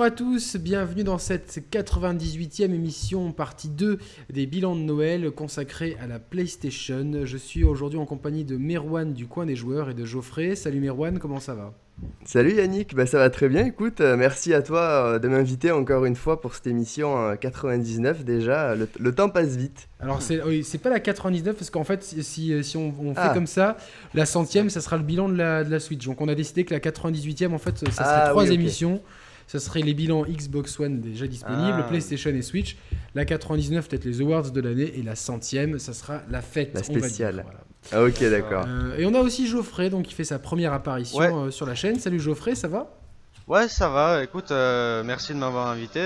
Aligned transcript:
Bonjour 0.00 0.14
à 0.14 0.16
tous, 0.16 0.56
bienvenue 0.56 1.04
dans 1.04 1.18
cette 1.18 1.62
98e 1.70 2.72
émission, 2.72 3.32
partie 3.32 3.68
2 3.68 3.98
des 4.30 4.46
bilans 4.46 4.74
de 4.74 4.80
Noël 4.80 5.30
consacrés 5.30 5.98
à 6.00 6.06
la 6.06 6.18
PlayStation. 6.18 7.26
Je 7.26 7.36
suis 7.36 7.64
aujourd'hui 7.64 7.98
en 7.98 8.06
compagnie 8.06 8.46
de 8.46 8.56
Merwan 8.56 9.12
du 9.12 9.26
coin 9.26 9.44
des 9.44 9.56
joueurs 9.56 9.90
et 9.90 9.94
de 9.94 10.06
Geoffrey. 10.06 10.56
Salut 10.56 10.80
Merwan, 10.80 11.18
comment 11.18 11.38
ça 11.38 11.54
va? 11.54 11.74
Salut 12.24 12.54
Yannick, 12.54 12.94
bah 12.94 13.04
ça 13.04 13.18
va 13.18 13.28
très 13.28 13.50
bien. 13.50 13.66
Écoute, 13.66 14.00
euh, 14.00 14.16
merci 14.16 14.54
à 14.54 14.62
toi 14.62 14.80
euh, 14.80 15.18
de 15.18 15.28
m'inviter 15.28 15.70
encore 15.70 16.06
une 16.06 16.16
fois 16.16 16.40
pour 16.40 16.54
cette 16.54 16.66
émission 16.66 17.36
99 17.38 18.24
déjà. 18.24 18.74
Le, 18.74 19.14
temps 19.14 19.28
passe 19.28 19.56
vite. 19.56 19.90
Alors 20.00 20.22
c'est 20.22 20.42
oui, 20.42 20.66
pas 20.82 20.88
la 20.88 21.00
99 21.00 21.54
parce 21.56 21.68
qu'en 21.68 21.84
fait 21.84 22.02
si, 22.02 22.64
si 22.64 22.76
on, 22.78 22.94
on 23.02 23.14
fait 23.14 23.20
ah. 23.20 23.34
comme 23.34 23.46
ça, 23.46 23.76
la 24.14 24.24
centième 24.24 24.70
ça 24.70 24.80
sera 24.80 24.96
le 24.96 25.02
bilan 25.02 25.28
de 25.28 25.36
la, 25.36 25.62
de 25.62 25.70
la 25.70 25.78
Switch. 25.78 26.06
Donc 26.06 26.22
on 26.22 26.28
a 26.28 26.34
décidé 26.34 26.64
que 26.64 26.72
la 26.72 26.80
98e 26.80 27.52
en 27.52 27.58
fait 27.58 27.76
ça 27.76 27.92
serait 27.92 28.04
ah 28.06 28.28
trois 28.30 28.48
émissions. 28.48 29.02
Ça 29.50 29.58
serait 29.58 29.80
les 29.80 29.94
bilans 29.94 30.22
Xbox 30.22 30.78
One 30.78 31.00
déjà 31.00 31.26
disponibles, 31.26 31.78
ah. 31.80 31.82
PlayStation 31.82 32.30
et 32.30 32.40
Switch. 32.40 32.76
La 33.16 33.24
99 33.24 33.88
peut-être 33.88 34.04
les 34.04 34.20
awards 34.20 34.52
de 34.52 34.60
l'année 34.60 34.92
et 34.96 35.02
la 35.02 35.16
centième 35.16 35.80
ça 35.80 35.92
sera 35.92 36.22
la 36.30 36.40
fête. 36.40 36.72
La 36.72 36.84
spéciale. 36.84 37.44
Ah 37.90 38.04
ok 38.04 38.22
d'accord. 38.30 38.64
Euh, 38.68 38.96
et 38.96 39.06
on 39.06 39.14
a 39.14 39.18
aussi 39.18 39.48
Geoffrey 39.48 39.90
donc 39.90 40.04
qui 40.04 40.14
fait 40.14 40.22
sa 40.22 40.38
première 40.38 40.72
apparition 40.72 41.46
euh, 41.46 41.50
sur 41.50 41.66
la 41.66 41.74
chaîne. 41.74 41.98
Salut 41.98 42.20
Geoffrey, 42.20 42.54
ça 42.54 42.68
va? 42.68 42.96
Ouais, 43.48 43.66
ça 43.66 43.88
va. 43.88 44.22
Écoute, 44.22 44.52
euh, 44.52 45.02
merci 45.02 45.32
de 45.34 45.38
m'avoir 45.38 45.66
invité. 45.66 45.98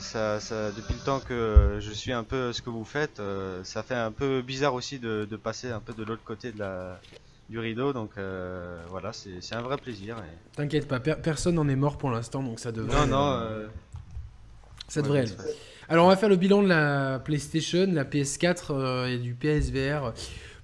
ça, 0.00 0.40
depuis 0.76 0.94
le 0.94 1.04
temps 1.04 1.20
que 1.20 1.76
je 1.78 1.92
suis 1.92 2.12
un 2.12 2.24
peu 2.24 2.52
ce 2.52 2.60
que 2.60 2.70
vous 2.70 2.84
faites, 2.84 3.22
ça 3.62 3.84
fait 3.84 3.94
un 3.94 4.10
peu 4.10 4.42
bizarre 4.42 4.74
aussi 4.74 4.98
de, 4.98 5.24
passer 5.40 5.70
un 5.70 5.78
peu 5.78 5.92
de 5.92 6.02
l'autre 6.02 6.24
côté 6.24 6.50
de 6.50 6.58
la, 6.58 6.98
du 7.50 7.58
rideau. 7.58 7.92
Donc 7.92 8.12
voilà, 8.88 9.12
c'est 9.12 9.54
un 9.54 9.62
vrai 9.62 9.76
plaisir. 9.76 10.16
T'inquiète 10.54 10.88
pas, 10.88 11.00
personne 11.00 11.56
n'en 11.56 11.68
est 11.68 11.76
mort 11.76 11.98
pour 11.98 12.10
l'instant, 12.10 12.42
donc 12.42 12.58
ça 12.58 12.72
devrait. 12.72 13.06
Non, 13.06 13.06
non. 13.06 13.68
ça 14.88 15.02
devrait 15.02 15.20
aller. 15.20 15.32
Alors 15.88 16.06
on 16.06 16.08
va 16.08 16.16
faire 16.16 16.28
le 16.28 16.36
bilan 16.36 16.62
de 16.62 16.68
la 16.68 17.18
PlayStation, 17.18 17.86
la 17.90 18.04
PS4 18.04 19.08
et 19.08 19.18
du 19.18 19.34
PSVR 19.34 20.12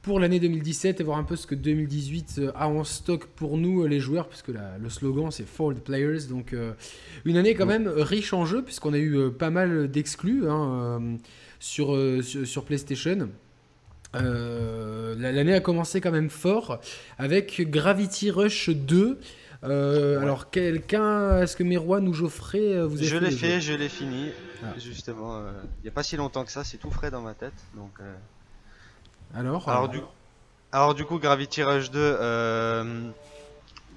pour 0.06 0.20
l'année 0.20 0.38
2017 0.38 1.00
et 1.00 1.02
voir 1.02 1.18
un 1.18 1.24
peu 1.24 1.34
ce 1.34 1.48
que 1.48 1.56
2018 1.56 2.36
euh, 2.38 2.52
a 2.54 2.68
en 2.68 2.84
stock 2.84 3.26
pour 3.26 3.58
nous 3.58 3.82
euh, 3.82 3.88
les 3.88 3.98
joueurs, 3.98 4.28
puisque 4.28 4.50
le 4.50 4.88
slogan 4.88 5.32
c'est 5.32 5.42
the 5.42 5.80
Players. 5.84 6.28
Donc 6.30 6.52
euh, 6.52 6.74
une 7.24 7.36
année 7.36 7.54
quand 7.54 7.66
même 7.66 7.88
riche 7.88 8.32
en 8.32 8.46
jeux, 8.46 8.62
puisqu'on 8.62 8.92
a 8.92 8.98
eu 8.98 9.32
pas 9.32 9.50
mal 9.50 9.90
d'exclus 9.90 10.48
hein, 10.48 11.18
sur, 11.58 11.98
sur, 12.22 12.64
PlayStation. 12.64 13.28
L'année 14.20 15.54
a 15.54 15.60
commencé 15.60 16.00
quand 16.00 16.12
même 16.12 16.30
fort 16.30 16.78
avec 17.18 17.70
Gravity 17.70 18.30
Rush 18.30 18.70
2. 18.70 19.18
Alors, 19.62 20.50
quelqu'un, 20.50 21.42
est-ce 21.42 21.56
que 21.56 21.62
Merwan 21.62 22.06
ou 22.08 22.12
Geoffrey, 22.12 22.80
vous 22.82 22.98
avez 22.98 23.06
Je 23.06 23.16
l'ai 23.16 23.30
fait, 23.30 23.60
je 23.60 23.72
l'ai 23.72 23.88
fini. 23.88 24.30
Ah. 24.62 24.68
Justement, 24.78 25.42
il 25.80 25.82
n'y 25.82 25.88
a 25.88 25.92
pas 25.92 26.02
si 26.02 26.16
longtemps 26.16 26.44
que 26.44 26.52
ça, 26.52 26.64
c'est 26.64 26.78
tout 26.78 26.90
frais 26.90 27.10
dans 27.10 27.20
ma 27.20 27.34
tête. 27.34 27.54
Donc, 27.74 28.00
alors 29.34 29.68
alors, 29.68 29.88
du... 29.88 30.00
alors 30.72 30.94
du 30.94 31.04
coup, 31.04 31.18
Gravity 31.18 31.62
Rush 31.62 31.90
2, 31.90 31.98
euh, 31.98 33.10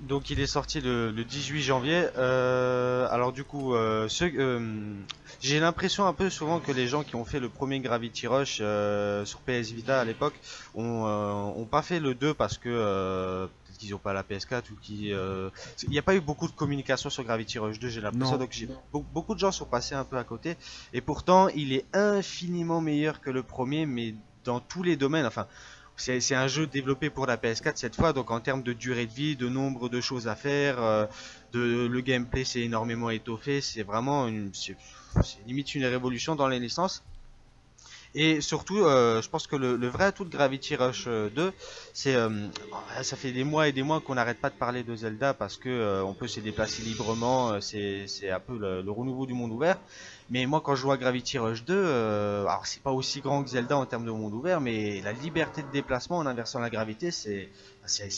donc 0.01 0.29
il 0.29 0.39
est 0.39 0.47
sorti 0.47 0.81
le, 0.81 1.11
18 1.11 1.61
janvier. 1.61 2.05
Euh, 2.17 3.07
alors 3.11 3.31
du 3.31 3.43
coup, 3.43 3.73
euh, 3.73 4.07
j'ai 5.41 5.59
l'impression 5.59 6.05
un 6.05 6.13
peu 6.13 6.29
souvent 6.29 6.59
que 6.59 6.71
les 6.71 6.87
gens 6.87 7.03
qui 7.03 7.15
ont 7.15 7.25
fait 7.25 7.39
le 7.39 7.49
premier 7.49 7.79
Gravity 7.79 8.27
Rush 8.27 8.57
sur 8.57 9.39
PS 9.39 9.71
Vita 9.71 9.99
à 9.99 10.05
l'époque 10.05 10.33
ont, 10.75 11.67
pas 11.69 11.81
fait 11.81 11.99
le 11.99 12.15
2 12.15 12.33
parce 12.33 12.57
que 12.57 12.69
peut-être 12.69 13.77
qu'ils 13.77 13.91
n'ont 13.91 13.97
pas 13.97 14.13
la 14.13 14.23
PS4 14.23 14.71
ou 14.71 14.75
qui 14.81 15.09
il 15.09 15.89
n'y 15.89 15.99
a 15.99 16.01
pas 16.01 16.15
eu 16.15 16.21
beaucoup 16.21 16.47
de 16.47 16.53
communication 16.53 17.09
sur 17.09 17.23
Gravity 17.23 17.59
Rush 17.59 17.79
2 17.79 17.89
j'ai 17.89 18.01
l'impression 18.01 18.39
donc 18.91 19.05
beaucoup 19.13 19.35
de 19.35 19.39
gens 19.39 19.51
sont 19.51 19.65
passés 19.65 19.95
un 19.95 20.03
peu 20.03 20.17
à 20.17 20.23
côté 20.23 20.57
et 20.93 21.01
pourtant 21.01 21.47
il 21.49 21.73
est 21.73 21.85
infiniment 21.93 22.81
meilleur 22.81 23.21
que 23.21 23.29
le 23.29 23.43
premier 23.43 23.85
mais 23.85 24.15
dans 24.43 24.59
tous 24.59 24.83
les 24.83 24.95
domaines. 24.95 25.25
Enfin, 25.25 25.47
c'est 25.99 26.35
un 26.35 26.47
jeu 26.47 26.65
développé 26.67 27.09
pour 27.09 27.25
la 27.25 27.37
PS4 27.37 27.73
cette 27.75 27.95
fois, 27.95 28.13
donc 28.13 28.31
en 28.31 28.39
termes 28.39 28.63
de 28.63 28.73
durée 28.73 29.05
de 29.05 29.11
vie, 29.11 29.35
de 29.35 29.49
nombre 29.49 29.89
de 29.89 30.01
choses 30.01 30.27
à 30.27 30.35
faire, 30.35 30.81
euh, 30.81 31.05
de, 31.51 31.87
le 31.87 32.01
gameplay 32.01 32.45
s'est 32.45 32.61
énormément 32.61 33.09
étoffé. 33.09 33.61
C'est 33.61 33.83
vraiment 33.83 34.27
une, 34.27 34.51
limite 35.45 35.75
une 35.75 35.85
révolution 35.85 36.35
dans 36.35 36.47
les 36.47 36.59
licences. 36.59 37.03
Et 38.15 38.41
surtout, 38.41 38.79
euh, 38.79 39.21
je 39.21 39.29
pense 39.29 39.45
que 39.45 39.55
le, 39.55 39.87
vrai 39.87 40.05
atout 40.05 40.25
de 40.25 40.29
Gravity 40.29 40.75
Rush 40.75 41.05
2, 41.05 41.31
euh, 41.37 41.51
c'est 41.93 42.15
ça 43.03 43.15
fait 43.15 43.31
des 43.31 43.43
mois 43.43 43.67
et 43.67 43.71
des 43.71 43.83
mois 43.83 44.01
qu'on 44.01 44.15
n'arrête 44.15 44.39
pas 44.39 44.49
de 44.49 44.55
parler 44.55 44.83
de 44.83 44.95
Zelda 44.95 45.33
parce 45.33 45.57
que 45.57 46.01
on 46.03 46.13
peut 46.13 46.27
se 46.27 46.39
déplacer 46.39 46.81
librement, 46.81 47.61
c'est 47.61 48.29
un 48.31 48.39
peu 48.39 48.57
le, 48.57 48.81
le, 48.81 48.91
renouveau 48.91 49.25
du 49.25 49.33
monde 49.33 49.51
ouvert. 49.51 49.77
Mais 50.31 50.45
moi, 50.45 50.61
quand 50.61 50.75
je 50.75 50.87
à 50.87 50.97
Gravity 50.97 51.39
Rush 51.39 51.65
2, 51.65 51.73
euh, 51.73 52.45
alors 52.45 52.67
c'est 52.67 52.83
pas 52.83 52.91
aussi 52.91 53.19
grand 53.19 53.43
que 53.43 53.49
Zelda 53.49 53.77
en 53.77 53.85
termes 53.87 54.05
de 54.05 54.11
monde 54.11 54.33
ouvert, 54.33 54.61
mais 54.61 55.01
la 55.01 55.11
liberté 55.11 55.63
de 55.63 55.71
déplacement 55.71 56.17
en 56.17 56.27
inversant 56.27 56.59
la 56.59 56.69
gravité, 56.69 57.09
c'est 57.09 57.49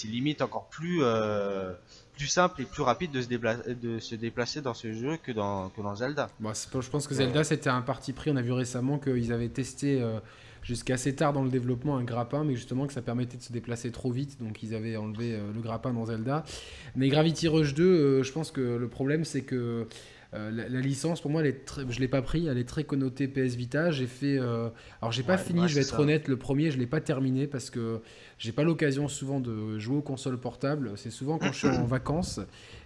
limite 0.04 0.42
encore 0.42 0.68
plus 0.68 1.00
euh, 1.04 1.72
plus 2.18 2.28
simple 2.28 2.62
et 2.62 2.66
plus 2.66 2.84
rapide 2.84 3.12
de 3.12 3.22
se, 3.22 3.28
déplacer, 3.28 3.76
de 3.76 4.00
se 4.00 4.16
déplacer 4.16 4.62
dans 4.62 4.74
ce 4.74 4.94
jeu 4.94 5.18
que 5.22 5.32
dans 5.32 5.70
que 5.70 5.82
dans 5.82 5.96
Zelda. 5.96 6.30
Bon, 6.40 6.52
je 6.54 6.90
pense 6.90 7.08
que 7.08 7.14
Zelda 7.14 7.44
c'était 7.44 7.70
un 7.70 7.82
parti 7.82 8.14
pris. 8.14 8.32
On 8.32 8.36
a 8.36 8.42
vu 8.42 8.52
récemment 8.52 8.98
qu'ils 9.00 9.34
avaient 9.34 9.50
testé. 9.50 10.02
Euh, 10.02 10.20
jusqu'à 10.64 10.94
assez 10.94 11.16
tard 11.16 11.34
dans 11.34 11.42
le 11.42 11.50
développement 11.50 11.98
un 11.98 12.04
grappin, 12.04 12.44
mais 12.44 12.54
justement 12.56 12.86
que 12.86 12.94
ça 12.94 13.02
permettait 13.02 13.36
de 13.36 13.42
se 13.42 13.52
déplacer 13.52 13.92
trop 13.92 14.12
vite, 14.12 14.40
donc 14.40 14.62
ils 14.62 14.76
avaient 14.76 14.96
enlevé 14.96 15.34
euh, 15.34 15.52
le 15.52 15.60
grappin 15.60 15.92
dans 15.92 16.06
Zelda. 16.06 16.44
Mais 16.96 17.10
Gravity 17.10 17.48
Rush 17.48 17.74
2, 17.74 18.22
je 18.22 18.32
pense 18.32 18.52
que 18.52 18.62
le 18.62 18.88
problème 18.88 19.26
c'est 19.26 19.42
que 19.42 19.88
euh, 20.34 20.50
la, 20.50 20.80
licence, 20.80 21.20
pour 21.20 21.30
moi, 21.30 21.42
elle 21.42 21.48
est 21.48 21.66
très, 21.66 21.84
je 21.90 22.00
l'ai 22.00 22.08
pas 22.08 22.22
pris. 22.22 22.48
Elle 22.48 22.58
est 22.58 22.68
très 22.68 22.86
connotée 22.86 23.28
PS 23.28 23.56
Vita. 23.56 23.92
J'ai 23.92 24.08
fait. 24.08 24.38
Euh, 24.38 24.70
alors, 25.02 25.12
j'ai 25.12 25.24
pas 25.24 25.38
fini. 25.38 25.68
je 25.68 25.76
vais 25.76 25.82
être 25.82 26.00
honnête. 26.00 26.28
Le 26.30 26.38
premier, 26.38 26.72
je 26.72 26.78
l'ai 26.78 26.88
pas 26.88 27.02
terminé 27.02 27.48
parce 27.48 27.70
que 27.70 28.02
j'ai 28.38 28.54
pas 28.54 28.64
l'occasion 28.64 29.10
souvent 29.10 29.42
de 29.42 29.78
jouer 29.78 29.98
aux 29.98 30.02
consoles 30.02 30.40
portables. 30.40 30.94
C'est 30.96 31.10
souvent 31.10 31.38
quand 31.38 31.52
je 31.52 31.58
suis 31.58 31.68
en 31.68 31.84
vacances 31.86 32.40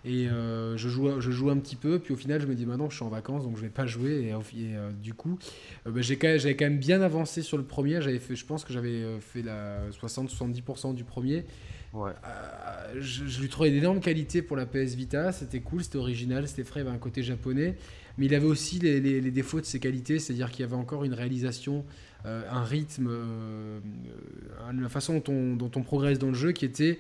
et 0.03 0.28
euh, 0.28 0.75
je 0.75 0.89
joue, 0.89 1.22
je 1.22 1.31
joue 1.31 1.51
un 1.51 1.57
petit 1.57 1.75
peu. 1.75 2.00
Puis 2.00 2.13
au 2.13 2.17
final, 2.17 2.41
je 2.41 2.47
me 2.47 2.55
dis 2.55 2.66
maintenant, 2.66 2.89
je 2.89 2.95
suis 2.95 3.05
en 3.05 3.09
vacances, 3.09 3.44
donc 3.44 3.57
je 3.57 3.61
vais 3.61 3.69
pas 3.69 3.85
jouer. 3.85 4.34
Et, 4.34 4.73
du 5.01 5.13
coup, 5.13 5.38
bah, 5.85 6.01
j'ai 6.01 6.17
j'avais 6.19 6.55
quand 6.55 6.66
même 6.66 6.79
bien 6.79 7.01
avancé 7.01 7.44
sur 7.44 7.57
le 7.57 7.63
premier. 7.63 8.01
J'avais 8.01 8.19
fait, 8.19 8.35
je 8.35 8.45
pense 8.45 8.66
que 8.66 8.73
j'avais 8.73 9.19
fait 9.19 9.44
la 9.44 9.88
60-70% 9.91 10.95
du 10.95 11.03
premier. 11.03 11.45
Ouais. 11.95 12.11
Euh, 12.28 13.00
je, 13.00 13.41
lui 13.41 13.47
trouvais 13.47 13.72
d'énormes 13.72 14.01
qualités 14.01 14.41
pour 14.41 14.57
la 14.57 14.66
PS 14.66 14.95
Vita, 14.95 15.31
c'était 15.31 15.61
cool, 15.61 15.81
c'était 15.81 15.97
original, 15.97 16.47
c'était 16.47 16.66
frais, 16.66 16.81
il 16.81 16.88
avait 16.88 16.95
un 16.95 17.00
côté 17.00 17.23
japonais, 17.23 17.78
mais 18.17 18.25
il 18.25 18.35
avait 18.35 18.45
aussi 18.45 18.79
les, 18.79 19.00
les, 19.00 19.31
défauts 19.31 19.61
de 19.61 19.66
ses 19.66 19.79
qualités, 19.79 20.19
c'est-à-dire 20.19 20.51
qu'il 20.51 20.61
y 20.61 20.63
avait 20.63 20.75
encore 20.75 21.05
une 21.05 21.13
réalisation, 21.13 21.85
euh, 22.25 22.44
un 22.51 22.63
rythme, 22.63 23.07
euh, 23.09 23.79
la 24.78 24.89
façon 24.89 25.19
dont 25.19 25.31
on, 25.31 25.55
dont 25.55 25.72
on, 25.75 25.84
progresse 25.84 26.19
dans 26.19 26.28
le 26.28 26.34
jeu 26.34 26.51
qui 26.51 26.66
était 26.66 27.00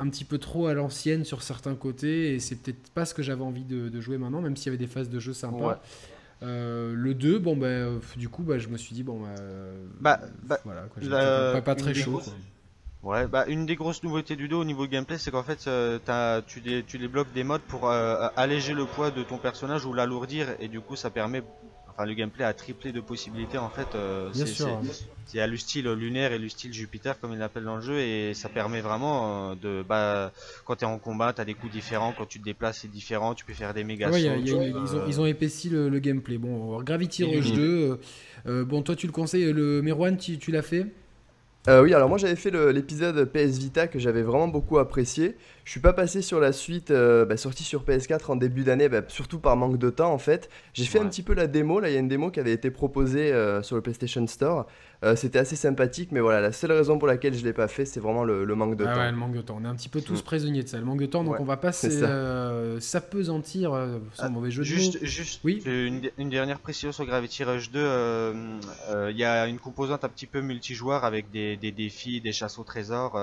un 0.00 0.08
petit 0.08 0.24
peu 0.24 0.38
trop 0.38 0.66
à 0.66 0.74
l'ancienne 0.74 1.24
sur 1.24 1.44
certains 1.44 1.76
côtés, 1.76 2.34
et 2.34 2.40
c'est 2.40 2.56
peut-être 2.56 2.90
pas 2.90 3.04
ce 3.04 3.14
que 3.14 3.22
j'avais 3.22 3.44
envie 3.44 3.64
de, 3.64 4.00
jouer 4.00 4.18
maintenant, 4.18 4.40
même 4.40 4.56
s'il 4.56 4.66
y 4.66 4.74
avait 4.74 4.84
des 4.84 4.90
phases 4.90 5.10
de 5.10 5.20
jeu 5.20 5.32
sympas. 5.32 5.80
le 6.42 7.12
2, 7.12 7.38
bon, 7.38 7.56
bah, 7.56 8.00
du 8.16 8.28
coup, 8.28 8.42
bah, 8.42 8.58
je 8.58 8.66
me 8.66 8.78
suis 8.78 8.96
dit, 8.96 9.04
bon, 9.04 9.20
bah, 10.00 10.20
bah, 10.42 10.60
voilà, 10.64 11.62
pas, 11.62 11.76
très 11.76 11.94
chaud. 11.94 12.20
Ouais, 13.04 13.26
bah 13.26 13.44
une 13.48 13.66
des 13.66 13.76
grosses 13.76 14.02
nouveautés 14.02 14.34
du 14.34 14.48
dos 14.48 14.62
au 14.62 14.64
niveau 14.64 14.86
gameplay, 14.86 15.18
c'est 15.18 15.30
qu'en 15.30 15.42
fait, 15.42 15.66
euh, 15.66 15.98
as, 16.08 16.40
tu, 16.46 16.62
dé, 16.62 16.82
tu 16.86 16.96
débloques 16.96 17.32
des 17.34 17.44
modes 17.44 17.60
pour 17.60 17.90
euh, 17.90 18.28
alléger 18.34 18.72
le 18.72 18.86
poids 18.86 19.10
de 19.10 19.22
ton 19.22 19.36
personnage 19.36 19.84
ou 19.84 19.92
l'alourdir, 19.92 20.48
et 20.58 20.68
du 20.68 20.80
coup, 20.80 20.96
ça 20.96 21.10
permet, 21.10 21.42
enfin, 21.90 22.06
le 22.06 22.14
gameplay 22.14 22.44
a 22.44 22.54
triplé 22.54 22.92
de 22.92 23.00
possibilités 23.00 23.58
en 23.58 23.68
fait. 23.68 23.88
Euh, 23.94 24.30
Bien 24.32 24.46
sûr. 24.46 24.80
Il 25.32 25.36
y 25.36 25.40
a 25.40 25.46
le 25.46 25.56
style 25.56 25.90
lunaire 25.90 26.32
et 26.32 26.38
le 26.38 26.48
style 26.48 26.72
Jupiter, 26.72 27.18
comme 27.20 27.32
il 27.32 27.38
l'appelle 27.38 27.64
dans 27.64 27.76
le 27.76 27.82
jeu, 27.82 27.98
et 27.98 28.32
ça 28.32 28.48
permet 28.48 28.80
vraiment 28.80 29.50
euh, 29.50 29.54
de, 29.54 29.84
bah, 29.86 30.32
quand 30.64 30.76
t'es 30.76 30.86
en 30.86 30.98
combat, 30.98 31.34
t'as 31.34 31.44
des 31.44 31.54
coups 31.54 31.72
différents, 31.72 32.14
quand 32.16 32.26
tu 32.26 32.38
te 32.38 32.44
déplaces, 32.44 32.80
c'est 32.82 32.90
différent, 32.90 33.34
tu 33.34 33.44
peux 33.44 33.52
faire 33.52 33.74
des 33.74 33.84
méga 33.84 34.10
ouais, 34.10 34.22
ils, 34.22 34.54
ont, 34.54 35.06
ils, 35.08 35.20
ont, 35.20 35.26
épaissi 35.26 35.68
le, 35.68 35.98
gameplay. 35.98 36.38
Bon, 36.38 36.80
Gravity 36.82 37.24
Rush 37.24 37.52
2, 37.52 38.00
bon, 38.64 38.80
toi, 38.80 38.96
tu 38.96 39.06
le 39.06 39.12
conseilles, 39.12 39.52
le 39.52 39.82
Merwan, 39.82 40.16
tu, 40.16 40.38
tu 40.38 40.50
l'as 40.50 40.62
fait? 40.62 40.86
Euh, 41.66 41.82
oui, 41.82 41.94
alors 41.94 42.10
moi 42.10 42.18
j'avais 42.18 42.36
fait 42.36 42.50
l'épisode 42.50 43.24
PS 43.24 43.56
Vita 43.56 43.86
que 43.88 43.98
j'avais 43.98 44.22
vraiment 44.22 44.48
beaucoup 44.48 44.78
apprécié. 44.78 45.36
Je 45.64 45.70
suis 45.70 45.80
pas 45.80 45.94
passé 45.94 46.20
sur 46.20 46.38
la 46.38 46.52
suite 46.52 46.90
euh, 46.90 47.24
bah, 47.24 47.38
sortie 47.38 47.64
sur 47.64 47.84
PS4 47.84 48.32
en 48.32 48.36
début 48.36 48.64
d'année, 48.64 48.90
bah, 48.90 49.00
surtout 49.08 49.38
par 49.38 49.56
manque 49.56 49.78
de 49.78 49.88
temps 49.88 50.12
en 50.12 50.18
fait. 50.18 50.50
J'ai 50.74 50.84
fait 50.84 50.98
un 50.98 51.06
petit 51.06 51.22
peu 51.22 51.32
la 51.32 51.46
démo, 51.46 51.80
là 51.80 51.88
il 51.88 51.94
y 51.94 51.96
a 51.96 52.00
une 52.00 52.08
démo 52.08 52.30
qui 52.30 52.38
avait 52.38 52.52
été 52.52 52.70
proposée 52.70 53.32
euh, 53.32 53.62
sur 53.62 53.76
le 53.76 53.82
PlayStation 53.82 54.26
Store. 54.26 54.66
Euh, 55.04 55.16
c'était 55.16 55.38
assez 55.38 55.56
sympathique, 55.56 56.10
mais 56.12 56.20
voilà, 56.20 56.40
la 56.40 56.52
seule 56.52 56.72
raison 56.72 56.98
pour 56.98 57.06
laquelle 57.06 57.34
je 57.34 57.44
l'ai 57.44 57.52
pas 57.52 57.68
fait, 57.68 57.84
c'est 57.84 58.00
vraiment 58.00 58.24
le, 58.24 58.46
manque 58.54 58.76
de 58.76 58.86
ah 58.86 58.94
temps. 58.94 59.00
Ouais, 59.00 59.10
le 59.10 59.16
manque 59.16 59.34
de 59.34 59.42
temps. 59.42 59.58
On 59.60 59.64
est 59.64 59.68
un 59.68 59.74
petit 59.74 59.90
peu 59.90 60.00
tous 60.00 60.20
mm. 60.20 60.22
prisonniers 60.22 60.62
de 60.62 60.68
ça, 60.68 60.78
le 60.78 60.84
manque 60.84 61.00
de 61.00 61.06
temps, 61.06 61.24
donc 61.24 61.40
on 61.40 61.44
va 61.44 61.58
pas 61.58 61.72
s'apesantir 61.72 63.74
euh, 63.74 63.98
sans 64.14 64.24
ah, 64.24 64.28
mauvais 64.30 64.50
jeu 64.50 64.62
juste, 64.62 64.94
de 64.94 65.00
mots. 65.00 65.06
Juste, 65.06 65.40
oui. 65.44 65.62
Une, 65.66 66.30
dernière 66.30 66.58
précision 66.58 66.90
sur 66.90 67.04
Gravity 67.04 67.44
Rush 67.44 67.70
2. 67.70 67.78
Euh, 67.80 69.10
il 69.10 69.16
y 69.16 69.24
a 69.24 69.46
une 69.46 69.58
composante 69.58 70.04
un 70.04 70.08
petit 70.08 70.26
peu 70.26 70.40
multijoueur 70.40 71.04
avec 71.04 71.30
des, 71.30 71.56
des 71.56 71.70
défis, 71.70 72.22
des 72.22 72.32
chasses 72.32 72.58
au 72.58 72.64
trésor. 72.64 73.20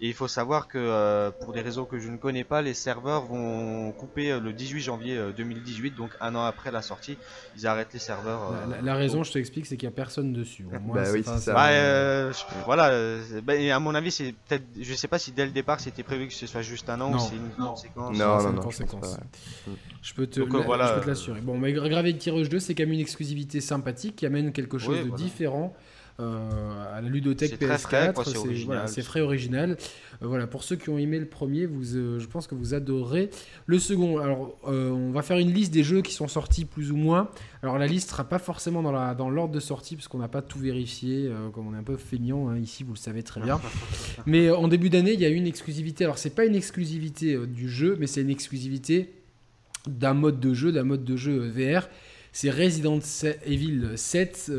et 0.00 0.06
il 0.06 0.14
faut 0.14 0.28
savoir 0.28 0.68
que 0.68 1.30
pour 1.40 1.54
des 1.54 1.62
raisons 1.62 1.86
que 1.86 1.98
je 1.98 2.10
ne 2.10 2.18
connais 2.18 2.44
pas, 2.44 2.60
les 2.60 2.74
serveurs 2.74 3.24
vont 3.24 3.90
couper 3.92 4.38
le 4.38 4.52
18 4.52 4.80
janvier 4.80 5.18
2018, 5.36 5.96
donc 5.96 6.10
un 6.20 6.34
an 6.34 6.44
après 6.44 6.70
la 6.70 6.82
sortie, 6.82 7.16
ils 7.56 7.66
arrêtent 7.66 7.94
les 7.94 7.98
serveurs. 7.98 8.52
La, 8.82 8.94
raison, 8.94 9.22
je 9.22 9.32
te 9.32 9.38
explique, 9.38 9.66
c'est 9.66 9.76
qu'il 9.76 9.88
n'y 9.88 9.94
a 9.94 9.96
personne 9.96 10.32
dessus. 10.32 10.66
bah 10.94 11.05
oui, 11.12 11.22
c'est 11.24 11.38
ça. 11.38 11.54
Bah, 11.54 11.68
euh, 11.68 12.32
voilà, 12.64 12.88
euh, 12.88 13.40
bah, 13.42 13.54
à 13.72 13.78
mon 13.78 13.94
avis, 13.94 14.10
c'est 14.10 14.34
peut-être, 14.48 14.64
je 14.80 14.94
sais 14.94 15.08
pas 15.08 15.18
si 15.18 15.32
dès 15.32 15.44
le 15.44 15.52
départ 15.52 15.80
c'était 15.80 16.02
prévu 16.02 16.28
que 16.28 16.34
ce 16.34 16.46
soit 16.46 16.62
juste 16.62 16.88
un 16.88 17.00
an 17.00 17.14
ou 17.14 17.18
c'est 17.18 17.36
une 17.36 17.50
conséquence. 17.50 18.16
Non, 18.16 18.42
non, 18.42 18.52
non, 18.52 18.62
conséquence. 18.62 19.16
Je 20.02 20.14
peux 20.14 20.26
te, 20.26 20.40
euh, 20.40 21.02
l'assurer. 21.06 21.40
Bon, 21.40 21.58
mais 21.58 21.72
Gravity 21.72 22.30
Rush 22.30 22.48
2, 22.48 22.58
c'est 22.60 22.74
quand 22.74 22.84
même 22.84 22.92
une 22.92 23.00
exclusivité 23.00 23.60
sympathique 23.60 24.16
qui 24.16 24.26
amène 24.26 24.52
quelque 24.52 24.78
chose 24.78 25.04
de 25.04 25.10
différent. 25.16 25.74
À 26.18 27.00
la 27.00 27.08
ludothèque 27.08 27.60
PS4. 27.60 28.86
C'est 28.86 29.02
frais, 29.02 29.20
original. 29.20 29.76
voilà, 30.20 30.46
pour 30.46 30.62
ceux 30.62 30.76
qui 30.76 30.88
ont 30.88 30.98
aimé 30.98 31.18
le 31.18 31.26
premier, 31.26 31.66
vous, 31.66 31.84
je 31.84 32.26
pense 32.26 32.46
que 32.46 32.54
vous 32.54 32.74
adorez 32.74 33.30
le 33.66 33.78
second. 33.78 34.18
Alors, 34.18 34.56
on 34.64 35.10
va 35.10 35.22
faire 35.22 35.38
une 35.38 35.52
liste 35.52 35.72
des 35.72 35.84
jeux 35.84 36.02
qui 36.02 36.12
sont 36.12 36.28
sortis 36.28 36.64
plus 36.64 36.92
ou 36.92 36.96
moins. 36.96 37.30
Alors 37.62 37.78
la 37.78 37.86
liste 37.88 38.10
sera 38.10 38.22
pas 38.22 38.38
forcément 38.38 38.80
dans 38.82 38.92
l'ordre 38.92 39.16
dans 39.16 39.48
de 39.48 39.60
sortie 39.60 39.96
parce 39.96 40.06
qu'on 40.08 40.18
n'a 40.18 40.28
pas 40.28 40.42
tout 40.42 40.58
vérifié, 40.58 41.26
euh, 41.26 41.48
comme 41.50 41.66
on 41.66 41.74
est 41.74 41.78
un 41.78 41.82
peu 41.82 41.96
feignant 41.96 42.48
hein, 42.48 42.58
ici, 42.58 42.84
vous 42.84 42.92
le 42.92 42.98
savez 42.98 43.22
très 43.22 43.40
bien. 43.40 43.60
mais 44.26 44.46
euh, 44.46 44.56
en 44.56 44.68
début 44.68 44.88
d'année, 44.88 45.14
il 45.14 45.20
y 45.20 45.24
a 45.24 45.28
une 45.28 45.46
exclusivité. 45.46 46.04
Alors 46.04 46.18
c'est 46.18 46.34
pas 46.34 46.44
une 46.44 46.54
exclusivité 46.54 47.34
euh, 47.34 47.46
du 47.46 47.68
jeu, 47.68 47.96
mais 47.98 48.06
c'est 48.06 48.20
une 48.20 48.30
exclusivité 48.30 49.14
d'un 49.86 50.14
mode 50.14 50.38
de 50.40 50.54
jeu, 50.54 50.72
d'un 50.72 50.84
mode 50.84 51.04
de 51.04 51.16
jeu 51.16 51.38
VR. 51.38 51.88
C'est 52.38 52.50
Resident 52.50 52.98
Evil 53.46 53.92
7, 53.96 54.52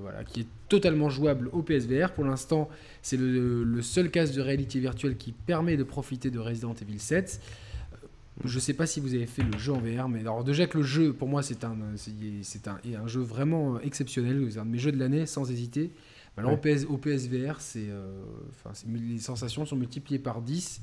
voilà, 0.00 0.24
qui 0.24 0.40
est 0.40 0.46
totalement 0.68 1.08
jouable 1.08 1.48
au 1.52 1.62
PSVR. 1.62 2.10
Pour 2.12 2.24
l'instant, 2.24 2.68
c'est 3.00 3.16
le, 3.16 3.62
le, 3.62 3.82
seul 3.82 4.10
casque 4.10 4.34
de 4.34 4.40
réalité 4.40 4.80
virtuelle 4.80 5.16
qui 5.16 5.30
permet 5.30 5.76
de 5.76 5.84
profiter 5.84 6.32
de 6.32 6.40
Resident 6.40 6.74
Evil 6.74 6.98
7. 6.98 7.40
Je 8.44 8.58
sais 8.58 8.74
pas 8.74 8.86
si 8.86 8.98
vous 8.98 9.14
avez 9.14 9.26
fait 9.26 9.44
le 9.44 9.56
jeu 9.56 9.72
en 9.72 9.78
VR, 9.78 10.08
mais 10.08 10.18
alors 10.18 10.42
déjà 10.42 10.66
que 10.66 10.78
le 10.78 10.82
jeu, 10.82 11.12
pour 11.12 11.28
moi, 11.28 11.44
c'est 11.44 11.62
un, 11.62 11.76
c'est 12.42 12.66
un, 12.66 12.80
un 13.00 13.06
jeu 13.06 13.20
vraiment 13.20 13.78
exceptionnel. 13.78 14.44
C'est 14.50 14.58
un 14.58 14.64
de 14.64 14.70
mes 14.70 14.78
jeux 14.78 14.90
de 14.90 14.98
l'année, 14.98 15.26
sans 15.26 15.48
hésiter. 15.48 15.92
Alors 16.36 16.54
au, 16.54 16.56
PS, 16.56 16.86
au 16.88 16.96
PSVR, 16.96 17.60
c'est, 17.60 17.86
euh, 17.88 18.20
les 18.88 19.18
sensations 19.18 19.64
sont 19.64 19.76
multipliées 19.76 20.18
par 20.18 20.42
10. 20.42 20.80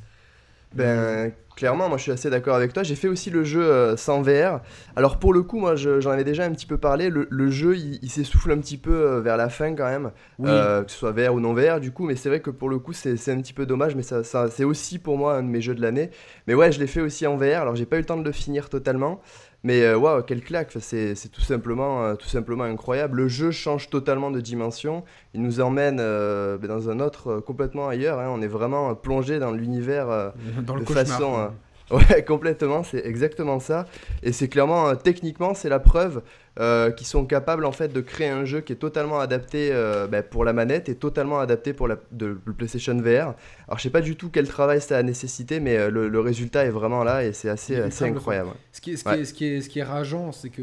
Ben, 0.73 1.31
clairement, 1.55 1.87
moi 1.87 1.97
je 1.97 2.03
suis 2.03 2.11
assez 2.11 2.29
d'accord 2.29 2.55
avec 2.55 2.73
toi. 2.73 2.83
J'ai 2.83 2.95
fait 2.95 3.07
aussi 3.07 3.29
le 3.29 3.43
jeu 3.43 3.63
euh, 3.63 3.95
sans 3.97 4.21
VR. 4.21 4.61
Alors 4.95 5.19
pour 5.19 5.33
le 5.33 5.43
coup, 5.43 5.59
moi 5.59 5.75
j'en 5.75 6.11
avais 6.11 6.23
déjà 6.23 6.45
un 6.45 6.51
petit 6.51 6.65
peu 6.65 6.77
parlé. 6.77 7.09
Le, 7.09 7.49
jeu 7.49 7.77
il, 7.77 8.09
s'essouffle 8.09 8.51
un 8.51 8.57
petit 8.57 8.77
peu 8.77 8.93
euh, 8.93 9.21
vers 9.21 9.37
la 9.37 9.49
fin 9.49 9.75
quand 9.75 9.85
même, 9.85 10.11
euh, 10.41 10.83
que 10.83 10.91
ce 10.91 10.97
soit 10.97 11.11
VR 11.11 11.33
ou 11.33 11.39
non 11.39 11.53
VR 11.53 11.79
du 11.79 11.91
coup. 11.91 12.05
Mais 12.05 12.15
c'est 12.15 12.29
vrai 12.29 12.41
que 12.41 12.49
pour 12.49 12.69
le 12.69 12.79
coup, 12.79 12.93
c'est 12.93 13.29
un 13.29 13.41
petit 13.41 13.53
peu 13.53 13.65
dommage. 13.65 13.95
Mais 13.95 14.03
ça, 14.03 14.23
ça 14.23 14.49
c'est 14.49 14.63
aussi 14.63 14.99
pour 14.99 15.17
moi 15.17 15.35
un 15.35 15.43
de 15.43 15.49
mes 15.49 15.61
jeux 15.61 15.75
de 15.75 15.81
l'année. 15.81 16.09
Mais 16.47 16.53
ouais, 16.53 16.71
je 16.71 16.79
l'ai 16.79 16.87
fait 16.87 17.01
aussi 17.01 17.27
en 17.27 17.37
VR. 17.37 17.61
Alors 17.61 17.75
j'ai 17.75 17.85
pas 17.85 17.97
eu 17.97 17.99
le 17.99 18.05
temps 18.05 18.17
de 18.17 18.23
le 18.25 18.31
finir 18.31 18.69
totalement. 18.69 19.21
Mais 19.63 19.81
euh, 19.83 19.97
waouh, 19.97 20.23
quel 20.23 20.41
claque 20.41 20.73
C'est 20.79 21.31
tout 21.31 21.41
simplement, 21.41 22.03
euh, 22.03 22.15
tout 22.15 22.27
simplement 22.27 22.65
incroyable. 22.65 23.17
Le 23.17 23.27
jeu 23.29 23.51
change 23.51 23.89
totalement 23.89 24.29
de 24.29 24.41
dimension. 24.41 25.03
Il 25.33 25.41
nous 25.41 25.61
emmène 25.61 25.99
euh, 26.01 26.57
ben, 26.57 26.67
dans 26.67 26.89
un 26.89 26.99
autre 26.99 27.39
complètement 27.39 27.87
ailleurs. 27.87 28.19
Hein. 28.19 28.27
On 28.29 28.41
est 28.41 28.47
vraiment 28.47 28.93
plongé 28.93 29.39
dans 29.39 29.51
l'univers 29.51 30.33
de 30.57 30.85
façon 30.85 31.49
Ouais, 31.91 32.23
complètement, 32.23 32.83
c'est 32.83 33.05
exactement 33.05 33.59
ça. 33.59 33.85
Et 34.23 34.31
c'est 34.31 34.47
clairement, 34.47 34.89
euh, 34.89 34.95
techniquement, 34.95 35.53
c'est 35.53 35.69
la 35.69 35.79
preuve 35.79 36.21
euh, 36.59 36.91
qu'ils 36.91 37.07
sont 37.07 37.25
capables 37.25 37.65
en 37.65 37.71
fait 37.71 37.91
de 37.91 38.01
créer 38.01 38.29
un 38.29 38.45
jeu 38.45 38.61
qui 38.61 38.73
est 38.73 38.77
totalement 38.77 39.19
adapté 39.19 39.69
euh, 39.71 40.07
bah, 40.07 40.23
pour 40.23 40.45
la 40.45 40.53
manette 40.53 40.87
et 40.87 40.95
totalement 40.95 41.39
adapté 41.39 41.73
pour 41.73 41.87
la, 41.87 41.97
de, 42.11 42.37
le 42.45 42.53
PlayStation 42.53 42.95
VR. 42.95 43.35
Alors 43.67 43.77
je 43.77 43.83
sais 43.83 43.89
pas 43.89 44.01
du 44.01 44.15
tout 44.15 44.29
quel 44.29 44.47
travail 44.47 44.81
ça 44.81 44.97
a 44.97 45.03
nécessité, 45.03 45.59
mais 45.59 45.89
le, 45.89 46.19
résultat 46.19 46.63
est 46.65 46.69
vraiment 46.69 47.03
là 47.03 47.25
et 47.25 47.33
c'est 47.33 47.49
assez, 47.49 47.75
assez 47.75 48.05
incroyable. 48.05 48.51
Ce 48.71 48.79
qui 48.79 48.93
est, 48.93 48.97
ce, 48.97 49.03
qui 49.03 49.09
est, 49.09 49.25
ce, 49.25 49.33
qui 49.33 49.45
est, 49.45 49.61
ce 49.61 49.69
qui 49.69 49.79
est 49.79 49.83
rageant, 49.83 50.31
c'est 50.31 50.49
que 50.49 50.61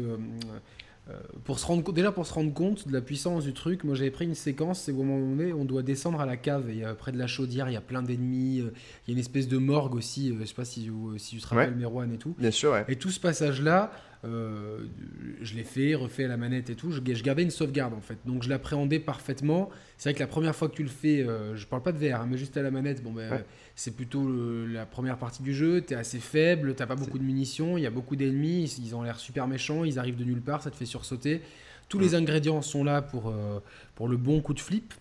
pour 1.43 1.59
se 1.59 1.65
rendre, 1.65 1.91
déjà 1.91 2.11
pour 2.11 2.25
se 2.25 2.33
rendre 2.33 2.53
compte 2.53 2.87
de 2.87 2.93
la 2.93 3.01
puissance 3.01 3.43
du 3.43 3.53
truc, 3.53 3.83
moi 3.83 3.95
j'avais 3.95 4.11
pris 4.11 4.25
une 4.25 4.35
séquence, 4.35 4.81
c'est 4.81 4.91
au 4.91 5.03
moment 5.03 5.19
donné, 5.19 5.51
on 5.51 5.65
doit 5.65 5.83
descendre 5.83 6.21
à 6.21 6.25
la 6.25 6.37
cave, 6.37 6.69
et 6.69 6.83
près 6.97 7.11
de 7.11 7.17
la 7.17 7.27
chaudière, 7.27 7.69
il 7.69 7.73
y 7.73 7.77
a 7.77 7.81
plein 7.81 8.01
d'ennemis, 8.01 8.61
euh, 8.61 8.71
il 9.07 9.11
y 9.11 9.11
a 9.11 9.13
une 9.13 9.19
espèce 9.19 9.47
de 9.47 9.57
morgue 9.57 9.95
aussi, 9.95 10.31
euh, 10.31 10.37
je 10.41 10.45
sais 10.45 10.53
pas 10.53 10.65
si, 10.65 10.89
si 11.17 11.35
tu 11.35 11.41
te 11.41 11.47
rappelles 11.47 11.85
ouais. 11.85 12.07
et 12.13 12.17
tout. 12.17 12.35
Bien 12.37 12.51
sûr, 12.51 12.77
Et 12.87 12.95
tout 12.95 13.09
ce 13.09 13.19
passage-là, 14.21 14.77
je 15.41 15.55
l'ai 15.55 15.63
fait, 15.63 15.95
refait 15.95 16.25
à 16.25 16.27
la 16.27 16.37
manette 16.37 16.69
et 16.69 16.75
tout, 16.75 16.91
je, 16.91 16.97
je, 16.97 17.23
gardais 17.23 17.43
une 17.43 17.51
sauvegarde 17.51 17.93
en 17.93 18.01
fait, 18.01 18.17
donc 18.25 18.43
je 18.43 18.49
l'appréhendais 18.49 18.99
parfaitement. 18.99 19.69
C'est 19.97 20.09
vrai 20.09 20.13
que 20.13 20.19
la 20.19 20.27
première 20.27 20.55
fois 20.55 20.69
que 20.69 20.75
tu 20.75 20.83
le 20.83 20.89
fais, 20.89 21.25
je 21.55 21.65
parle 21.65 21.81
pas 21.81 21.91
de 21.91 21.97
VR, 21.97 22.21
hein, 22.21 22.27
mais 22.29 22.37
juste 22.37 22.55
à 22.57 22.61
la 22.61 22.71
manette, 22.71 23.03
bon 23.03 23.11
ben 23.11 23.43
c'est 23.75 23.95
plutôt 23.95 24.27
la 24.67 24.85
première 24.85 25.17
partie 25.17 25.41
du 25.41 25.53
jeu, 25.53 25.81
tu 25.81 25.93
es 25.93 25.97
assez 25.97 26.19
faible, 26.19 26.75
t'as 26.75 26.85
pas 26.85 26.95
beaucoup 26.95 27.17
de 27.17 27.23
munitions, 27.23 27.77
il 27.77 27.83
y 27.83 27.87
a 27.87 27.89
beaucoup 27.89 28.15
d'ennemis, 28.15 28.75
ils 28.83 28.95
ont 28.95 29.01
l'air 29.01 29.19
super 29.19 29.47
méchants, 29.47 29.83
ils 29.83 29.97
arrivent 29.97 30.17
de 30.17 30.23
nulle 30.23 30.41
part, 30.41 30.61
ça 30.61 30.71
te 30.71 30.75
fait 30.75 30.85
sursauter. 30.85 31.41
Tous 31.89 31.99
les 31.99 32.15
ingrédients 32.15 32.61
sont 32.61 32.83
là 32.83 33.01
pour, 33.01 33.29
euh, 33.29 33.59
pour 33.95 34.07
le 34.07 34.15
bon 34.15 34.39
coup 34.39 34.53
de 34.53 34.59
flip. 34.61 34.93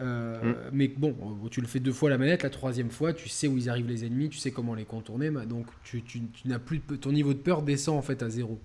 Euh, 0.00 0.42
mm. 0.42 0.54
Mais 0.72 0.88
bon, 0.88 1.14
tu 1.50 1.60
le 1.60 1.66
fais 1.66 1.80
deux 1.80 1.92
fois 1.92 2.10
la 2.10 2.18
manette, 2.18 2.42
la 2.42 2.50
troisième 2.50 2.90
fois, 2.90 3.12
tu 3.12 3.28
sais 3.28 3.46
où 3.46 3.56
ils 3.58 3.68
arrivent 3.68 3.88
les 3.88 4.04
ennemis, 4.04 4.28
tu 4.28 4.38
sais 4.38 4.50
comment 4.50 4.74
les 4.74 4.84
contourner, 4.84 5.30
donc 5.46 5.66
tu, 5.84 6.02
tu, 6.02 6.22
n'as 6.44 6.58
plus 6.58 6.80
ton 6.80 7.12
niveau 7.12 7.32
de 7.32 7.38
peur 7.38 7.62
descend 7.62 7.98
en 7.98 8.02
fait 8.02 8.22
à 8.22 8.30
zéro. 8.30 8.58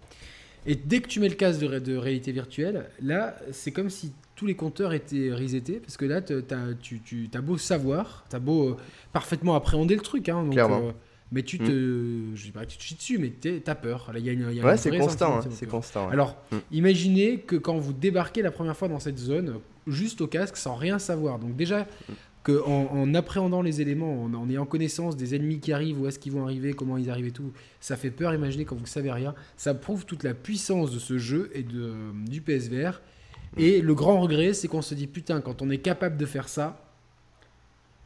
Et 0.66 0.76
dès 0.76 1.00
que 1.00 1.08
tu 1.08 1.20
mets 1.20 1.30
le 1.30 1.36
casque 1.36 1.60
de, 1.60 1.80
de 1.80 1.96
réalité 1.96 2.32
virtuelle, 2.32 2.86
là, 3.02 3.36
c'est 3.52 3.72
comme 3.72 3.90
si 3.90 4.14
tous 4.36 4.46
les 4.46 4.56
compteurs 4.56 4.94
étaient 4.94 5.32
resetés 5.32 5.80
parce 5.80 5.98
que 5.98 6.06
là, 6.06 6.18
as, 6.18 6.74
tu, 6.82 7.02
tu 7.02 7.30
as 7.34 7.42
beau 7.42 7.58
savoir, 7.58 8.26
tu 8.30 8.36
as 8.36 8.40
beau 8.40 8.70
euh, 8.70 8.78
parfaitement 9.14 9.56
appréhender 9.56 9.96
le 9.96 10.02
truc. 10.02 10.28
Hein, 10.30 10.50
euh, 10.58 10.92
mais 11.36 11.44
tu 11.44 11.60
te. 11.60 11.64
Mm. 11.64 12.36
Je 12.36 12.44
dis 12.46 12.52
pas 12.52 12.66
que 12.66 12.72
tu 12.72 12.78
te 12.78 12.84
chies 12.84 12.96
dessus, 12.96 13.18
mais 13.20 13.32
tu 13.40 13.62
as 13.68 13.76
peur. 13.76 14.10
Là, 14.12 14.20
y 14.20 14.30
a 14.30 14.32
une, 14.32 14.52
y 14.52 14.62
a 14.62 14.66
ouais, 14.66 14.78
c'est 14.78 14.98
constant. 14.98 15.40
Hein, 15.40 15.50
c'est 15.52 15.68
constant. 15.68 16.10
Alors, 16.10 16.38
mm. 16.52 16.58
imaginez 16.72 17.40
que 17.42 17.56
quand 17.58 17.78
vous 17.78 17.94
débarquez 17.94 18.42
la 18.42 18.52
première 18.52 18.76
fois 18.76 18.88
dans 18.88 19.00
cette 19.00 19.20
zone, 19.20 19.60
juste 19.86 20.22
au 20.22 20.28
casque, 20.28 20.58
sans 20.58 20.76
rien 20.76 20.98
savoir. 20.98 21.38
Donc, 21.38 21.56
déjà. 21.56 21.86
Que 22.44 22.62
en, 22.64 23.12
appréhendant 23.16 23.64
les 23.64 23.82
éléments, 23.82 24.26
en, 24.26 24.50
ayant 24.52 24.68
connaissance 24.68 25.18
des 25.18 25.34
ennemis 25.34 25.60
qui 25.60 25.74
arrivent, 25.74 26.00
où 26.00 26.06
est-ce 26.06 26.20
qu'ils 26.20 26.32
vont 26.32 26.44
arriver, 26.44 26.74
comment 26.74 26.96
ils 26.96 27.10
arrivent 27.10 27.26
et 27.26 27.32
tout, 27.32 27.52
ça 27.80 27.96
fait 27.96 28.12
peur. 28.12 28.36
Imaginez 28.36 28.66
quand 28.66 28.76
vous 28.76 28.84
ne 28.84 28.88
savez 28.88 29.12
rien. 29.12 29.34
Ça 29.58 29.74
prouve 29.74 30.06
toute 30.06 30.22
la 30.22 30.36
puissance 30.36 30.92
de 30.92 31.00
ce 31.00 31.18
jeu 31.18 31.50
et 31.56 31.64
de, 31.64 31.96
du 32.30 32.42
PSVR 32.42 33.02
et 33.58 33.82
le 33.82 33.96
grand 33.96 34.22
regret, 34.22 34.54
c'est 34.54 34.68
qu'on 34.68 34.82
se 34.82 34.96
dit 34.96 35.08
putain, 35.08 35.42
quand 35.42 35.62
on 35.62 35.70
est 35.70 35.78
capable 35.78 36.18
de 36.18 36.26
faire 36.26 36.50
ça, 36.50 36.85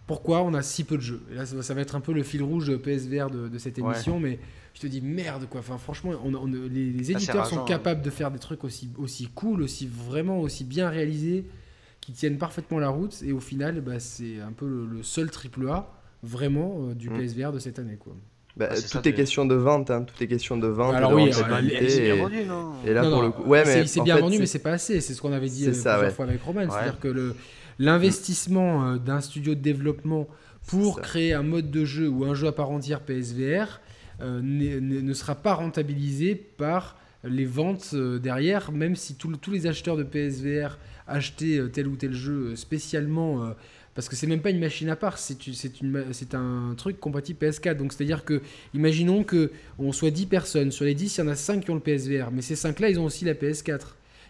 pourquoi 0.09 0.41
on 0.41 0.55
a 0.55 0.63
si 0.63 0.85
peu 0.85 0.97
de 0.97 1.03
jeux 1.03 1.21
Et 1.31 1.35
là, 1.35 1.45
ça 1.45 1.73
va 1.75 1.81
être 1.81 1.95
un 1.95 1.99
peu 1.99 2.13
le 2.13 2.23
fil 2.23 2.41
rouge 2.41 2.75
PSVR 2.77 3.29
de, 3.29 3.57
cette 3.59 3.77
émission, 3.77 4.19
mais 4.19 4.39
je 4.73 4.81
te 4.81 4.87
dis 4.87 5.01
merde 5.01 5.45
quoi. 5.47 5.59
Enfin, 5.59 5.77
franchement, 5.77 6.13
on, 6.23 6.47
les, 6.47 7.11
éditeurs 7.11 7.45
sont 7.45 7.63
capables 7.63 8.01
de 8.01 8.09
faire 8.09 8.31
des 8.31 8.39
trucs 8.39 8.63
aussi, 8.63 8.89
aussi 8.97 9.27
cool, 9.27 9.61
aussi 9.61 9.87
vraiment 9.87 10.39
aussi 10.39 10.63
bien 10.63 10.89
réalisés, 10.89 11.45
qui 12.01 12.13
tiennent 12.13 12.39
parfaitement 12.39 12.79
la 12.79 12.89
route. 12.89 13.21
Et 13.23 13.31
au 13.31 13.39
final, 13.39 13.81
bah, 13.81 13.99
c'est 13.99 14.39
un 14.39 14.51
peu 14.51 14.65
le, 14.91 15.03
seul 15.03 15.29
triple 15.29 15.69
A 15.69 15.91
vraiment 16.23 16.87
euh, 16.89 16.95
du 16.95 17.11
mm. 17.11 17.17
PSVR 17.19 17.51
de 17.51 17.59
cette 17.59 17.77
année 17.77 17.97
quoi. 17.97 18.15
Bah, 18.57 18.69
ah, 18.71 18.75
tout 18.81 19.07
est 19.07 19.13
question 19.13 19.45
de 19.45 19.53
vente, 19.53 19.91
hein. 19.91 20.01
tout 20.01 20.23
est 20.23 20.27
question 20.27 20.57
de 20.57 20.67
vente. 20.67 20.95
Alors 20.95 21.13
oui, 21.13 21.31
c'est 21.31 22.01
bien 22.01 22.15
vendu, 22.15 22.45
non 22.45 22.71
Et 22.83 22.93
là, 22.93 23.07
pour 23.07 23.21
le 23.21 23.29
coup, 23.29 23.43
ouais, 23.43 23.63
mais 23.63 23.85
c'est 23.85 24.01
bien 24.01 24.17
vendu, 24.17 24.39
mais 24.39 24.47
c'est 24.47 24.57
pas 24.57 24.71
assez. 24.71 25.01
C'est 25.01 25.13
ce 25.13 25.21
qu'on 25.21 25.33
avait 25.33 25.49
dit 25.49 25.67
euh, 25.67 25.71
plusieurs 25.71 26.11
fois 26.13 26.25
avec 26.25 26.41
Roman. 26.41 26.67
C'est-à-dire 26.67 26.99
que 26.99 27.35
l'investissement 27.79 28.85
euh, 28.85 28.97
d'un 28.97 29.21
studio 29.21 29.55
de 29.55 29.61
développement 29.61 30.27
pour 30.67 31.01
créer 31.01 31.33
un 31.33 31.43
mode 31.43 31.71
de 31.71 31.85
jeu 31.85 32.07
ou 32.07 32.25
un 32.25 32.35
jeu 32.35 32.47
à 32.47 32.51
part 32.51 32.69
entière 32.69 33.01
PSVR 33.01 33.81
euh, 34.21 34.41
ne 34.41 35.13
sera 35.13 35.35
pas 35.35 35.53
rentabilisé 35.53 36.35
par 36.35 36.97
les 37.23 37.45
ventes 37.45 37.95
derrière, 37.95 38.71
même 38.71 38.95
si 38.95 39.15
tous 39.15 39.51
les 39.51 39.67
acheteurs 39.67 39.97
de 39.97 40.03
PSVR 40.03 40.77
achetaient 41.07 41.59
tel 41.73 41.87
ou 41.87 41.95
tel 41.95 42.13
jeu 42.13 42.55
spécialement 42.55 43.53
parce 43.99 44.07
que 44.07 44.15
c'est 44.15 44.27
même 44.27 44.41
pas 44.41 44.51
une 44.51 44.59
machine 44.59 44.87
à 44.87 44.95
part, 44.95 45.17
c'est 45.17 46.33
un 46.33 46.73
truc 46.77 47.01
compatible 47.01 47.37
PS4. 47.45 47.75
Donc 47.75 47.91
c'est-à-dire 47.91 48.23
que, 48.23 48.41
imaginons 48.73 49.25
que 49.25 49.51
on 49.77 49.91
soit 49.91 50.09
10 50.09 50.27
personnes, 50.27 50.71
sur 50.71 50.85
les 50.85 50.93
10, 50.93 51.17
il 51.17 51.19
y 51.19 51.23
en 51.25 51.27
a 51.27 51.35
5 51.35 51.65
qui 51.65 51.71
ont 51.71 51.75
le 51.75 51.81
PSVR, 51.81 52.31
mais 52.31 52.41
ces 52.41 52.55
5-là, 52.55 52.89
ils 52.89 52.97
ont 52.97 53.03
aussi 53.03 53.25
la 53.25 53.33
PS4. 53.33 53.81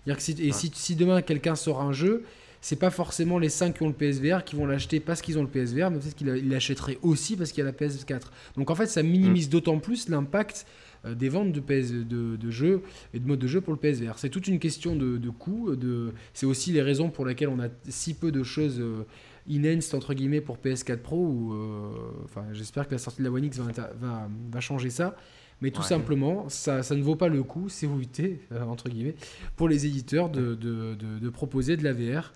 et 0.08 0.52
si, 0.52 0.72
si, 0.74 0.96
demain 0.96 1.22
quelqu'un 1.22 1.56
sort 1.56 1.82
un 1.82 1.94
jeu, 1.94 2.24
c'est 2.62 2.76
pas 2.76 2.90
forcément 2.90 3.40
les 3.40 3.50
5 3.50 3.76
qui 3.76 3.84
ont 3.84 3.88
le 3.88 3.94
PSVR 3.94 4.44
qui 4.44 4.56
vont 4.56 4.66
l'acheter 4.66 5.00
parce 5.00 5.22
qu'ils 5.22 5.38
ont 5.40 5.44
le 5.44 5.48
PSVR, 5.48 5.90
mais 5.92 6.00
peut-être 6.00 6.16
qu'ils 6.16 6.50
l'achèteraient 6.50 6.98
aussi 7.02 7.38
parce 7.38 7.52
qu'il 7.52 7.64
y 7.64 7.68
a 7.68 7.72
la 7.72 7.78
PS4. 7.78 8.24
Donc 8.58 8.70
en 8.70 8.76
fait, 8.76 8.88
ça 8.88 9.04
minimise 9.04 9.48
mm. 9.48 9.52
d'autant 9.52 9.80
plus 9.80 10.10
l'impact 10.10 10.66
euh, 11.06 11.16
des 11.16 11.30
ventes 11.30 11.54
de, 11.54 11.60
PS, 11.62 11.92
de, 11.92 12.50
jeux 12.50 12.82
et 13.14 13.20
de 13.20 13.28
modes 13.28 13.40
de 13.40 13.48
jeu 13.48 13.62
pour 13.62 13.74
le 13.74 13.80
PSVR. 13.80 14.18
C'est 14.18 14.30
toute 14.30 14.48
une 14.48 14.60
question 14.60 14.96
de, 14.96 15.18
de 15.18 15.30
coût. 15.30 15.76
De... 15.76 16.14
C'est 16.34 16.46
aussi 16.46 16.72
les 16.72 16.82
raisons 16.82 17.10
pour 17.10 17.26
lesquelles 17.26 17.50
on 17.50 17.60
a 17.60 17.70
si 17.88 18.14
peu 18.14 18.32
de 18.32 18.44
choses 18.44 18.80
euh, 18.80 19.06
enhanced 19.50 19.94
entre 19.94 20.14
guillemets 20.14 20.42
pour 20.42 20.58
PS4 20.58 20.98
Pro. 20.98 21.18
Ou, 21.18 21.54
euh, 21.54 21.92
enfin, 22.26 22.44
j'espère 22.52 22.88
que 22.88 22.94
la 22.94 23.00
sortie 23.00 23.20
de 23.20 23.28
la 23.28 23.32
One 23.32 23.46
X 23.46 23.60
va, 23.60 23.72
va, 24.00 24.30
va 24.52 24.60
changer 24.60 24.90
ça. 24.90 25.16
Mais 25.62 25.72
tout 25.72 25.84
simplement, 25.84 26.48
ça, 26.48 26.84
ça, 26.84 26.96
ne 26.96 27.04
vaut 27.04 27.16
pas 27.16 27.28
le 27.28 27.44
coup, 27.44 27.68
c'est 27.68 27.88
CVT, 27.88 28.40
entre 28.68 28.90
guillemets, 28.90 29.16
pour 29.56 29.68
les 29.68 29.86
éditeurs 29.86 30.30
de, 30.30 30.56
de, 30.56 30.96
de 30.96 31.30
proposer 31.30 31.76
de 31.76 31.84
la 31.84 31.94
VR. 31.94 32.32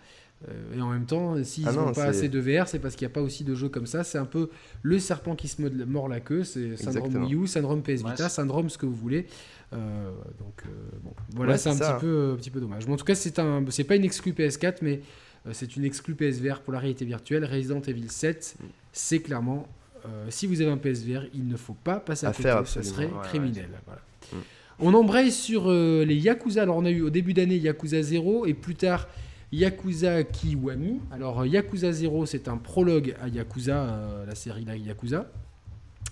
Euh, 0.49 0.77
et 0.77 0.81
en 0.81 0.89
même 0.89 1.05
temps, 1.05 1.41
s'ils 1.43 1.65
n'ont 1.65 1.87
ah 1.87 1.93
pas 1.93 2.03
assez 2.05 2.29
de 2.29 2.39
VR, 2.39 2.67
c'est 2.67 2.79
parce 2.79 2.95
qu'il 2.95 3.07
n'y 3.07 3.11
a 3.11 3.13
pas 3.13 3.21
aussi 3.21 3.43
de 3.43 3.55
jeux 3.55 3.69
comme 3.69 3.85
ça. 3.85 4.03
C'est 4.03 4.17
un 4.17 4.25
peu 4.25 4.49
le 4.81 4.99
serpent 4.99 5.35
qui 5.35 5.47
se 5.47 5.61
mord 5.85 6.07
la 6.07 6.19
queue. 6.19 6.43
C'est 6.43 6.75
syndrome 6.75 7.23
Wii 7.23 7.35
U, 7.35 7.47
syndrome 7.47 7.81
PS 7.81 8.03
Vita, 8.03 8.29
syndrome 8.29 8.69
ce 8.69 8.77
que 8.77 8.85
vous 8.85 8.95
voulez. 8.95 9.27
Euh, 9.73 10.11
donc 10.39 10.63
euh, 10.65 10.69
bon, 11.03 11.13
voilà, 11.35 11.57
c'est 11.57 11.69
un 11.69 11.77
petit 11.77 12.01
peu, 12.01 12.35
petit 12.37 12.49
peu 12.49 12.59
dommage. 12.59 12.85
Mais 12.87 12.93
en 12.93 12.97
tout 12.97 13.05
cas, 13.05 13.15
c'est 13.15 13.39
un, 13.39 13.63
c'est 13.69 13.83
pas 13.83 13.95
une 13.95 14.05
exclue 14.05 14.33
PS4, 14.33 14.77
mais 14.81 15.01
c'est 15.51 15.75
une 15.75 15.83
exclue 15.83 16.15
PSVR 16.15 16.61
pour 16.61 16.73
la 16.73 16.79
réalité 16.79 17.05
virtuelle. 17.05 17.45
Resident 17.45 17.81
Evil 17.81 18.09
7, 18.09 18.55
c'est 18.91 19.19
clairement, 19.19 19.67
si 20.29 20.47
vous 20.47 20.61
avez 20.61 20.71
un 20.71 20.77
PSVR, 20.77 21.23
il 21.33 21.47
ne 21.47 21.55
faut 21.55 21.75
pas 21.75 21.99
passer 21.99 22.25
à, 22.25 22.33
côté. 22.33 22.51
Ce 22.65 22.81
serait 22.81 23.09
criminel. 23.23 23.69
Mm. 24.31 24.37
On 24.79 24.93
embraye 24.93 25.31
sur 25.31 25.71
les 25.71 26.15
Yakuza. 26.15 26.63
Alors 26.63 26.77
on 26.77 26.85
a 26.85 26.89
eu 26.89 27.01
au 27.01 27.09
début 27.09 27.33
d'année 27.33 27.57
Yakuza 27.57 28.01
0 28.01 28.45
et 28.45 28.53
plus 28.53 28.75
tard 28.75 29.07
Yakuza 29.53 30.23
Kiwami. 30.23 30.99
Alors, 31.11 31.45
Yakuza 31.45 31.91
0, 31.91 32.25
c'est 32.25 32.47
un 32.47 32.57
prologue 32.57 33.15
à 33.21 33.27
Yakuza, 33.27 33.83
euh, 33.83 34.25
la 34.25 34.33
série 34.33 34.63
Yakuza. 34.63 35.27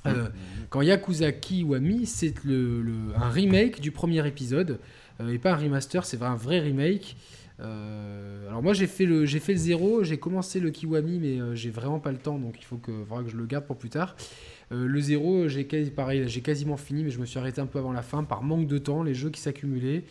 Euh, 0.06 0.30
quand 0.70 0.82
Yakuza 0.82 1.32
Kiwami, 1.32 2.06
c'est 2.06 2.44
le, 2.44 2.84
un 3.16 3.30
remake 3.30 3.82
du 3.82 3.92
premier 3.92 4.26
épisode, 4.28 4.80
euh, 5.20 5.34
et 5.34 5.40
pas 5.40 5.54
un 5.54 5.56
remaster, 5.56 6.06
c'est 6.06 6.22
un 6.22 6.36
vrai 6.36 6.60
remake. 6.60 7.18
Alors 7.62 8.64
moi 8.64 8.74
j'ai 8.74 8.88
fait 8.88 9.06
le 9.06 9.26
j'ai 9.26 9.40
fait 9.40 9.54
le 9.54 9.60
0, 9.60 10.04
j'ai 10.04 10.18
commencé 10.18 10.60
le 10.60 10.72
Kiwami, 10.72 11.20
mais 11.20 11.56
j'ai 11.56 11.70
vraiment 11.70 12.00
pas 12.00 12.12
le 12.12 12.18
temps, 12.18 12.40
donc 12.40 12.56
il 12.60 12.66
faut 12.66 12.78
que, 12.78 12.92
que 12.92 13.30
je 13.30 13.38
le 13.38 13.46
garde 13.46 13.66
pour 13.66 13.78
plus 13.78 13.90
tard. 13.90 14.16
le 14.72 15.00
0, 15.00 15.48
j'ai 15.48 15.66
quasiment 15.66 16.78
fini, 16.78 17.04
mais 17.04 17.12
je 17.12 17.20
me 17.20 17.26
suis 17.26 17.40
arrêté 17.40 17.62
un 17.62 17.68
peu 17.68 17.80
avant 17.80 17.92
la 17.92 18.02
fin 18.02 18.24
par 18.24 18.44
manque 18.44 18.68
de 18.68 18.78
temps, 18.78 19.04
les 19.04 19.14
jeux 19.14 19.30
qui 19.30 19.40
s'accumulaient, 19.40 20.04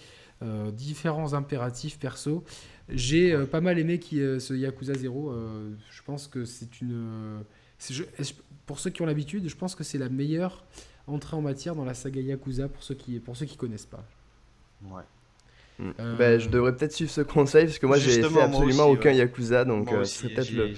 différents 0.72 1.34
impératifs 1.34 1.98
perso. 1.98 2.44
J'ai 2.92 3.32
euh, 3.32 3.46
pas 3.46 3.60
mal 3.60 3.78
aimé 3.78 3.98
qui, 3.98 4.20
euh, 4.20 4.38
ce 4.38 4.54
Yakuza 4.54 4.94
0. 4.94 5.30
Euh, 5.30 5.70
je 5.90 6.02
pense 6.02 6.26
que 6.26 6.44
c'est 6.44 6.80
une. 6.80 7.44
pour 8.66 8.78
ceux 8.78 8.90
qui 8.90 9.02
ont 9.02 9.06
l'habitude, 9.06 9.48
je 9.48 9.56
pense 9.56 9.74
que 9.74 9.84
c'est 9.84 9.98
la 9.98 10.08
meilleure 10.08 10.64
entrée 11.06 11.36
en 11.36 11.42
matière 11.42 11.74
dans 11.74 11.84
la 11.84 11.94
saga 11.94 12.20
Yakuza 12.20 12.68
pour 12.68 12.82
ceux 12.82 12.94
qui 12.94 13.18
pour 13.20 13.36
ceux 13.36 13.46
qui 13.46 13.56
connaissent 13.56 13.86
pas. 13.86 14.04
Ouais. 14.84 15.02
Hmm. 15.80 16.16
Ben, 16.18 16.38
je 16.38 16.48
devrais 16.48 16.76
peut-être 16.76 16.92
suivre 16.92 17.10
ce 17.10 17.22
conseil 17.22 17.64
parce 17.64 17.78
que 17.78 17.86
moi 17.86 17.96
j'ai 17.96 18.22
fait 18.22 18.40
absolument 18.40 18.84
aucun 18.84 19.12
Yakuza 19.12 19.64
donc 19.64 19.88
c'est 20.04 20.28
peut-être 20.28 20.52
le, 20.52 20.74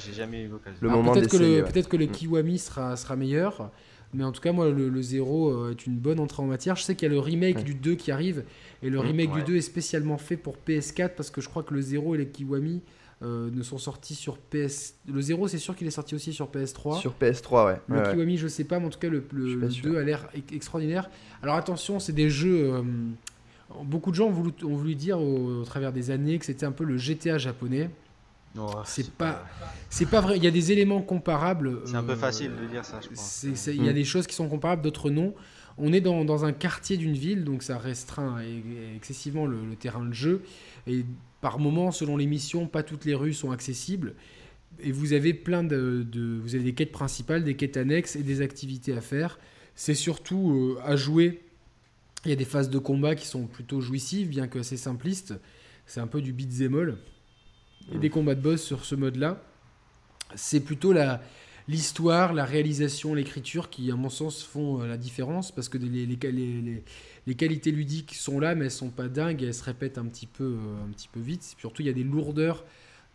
le 0.80 0.88
moment 0.88 1.12
peut-être 1.12 1.28
que 1.28 1.37
le 1.37 1.64
peut-être 1.64 1.88
que 1.88 1.97
le 1.97 2.06
hmm. 2.06 2.11
Kiwami 2.12 2.59
sera 2.59 2.97
sera 2.97 3.16
meilleur 3.16 3.73
mais 4.14 4.25
en 4.25 4.32
tout 4.32 4.40
cas, 4.40 4.52
moi, 4.52 4.68
le, 4.71 5.02
0 5.02 5.50
euh, 5.50 5.71
est 5.71 5.87
une 5.87 5.97
bonne 5.97 6.21
entrée 6.21 6.42
en 6.42 6.47
matière. 6.47 6.76
Je 6.76 6.82
sais 6.82 6.94
qu'il 6.94 7.09
y 7.09 7.11
a 7.11 7.14
le 7.14 7.21
remake 7.21 7.64
du 7.64 7.75
2 7.75 7.94
qui 7.94 8.11
arrive. 8.12 8.44
Et 8.82 8.90
le 8.90 8.99
mmh, 8.99 9.00
remake 9.00 9.32
du 9.32 9.42
2 9.42 9.56
est 9.56 9.61
spécialement 9.62 10.18
fait 10.18 10.37
pour 10.37 10.56
PS4 10.66 11.11
parce 11.16 11.30
que 11.30 11.40
je 11.40 11.49
crois 11.49 11.62
que 11.62 11.73
le 11.73 11.80
0 11.80 12.14
et 12.14 12.18
les 12.18 12.28
Kiwami 12.28 12.82
euh, 13.23 13.50
ne 13.50 13.62
sont 13.62 13.78
sortis 13.78 14.14
sur 14.14 14.37
PS. 14.37 14.97
Le 15.11 15.21
0, 15.21 15.49
c'est 15.49 15.59
sûr 15.59 15.75
qu'il 15.75 15.87
est 15.87 15.92
sorti 15.92 16.14
aussi 16.14 16.35
sur 16.35 16.50
PS3. 16.50 17.00
Sur 17.00 17.14
PS3, 17.18 17.66
ouais. 17.66 17.80
Le 17.88 18.11
Kiwami, 18.11 18.37
je 18.37 18.49
sais 18.49 18.64
pas, 18.64 18.78
mais 18.80 18.87
en 18.87 18.90
tout 18.90 18.99
cas, 18.99 19.09
le, 19.09 19.23
2 19.82 19.97
a 19.97 20.02
l'air 20.02 20.28
extraordinaire. 20.52 21.09
Alors 21.42 21.54
attention, 21.54 21.99
c'est 21.99 22.12
des 22.12 22.28
jeux. 22.28 22.75
Euh, 22.75 22.82
beaucoup 23.85 24.11
de 24.11 24.17
gens 24.17 24.26
ont 24.26 24.33
voulu, 24.33 24.52
ont 24.64 24.76
voulu 24.76 24.95
dire 24.95 25.21
au, 25.21 25.64
travers 25.64 25.93
des 25.93 26.11
années 26.11 26.38
que 26.38 26.45
c'était 26.45 26.67
un 26.67 26.73
peu 26.73 26.85
le 26.85 26.97
GTA 26.97 27.38
japonais. 27.38 27.91
Oh, 28.59 28.71
c'est 28.85 29.11
pas, 29.11 29.47
c'est 29.88 30.07
pas 30.07 30.21
vrai. 30.21 30.37
Il 30.37 30.45
y 30.45 30.47
a 30.47 30.50
des 30.50 30.73
éléments 30.73 31.00
comparables. 31.00 31.81
C'est 31.87 31.97
un 31.97 32.02
peu 32.02 32.17
facile 32.17 32.52
de 32.61 32.67
dire 32.67 32.85
ça, 32.85 33.00
je 33.00 33.09
pense. 33.09 33.45
Il 33.67 33.83
y 33.83 33.88
a 33.88 33.93
mm. 33.93 33.95
des 33.95 34.05
choses 34.05 34.26
qui 34.26 34.35
sont 34.35 34.49
comparables, 34.49 34.83
d'autres 34.83 35.11
non. 35.11 35.35
On 35.79 35.93
est 35.93 36.02
dans, 36.02 36.25
dans 36.26 36.45
un 36.45 36.52
quartier 36.52 36.99
d'une 36.99 37.14
ville, 37.14 37.45
donc 37.45 37.62
ça 37.62 37.79
restreint 37.79 38.37
excessivement 38.95 39.47
le, 39.47 39.59
terrain 39.79 40.05
de 40.05 40.12
jeu. 40.12 40.43
Et 40.87 41.07
par 41.41 41.59
moment, 41.59 41.93
selon 41.93 42.19
les 42.19 42.26
missions, 42.26 42.67
pas 42.67 42.83
toutes 42.83 43.07
les 43.07 43.14
rues 43.14 43.33
sont 43.33 43.52
accessibles. 43.52 44.14
Et 44.81 44.93
vous 44.93 45.14
avez 45.14 45.33
plein 45.33 45.64
de, 45.64 46.05
de 46.11 46.38
vous 46.43 46.55
avez 46.55 46.64
des 46.64 46.75
quêtes 46.75 46.93
principales, 46.93 47.43
des 47.43 47.57
quêtes 47.57 47.79
annexes 47.79 48.17
et 48.17 48.23
des 48.23 48.43
activités 48.43 48.93
à 48.93 49.00
faire. 49.00 49.38
C'est 49.75 49.95
surtout 49.95 50.76
euh, 50.76 50.81
à 50.85 50.97
jouer. 50.97 51.41
Il 52.25 52.31
y 52.31 52.33
a 52.33 52.37
des 52.37 52.45
phases 52.45 52.71
de 52.71 52.79
combat 52.79 53.14
qui 53.14 53.26
sont 53.26 53.47
plutôt 53.47 53.81
jouissives, 53.81 54.29
bien 54.29 54.47
que 54.47 54.61
assez 54.61 54.76
simplistes. 54.76 55.35
C'est 55.87 56.00
un 56.00 56.07
peu 56.07 56.23
du 56.23 56.33
beat'em 56.33 56.75
all 56.75 56.97
et 57.93 57.99
des 57.99 58.11
combats 58.11 58.35
de 58.35 58.41
boss 58.41 58.62
sur 58.62 58.85
ce 58.85 58.95
mode-là. 58.95 59.43
C'est 60.37 60.61
plutôt 60.61 60.93
la, 60.93 61.21
l'histoire, 61.69 62.33
la 62.33 62.45
réalisation, 62.45 63.14
l'écriture 63.14 63.71
qui, 63.71 63.91
à 63.91 63.97
mon 63.97 64.09
sens, 64.09 64.43
font 64.43 64.83
euh, 64.83 64.87
la 64.87 64.97
différence 64.97 65.52
parce 65.52 65.69
que 65.69 65.79
les, 65.79 66.07
les, 66.07 66.83
les, 67.26 67.35
qualités 67.35 67.71
ludiques 67.71 68.14
sont 68.14 68.41
là, 68.41 68.55
mais 68.55 68.67
elles 68.67 68.71
sont 68.71 68.91
pas 68.91 69.09
dingues 69.09 69.43
et 69.43 69.47
elles 69.47 69.55
se 69.55 69.64
répètent 69.64 69.99
un 69.99 70.07
petit 70.07 70.26
peu, 70.26 70.45
euh, 70.45 70.85
un 70.85 70.93
petit 70.93 71.09
peu 71.09 71.21
vite. 71.21 71.55
Surtout, 71.59 71.83
il 71.83 71.87
y 71.87 71.91
a 71.91 71.95
des 71.95 72.05
lourdeurs 72.05 72.64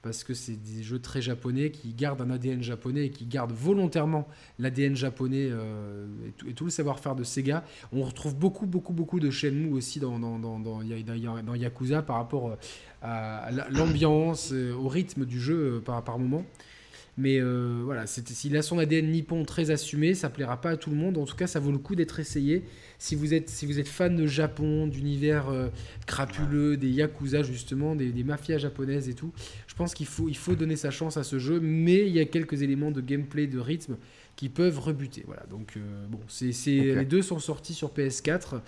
parce 0.02 0.24
que 0.24 0.34
c'est 0.34 0.56
des 0.56 0.84
jeux 0.84 1.00
très 1.00 1.22
japonais 1.22 1.72
qui 1.72 1.94
gardent 1.94 2.22
un 2.22 2.30
ADN 2.30 2.62
japonais 2.62 3.08
et 3.08 3.10
qui 3.10 3.26
gardent 3.26 3.52
volontairement 3.52 4.28
l'ADN 4.60 4.96
japonais 4.96 5.48
euh, 5.50 6.08
et, 6.48 6.54
tout, 6.54 6.66
le 6.66 6.72
savoir-faire 6.72 7.16
de 7.16 7.24
Sega. 7.24 7.64
On 7.92 8.04
retrouve 8.04 8.36
beaucoup, 8.36 8.68
beaucoup, 8.68 8.94
beaucoup 8.94 9.20
de 9.20 9.30
Shenmue 9.30 9.74
aussi 9.74 10.00
dans, 10.00 10.20
dans, 10.20 10.40
dans, 10.40 10.60
dans, 10.60 10.82
dans 10.82 11.56
Yakuza 11.56 12.02
par 12.02 12.18
rapport 12.18 12.58
à 13.02 13.50
l'ambiance, 13.70 14.52
euh, 14.54 14.74
au 14.74 14.88
rythme 14.88 15.26
du 15.26 15.40
jeu 15.40 15.78
euh, 15.78 15.80
par, 15.80 16.04
par 16.04 16.20
moment. 16.20 16.44
Mais 17.18 17.40
euh, 17.40 17.82
voilà, 17.84 18.06
s'il 18.06 18.56
a 18.58 18.62
son 18.62 18.78
ADN 18.78 19.10
nippon 19.12 19.44
très 19.44 19.72
assumé, 19.72 20.14
ça 20.14 20.30
plaira 20.30 20.62
pas 20.62 20.72
à 20.72 20.78
tout 20.78 20.92
le 20.92 20.96
monde. 20.96 21.18
En 21.18 21.26
tout 21.26 21.36
cas, 21.36 21.48
ça 21.48 21.60
vaut 21.60 21.72
le 21.72 21.80
coup 21.80 21.96
d'être 21.96 22.20
essayé. 22.20 22.64
Si 23.00 23.16
vous 23.16 23.34
êtes, 23.34 23.50
si 23.50 23.66
vous 23.66 23.80
êtes 23.80 23.88
fan 23.88 24.16
de 24.16 24.28
Japon, 24.28 24.86
d'univers 24.86 25.46
crapuleux, 26.06 26.78
des 26.78 26.90
yakuza 26.90 27.42
justement, 27.42 27.96
des, 27.96 28.12
des, 28.12 28.24
mafias 28.24 28.60
japonaises 28.60 29.10
et 29.10 29.14
tout, 29.14 29.32
je 29.66 29.74
pense 29.74 29.94
qu'il 29.96 30.06
faut, 30.06 30.30
il 30.30 30.38
faut 30.38 30.56
donner 30.56 30.76
sa 30.76 30.92
chance 30.92 31.18
à 31.18 31.24
ce 31.24 31.40
jeu. 31.40 31.60
Mais 31.60 32.06
il 32.08 32.14
y 32.14 32.20
a 32.20 32.26
quelques 32.26 32.62
éléments 32.62 32.92
de 32.92 33.02
gameplay, 33.02 33.48
de 33.48 33.60
rythme 33.60 33.98
qui 34.36 34.50
peuvent 34.50 34.80
rebuter. 34.80 35.24
Voilà, 35.26 35.44
donc 35.50 35.80
bon, 36.10 36.20
c'est 36.28 36.52
les 36.68 37.06
deux 37.06 37.24
sont 37.24 37.40
sortis 37.40 37.74
sur 37.74 37.90
PS4. 37.90 38.62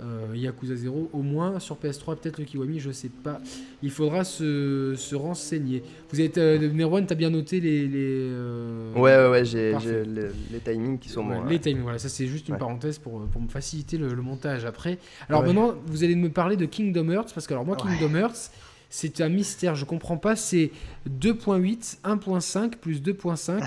Euh, 0.00 0.34
Yakuza 0.34 0.74
0, 0.74 1.10
au 1.12 1.22
moins 1.22 1.60
sur 1.60 1.76
PS3, 1.76 2.16
peut-être 2.16 2.38
le 2.38 2.44
Kiwami, 2.44 2.80
je 2.80 2.90
sais 2.90 3.10
pas. 3.22 3.40
Il 3.80 3.92
faudra 3.92 4.24
se, 4.24 4.94
se 4.96 5.14
renseigner. 5.14 5.84
Vous 6.10 6.20
êtes 6.20 6.36
euh, 6.36 6.72
Merwan, 6.72 7.06
t'as 7.06 7.14
bien 7.14 7.30
noté 7.30 7.60
les. 7.60 7.86
les 7.86 8.28
euh, 8.32 8.92
Ouais, 8.94 9.16
ouais, 9.16 9.28
ouais, 9.28 9.44
j'ai 9.44 9.72
les, 10.04 10.28
les, 10.52 10.58
timings 10.58 10.98
qui 10.98 11.08
sont 11.08 11.24
bons. 11.24 11.44
Les 11.44 11.60
timings, 11.60 11.82
voilà, 11.82 11.98
ça 11.98 12.08
c'est 12.08 12.26
juste 12.26 12.48
une 12.48 12.58
parenthèse 12.58 12.98
pour, 12.98 13.24
pour 13.26 13.40
me 13.40 13.48
faciliter 13.48 13.96
le, 13.96 14.14
montage 14.16 14.64
après. 14.64 14.98
Alors 15.28 15.44
maintenant, 15.44 15.74
vous 15.86 16.02
allez 16.02 16.16
me 16.16 16.30
parler 16.30 16.56
de 16.56 16.66
Kingdom 16.66 17.10
Hearts, 17.10 17.32
parce 17.32 17.46
que 17.46 17.52
alors 17.52 17.64
moi, 17.64 17.76
Kingdom 17.76 18.16
Hearts 18.16 18.50
c'est 18.96 19.20
un 19.20 19.28
mystère, 19.28 19.74
je 19.74 19.84
comprends 19.84 20.18
pas. 20.18 20.36
C'est 20.36 20.70
2.8, 21.10 21.96
1.5 22.04 22.76
plus 22.76 23.02
2.5. 23.02 23.60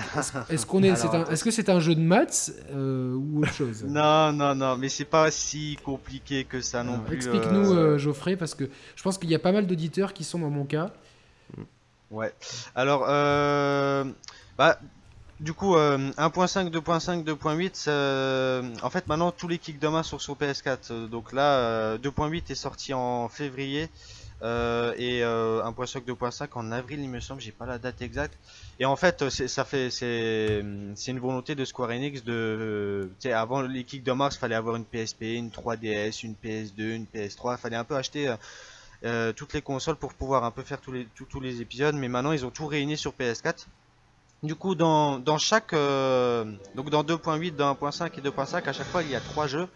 Est-ce 0.48 0.64
qu'on 0.64 0.82
est, 0.82 0.88
est, 0.88 1.30
est-ce 1.30 1.44
que 1.44 1.50
c'est 1.50 1.68
un 1.68 1.80
jeu 1.80 1.94
de 1.94 2.00
maths 2.00 2.50
euh, 2.70 3.14
ou 3.14 3.42
autre 3.42 3.52
chose? 3.52 3.84
Non, 3.86 4.32
non, 4.32 4.54
non, 4.54 4.78
mais 4.78 4.88
c'est 4.88 5.04
pas 5.04 5.30
si 5.30 5.76
compliqué 5.84 6.44
que 6.44 6.62
ça 6.62 6.82
non, 6.82 7.00
plus. 7.00 7.16
Explique-nous, 7.16 7.72
euh, 7.72 7.76
euh, 7.76 7.98
Geoffrey, 7.98 8.36
parce 8.36 8.54
que 8.54 8.70
je 8.96 9.02
pense 9.02 9.18
qu'il 9.18 9.28
y 9.28 9.34
a 9.34 9.38
pas 9.38 9.52
mal 9.52 9.66
d'auditeurs 9.66 10.14
qui 10.14 10.24
sont 10.24 10.38
dans 10.38 10.48
mon 10.48 10.64
cas. 10.64 10.92
Ouais. 12.10 12.32
Alors, 12.74 13.00
bah, 14.56 14.80
du 15.40 15.52
coup, 15.52 15.76
1.5, 15.76 16.70
2.5, 16.70 17.24
2.8, 17.24 18.80
en 18.82 18.88
fait, 18.88 19.06
maintenant 19.06 19.30
tous 19.30 19.46
les 19.46 19.58
kicks 19.58 19.78
de 19.78 19.88
main 19.88 20.02
sont 20.02 20.18
sur 20.18 20.36
PS4. 20.36 21.06
Donc 21.10 21.34
là, 21.34 21.98
2.8 21.98 22.50
est 22.50 22.54
sorti 22.54 22.94
en 22.94 23.28
février. 23.28 23.90
Euh, 24.40 24.94
et 24.96 25.24
euh, 25.24 25.64
un 25.64 25.72
poisson 25.72 25.98
2.5 25.98 26.46
en 26.54 26.70
avril 26.70 27.00
il 27.00 27.08
me 27.08 27.18
semble 27.18 27.40
j'ai 27.40 27.50
pas 27.50 27.66
la 27.66 27.78
date 27.78 28.00
exacte. 28.02 28.38
Et 28.78 28.84
en 28.84 28.94
fait 28.94 29.28
ça 29.30 29.64
fait 29.64 29.90
c'est 29.90 30.64
c'est 30.94 31.10
une 31.10 31.18
volonté 31.18 31.56
de 31.56 31.64
Square 31.64 31.90
Enix 31.90 32.22
de 32.22 33.10
sais 33.18 33.32
avant 33.32 33.62
les 33.62 33.82
kicks 33.82 34.04
de 34.04 34.12
mars 34.12 34.36
fallait 34.36 34.54
avoir 34.54 34.76
une 34.76 34.84
PSP 34.84 35.22
une 35.22 35.48
3DS 35.48 36.24
une 36.24 36.34
PS2 36.34 36.80
une 36.94 37.06
PS3 37.12 37.58
fallait 37.58 37.76
un 37.76 37.82
peu 37.82 37.96
acheter 37.96 38.32
euh, 39.04 39.32
toutes 39.32 39.54
les 39.54 39.62
consoles 39.62 39.96
pour 39.96 40.14
pouvoir 40.14 40.44
un 40.44 40.52
peu 40.52 40.62
faire 40.62 40.80
tous 40.80 40.92
les 40.92 41.08
tous, 41.16 41.40
les 41.40 41.60
épisodes. 41.60 41.96
Mais 41.96 42.08
maintenant 42.08 42.32
ils 42.32 42.46
ont 42.46 42.50
tout 42.50 42.66
réuni 42.66 42.96
sur 42.96 43.14
PS4 43.18 43.66
du 44.44 44.54
coup 44.54 44.76
dans 44.76 45.18
dans 45.18 45.38
chaque 45.38 45.72
donc 45.72 46.90
dans 46.90 47.02
2.8 47.02 47.56
dans 47.56 47.74
1.5 47.74 48.06
et 48.18 48.22
2.5 48.22 48.68
à 48.68 48.72
chaque 48.72 48.86
fois 48.86 49.02
il 49.02 49.10
y 49.10 49.16
a 49.16 49.20
trois 49.20 49.48
jeux. 49.48 49.68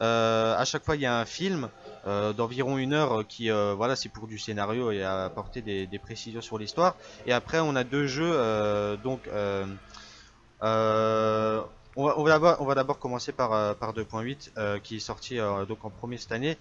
À 0.00 0.64
chaque 0.64 0.84
fois, 0.84 0.94
il 0.94 1.02
y 1.02 1.06
a 1.06 1.18
un 1.18 1.24
film 1.24 1.68
d'environ 2.06 2.78
une 2.78 2.92
heure 2.92 3.26
qui, 3.26 3.50
voilà, 3.50 3.96
c'est 3.96 4.08
pour 4.08 4.26
du 4.26 4.38
scénario 4.38 4.90
et 4.90 5.02
apporter 5.02 5.62
des, 5.62 5.98
précisions 5.98 6.40
sur 6.40 6.58
l'histoire. 6.58 6.96
Et 7.26 7.32
après, 7.32 7.60
on 7.60 7.76
a 7.76 7.84
deux 7.84 8.06
jeux, 8.06 8.98
donc. 9.02 9.28
On 12.00 12.22
va, 12.22 12.74
d'abord 12.76 13.00
commencer 13.00 13.32
par, 13.32 13.52
euh, 13.52 13.74
par 13.74 13.92
2.8 13.92 14.50
euh, 14.56 14.78
qui 14.78 14.96
est 14.96 15.00
sorti 15.00 15.40
euh, 15.40 15.64
donc 15.64 15.84
en 15.84 15.90
premier 15.90 16.16
cette 16.16 16.30
année. 16.30 16.56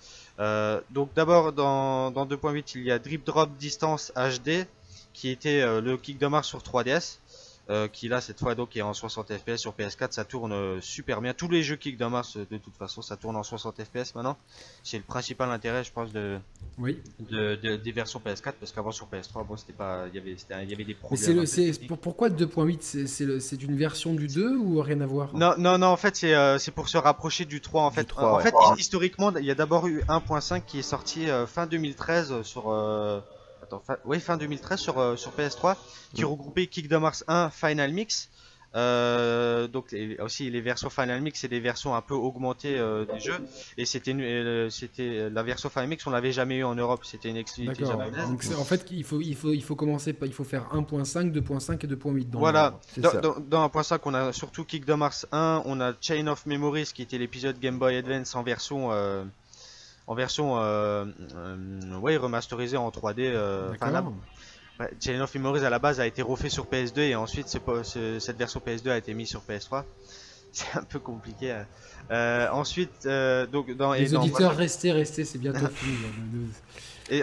donc 0.89 1.13
d'abord 1.13 1.53
dans, 1.53 2.09
dans 2.09 2.25
2.8 2.25 2.71
il 2.73 2.83
y 2.85 2.91
a 2.91 2.97
Drip 2.97 3.23
Drop 3.23 3.55
Distance 3.57 4.11
HD 4.15 4.65
qui 5.13 5.29
était 5.29 5.61
le 5.81 5.97
kick 5.97 6.17
de 6.17 6.27
Mars 6.27 6.47
sur 6.47 6.59
3DS. 6.59 7.19
Euh, 7.69 7.89
qui 7.89 8.07
là 8.07 8.21
cette 8.21 8.39
fois 8.39 8.55
donc 8.55 8.77
est 8.77 8.81
en 8.81 8.93
60 8.93 9.33
fps 9.33 9.57
sur 9.57 9.73
PS4 9.73 10.11
ça 10.11 10.23
tourne 10.23 10.53
euh, 10.53 10.79
super 10.79 11.19
bien. 11.19 11.33
Tous 11.33 11.49
les 11.49 11.63
jeux 11.63 11.75
Kick 11.75 11.99
Mars 11.99 12.37
de 12.37 12.57
toute 12.57 12.77
façon 12.77 13.01
ça 13.01 13.17
tourne 13.17 13.35
en 13.35 13.43
60 13.43 13.83
fps 13.83 14.15
maintenant. 14.15 14.37
C'est 14.83 14.95
le 14.95 15.03
principal 15.03 15.51
intérêt 15.51 15.83
je 15.83 15.91
pense 15.91 16.13
de 16.13 16.39
oui. 16.77 16.97
de, 17.19 17.75
des 17.75 17.91
versions 17.91 18.21
PS4 18.25 18.53
parce 18.57 18.71
qu'avant 18.71 18.91
sur 18.91 19.09
PS3 19.09 19.45
bon 19.45 19.57
c'était 19.57 19.73
pas 19.73 20.05
il 20.07 20.15
y 20.15 20.17
avait 20.17 20.37
il 20.63 20.69
y 20.69 20.73
avait 20.73 20.85
des 20.85 20.93
problèmes 20.93 21.45
c'est 21.45 21.87
pour, 21.87 21.97
pourquoi 21.97 22.29
2.8 22.29 23.05
c'est 23.05 23.39
c'est 23.41 23.61
une 23.61 23.75
version 23.75 24.13
du 24.13 24.27
2 24.27 24.55
ou 24.55 24.81
rien 24.81 25.01
à 25.01 25.05
voir? 25.05 25.35
Non 25.35 25.55
non 25.57 25.77
non 25.77 25.87
en 25.87 25.97
fait 25.97 26.15
c'est 26.15 26.35
euh, 26.35 26.57
c'est 26.59 26.71
pour 26.71 26.87
se 26.87 26.97
rapprocher 26.97 27.43
du 27.43 27.59
3 27.59 27.83
en 27.83 27.91
fait. 27.91 28.13
en 28.17 28.39
fait 28.39 28.53
historiquement 28.77 29.35
il 29.35 29.45
y 29.45 29.51
a 29.51 29.55
d'abord 29.55 29.87
eu 29.87 30.03
1.5 30.07 30.61
qui 30.65 30.79
est 30.79 30.83
sorti 30.83 31.27
fin 31.47 31.67
2013 31.67 32.43
sur 32.43 32.71
fin, 33.85 33.97
oui, 34.05 34.19
fin 34.19 34.37
2013 34.37 34.79
sur, 34.79 34.99
euh, 34.99 35.15
sur 35.15 35.31
PS3, 35.31 35.75
qui 36.13 36.23
mm. 36.23 36.25
regroupait 36.25 36.67
Kingdom 36.67 37.03
Hearts 37.03 37.23
1 37.27 37.49
Final 37.49 37.93
Mix. 37.93 38.29
Euh, 38.75 39.69
donc 39.69 39.95
aussi 40.19 40.49
les 40.51 40.59
versions 40.59 40.89
Final 40.89 41.21
Mix 41.21 41.39
c'est 41.39 41.47
des 41.47 41.61
versions 41.61 41.95
un 41.95 42.01
peu 42.01 42.13
augmentées 42.13 42.77
euh, 42.77 43.05
des 43.05 43.19
jeux 43.21 43.39
et 43.77 43.85
c'était 43.85 44.13
c'était 44.69 45.29
la 45.29 45.41
version 45.41 45.69
Final 45.69 45.87
Mix 45.87 46.05
on 46.05 46.11
l'avait 46.11 46.33
jamais 46.33 46.57
eu 46.57 46.63
en 46.65 46.75
Europe 46.75 47.05
c'était 47.05 47.29
une 47.29 47.37
exclusivité 47.37 47.85
japonaise. 47.85 48.27
Donc 48.27 48.43
en 48.59 48.65
fait 48.65 48.85
il 48.91 49.05
faut 49.05 49.21
il 49.21 49.37
faut 49.37 49.53
il 49.53 49.63
faut 49.63 49.75
commencer 49.75 50.13
il 50.21 50.33
faut 50.33 50.43
faire 50.43 50.67
1.5 50.73 51.31
2.5 51.31 51.85
et 51.85 51.87
2.8 51.87 52.27
voilà 52.33 52.77
dans, 52.97 53.39
dans, 53.39 53.67
1.5 53.69 53.99
on 54.03 54.13
a 54.13 54.33
surtout 54.33 54.65
Kingdom 54.65 54.99
Hearts 54.99 55.25
1 55.31 55.63
on 55.65 55.79
a 55.79 55.93
Chain 56.01 56.27
of 56.27 56.45
Memories 56.45 56.91
qui 56.93 57.01
était 57.01 57.17
l'épisode 57.17 57.57
Game 57.59 57.79
Boy 57.79 57.95
Advance 57.95 58.35
en 58.35 58.43
version 58.43 58.91
en 60.07 60.15
version 60.15 60.57
euh, 60.57 61.05
euh, 61.35 61.99
ouais, 61.99 62.17
remasterisée 62.17 62.77
en 62.77 62.89
3D. 62.89 63.19
Euh, 63.19 63.73
Chain 65.03 65.21
of 65.21 65.33
Memories 65.35 65.65
à 65.65 65.69
la 65.69 65.79
base 65.79 65.99
a 65.99 66.07
été 66.07 66.21
refait 66.21 66.49
sur 66.49 66.65
PS2 66.65 66.99
et 66.99 67.15
ensuite 67.15 67.47
cette 67.47 68.37
version 68.37 68.61
PS2 68.65 68.89
a 68.89 68.97
été 68.97 69.13
mise 69.13 69.29
sur 69.29 69.41
PS3. 69.47 69.83
C'est 70.53 70.77
un 70.77 70.83
peu 70.83 70.97
compliqué. 70.97 71.61
Euh, 72.09 72.47
ensuite, 72.51 73.07
donc 73.51 73.75
dans 73.75 73.93
les 73.93 74.15
auditeurs, 74.15 74.55
restez, 74.55 74.91
restez, 74.91 75.23
c'est 75.23 75.37
bientôt 75.37 75.67
fini. 75.73 75.97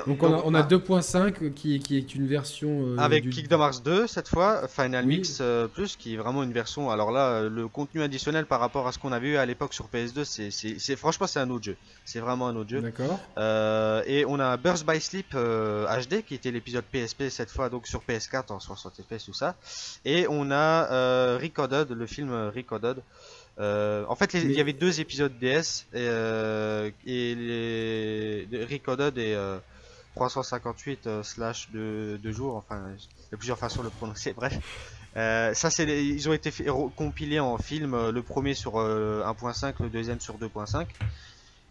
Donc 0.07 0.23
on 0.23 0.55
a, 0.55 0.63
2.5 0.63 1.53
qui, 1.53 1.79
qui, 1.79 1.97
est 1.97 2.15
une 2.15 2.27
version 2.27 2.69
euh, 2.69 2.97
avec 2.99 3.25
du... 3.25 3.31
Kingdom 3.31 3.61
Hearts 3.61 3.83
2 3.85 4.07
cette 4.07 4.29
fois, 4.29 4.67
Final 4.69 5.05
Mix 5.07 5.39
euh, 5.41 5.69
Plus 5.69 5.97
qui 5.97 6.15
est 6.15 6.17
vraiment 6.17 6.43
une 6.43 6.53
version. 6.53 6.91
Alors 6.91 7.11
là, 7.11 7.29
euh, 7.29 7.51
le 7.51 7.69
contenu 7.69 8.03
additionnel 8.03 8.47
par 8.47 8.61
rapport 8.61 8.87
à 8.87 8.93
ce 8.93 8.99
qu'on 8.99 9.13
avait 9.13 9.29
eu 9.29 9.37
à 9.37 9.45
l'époque 9.45 9.75
sur 9.75 9.89
PS2, 9.93 10.25
c'est 10.25 10.97
franchement 10.97 11.27
c'est 11.27 11.41
un 11.41 11.51
autre 11.51 11.65
jeu. 11.65 11.77
C'est 12.05 12.21
vraiment 12.21 12.49
un 12.49 12.57
autre 12.57 12.71
jeu. 12.71 12.81
D'accord. 12.81 13.21
et 14.07 14.25
on 14.27 14.41
a 14.41 14.57
Burst 14.57 14.87
by 14.87 15.01
Sleep 15.01 15.35
HD 15.35 16.23
qui 16.27 16.35
était 16.35 16.51
l'épisode 16.51 16.85
PSP 16.85 17.29
cette 17.29 17.51
fois 17.51 17.69
donc 17.69 17.87
sur 17.87 18.03
PS4 18.09 18.53
en 18.53 18.61
60 18.61 18.95
FPS 19.03 19.27
tout 19.27 19.35
ça. 19.35 19.57
Et 20.05 20.27
on 20.29 20.51
a 20.51 21.37
Recorded, 21.39 21.91
le 21.91 22.07
film 22.07 22.33
Recorded. 22.55 22.99
en 23.59 24.17
fait, 24.17 24.35
il 24.35 24.53
y 24.53 24.61
avait 24.61 24.73
deux 24.73 25.01
épisodes 25.01 25.33
DS 25.39 25.87
et, 25.95 26.07
et 27.07 27.35
les 27.35 28.65
Recorded 28.65 29.19
et 29.19 29.37
358 30.15 31.07
euh, 31.07 31.23
slash 31.23 31.71
de, 31.73 32.19
jours, 32.31 32.57
enfin, 32.57 32.83
il 32.97 33.33
y 33.33 33.35
a 33.35 33.37
plusieurs 33.37 33.59
façons 33.59 33.81
de 33.81 33.85
le 33.85 33.91
prononcer, 33.91 34.33
bref. 34.37 34.59
Euh, 35.17 35.55
ça, 35.55 35.71
c'est 35.71 35.85
ils 35.85 36.29
ont 36.29 36.33
été 36.33 36.53
compilés 36.97 37.41
en 37.41 37.57
film, 37.59 37.95
euh, 37.95 38.11
le 38.11 38.23
premier 38.23 38.55
sur 38.55 38.75
1.5, 38.75 39.75
le 39.81 39.89
deuxième 39.89 40.21
sur 40.21 40.39
2.5. 40.39 40.87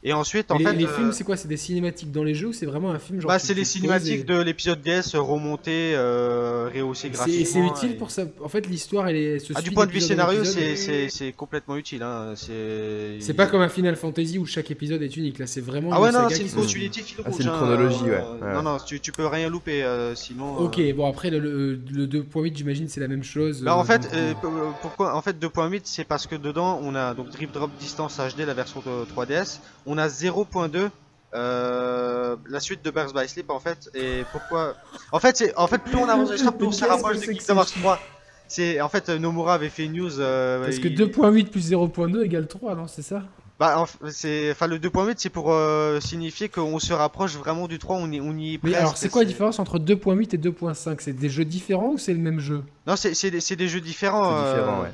Et 0.05 0.11
ensuite, 0.11 0.51
en 0.51 0.59
fait. 0.59 0.73
Les 0.73 0.87
films, 0.87 1.11
c'est 1.13 1.23
quoi? 1.23 1.37
C'est 1.37 1.47
des 1.47 1.57
cinématiques 1.57 2.11
dans 2.11 2.23
les 2.23 2.35
jeux 2.35 2.47
ou 2.47 2.53
c'est 2.53 2.65
vraiment 2.65 2.91
un 2.91 2.99
film 2.99 3.21
genre 3.21 3.29
Bah, 3.29 3.39
c'est 3.39 3.55
des 3.55 3.63
cinématiques 3.63 4.25
de 4.25 4.41
l'épisode 4.41 4.81
DS 4.81 5.15
remontées, 5.15 5.93
euh, 5.95 6.69
rehaussées 6.73 7.09
graphiquement. 7.09 7.45
C'est 7.45 7.85
utile 7.85 7.97
pour 7.97 8.11
ça. 8.11 8.23
En 8.41 8.49
fait, 8.49 8.67
l'histoire, 8.67 9.07
elle 9.07 9.15
est. 9.15 9.51
ah, 9.55 9.61
du 9.61 9.71
point 9.71 9.85
de 9.85 9.91
vue 9.91 10.01
scénario, 10.01 10.43
c'est 10.43 11.33
complètement 11.35 11.77
utile. 11.77 12.03
Hein. 12.03 12.33
C'est 12.35 13.33
pas 13.35 13.47
comme 13.47 13.61
un 13.61 13.69
Final 13.69 13.95
Fantasy 13.95 14.37
où 14.37 14.45
chaque 14.45 14.71
épisode 14.71 15.01
est 15.01 15.15
unique. 15.15 15.39
Là, 15.39 15.47
c'est 15.47 15.61
vraiment. 15.61 15.89
Ah 15.91 16.01
ouais, 16.01 16.11
non, 16.11 16.27
c'est 16.29 16.41
une 16.41 16.51
continuité 16.51 17.03
ah, 17.25 17.29
C'est 17.31 17.43
une 17.43 17.49
chronologie, 17.49 18.03
ouais. 18.03 18.53
Non, 18.53 18.61
non, 18.61 18.77
tu, 18.85 18.99
tu 18.99 19.11
peux 19.11 19.25
rien 19.25 19.49
louper 19.49 19.83
euh, 19.83 20.15
sinon. 20.15 20.57
Ok, 20.57 20.81
bon, 20.95 21.09
après, 21.09 21.29
le, 21.29 21.39
le, 21.39 22.07
2.8, 22.07 22.55
j'imagine, 22.55 22.87
c'est 22.87 22.99
la 22.99 23.07
même 23.07 23.23
chose. 23.23 23.61
Bah, 23.61 23.75
en 23.75 23.83
fait, 23.83 24.09
euh, 24.13 24.33
pourquoi 24.81 25.15
En 25.15 25.21
fait, 25.21 25.41
2.8, 25.41 25.81
c'est 25.83 26.03
parce 26.03 26.27
que 26.27 26.35
dedans, 26.35 26.79
on 26.83 26.95
a 26.95 27.13
donc 27.13 27.29
Drip 27.29 27.51
Drop 27.51 27.71
Distance 27.79 28.19
HD, 28.19 28.45
la 28.45 28.53
version 28.53 28.81
de 28.85 29.05
3DS. 29.05 29.59
On 29.85 29.92
a 29.97 30.07
0.2 30.07 30.89
euh, 31.35 32.35
la 32.47 32.59
suite 32.59 32.85
de 32.85 32.91
Burst 32.91 33.15
by 33.15 33.27
Sleep 33.27 33.49
en 33.49 33.59
fait 33.59 33.89
et 33.95 34.23
pourquoi 34.31 34.75
en 35.11 35.19
fait 35.19 35.35
c'est 35.35 35.55
en 35.57 35.65
fait 35.65 35.79
plus 35.79 35.95
on 35.95 36.07
avance 36.07 36.29
dans 36.29 36.51
plus 36.51 36.67
on 36.67 36.71
se 36.71 36.85
rapproche 36.85 37.19
de 37.19 37.25
Kingdom 37.25 37.55
Hearts 37.55 37.73
3 37.79 37.99
c'est 38.47 38.81
en 38.81 38.89
fait 38.89 39.09
Nomura 39.09 39.55
avait 39.55 39.69
fait 39.69 39.85
une 39.85 39.93
news 39.93 40.19
euh, 40.19 40.63
parce 40.63 40.77
que 40.77 40.87
2.8 40.87 41.47
plus 41.47 41.71
0.2 41.71 42.23
égale 42.23 42.47
3 42.47 42.75
non 42.75 42.85
c'est 42.87 43.01
ça? 43.01 43.23
Bah 43.59 43.85
c'est 44.09 44.51
enfin 44.51 44.67
le 44.67 44.77
2.8 44.77 45.13
c'est 45.17 45.29
pour 45.29 45.51
euh, 45.51 45.99
signifier 45.99 46.49
qu'on 46.49 46.77
se 46.77 46.93
rapproche 46.93 47.35
vraiment 47.35 47.67
du 47.67 47.79
3 47.79 47.95
on 47.95 48.11
y, 48.11 48.21
on 48.21 48.37
y 48.37 48.55
est 48.55 48.59
mais 48.61 48.75
alors 48.75 48.95
c'est 48.95 49.09
quoi 49.09 49.23
la 49.23 49.27
différence 49.27 49.57
entre 49.57 49.79
2.8 49.79 50.35
et 50.35 50.37
2.5 50.37 50.97
c'est 50.99 51.13
des 51.13 51.29
jeux 51.29 51.45
différents 51.45 51.93
ou 51.93 51.97
c'est 51.97 52.13
le 52.13 52.19
même 52.19 52.39
jeu? 52.39 52.63
Non 52.85 52.95
c'est 52.95 53.31
des, 53.31 53.55
des 53.55 53.67
jeux 53.67 53.81
différents, 53.81 54.39
différents 54.51 54.81
ouais. 54.83 54.91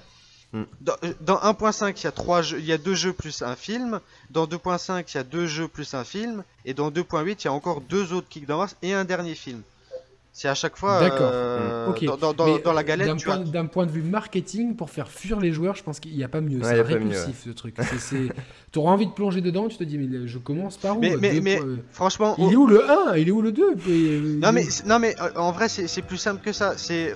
Mm. 0.53 0.63
Dans, 0.81 1.35
1.5, 1.35 1.83
euh, 1.83 1.91
il 1.95 2.03
y 2.03 2.07
a 2.07 2.11
trois 2.11 2.41
jeux, 2.41 2.59
il 2.59 2.65
y 2.65 2.73
a 2.73 2.77
deux 2.77 2.95
jeux 2.95 3.13
plus 3.13 3.41
un 3.41 3.55
film. 3.55 3.99
Dans 4.31 4.45
2.5, 4.45 5.05
il 5.07 5.15
y 5.15 5.19
a 5.19 5.23
deux 5.23 5.47
jeux 5.47 5.67
plus 5.67 5.93
un 5.93 6.03
film. 6.03 6.43
Et 6.65 6.73
dans 6.73 6.89
2.8, 6.89 7.37
il 7.39 7.45
y 7.45 7.47
a 7.47 7.53
encore 7.53 7.81
deux 7.81 8.13
autres 8.13 8.27
Kingdom 8.29 8.61
Hearts 8.61 8.75
et 8.81 8.93
un 8.93 9.05
dernier 9.05 9.35
film. 9.35 9.61
C'est 10.31 10.47
à 10.47 10.55
chaque 10.55 10.77
fois 10.77 11.01
euh, 11.01 11.91
dans, 12.63 12.73
la 12.73 12.83
galette. 12.83 13.07
D'un 13.51 13.65
point, 13.65 13.85
de 13.85 13.91
vue 13.91 14.03
marketing, 14.03 14.75
pour 14.75 14.89
faire 14.89 15.09
fuir 15.09 15.39
les 15.39 15.51
joueurs, 15.51 15.75
je 15.75 15.83
pense 15.83 15.99
qu'il 15.99 16.15
n'y 16.15 16.23
a 16.23 16.29
pas 16.29 16.39
mieux. 16.39 16.61
c'est 16.63 16.81
répulsif 16.81 17.43
ce 17.43 17.49
truc. 17.49 17.75
Tu 18.71 18.79
auras 18.79 18.91
envie 18.91 19.07
de 19.07 19.11
plonger 19.11 19.41
dedans, 19.41 19.67
tu 19.67 19.77
te 19.77 19.83
dis, 19.83 19.97
mais 19.97 20.27
je 20.27 20.37
commence 20.37 20.77
par 20.77 20.97
où 20.97 21.01
Mais, 21.01 21.39
mais, 21.41 21.59
franchement. 21.91 22.35
Il 22.37 22.53
est 22.53 22.55
où 22.55 22.67
le 22.67 22.89
1 22.89 23.15
Il 23.17 23.27
est 23.27 23.31
où 23.31 23.41
le 23.41 23.51
2 23.51 23.75
Non, 24.41 24.51
mais, 24.51 24.63
non, 24.85 24.99
mais 24.99 25.15
euh, 25.21 25.29
en 25.35 25.51
vrai, 25.51 25.69
c'est 25.69 26.01
plus 26.01 26.17
simple 26.17 26.41
que 26.43 26.53
ça. 26.53 26.73
C'est 26.77 27.13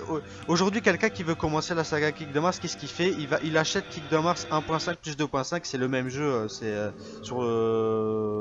Aujourd'hui, 0.48 0.82
quelqu'un 0.82 1.08
qui 1.08 1.22
veut 1.22 1.34
commencer 1.34 1.74
la 1.74 1.84
saga 1.84 2.12
Kick 2.12 2.34
Mars, 2.34 2.58
qu'est-ce 2.58 2.76
qu'il 2.76 2.88
fait? 2.88 3.14
Il, 3.18 3.28
va, 3.28 3.38
il 3.44 3.56
achète 3.56 3.88
Kick 3.88 4.04
Mars 4.12 4.46
1.5 4.50 4.96
plus 5.02 5.16
2.5, 5.16 5.60
c'est 5.64 5.78
le 5.78 5.88
même 5.88 6.08
jeu 6.08 6.22
euh, 6.22 6.48
c'est 6.48 6.74
sur, 7.22 7.36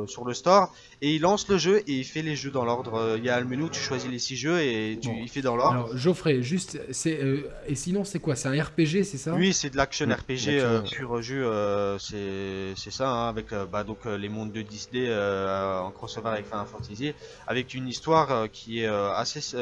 sur 0.10 0.26
le 0.26 0.34
store. 0.34 0.74
Et 1.02 1.16
il 1.16 1.22
lance 1.22 1.48
le 1.50 1.58
jeu 1.58 1.80
et 1.80 1.94
il 1.94 2.06
fait 2.06 2.22
les 2.22 2.36
jeux 2.36 2.52
dans 2.52 2.66
l'ordre. 2.66 3.16
Il 3.18 3.24
y 3.24 3.30
a 3.30 3.40
le 3.40 3.46
menu, 3.46 3.70
tu 3.72 3.80
choisis 3.80 4.10
les 4.10 4.20
6 4.20 4.36
jeux 4.36 4.62
et 4.62 5.00
tu 5.02 5.10
y 5.10 5.28
fais 5.28 5.42
dans 5.42 5.56
l'ordre. 5.56 5.74
Alors 5.74 5.98
Geoffrey, 5.98 6.42
juste, 6.42 6.80
c'est 6.92 7.24
euh, 7.24 7.50
et 7.68 7.76
sinon 7.76 8.04
c'est 8.04 8.20
quoi? 8.20 8.36
C'est 8.36 8.50
un 8.50 8.62
RPG, 8.62 9.04
c'est 9.04 9.18
ça? 9.18 9.34
Oui, 9.34 9.54
c'est 9.54 9.70
de 9.70 9.78
l'action 9.78 10.08
RPG 10.08 10.50
euh, 10.50 10.82
pur 10.82 11.22
jeu. 11.22 11.46
Euh, 11.46 11.98
c'est 12.00 12.92
ça, 12.92 13.03
hein, 13.10 13.30
avec 13.30 13.54
bah, 13.72 13.84
donc 13.84 14.06
les 14.06 14.30
mondes 14.30 14.52
de 14.52 14.62
Disney 14.62 15.14
en 15.14 15.92
crossover 15.92 16.30
avec 16.30 16.46
Final 16.46 16.66
Fantasy, 16.66 17.14
avec 17.48 17.74
une 17.74 17.88
histoire 17.88 18.50
qui 18.52 18.82
est 18.82 18.88
assez 18.88 19.56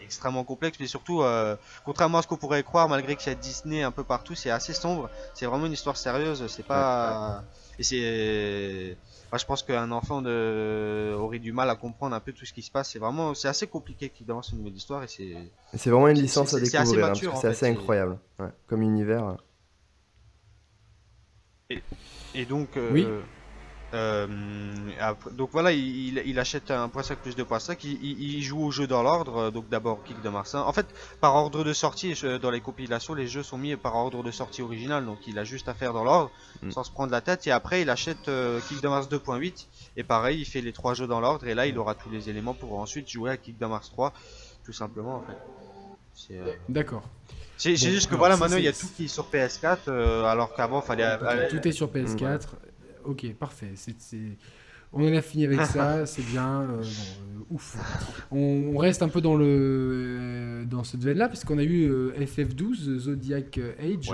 extrêmement 0.00 0.44
complexe, 0.44 0.78
mais 0.80 0.86
surtout 0.86 1.22
contrairement 1.84 2.18
à 2.18 2.22
ce 2.22 2.26
qu'on 2.26 2.36
pourrait 2.36 2.62
croire, 2.62 2.88
malgré 2.88 3.16
qu'il 3.16 3.28
y 3.28 3.32
a 3.32 3.38
Disney 3.38 3.82
un 3.82 3.90
peu 3.90 4.04
partout, 4.04 4.34
c'est 4.34 4.50
assez 4.50 4.72
sombre. 4.72 5.10
C'est 5.34 5.46
vraiment 5.46 5.66
une 5.66 5.72
histoire 5.72 5.96
sérieuse. 5.96 6.46
C'est 6.48 6.66
pas 6.66 7.42
et 7.78 7.82
c'est 7.82 8.96
je 9.38 9.44
pense 9.44 9.62
qu'un 9.62 9.90
enfant 9.90 10.22
de... 10.22 11.14
aurait 11.14 11.38
du 11.38 11.52
mal 11.52 11.70
à 11.70 11.76
comprendre 11.76 12.14
un 12.14 12.20
peu 12.20 12.32
tout 12.32 12.44
ce 12.44 12.52
qui 12.52 12.62
se 12.62 12.70
passe. 12.70 12.90
C'est 12.90 12.98
vraiment, 12.98 13.34
c'est 13.34 13.48
assez 13.48 13.66
compliqué 13.66 14.08
qu'il 14.08 14.30
avance 14.30 14.50
une 14.52 14.58
nouvelle 14.58 14.76
histoire 14.76 15.02
et 15.02 15.08
c'est. 15.08 15.34
C'est 15.74 15.90
vraiment 15.90 16.08
une 16.08 16.20
licence 16.20 16.54
à 16.54 16.60
découvrir. 16.60 17.06
Hein, 17.06 17.14
c'est 17.40 17.48
assez, 17.48 17.66
incroyable, 17.66 18.18
comme 18.66 18.82
univers. 18.82 19.36
Et, 21.70 21.82
donc, 22.44 22.76
euh, 22.76 22.90
oui. 22.92 23.06
Euh, 23.94 24.26
donc 25.32 25.50
voilà, 25.52 25.70
il, 25.72 26.38
achète 26.38 26.70
un 26.72 26.88
point 26.88 27.04
5 27.04 27.18
plus 27.18 27.36
2.5, 27.36 27.78
il, 27.84 28.02
il, 28.02 28.42
joue 28.42 28.60
au 28.60 28.70
jeu 28.72 28.88
dans 28.88 29.02
l'ordre, 29.04 29.36
euh, 29.36 29.50
donc 29.52 29.68
d'abord 29.68 30.02
Kick 30.02 30.20
de 30.20 30.28
Mars 30.28 30.54
En 30.56 30.72
fait, 30.72 30.86
par 31.20 31.36
ordre 31.36 31.62
de 31.62 31.72
sortie, 31.72 32.14
dans 32.42 32.50
les 32.50 32.60
compilations, 32.60 33.14
les 33.14 33.28
jeux 33.28 33.44
sont 33.44 33.58
mis 33.58 33.76
par 33.76 33.94
ordre 33.94 34.24
de 34.24 34.30
sortie 34.32 34.62
original, 34.62 35.04
donc 35.04 35.18
il 35.28 35.38
a 35.38 35.44
juste 35.44 35.68
à 35.68 35.74
faire 35.74 35.92
dans 35.92 36.02
l'ordre, 36.02 36.32
mm. 36.62 36.72
sans 36.72 36.82
se 36.82 36.90
prendre 36.90 37.12
la 37.12 37.20
tête, 37.20 37.46
et 37.46 37.52
après 37.52 37.82
il 37.82 37.90
achète 37.90 38.28
euh, 38.28 38.60
Kick 38.68 38.80
de 38.82 38.88
Mars 38.88 39.08
2.8, 39.08 39.66
et 39.96 40.02
pareil, 40.02 40.40
il 40.40 40.44
fait 40.44 40.60
les 40.60 40.72
trois 40.72 40.94
jeux 40.94 41.06
dans 41.06 41.20
l'ordre, 41.20 41.46
et 41.46 41.54
là 41.54 41.66
il 41.66 41.78
aura 41.78 41.94
tous 41.94 42.10
les 42.10 42.28
éléments 42.28 42.54
pour 42.54 42.78
ensuite 42.78 43.08
jouer 43.08 43.30
à 43.30 43.36
Kick 43.36 43.58
de 43.58 43.66
Mars 43.66 43.90
3, 43.90 44.12
tout 44.64 44.72
simplement 44.72 45.16
en 45.16 45.22
fait. 45.22 46.34
D'accord. 46.68 47.04
C'est 47.56 47.76
juste 47.76 48.10
que 48.10 48.16
voilà, 48.16 48.36
maintenant 48.36 48.56
il 48.56 48.64
y 48.64 48.68
a 48.68 48.72
tout 48.72 48.88
qui 48.96 49.04
est 49.04 49.08
sur 49.08 49.28
PS4, 49.30 49.90
alors 50.24 50.54
qu'avant 50.54 50.80
fallait. 50.80 51.48
Tout 51.48 51.66
est 51.66 51.72
sur 51.72 51.90
PS4. 51.90 52.40
ok, 53.04 53.34
parfait. 53.34 53.72
C'est, 53.76 53.94
On 54.92 55.06
en 55.06 55.14
a 55.14 55.22
fini 55.22 55.44
avec 55.44 55.62
ça, 55.62 56.06
c'est 56.06 56.24
bien. 56.26 56.66
ouf. 57.50 57.76
On, 58.30 58.76
reste 58.76 59.02
un 59.02 59.08
peu 59.08 59.20
dans, 59.20 59.36
le, 59.36 60.64
dans 60.68 60.84
cette 60.84 61.02
veine-là, 61.02 61.28
puisqu'on 61.28 61.58
a 61.58 61.64
eu 61.64 61.90
FF12, 62.12 62.98
Zodiac 62.98 63.58
Age. 63.78 64.12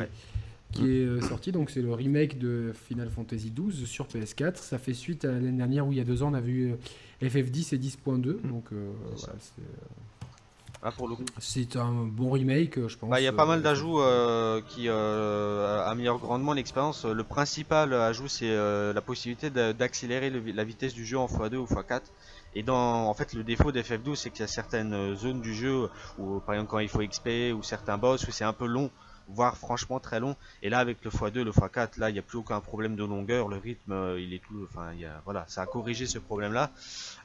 qui 0.73 0.91
est 0.91 1.21
sorti, 1.23 1.51
donc 1.51 1.71
c'est 1.71 1.83
le 1.83 1.93
remake 1.93 2.39
de 2.39 2.73
Final 2.89 3.09
Fantasy 3.09 3.51
XII 3.51 3.87
sur 3.87 4.07
PS4. 4.07 4.57
Ça 4.57 4.79
fait 4.79 4.95
suite 4.95 5.25
à 5.25 5.33
l'année 5.33 5.53
dernière 5.53 5.87
où 5.87 5.93
il 5.93 5.99
y 5.99 6.01
a 6.01 6.05
deux 6.05 6.23
ans 6.23 6.31
on 6.31 6.35
a 6.35 6.41
vu 6.41 6.75
FF10 7.23 7.75
et 7.75 7.79
10.2, 7.79 8.21
donc 8.43 8.67
voilà, 8.71 9.35
c'est 9.39 9.63
pour 10.97 11.09
le 11.09 11.17
C'est 11.39 11.77
un 11.77 11.93
bon 11.93 12.31
remake, 12.31 12.87
je 12.89 12.97
pense. 12.97 13.11
Bah, 13.11 13.21
il 13.21 13.25
y 13.25 13.29
a 13.29 13.33
pas 13.33 13.45
mal 13.45 13.59
euh, 13.59 13.63
d'ajouts 13.63 14.01
euh, 14.01 14.63
qui 14.67 14.89
euh, 14.89 15.85
améliorent 15.87 16.19
grandement 16.19 16.55
l'expérience. 16.55 17.05
Le 17.05 17.23
principal 17.23 17.93
ajout, 17.93 18.29
c'est 18.29 18.51
la 18.51 19.01
possibilité 19.03 19.51
d'accélérer 19.51 20.31
la 20.31 20.65
vitesse 20.65 20.95
du 20.95 21.05
jeu 21.05 21.19
en 21.19 21.27
x2 21.27 21.57
ou 21.57 21.67
x4. 21.67 22.03
Et 22.55 22.63
dans, 22.63 23.07
en 23.07 23.15
fait, 23.15 23.35
le 23.35 23.45
défaut 23.45 23.71
d'FF12, 23.71 24.17
c'est 24.17 24.31
qu'il 24.31 24.41
y 24.41 24.45
a 24.45 24.49
certaines 24.49 25.15
zones 25.15 25.41
du 25.41 25.55
jeu 25.55 25.89
où, 26.19 26.41
par 26.41 26.55
exemple, 26.55 26.71
quand 26.71 26.79
il 26.79 26.89
faut 26.89 27.01
XP 27.01 27.55
ou 27.55 27.63
certains 27.63 27.99
boss 27.99 28.27
où 28.27 28.33
c'est 28.33 28.45
un 28.45 28.53
peu 28.53 28.67
long 28.67 28.91
voire 29.35 29.57
franchement 29.57 30.01
très 30.01 30.21
long. 30.21 30.37
Et 30.63 30.71
là, 30.71 30.79
avec 30.79 31.05
le 31.05 31.11
x2, 31.11 31.43
le 31.43 31.51
x4, 31.51 31.99
là, 31.99 32.11
il 32.11 32.15
n'y 32.15 32.19
a 32.19 32.23
plus 32.23 32.39
aucun 32.39 32.61
problème 32.61 32.97
de 32.97 33.05
longueur. 33.05 33.49
Le 33.49 33.57
rythme, 33.57 33.93
euh, 33.93 34.21
il 34.21 34.35
est 34.35 34.43
tout. 34.43 34.67
Enfin, 34.69 34.93
il 34.95 35.01
y 35.01 35.05
a, 35.05 35.21
voilà, 35.25 35.45
ça 35.49 35.63
a 35.63 35.67
corrigé 35.67 36.07
ce 36.07 36.19
problème-là. 36.19 36.71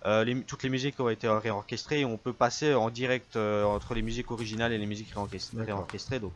Euh, 0.06 0.42
toutes 0.48 0.64
les 0.64 0.70
musiques 0.70 1.00
ont 1.00 1.10
été 1.10 1.28
réorchestrées. 1.28 2.06
On 2.06 2.18
peut 2.18 2.34
passer 2.34 2.74
en 2.74 2.90
direct 2.90 3.36
euh, 3.36 3.64
entre 3.64 3.94
les 3.94 4.02
musiques 4.02 4.32
originales 4.32 4.74
et 4.74 4.78
les 4.78 4.86
musiques 4.86 5.14
réorchestrées. 5.14 6.20
donc, 6.20 6.34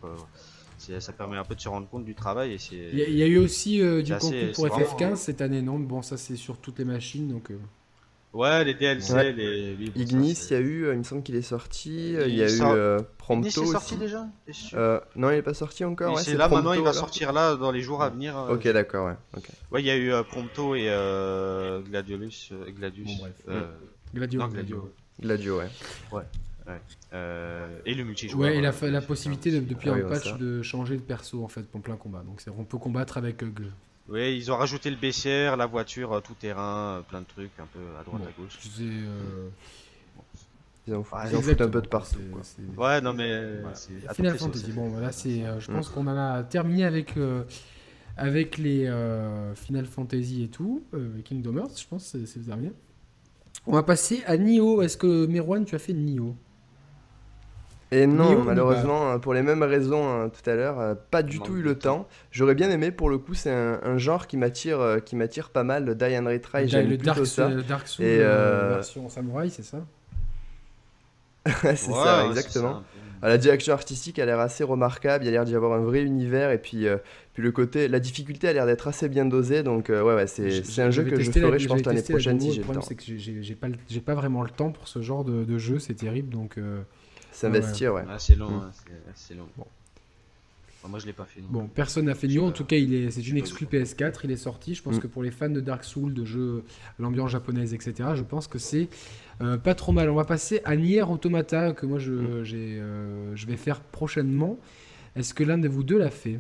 ça 0.78 1.12
permet 1.12 1.38
un 1.38 1.44
peu 1.44 1.56
de 1.56 1.62
se 1.62 1.68
rendre 1.68 1.88
compte 1.90 2.06
du 2.06 2.16
travail. 2.16 2.58
Il 2.72 2.98
y, 2.98 3.24
a 3.24 3.28
eu 3.28 3.38
aussi 3.38 3.80
du 3.80 4.14
contenu 4.14 4.52
pour 4.54 4.68
FF15 4.68 5.16
cette 5.18 5.42
année, 5.42 5.62
non? 5.62 5.78
Bon, 5.78 6.02
ça, 6.02 6.16
c'est 6.18 6.38
sur 6.38 6.58
toutes 6.58 6.80
les 6.80 6.86
machines, 6.86 7.28
donc. 7.28 7.52
Ouais, 8.32 8.64
les 8.64 8.76
DLC, 8.76 9.34
les. 9.34 9.74
Ignis, 9.96 10.38
il 10.50 10.54
y 10.54 10.56
a 10.56 10.60
eu, 10.60 10.92
il 10.92 11.00
me 11.00 11.04
semble 11.04 11.24
qu'il 11.24 11.36
est 11.36 11.42
sorti. 11.42 12.14
Il 12.14 12.36
y 12.36 12.44
a 12.44 12.48
eu 12.48 12.62
euh, 12.62 13.00
Prompto. 13.18 13.50
Ignis 13.50 13.70
est 13.70 13.72
sorti 13.72 13.98
déjà 13.98 14.28
euh, 14.74 15.00
Non, 15.16 15.32
il 15.32 15.38
est 15.38 15.42
pas 15.42 15.56
sorti 15.56 15.84
encore. 15.84 16.16
Ouais, 16.16 16.24
c'est 16.24 16.38
là 16.38 16.48
maintenant, 16.48 16.74
il 16.74 16.82
va 16.82 16.94
sortir 16.94 17.34
là 17.34 17.56
dans 17.56 17.72
les 17.72 17.82
jours 17.82 18.04
à 18.04 18.10
venir. 18.10 18.38
Euh. 18.38 18.54
Ok, 18.54 18.68
d'accord, 18.68 19.08
ouais. 19.08 19.42
Ouais, 19.72 19.82
il 19.82 19.86
y 19.86 19.90
a 19.90 19.98
eu 19.98 20.12
Prompto 20.26 20.76
et 20.76 20.86
Gladiolus. 21.90 22.52
Gladius. 22.68 23.08
Bon, 23.08 23.28
bref. 23.46 23.66
Gladio, 24.14 24.48
Gladio. 24.48 24.94
Gladio, 25.20 25.58
ouais. 25.60 25.70
Ouais. 26.12 26.24
ouais. 26.68 27.82
et 27.86 27.94
le 27.94 28.04
multijoueur. 28.04 28.40
Ouais, 28.40 28.58
et 28.58 28.62
la, 28.62 28.72
la 28.82 29.02
possibilité 29.02 29.52
depuis 29.60 29.90
un 29.90 30.02
patch 30.08 30.38
de 30.38 30.62
changer 30.62 30.96
de 30.98 31.02
perso 31.02 31.44
en 31.44 31.48
fait 31.48 31.64
pour 31.64 31.82
plein 31.82 31.96
combat. 31.96 32.24
Donc 32.24 32.42
on 32.58 32.64
peut 32.64 32.78
combattre 32.78 33.18
avec 33.18 33.44
oui, 34.10 34.36
ils 34.38 34.52
ont 34.52 34.58
rajouté 34.58 34.90
le 34.90 34.96
baissière, 34.96 35.58
la 35.58 35.66
voiture, 35.66 36.14
euh, 36.14 36.20
tout 36.22 36.34
terrain, 36.34 36.98
euh, 36.98 37.02
plein 37.02 37.22
de 37.22 37.26
trucs, 37.26 37.52
un 37.60 37.68
peu 37.74 37.80
à 38.00 38.04
droite, 38.04 38.22
à 38.28 38.42
gauche. 38.42 38.58
Euh... 38.82 39.50
Ils 40.88 40.96
ont, 40.96 41.06
ah, 41.12 41.28
fait 41.28 41.62
un 41.62 41.70
peu 41.70 41.82
de 41.82 41.88
partout. 41.88 42.18
Ouais, 42.76 43.00
non 43.02 43.14
mais. 43.14 43.62
Final 44.14 44.38
Fantasy. 44.38 44.72
Bon, 44.72 44.90
voilà, 44.90 45.12
c'est. 45.12 45.44
je 45.60 45.72
pense 45.72 45.90
qu'on 45.90 46.08
en 46.08 46.18
a 46.18 46.44
terminé 46.44 46.84
avec 46.84 47.14
avec 48.18 48.58
les 48.58 48.92
Final 49.56 49.86
Fantasy 49.86 50.44
et 50.44 50.48
tout, 50.48 50.84
Kingdom 51.26 51.58
Hearts. 51.58 51.80
Je 51.80 51.88
pense 51.88 52.16
c'est 52.26 52.46
terminé. 52.46 52.72
On 53.68 53.74
va 53.74 53.84
passer 53.84 54.24
à 54.26 54.38
Nioh. 54.38 54.82
Est-ce 54.82 54.98
que 54.98 55.28
Merwan, 55.28 55.64
tu 55.66 55.76
as 55.76 55.80
fait 55.80 55.94
Nioh? 55.94 56.36
Et 57.92 58.06
non, 58.06 58.44
malheureusement, 58.44 59.12
hein, 59.12 59.20
pour 59.20 59.34
les 59.34 59.42
mêmes 59.42 59.64
raisons 59.64 60.08
hein, 60.08 60.30
tout 60.30 60.48
à 60.48 60.54
l'heure, 60.54 60.80
euh, 60.80 60.94
pas 61.10 61.24
du 61.24 61.40
tout 61.40 61.58
eu 61.58 61.64
le 61.64 61.76
temps. 61.76 62.08
J'aurais 62.32 62.54
bien 62.54 62.70
aimé, 62.70 62.92
pour 62.92 63.10
le 63.10 63.18
coup, 63.18 63.34
c'est 63.34 63.52
un, 63.52 63.98
genre 63.98 64.28
qui 64.28 64.38
m'attire, 64.38 64.80
euh, 64.80 65.00
qui 65.00 65.16
m'attire 65.16 65.50
pas 65.50 65.64
mal. 65.64 65.86
Le 65.86 65.96
Die 65.96 66.18
and 66.18 66.26
Retry, 66.26 66.70
j'aime 66.70 66.88
le 66.88 66.98
Dark, 66.98 67.26
ça. 67.26 67.50
Dark 67.50 67.88
Souls, 67.88 68.06
et 68.06 68.20
euh, 68.22 68.76
version 68.76 69.10
samouraï, 69.10 69.50
c'est 69.50 69.64
ça 69.64 69.80
C'est 71.64 71.78
ça, 71.78 72.28
exactement. 72.28 72.84
Ah, 73.22 73.28
la 73.28 73.38
direction 73.38 73.74
artistique 73.74 74.18
a 74.20 74.26
l'air 74.26 74.40
assez 74.40 74.64
remarquable. 74.64 75.26
Il 75.26 75.28
y 75.28 75.30
a 75.30 75.32
l'air 75.32 75.44
d'y 75.44 75.56
avoir 75.56 75.74
un 75.74 75.82
vrai 75.82 76.04
univers, 76.04 76.52
et 76.52 76.60
puis, 76.60 76.86
puis 77.34 77.42
le 77.42 77.52
côté, 77.52 77.88
la 77.88 78.00
difficulté 78.00 78.48
a 78.48 78.54
l'air 78.54 78.68
d'être 78.68 78.88
assez 78.88 79.10
bien 79.10 79.26
dosée. 79.26 79.64
Donc 79.64 79.90
ouais, 79.90 80.00
ouais, 80.00 80.28
c'est 80.28 80.62
un 80.80 80.92
jeu 80.92 81.06
que 81.06 81.20
je 81.20 81.32
ferai, 81.32 81.58
je 81.58 81.68
pense, 81.68 81.84
l'année 81.84 82.04
prochaine 82.04 82.40
si 82.40 82.52
j'ai 82.52 82.62
le 82.62 82.68
temps. 82.68 82.74
Le 82.74 82.80
problème, 82.80 82.84
c'est 82.88 82.96
que 82.96 83.42
j'ai 83.42 83.56
pas, 83.56 83.68
pas 84.06 84.14
vraiment 84.14 84.44
le 84.44 84.52
temps 84.52 84.72
pour 84.72 84.88
ce 84.88 85.02
genre 85.02 85.26
de, 85.26 85.44
de 85.44 85.58
jeu. 85.58 85.80
C'est 85.80 85.96
terrible, 85.96 86.30
donc. 86.30 86.60
S'investir, 87.40 87.94
ouais. 87.94 88.04
c'est 88.18 88.36
long, 88.36 88.50
mm. 88.50 88.72
hein, 89.08 89.36
long. 89.38 89.48
Bon. 89.56 90.90
moi, 90.90 91.00
je 91.00 91.06
l'ai 91.06 91.14
pas 91.14 91.24
fait. 91.24 91.40
Bon, 91.42 91.68
personne 91.68 92.06
n'a 92.06 92.16
fait 92.16 92.28
Nioh. 92.28 92.46
En 92.46 92.52
tout 92.52 92.66
cas, 92.66 92.76
il 92.76 92.94
est, 92.94 93.12
c'est 93.12 93.26
une 93.26 93.38
exclue 93.38 93.66
PS4. 93.66 94.20
Il 94.26 94.32
est 94.32 94.36
sorti. 94.36 94.76
Je 94.76 94.84
pense 94.84 94.98
mm. 94.98 95.00
que 95.00 95.08
pour 95.08 95.24
les 95.24 95.32
fans 95.32 95.50
de 95.50 95.62
Dark 95.62 95.86
Souls, 95.86 96.14
de 96.14 96.26
jeux, 96.26 96.66
l'ambiance 97.00 97.32
japonaise, 97.32 97.74
etc., 97.74 98.10
je 98.14 98.24
pense 98.24 98.48
que 98.48 98.60
c'est 98.60 98.90
euh, 99.40 99.58
pas 99.58 99.74
trop 99.74 99.94
mal. 99.94 100.10
On 100.10 100.16
va 100.16 100.26
passer 100.26 100.60
à 100.66 100.76
Nier 100.76 101.04
Automata 101.04 101.72
que 101.72 101.86
moi 101.86 101.98
je, 101.98 102.12
mm. 102.12 102.44
j'ai, 102.44 102.78
euh, 102.78 103.34
je 103.38 103.46
vais 103.46 103.56
faire 103.56 103.80
prochainement. 103.80 104.60
Est-ce 105.16 105.34
que 105.34 105.46
l'un 105.46 105.58
de 105.58 105.70
vous 105.70 105.84
deux 105.84 105.98
l'a 105.98 106.10
fait? 106.10 106.40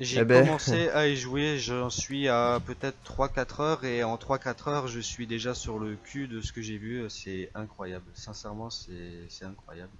J'ai 0.00 0.20
eh 0.20 0.24
ben. 0.24 0.44
commencé 0.44 0.88
à 0.94 1.08
y 1.08 1.16
jouer, 1.16 1.58
j'en 1.58 1.90
suis 1.90 2.28
à 2.28 2.60
peut-être 2.64 2.96
3-4 3.06 3.62
heures 3.62 3.84
et 3.84 4.04
en 4.04 4.16
3-4 4.16 4.68
heures 4.68 4.88
je 4.88 5.00
suis 5.00 5.26
déjà 5.26 5.54
sur 5.54 5.78
le 5.78 5.96
cul 5.96 6.26
de 6.28 6.40
ce 6.40 6.52
que 6.52 6.62
j'ai 6.62 6.78
vu, 6.78 7.04
c'est 7.08 7.50
incroyable, 7.54 8.04
sincèrement 8.14 8.70
c'est 8.70 9.44
incroyable. 9.44 9.92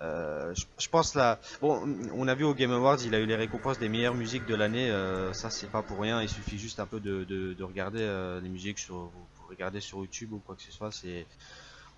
Euh, 0.00 0.52
je, 0.78 0.88
pense 0.88 1.14
là, 1.14 1.38
bon, 1.60 1.80
on 2.14 2.26
a 2.26 2.34
vu 2.34 2.44
au 2.44 2.54
Game 2.54 2.72
Awards, 2.72 2.98
il 3.04 3.14
a 3.14 3.20
eu 3.20 3.26
les 3.26 3.36
récompenses 3.36 3.78
des 3.78 3.88
meilleures 3.88 4.14
musiques 4.14 4.46
de 4.46 4.54
l'année, 4.54 4.90
euh, 4.90 5.32
ça 5.32 5.48
c'est 5.48 5.70
pas 5.70 5.82
pour 5.82 6.00
rien, 6.00 6.20
il 6.22 6.28
suffit 6.28 6.58
juste 6.58 6.80
un 6.80 6.86
peu 6.86 6.98
de, 6.98 7.24
de, 7.24 7.62
regarder 7.62 8.00
euh, 8.00 8.40
les 8.40 8.48
musiques 8.48 8.80
sur, 8.80 9.10
pour 9.36 9.48
regarder 9.48 9.80
sur 9.80 9.98
YouTube 9.98 10.32
ou 10.32 10.38
quoi 10.38 10.56
que 10.56 10.62
ce 10.62 10.72
soit, 10.72 10.90
c'est 10.90 11.26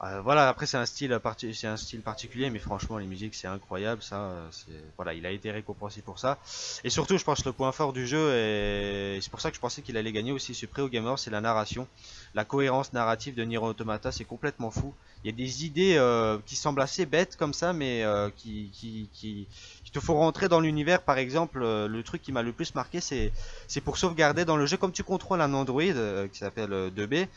euh, 0.05 0.21
voilà, 0.21 0.49
après 0.49 0.67
c'est 0.67 0.77
un 0.77 0.87
style 0.87 1.19
c'est 1.55 1.67
un 1.67 1.77
style 1.77 2.03
particulier, 2.03 2.51
mais 2.51 2.59
franchement 2.59 2.99
les 2.99 3.07
musiques 3.07 3.35
c'est 3.35 3.47
incroyable, 3.47 4.03
ça, 4.03 4.17
euh, 4.17 4.51
voilà, 4.97 5.15
il 5.15 5.25
a 5.25 5.31
été 5.31 5.51
récompensé 5.51 6.03
pour 6.03 6.19
ça. 6.19 6.39
Et 6.85 6.91
surtout, 6.91 7.17
je 7.17 7.25
pense 7.25 7.43
que 7.43 7.49
le 7.49 7.53
point 7.53 7.73
fort 7.73 7.93
du 7.93 8.07
jeu 8.07 8.35
et 8.35 9.19
c'est 9.23 9.31
pour 9.31 9.41
ça 9.41 9.51
que 9.51 9.57
je 9.57 9.61
pensais 9.61 9.83
qu'il 9.83 9.97
allait 9.97 10.13
gagner 10.13 10.33
aussi 10.33 10.55
ce 10.55 10.67
prix 10.67 10.83
au 10.83 10.89
Gamer, 10.89 11.19
c'est 11.19 11.31
la 11.31 11.41
narration, 11.41 11.89
la 12.35 12.45
cohérence 12.45 12.93
narrative 12.93 13.35
de 13.35 13.45
Nier 13.45 13.59
Automata, 13.59 14.13
c'est 14.13 14.25
complètement 14.25 14.71
fou. 14.71 14.93
Il 15.23 15.31
y 15.31 15.33
a 15.33 15.37
des 15.37 15.65
idées 15.65 15.97
euh, 15.97 16.39
qui 16.45 16.55
semblent 16.55 16.83
assez 16.83 17.07
bêtes 17.07 17.37
comme 17.37 17.55
ça, 17.55 17.73
mais 17.73 18.05
qui, 18.37 18.71
qui, 18.75 19.09
qui, 19.13 19.47
te 19.95 20.01
font 20.01 20.17
rentrer 20.17 20.49
dans 20.49 20.61
l'univers. 20.61 21.01
Par 21.01 21.17
exemple, 21.17 21.61
le 21.61 22.03
truc 22.03 22.21
qui 22.21 22.33
m'a 22.33 22.43
le 22.43 22.53
plus 22.53 22.75
marqué, 22.75 23.01
c'est 23.01 23.33
c'est 23.69 23.81
pour 23.81 23.97
sauvegarder 23.97 24.45
dans 24.45 24.57
le 24.57 24.67
jeu, 24.67 24.77
comme 24.77 24.93
tu 24.93 25.05
contrôles 25.05 25.41
un 25.41 25.55
Android 25.55 25.83
qui 26.31 26.39
s'appelle 26.39 26.91
2B. 26.95 27.29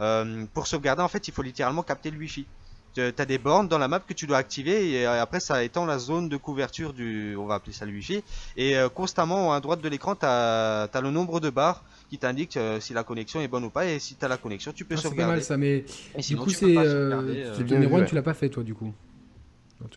Euh, 0.00 0.44
pour 0.52 0.66
sauvegarder, 0.66 1.02
en 1.02 1.08
fait, 1.08 1.28
il 1.28 1.34
faut 1.34 1.42
littéralement 1.42 1.82
capter 1.82 2.10
le 2.10 2.18
Wi-Fi. 2.18 2.46
Tu 2.94 3.02
as 3.02 3.26
des 3.26 3.36
bornes 3.36 3.68
dans 3.68 3.76
la 3.76 3.88
map 3.88 4.00
que 4.00 4.14
tu 4.14 4.26
dois 4.26 4.38
activer 4.38 4.92
et 4.92 5.06
euh, 5.06 5.20
après 5.20 5.38
ça 5.38 5.62
étend 5.62 5.84
la 5.84 5.98
zone 5.98 6.30
de 6.30 6.38
couverture 6.38 6.94
du, 6.94 7.36
on 7.36 7.44
va 7.44 7.56
appeler 7.56 7.74
ça 7.74 7.84
le 7.84 7.92
Wi-Fi. 7.92 8.24
Et 8.56 8.74
euh, 8.74 8.88
constamment 8.88 9.52
à 9.52 9.60
droite 9.60 9.82
de 9.82 9.88
l'écran, 9.90 10.14
tu 10.14 10.24
as, 10.24 10.88
le 11.02 11.10
nombre 11.10 11.38
de 11.40 11.50
barres 11.50 11.84
qui 12.08 12.16
t'indique 12.16 12.58
si 12.80 12.94
la 12.94 13.04
connexion 13.04 13.42
est 13.42 13.48
bonne 13.48 13.64
ou 13.64 13.70
pas 13.70 13.84
et 13.84 13.98
si 13.98 14.14
tu 14.14 14.24
as 14.24 14.28
la 14.28 14.38
connexion, 14.38 14.72
tu 14.72 14.86
peux 14.86 14.94
ah, 14.96 15.02
sauvegarder. 15.02 15.42
C'est 15.42 15.48
pas 15.48 15.58
mal 15.58 15.84
ça, 15.84 15.84
mais 16.16 16.22
du 16.22 16.36
coup 16.38 16.48
c'est 16.48 16.74
euh, 16.74 18.06
tu 18.06 18.14
l'as 18.14 18.22
pas 18.22 18.32
fait 18.32 18.48
toi 18.48 18.62
du 18.62 18.74
coup. 18.74 18.94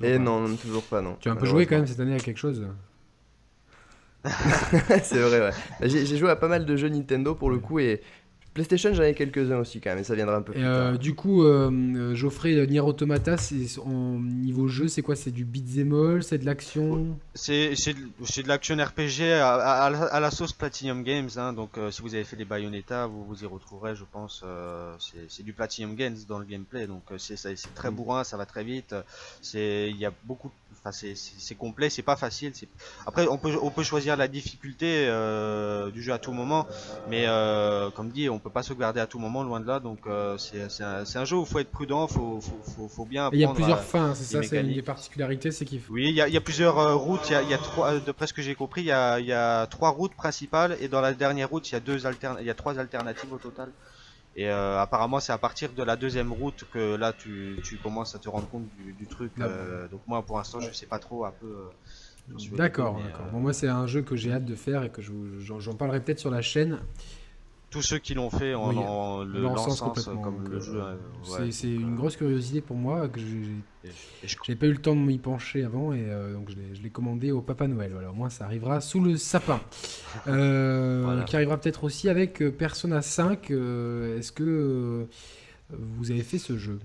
Et 0.02 0.20
non, 0.20 0.56
toujours 0.56 0.84
pas 0.84 1.02
non. 1.02 1.18
Tu 1.20 1.30
as 1.30 1.32
un 1.32 1.36
peu 1.36 1.46
joué 1.46 1.66
quand 1.66 1.76
même 1.76 1.88
cette 1.88 2.00
année 2.00 2.16
à 2.16 2.20
quelque 2.20 2.38
chose. 2.38 2.68
c'est 5.04 5.20
vrai, 5.20 5.40
ouais. 5.40 5.52
Bah, 5.80 5.88
j'ai 5.88 6.18
joué 6.18 6.30
à 6.30 6.36
pas 6.36 6.50
mal 6.50 6.66
de 6.66 6.76
jeux 6.76 6.90
Nintendo 6.90 7.36
pour 7.36 7.50
le 7.50 7.58
coup 7.58 7.80
et 7.80 8.02
PlayStation, 8.54 8.94
j'en 8.94 9.04
ai 9.04 9.14
quelques-uns 9.14 9.58
aussi 9.58 9.80
quand 9.80 9.92
même, 9.92 10.00
mais 10.00 10.04
ça 10.04 10.16
viendra 10.16 10.36
un 10.36 10.42
peu 10.42 10.54
plus 10.54 10.64
euh, 10.64 10.98
Du 10.98 11.14
coup, 11.14 11.44
euh, 11.44 12.16
Geoffrey, 12.16 12.66
Nier 12.68 12.80
Automata, 12.80 13.36
en 13.86 14.20
niveau 14.20 14.68
jeu, 14.68 14.88
c'est 14.88 15.02
quoi? 15.02 15.16
C'est 15.16 15.32
du 15.32 15.46
beat'em 15.46 15.94
all 15.94 16.24
C'est 16.24 16.40
de 16.40 16.46
l'action? 16.46 17.18
C'est 17.36 17.70
de, 17.72 18.48
l'action 18.48 18.76
RPG 18.76 19.22
à, 19.42 20.20
la 20.20 20.32
sauce 20.32 20.54
Platinum 20.54 21.04
Games. 21.04 21.30
Hein, 21.38 21.54
donc, 21.54 21.78
euh, 21.78 21.92
si 21.92 22.02
vous 22.02 22.16
avez 22.16 22.24
fait 22.24 22.36
des 22.36 22.46
Bayonetta, 22.46 23.08
vous 23.08 23.24
vous 23.24 23.44
y 23.44 23.46
retrouverez, 23.46 23.96
je 23.96 24.04
pense. 24.12 24.44
c'est 25.30 25.44
du 25.44 25.54
Platinum 25.54 25.96
Games 25.96 26.18
dans 26.28 26.40
le 26.40 26.46
gameplay. 26.46 26.88
Donc, 26.88 27.04
c'est 27.18 27.38
très 27.76 27.92
mm. 27.92 27.96
bourrin, 27.96 28.24
ça 28.24 28.38
va 28.38 28.46
très 28.46 28.64
vite. 28.64 28.96
Il 29.54 29.98
y 29.98 30.06
a 30.06 30.12
beaucoup 30.24 30.52
Enfin, 30.78 30.92
c'est 30.92 31.56
complet, 31.56 31.90
c'est 31.90 32.04
pas 32.04 32.16
facile. 32.16 32.54
Après, 33.06 33.28
on 33.28 33.38
peut, 33.38 33.54
on 33.62 33.70
peut 33.70 33.84
choisir 33.84 34.16
la 34.16 34.28
difficulté 34.28 35.08
euh, 35.08 35.92
du 35.92 36.02
jeu 36.02 36.14
à 36.14 36.20
tout 36.20 36.32
moment, 36.32 36.68
mais 37.10 37.26
euh, 37.28 37.90
comme 37.90 38.10
dit, 38.10 38.30
on 38.30 38.40
peut 38.40 38.50
pas 38.50 38.64
sauvegarder 38.64 39.02
à 39.02 39.08
tout 39.08 39.20
moment, 39.20 39.44
loin 39.44 39.60
de 39.60 39.68
là. 39.68 39.80
Donc, 39.80 40.00
euh, 40.08 40.38
c'est 40.38 40.84
un, 40.84 41.04
un, 41.14 41.26
jeu 41.26 41.36
où 41.36 41.42
il 41.42 41.48
faut 41.48 41.60
être 41.60 41.72
prudent, 41.72 42.08
faut, 42.08 42.40
faut, 42.40 42.62
faut, 42.64 42.88
faut 42.88 43.06
bien. 43.06 43.30
Il 43.34 43.40
y 43.40 43.46
a 43.46 43.50
plusieurs 43.50 43.84
fins, 43.84 44.16
c'est 44.16 44.24
ça, 44.24 44.42
c'est 44.42 44.62
une 44.62 44.74
des 44.74 44.82
particularités, 44.82 45.52
c'est 45.52 45.66
qu'il 45.66 45.82
Oui, 45.90 46.08
il 46.10 46.16
y 46.16 46.22
a, 46.22 46.28
il 46.28 46.34
y 46.34 46.38
a 46.38 46.42
plusieurs 46.42 46.98
routes. 46.98 47.30
Il 47.30 47.34
y 47.34 47.36
a, 47.36 47.42
il 47.42 47.50
y 47.50 47.54
a 47.54 47.58
trois, 47.58 48.00
de 48.00 48.12
presque 48.12 48.38
que 48.38 48.42
j'ai 48.42 48.56
compris, 48.56 48.82
il 48.82 48.88
y, 48.88 48.92
a, 48.92 49.20
il 49.20 49.26
y 49.26 49.34
a 49.34 49.68
trois 49.68 49.90
routes 49.90 50.16
principales 50.16 50.78
et 50.80 50.88
dans 50.88 51.02
la 51.02 51.14
dernière 51.14 51.50
route, 51.50 51.70
il 51.70 51.74
y 51.74 51.76
a 51.76 51.82
deux 51.82 52.06
altern... 52.06 52.38
il 52.40 52.46
y 52.46 52.50
a 52.50 52.56
trois 52.56 52.80
alternatives 52.80 53.34
au 53.34 53.38
total. 53.38 53.70
Et 54.40 54.48
euh, 54.50 54.80
apparemment, 54.80 55.20
c'est 55.20 55.34
à 55.34 55.38
partir 55.38 55.74
de 55.74 55.84
la 55.84 55.98
deuxième 55.98 56.32
route 56.32 56.64
que 56.72 56.96
là, 56.96 57.12
tu, 57.12 57.60
tu 57.62 57.76
commences 57.76 58.16
à 58.16 58.20
te 58.20 58.30
rendre 58.30 58.48
compte 58.50 58.70
du, 58.78 58.94
du 58.94 59.06
truc. 59.06 59.34
Euh, 59.42 59.90
donc 59.90 60.00
moi, 60.08 60.26
pour 60.26 60.38
l'instant, 60.38 60.62
je 60.62 60.72
sais 60.72 60.86
pas 60.86 60.98
trop 60.98 61.26
un 61.26 61.32
peu. 61.32 61.46
Euh, 61.46 62.34
D'accord, 62.56 63.02
d'accord. 63.04 63.26
Bon, 63.34 63.42
moi, 63.42 63.52
c'est 63.52 63.68
un 63.68 63.86
jeu 63.86 64.02
que 64.02 64.16
j'ai 64.16 64.32
hâte 64.32 64.46
de 64.46 64.56
faire 64.56 64.84
et 64.84 64.90
que 64.90 65.02
j'en 65.02 65.74
parlerai 65.74 66.00
peut-être 66.00 66.20
sur 66.20 66.32
la 66.32 66.42
chaîne 66.42 66.80
tous 67.70 67.82
ceux 67.82 68.00
qui 68.00 68.14
l'ont 68.14 68.30
fait 68.30 68.54
en, 68.56 68.76
en 68.76 69.24
le 69.24 69.48
complètement. 69.80 70.22
Comme 70.22 70.48
le 70.50 70.60
jeu, 70.60 70.82
c'est 71.52 71.68
une 71.68 71.96
grosse 71.96 72.16
curiosité 72.16 72.62
pour 72.62 72.76
moi 72.76 73.08
que 73.08 73.20
j'ai 74.24 74.56
pas 74.56 74.66
eu 74.66 74.74
le 74.74 74.78
temps 74.78 74.96
de 74.96 75.02
m'y 75.02 75.18
pencher 75.18 75.64
avant 75.64 75.94
et 75.94 76.06
euh, 76.08 76.34
donc 76.34 76.50
je 76.50 76.82
l'ai 76.82 76.90
commandé 76.90 77.32
au 77.32 77.42
Papa 77.42 77.68
Noël. 77.68 77.92
Voilà, 77.94 78.10
au 78.12 78.14
moins 78.14 78.30
ça 78.30 78.46
arrivera 78.46 78.82
sous 78.82 79.02
le 79.02 79.18
sapin. 79.18 79.60
Euh, 80.28 81.22
qui 81.24 81.36
arrivera 81.36 81.58
peut-être 81.58 81.84
aussi 81.84 82.10
avec 82.10 82.42
euh, 82.42 82.50
Persona 82.50 83.04
5. 83.04 83.52
Est-ce 83.52 84.32
que 84.32 85.08
vous 85.70 86.10
avez 86.10 86.24
fait 86.24 86.40
ce 86.40 86.58
jeu? 86.58 86.80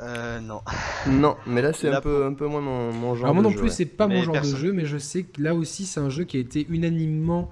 Euh, 0.00 0.40
non. 0.40 0.60
non, 1.08 1.36
mais 1.46 1.62
là 1.62 1.72
c'est 1.72 1.88
un 1.88 2.00
peu, 2.00 2.24
un 2.24 2.32
peu 2.32 2.46
moins 2.46 2.60
mon, 2.60 3.14
genre. 3.14 3.26
Alors 3.26 3.34
moi 3.34 3.42
non 3.42 3.52
plus, 3.52 3.70
c'est 3.70 3.84
pas 3.84 4.06
mon 4.06 4.22
genre 4.22 4.40
de 4.40 4.56
jeu, 4.56 4.72
mais 4.72 4.86
je 4.86 4.98
sais 4.98 5.24
que 5.24 5.42
là 5.42 5.54
aussi 5.54 5.86
c'est 5.86 6.00
un 6.00 6.10
jeu 6.10 6.24
qui 6.24 6.36
a 6.36 6.40
été 6.40 6.66
unanimement 6.68 7.50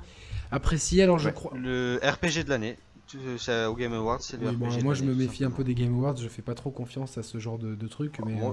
apprécié. 0.53 1.03
Alors 1.03 1.19
je 1.19 1.31
crois. 1.31 1.53
Le 1.57 1.99
RPG 2.03 2.45
de 2.45 2.51
l'année. 2.51 2.77
Au 3.69 3.75
Game 3.75 3.93
Awards, 3.93 4.23
c'est 4.23 4.41
le 4.41 4.49
RPG 4.49 4.83
Moi, 4.83 4.95
je 4.95 5.05
me 5.05 5.15
méfie 5.15 5.45
un 5.45 5.51
peu 5.51 5.65
des 5.65 5.75
Game 5.75 5.93
Awards. 5.95 6.17
Je 6.17 6.29
fais 6.29 6.41
pas 6.41 6.55
trop 6.55 6.71
confiance 6.71 7.19
à 7.19 7.23
ce 7.23 7.39
genre 7.39 7.59
de, 7.59 7.75
de 7.75 7.87
truc. 7.87 8.19
Mais, 8.25 8.43
euh, 8.43 8.53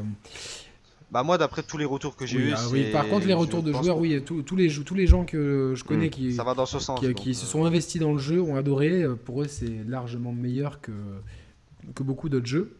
Bah 1.11 1.23
moi 1.23 1.37
d'après 1.37 1.63
tous 1.63 1.77
les 1.77 1.85
retours 1.85 2.17
que 2.17 2.25
j'ai 2.25 2.37
eu, 2.37 2.53
ah, 2.53 2.61
oui, 2.69 2.91
par 2.91 3.07
contre 3.07 3.25
les 3.25 3.33
retours 3.33 3.63
de 3.63 3.71
joueurs, 3.71 3.97
oui, 3.97 4.21
tous 4.21 4.55
les 4.55 4.69
tous 4.69 4.95
les 4.95 5.07
gens 5.07 5.23
que 5.23 5.73
je 5.75 5.83
connais 5.85 6.07
hmm. 6.07 6.11
qui 6.11 6.33
ça 6.33 6.43
va 6.43 6.55
dans 6.55 6.65
ce 6.65 6.79
sens, 6.79 6.99
qui, 7.15 7.33
se 7.33 7.45
sont 7.45 7.63
investis 7.63 8.01
dans 8.01 8.11
le 8.11 8.19
jeu 8.19 8.41
ont 8.41 8.57
adoré. 8.57 9.05
Pour 9.23 9.43
eux 9.43 9.47
c'est 9.47 9.83
largement 9.87 10.33
meilleur 10.33 10.81
que 10.81 10.91
que 11.95 12.03
beaucoup 12.03 12.27
d'autres 12.27 12.45
jeux. 12.45 12.79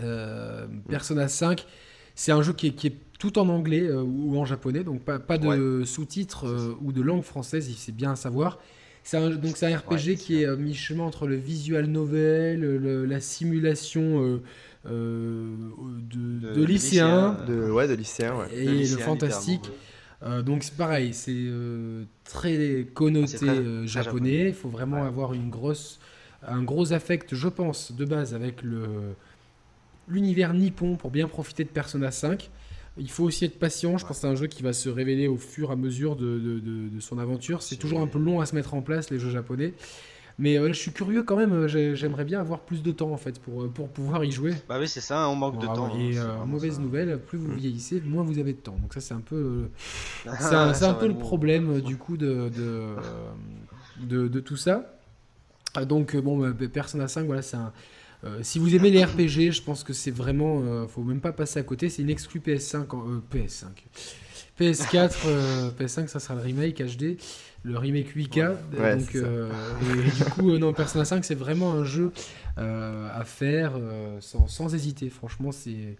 Euh, 0.00 0.66
Persona 0.88 1.28
5, 1.28 1.66
c'est 2.14 2.32
un 2.32 2.42
jeu 2.42 2.52
qui 2.52 2.68
est, 2.68 2.72
qui 2.72 2.88
est 2.88 3.05
tout 3.18 3.38
en 3.38 3.48
anglais 3.48 3.82
euh, 3.82 4.02
ou 4.02 4.38
en 4.38 4.44
japonais, 4.44 4.84
donc 4.84 5.02
pas, 5.02 5.18
pas 5.18 5.38
de 5.38 5.82
sous-titres 5.84 6.46
euh, 6.46 6.76
ou 6.82 6.92
de 6.92 7.02
langue 7.02 7.22
française, 7.22 7.70
c'est 7.76 7.94
bien 7.94 8.12
à 8.12 8.16
savoir. 8.16 8.58
C'est 9.04 9.16
un, 9.16 9.30
donc 9.30 9.56
c'est 9.56 9.72
un 9.72 9.76
RPG 9.76 10.16
qui 10.18 10.42
est 10.42 10.56
mi-chemin 10.56 11.04
entre 11.04 11.28
le 11.28 11.36
visual 11.36 11.86
novel, 11.86 13.04
la 13.04 13.20
simulation 13.20 14.40
de, 14.84 15.60
de, 16.10 16.64
lycéen, 16.64 17.36
de, 17.46 17.70
ouais, 17.70 17.86
de 17.86 17.94
lycéen 17.94 18.34
et 18.52 18.66
le 18.66 18.96
fantastique. 18.96 19.70
donc 20.44 20.64
c'est 20.64 20.76
pareil, 20.76 21.14
c'est 21.14 21.46
très 22.24 22.88
connoté 22.94 23.46
japonais. 23.86 24.48
Il 24.48 24.54
faut 24.54 24.70
vraiment 24.70 25.04
avoir 25.04 25.34
une 25.34 25.50
grosse, 25.50 26.00
un 26.44 26.64
gros 26.64 26.92
affect, 26.92 27.32
je 27.32 27.46
pense, 27.46 27.92
de 27.92 28.04
base 28.04 28.34
avec 28.34 28.64
le 28.64 29.14
l'univers 30.08 30.54
nippon 30.54 30.96
pour 30.96 31.10
bien 31.10 31.28
profiter 31.28 31.64
de 31.64 31.68
Persona 31.68 32.10
5. 32.10 32.50
Il 32.98 33.10
faut 33.10 33.24
aussi 33.24 33.44
être 33.44 33.58
patient. 33.58 33.98
Je 33.98 34.06
pense 34.06 34.16
que 34.16 34.20
c'est 34.22 34.26
un 34.26 34.34
jeu 34.34 34.46
qui 34.46 34.62
va 34.62 34.72
se 34.72 34.88
révéler 34.88 35.28
au 35.28 35.36
fur 35.36 35.70
et 35.70 35.72
à 35.72 35.76
mesure 35.76 36.16
de, 36.16 36.38
de, 36.38 37.00
son 37.00 37.18
aventure. 37.18 37.62
C'est 37.62 37.76
toujours 37.76 38.00
un 38.00 38.06
peu 38.06 38.18
long 38.18 38.40
à 38.40 38.46
se 38.46 38.54
mettre 38.54 38.74
en 38.74 38.82
place, 38.82 39.10
les 39.10 39.18
jeux 39.18 39.30
japonais. 39.30 39.74
Mais 40.38 40.58
euh, 40.58 40.68
je 40.68 40.78
suis 40.78 40.92
curieux 40.92 41.22
quand 41.22 41.36
même. 41.36 41.52
Euh, 41.52 41.94
j'aimerais 41.94 42.24
bien 42.24 42.40
avoir 42.40 42.60
plus 42.60 42.82
de 42.82 42.92
temps 42.92 43.10
en 43.10 43.16
fait 43.16 43.38
pour, 43.38 43.62
euh, 43.62 43.68
pour 43.68 43.88
pouvoir 43.88 44.24
y 44.24 44.30
jouer. 44.30 44.54
Bah 44.68 44.76
oui, 44.78 44.88
c'est 44.88 45.00
ça, 45.00 45.28
on 45.28 45.34
manque 45.34 45.58
de 45.58 45.66
temps. 45.66 45.96
Et 45.98 46.18
hein, 46.18 46.44
mauvaise 46.46 46.78
nouvelle, 46.78 47.18
plus 47.18 47.38
vous 47.38 47.52
mm. 47.52 47.56
vieillissez, 47.56 48.02
moins 48.04 48.22
vous 48.22 48.38
avez 48.38 48.52
de 48.52 48.58
temps. 48.58 48.76
Donc 48.80 48.92
ça, 48.92 49.00
c'est 49.00 49.14
un 49.14 49.20
peu, 49.20 49.68
c'est 50.38 50.54
un, 50.54 50.72
un 50.82 50.94
peu 50.94 51.08
le 51.08 51.16
problème 51.16 51.80
du 51.80 51.96
coup 51.98 52.16
de, 52.16 52.50
de, 54.00 54.28
de, 54.28 54.40
tout 54.40 54.56
ça. 54.56 54.98
Donc 55.86 56.16
bon, 56.16 56.38
bah, 56.38 56.66
Persona 56.72 57.08
5, 57.08 57.26
voilà, 57.26 57.42
c'est 57.42 57.56
un 57.56 57.72
euh, 58.26 58.38
si 58.42 58.58
vous 58.58 58.74
aimez 58.74 58.90
les 58.90 59.04
RPG, 59.04 59.52
je 59.52 59.62
pense 59.62 59.84
que 59.84 59.92
c'est 59.92 60.10
vraiment. 60.10 60.60
Euh, 60.62 60.86
faut 60.86 61.02
même 61.02 61.20
pas 61.20 61.32
passer 61.32 61.58
à 61.58 61.62
côté. 61.62 61.88
C'est 61.88 62.02
une 62.02 62.10
exclu 62.10 62.40
PS5. 62.40 62.86
PS5. 63.32 63.64
PS4, 64.58 65.12
PS5, 65.78 66.06
ça 66.06 66.18
sera 66.18 66.34
le 66.34 66.40
remake 66.40 66.82
HD, 66.82 67.18
le 67.62 67.76
remake 67.76 68.16
8K. 68.16 68.56
donc, 68.72 69.14
euh, 69.14 69.50
et, 69.82 70.10
du 70.10 70.24
coup, 70.30 70.56
non, 70.56 70.72
Persona 70.72 71.04
5, 71.04 71.26
c'est 71.26 71.34
vraiment 71.34 71.72
un 71.72 71.84
jeu 71.84 72.10
à 72.56 73.22
faire 73.26 73.72
sans, 74.20 74.48
sans, 74.48 74.74
hésiter. 74.74 75.10
Franchement, 75.10 75.52
c'est 75.52 75.96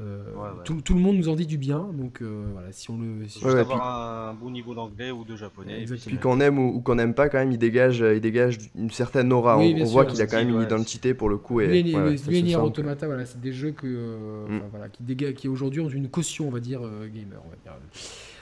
euh, 0.00 0.24
tout, 0.64 0.80
tout, 0.80 0.94
le 0.94 1.00
monde 1.00 1.16
nous 1.16 1.28
en 1.28 1.36
dit 1.36 1.46
du 1.46 1.56
bien, 1.56 1.88
donc 1.92 2.20
euh, 2.20 2.46
voilà, 2.52 2.72
si 2.72 2.90
on 2.90 2.98
le. 2.98 3.28
Si 3.28 3.38
juste 3.38 3.54
avoir 3.54 4.28
un 4.28 4.34
bon 4.34 4.50
niveau 4.50 4.74
d'anglais 4.74 5.12
ou 5.12 5.24
de 5.24 5.36
japonais. 5.36 5.82
Et 5.82 5.84
puis, 5.84 6.18
qu'on 6.18 6.40
aime 6.40 6.58
ou, 6.58 6.80
qu'on 6.80 6.96
n'aime 6.96 7.14
pas, 7.14 7.28
quand 7.28 7.38
même, 7.38 7.52
il 7.52 7.58
dégage, 7.58 8.00
il 8.00 8.20
dégage 8.20 8.58
une 8.74 8.90
certaine 8.90 9.32
aura. 9.32 9.56
on, 9.56 9.84
voit 9.84 10.04
qu'il 10.04 10.20
a 10.20 10.26
quand 10.26 10.38
même 10.38 10.50
une 10.50 10.62
identité 10.62 11.14
pour 11.14 11.28
le 11.28 11.36
coup. 11.36 11.60
Et, 11.60 11.82
lui, 11.82 11.94
ouais, 11.94 12.56
Automata, 12.56 13.06
voilà, 13.06 13.24
c'est 13.24 13.40
des 13.40 13.52
jeux 13.52 13.70
que, 13.70 13.86
euh, 13.86 14.48
mm. 14.48 14.62
voilà, 14.72 14.88
qui, 14.88 15.04
dégagent, 15.04 15.34
qui 15.34 15.46
aujourd'hui 15.46 15.80
ont 15.80 15.88
une 15.88 16.08
caution, 16.08 16.48
on 16.48 16.50
va 16.50 16.60
dire, 16.60 16.80
gamer. 16.80 17.40
On 17.44 17.50
va 17.50 17.56
dire. 17.62 17.78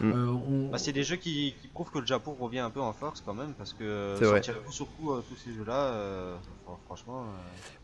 Mm. 0.03 0.71
Bah, 0.71 0.79
c'est 0.79 0.93
des 0.93 1.03
jeux 1.03 1.17
qui, 1.17 1.55
qui, 1.61 1.69
prouvent 1.69 1.91
que 1.91 1.99
le 1.99 2.07
Japon 2.07 2.37
revient 2.39 2.61
un 2.61 2.71
peu 2.71 2.81
en 2.81 2.93
force 2.93 3.23
quand 3.25 3.35
même, 3.35 3.53
parce 3.57 3.73
que 3.73 4.17
sortir 4.21 4.63
coup 4.65 4.73
sur 4.73 4.87
coup 4.97 5.13
tous 5.29 5.37
ces 5.37 5.53
jeux-là, 5.55 6.39
franchement. 6.87 7.25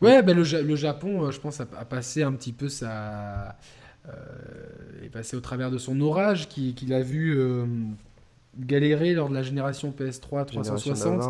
Ouais, 0.01 0.21
ben 0.21 0.35
le, 0.35 0.43
le, 0.61 0.75
Japon, 0.75 1.31
je 1.31 1.39
pense, 1.39 1.59
a, 1.61 1.67
a, 1.77 1.85
passé 1.85 2.23
un 2.23 2.33
petit 2.33 2.53
peu 2.53 2.69
sa 2.69 3.55
euh, 4.07 5.05
est 5.05 5.09
passé 5.09 5.35
au 5.35 5.41
travers 5.41 5.71
de 5.71 5.77
son 5.77 5.99
orage, 6.01 6.47
qu'il 6.49 6.73
qui 6.73 6.93
a 6.93 7.01
vu 7.01 7.37
euh, 7.37 7.65
galérer 8.57 9.13
lors 9.13 9.29
de 9.29 9.33
la 9.33 9.43
génération 9.43 9.93
PS3 9.97 10.45
360. 10.45 11.23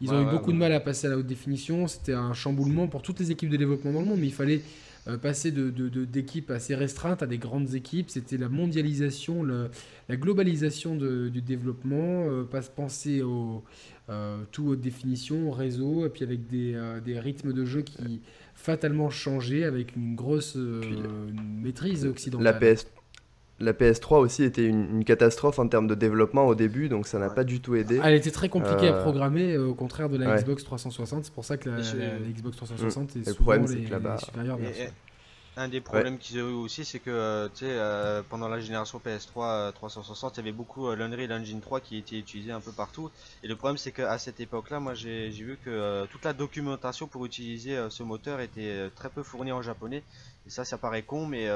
Ils 0.00 0.12
ont 0.12 0.22
eu 0.22 0.30
beaucoup 0.30 0.52
de 0.52 0.56
mal 0.56 0.72
à 0.72 0.80
passer 0.80 1.06
à 1.06 1.10
la 1.10 1.18
haute 1.18 1.26
définition. 1.26 1.86
C'était 1.86 2.14
un 2.14 2.32
chamboulement 2.34 2.88
pour 2.88 3.02
toutes 3.02 3.20
les 3.20 3.30
équipes 3.30 3.50
de 3.50 3.56
développement 3.56 3.92
dans 3.92 4.00
le 4.00 4.06
monde, 4.06 4.18
mais 4.20 4.26
il 4.26 4.34
fallait 4.34 4.60
euh, 5.08 5.18
passer 5.18 5.50
d'équipes 5.52 6.48
de, 6.48 6.54
assez 6.54 6.74
restreintes 6.74 7.22
à 7.22 7.26
des 7.26 7.38
grandes 7.38 7.74
équipes. 7.74 8.10
C'était 8.10 8.36
la 8.36 8.48
mondialisation, 8.48 9.42
la 9.44 10.16
globalisation 10.16 10.96
du 10.96 11.42
développement, 11.42 12.44
pas 12.50 12.62
penser 12.62 13.22
au, 13.22 13.64
tout 14.52 14.68
haute 14.68 14.80
définition, 14.80 15.48
au 15.48 15.52
réseau, 15.52 16.06
et 16.06 16.08
puis 16.08 16.24
avec 16.24 16.46
des, 16.46 16.78
des 17.04 17.18
rythmes 17.18 17.52
de 17.52 17.64
jeu 17.64 17.82
qui 17.82 18.20
fatalement 18.56 19.10
changé 19.10 19.64
avec 19.64 19.94
une 19.94 20.16
grosse 20.16 20.56
euh, 20.56 20.80
maîtrise 21.62 22.04
occidentale. 22.04 22.58
La, 22.60 22.74
PS, 22.74 22.86
la 23.58 23.72
PS3 23.72 24.18
aussi 24.18 24.44
était 24.44 24.66
une, 24.66 25.04
catastrophe 25.04 25.58
en 25.58 25.68
termes 25.68 25.86
de 25.86 25.94
développement 25.94 26.46
au 26.46 26.54
début, 26.54 26.88
donc 26.88 27.06
ça 27.06 27.18
n'a 27.18 27.30
pas 27.30 27.44
du 27.44 27.60
tout 27.60 27.74
aidé. 27.74 28.00
Elle 28.02 28.14
était 28.14 28.30
très 28.30 28.48
compliquée 28.48 28.88
à 28.88 28.96
euh, 28.96 29.02
programmer, 29.02 29.54
euh, 29.54 29.68
au 29.68 29.74
contraire 29.74 30.08
de 30.08 30.16
la 30.16 30.36
Xbox 30.36 30.64
360. 30.64 31.24
C'est 31.24 31.32
pour 31.32 31.44
ça 31.44 31.56
que 31.56 31.70
la, 31.70 31.80
Xbox 32.32 32.56
360 32.56 33.16
mm. 33.16 33.20
est 33.20 33.32
souvent 33.32 33.52
les, 33.54 34.18
supérieures 34.18 34.56
versions 34.56 34.92
un 35.58 35.68
des 35.68 35.80
problèmes 35.80 36.18
qu'ils 36.18 36.38
ont 36.42 36.48
eu 36.48 36.52
aussi, 36.52 36.84
c'est 36.84 36.98
que 36.98 37.10
euh, 37.10 37.48
euh, 37.62 38.22
pendant 38.28 38.48
la 38.48 38.60
génération 38.60 39.00
PS3 39.04 39.72
360, 39.72 40.36
il 40.36 40.40
y 40.40 40.40
avait 40.40 40.52
beaucoup 40.52 40.86
euh, 40.86 40.96
l'Unreal 40.96 41.32
Engine 41.32 41.60
3 41.60 41.80
qui 41.80 41.96
était 41.96 42.18
utilisé 42.18 42.52
un 42.52 42.60
peu 42.60 42.72
partout. 42.72 43.10
Et 43.42 43.48
le 43.48 43.56
problème, 43.56 43.78
c'est 43.78 43.92
qu'à 43.92 44.18
cette 44.18 44.38
époque-là, 44.38 44.80
moi 44.80 44.92
j'ai 44.94 45.30
vu 45.30 45.58
que 45.64 46.04
toute 46.06 46.24
la 46.24 46.34
documentation 46.34 47.06
pour 47.06 47.24
utiliser 47.24 47.78
ce 47.88 48.02
moteur 48.02 48.40
était 48.40 48.90
très 48.94 49.08
peu 49.08 49.22
fournie 49.22 49.52
en 49.52 49.62
japonais. 49.62 50.02
Et 50.46 50.50
ça, 50.50 50.64
ça 50.64 50.78
paraît 50.78 51.02
con, 51.02 51.26
mais 51.26 51.48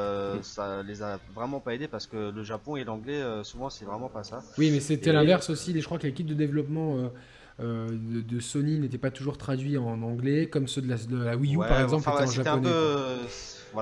ça 0.42 0.82
les 0.82 1.02
a 1.02 1.18
vraiment 1.34 1.60
pas 1.60 1.74
aidés 1.74 1.88
parce 1.88 2.06
que 2.06 2.30
le 2.30 2.42
Japon 2.42 2.76
et 2.76 2.84
l'anglais, 2.84 3.22
souvent, 3.44 3.70
c'est 3.70 3.84
vraiment 3.84 4.08
pas 4.08 4.24
ça. 4.24 4.42
Oui, 4.58 4.70
mais 4.72 4.80
c'était 4.80 5.12
l'inverse 5.12 5.48
aussi. 5.50 5.78
Je 5.78 5.84
crois 5.84 5.98
que 5.98 6.06
l'équipe 6.06 6.26
de 6.26 6.34
développement. 6.34 6.96
de, 7.60 8.40
Sony 8.40 8.80
n'était 8.80 8.98
pas 8.98 9.10
toujours 9.10 9.38
traduit 9.38 9.78
en 9.78 10.02
anglais, 10.02 10.48
comme 10.48 10.66
ceux 10.66 10.82
de 10.82 10.88
la, 11.24 11.36
Wii 11.36 11.54
U 11.54 11.58
par 11.58 11.80
exemple 11.80 12.08
étaient 12.08 12.22
en 12.22 12.26
japonais. 12.26 12.68
Un 12.68 12.72
peu, 12.72 13.16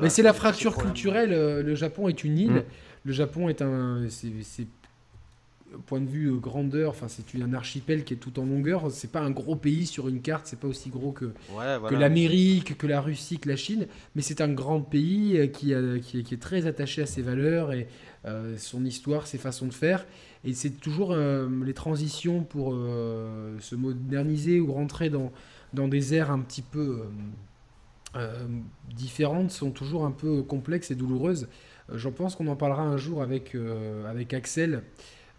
mais 0.02 0.10
c'est 0.10 0.22
la 0.22 0.32
fracture 0.32 0.76
culturelle. 0.76 1.32
Euh, 1.32 1.62
le 1.62 1.74
Japon 1.74 2.08
est 2.08 2.24
une 2.24 2.38
île. 2.38 2.52
Mm. 2.52 2.64
Le 3.04 3.12
Japon 3.12 3.48
est 3.48 3.62
un. 3.62 4.06
C'est 4.08 4.66
point 5.86 6.00
de 6.00 6.08
vue 6.08 6.30
euh, 6.30 6.36
grandeur, 6.36 6.90
enfin 6.90 7.08
c'est 7.08 7.24
un 7.40 7.52
archipel 7.54 8.04
qui 8.04 8.14
est 8.14 8.18
tout 8.18 8.38
en 8.38 8.44
longueur. 8.44 8.90
C'est 8.90 9.12
pas 9.12 9.20
un 9.20 9.30
gros 9.30 9.56
pays 9.56 9.86
sur 9.86 10.08
une 10.08 10.20
carte, 10.20 10.46
c'est 10.46 10.58
pas 10.58 10.68
aussi 10.68 10.90
gros 10.90 11.12
que, 11.12 11.32
que 11.88 11.94
l'Amérique, 11.94 12.76
que 12.76 12.86
la 12.86 13.00
Russie, 13.00 13.38
que 13.38 13.48
la 13.48 13.56
Chine, 13.56 13.86
mais 14.14 14.22
c'est 14.22 14.40
un 14.40 14.48
grand 14.52 14.80
pays 14.80 15.38
euh, 15.38 15.46
qui, 15.46 15.74
qui, 16.22 16.34
est 16.34 16.40
très 16.42 16.66
attaché 16.66 17.02
à 17.02 17.06
ses 17.06 17.22
valeurs 17.22 17.72
et 17.72 17.86
son 18.58 18.84
histoire, 18.84 19.26
ses 19.26 19.38
façons 19.38 19.66
de 19.66 19.72
faire. 19.72 20.04
Et 20.44 20.52
c'est 20.52 20.70
toujours 20.70 21.16
les 21.16 21.72
transitions 21.72 22.42
pour 22.42 22.72
se 22.72 23.74
moderniser 23.74 24.60
ou 24.60 24.72
rentrer 24.72 25.08
dans, 25.08 25.32
dans 25.72 25.88
des 25.88 26.14
airs 26.14 26.30
un 26.30 26.40
petit 26.40 26.60
peu 26.60 27.04
euh, 28.16 28.46
différentes 28.94 29.50
sont 29.50 29.70
toujours 29.70 30.06
un 30.06 30.10
peu 30.10 30.42
complexes 30.42 30.90
et 30.90 30.94
douloureuses. 30.94 31.48
Euh, 31.90 31.98
J'en 31.98 32.12
pense 32.12 32.36
qu'on 32.36 32.46
en 32.46 32.56
parlera 32.56 32.82
un 32.82 32.96
jour 32.96 33.22
avec, 33.22 33.54
euh, 33.54 34.08
avec 34.08 34.32
Axel. 34.32 34.82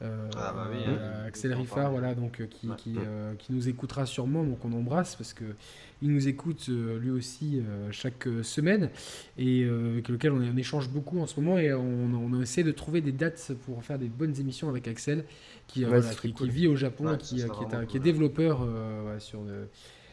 Ah 0.02 0.54
bah 0.54 0.70
hein. 0.74 1.26
Axel 1.28 1.54
Riffard, 1.54 1.92
voilà, 1.92 2.16
donc 2.16 2.42
qui, 2.48 2.70
qui, 2.78 2.96
qui, 3.38 3.54
nous 3.54 3.68
écoutera 3.68 4.06
sûrement, 4.06 4.44
donc 4.44 4.64
on 4.64 4.72
embrasse 4.72 5.16
parce 5.16 5.34
que 5.34 5.44
il 6.02 6.12
nous 6.12 6.30
écoute 6.30 6.70
lui 6.70 7.12
aussi 7.12 7.62
chaque 7.92 8.28
semaine 8.44 8.90
et 9.38 9.66
avec 9.66 10.08
lequel 10.08 10.32
on, 10.32 10.58
échange 10.58 10.90
beaucoup 10.90 11.20
en 11.20 11.28
ce 11.28 11.40
moment 11.40 11.58
et 11.58 11.74
on, 11.74 12.14
on, 12.14 12.42
essaie 12.42 12.64
de 12.64 12.72
trouver 12.72 13.02
des 13.02 13.12
dates 13.12 13.52
pour 13.66 13.84
faire 13.84 14.00
des 14.00 14.08
bonnes 14.08 14.40
émissions 14.40 14.70
avec 14.70 14.88
Axel 14.88 15.26
qui, 15.68 15.86
qui, 16.34 16.50
vit 16.50 16.68
au 16.68 16.78
Japon, 16.78 17.18
qui, 17.18 17.36
qui, 17.36 17.42
est, 17.42 17.88
qui, 17.88 17.98
est, 17.98 18.00
développeur 18.00 18.66
sur 19.20 19.42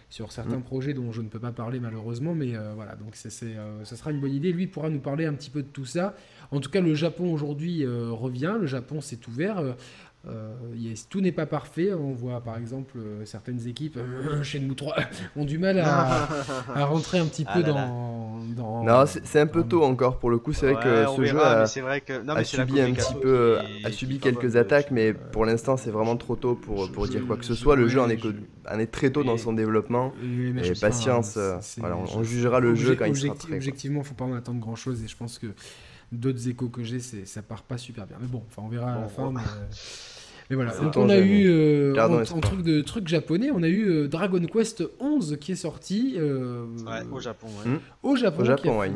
sur 0.09 0.33
certains 0.33 0.59
mm. 0.59 0.63
projets 0.63 0.95
dont 0.95 1.13
je 1.13 1.21
ne 1.21 1.29
peux 1.29 1.41
pas 1.41 1.53
parler 1.53 1.81
malheureusement, 1.81 2.35
mais 2.35 2.53
voilà, 2.75 2.95
donc 2.97 3.15
c'est, 3.15 3.31
ça 3.31 3.97
sera 3.97 4.11
une 4.11 4.21
bonne 4.21 4.33
idée. 4.33 4.53
Lui 4.53 4.67
pourra 4.67 4.89
nous 4.89 5.01
parler 5.01 5.27
un 5.27 5.35
petit 5.35 5.51
peu 5.51 5.63
de 5.63 5.69
tout 5.69 5.85
ça. 5.85 6.15
En 6.51 6.61
tout 6.61 6.71
cas, 6.71 6.81
le 6.81 6.95
Japon 6.95 7.33
aujourd'hui 7.33 7.85
revient, 7.87 8.55
le 8.61 8.67
Japon 8.67 9.01
s'est 9.01 9.21
ouvert. 9.29 9.63
Euh, 10.29 10.55
tout 11.09 11.21
n'est 11.21 11.33
pas 11.33 11.47
parfait. 11.47 11.93
On 11.95 12.13
voit 12.13 12.41
par 12.41 12.57
exemple 12.57 12.95
euh, 12.97 13.25
certaines 13.25 13.69
équipes, 13.69 13.97
euh, 13.97 14.43
chez 14.43 14.59
nous 14.59 14.75
3, 14.75 14.97
ont 15.37 15.45
du 15.45 15.59
mal 15.59 15.79
à, 15.79 16.27
rentrer 16.85 17.19
un 17.19 17.27
petit 17.27 17.45
peu 17.45 17.61
ah 17.61 17.63
dans, 17.63 18.83
Non, 18.83 19.05
c'est 19.07 19.39
un 19.41 19.47
peu 19.47 19.63
tôt 19.63 19.85
encore 19.85 20.19
pour 20.19 20.31
le 20.31 20.39
coup. 20.39 20.53
C'est 20.53 20.73
vrai 20.73 20.83
que 20.83 21.07
ce 21.17 21.25
jeu 21.25 21.41
a, 21.41 21.67
subi 21.67 22.81
un 22.81 22.93
petit 22.93 23.15
peu, 23.15 23.59
a 23.85 23.93
subi 23.93 24.19
quelques 24.19 24.57
attaques, 24.57 24.91
mais 24.91 25.13
pour 25.13 25.47
l'instant 25.47 25.77
c'est 25.77 25.91
vraiment 25.91 26.17
trop 26.17 26.35
tôt 26.35 26.55
pour, 26.55 26.91
pour 26.91 27.07
dire 27.07 27.25
quoi 27.27 27.37
que 27.37 27.45
ce 27.45 27.55
soit. 27.55 27.77
Le 27.77 27.87
jeu 27.87 28.01
en 28.01 28.09
est, 28.09 28.21
en 28.69 28.79
est 28.81 28.91
très 28.91 29.11
tôt 29.11 29.23
dans 29.23 29.39
son 29.39 29.53
développement. 29.53 30.13
Et, 30.23 30.73
patience, 30.81 31.39
voilà, 31.79 31.97
on, 31.97 32.25
jugera 32.25 32.59
le 32.59 32.75
jeu 32.75 32.97
quand 32.97 33.05
il 33.05 33.17
sera 33.17 33.35
prêt. 33.35 33.55
Objectivement, 33.55 34.01
il 34.01 34.03
ne 34.03 34.09
faut 34.09 34.15
pas 34.15 34.25
en 34.25 34.35
attendre 34.35 34.59
grand 34.59 34.77
chose 34.77 35.05
et 35.05 35.09
je 35.09 35.17
pense 35.17 35.39
que 35.39 35.47
d'autres 36.13 36.49
échos 36.49 36.69
que 36.69 36.83
j'ai, 36.83 37.01
ça 37.01 37.43
part 37.43 37.63
pas 37.63 37.79
super 37.79 38.07
bien. 38.07 38.17
Mais 38.21 38.27
bon, 38.27 38.43
enfin 38.47 38.63
on 38.65 38.69
verra 38.69 38.93
à 38.93 39.01
la 39.01 39.09
fin. 39.09 39.33
Mais 40.49 40.55
voilà, 40.55 40.77
donc 40.79 40.97
on 40.97 41.09
a 41.09 41.19
eu 41.19 41.49
euh, 41.49 41.97
en, 41.97 42.41
truc 42.41 42.63
de 42.63 42.81
truc 42.81 43.09
japonais, 43.09 43.51
on 43.53 43.65
a 43.65 43.69
eu 43.69 43.89
euh, 43.89 44.09
Dragon 44.09 44.41
Quest 44.41 44.85
11 45.01 45.39
qui 45.41 45.53
est 45.53 45.57
sorti 45.57 46.15
euh, 46.17 46.67
au 47.11 47.19
Japon. 47.19 47.49
Hmm. 47.65 47.79
Au 48.05 48.15
Japon, 48.15 48.45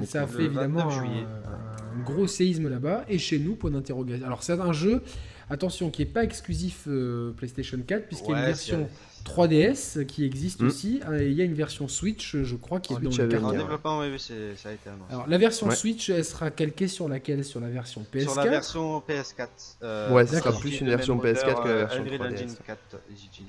ça 0.05 0.23
a 0.23 0.27
fait 0.29 0.45
évidemment 0.45 0.89
un, 0.89 2.03
gros 2.05 2.29
séisme 2.29 2.69
là-bas 2.69 3.05
et 3.09 3.19
chez 3.19 3.41
nous 3.41 3.57
point 3.57 3.73
d'interrogation. 3.73 4.25
Alors 4.25 4.45
c'est 4.45 4.61
un 4.61 4.73
jeu 4.73 5.03
attention 5.51 5.91
qui 5.91 6.03
est 6.03 6.07
pas 6.07 6.25
exclusif 6.25 6.89
PlayStation 7.37 7.79
4 7.87 8.07
puisqu'il 8.07 8.33
y 8.33 8.35
a 8.35 8.41
une 8.41 8.47
version 8.47 8.89
3DS 9.25 10.05
qui 10.07 10.25
existe 10.25 10.61
hmm. 10.61 10.67
aussi. 10.67 11.01
Euh, 11.09 11.25
il 11.25 11.33
y 11.33 11.41
a 11.41 11.45
une 11.45 11.55
version 11.55 11.89
Switch, 11.89 12.37
je 12.37 12.57
crois, 12.57 12.81
qui 12.81 12.93
est 12.93 12.97
dans 12.97 13.11
le 13.11 13.53
développement, 13.53 14.01
oui, 14.01 14.19
ça 14.19 14.69
a 14.69 14.73
été 14.73 14.89
annoncé. 14.89 15.13
Alors, 15.13 15.29
la 15.29 15.39
version 15.39 15.71
Switch, 15.71 16.11
elle 16.11 16.25
sera 16.25 16.51
calquée 16.51 16.89
sur 16.89 17.09
laquelle? 17.09 17.45
Sur 17.45 17.61
la 17.61 17.69
version 17.69 18.05
PS4 18.13 18.23
Sur 18.23 18.35
la 18.37 18.51
version 18.51 19.03
PS4. 19.09 19.49
Euh, 19.83 20.13
ouais, 20.13 20.27
ça 20.27 20.39
sera 20.39 20.59
plus 20.59 20.81
une 20.81 20.89
version 20.89 21.19
PS4 21.19 21.63
que 21.63 21.69
la 21.69 21.75
version 21.75 22.05
3DS. 22.05 22.57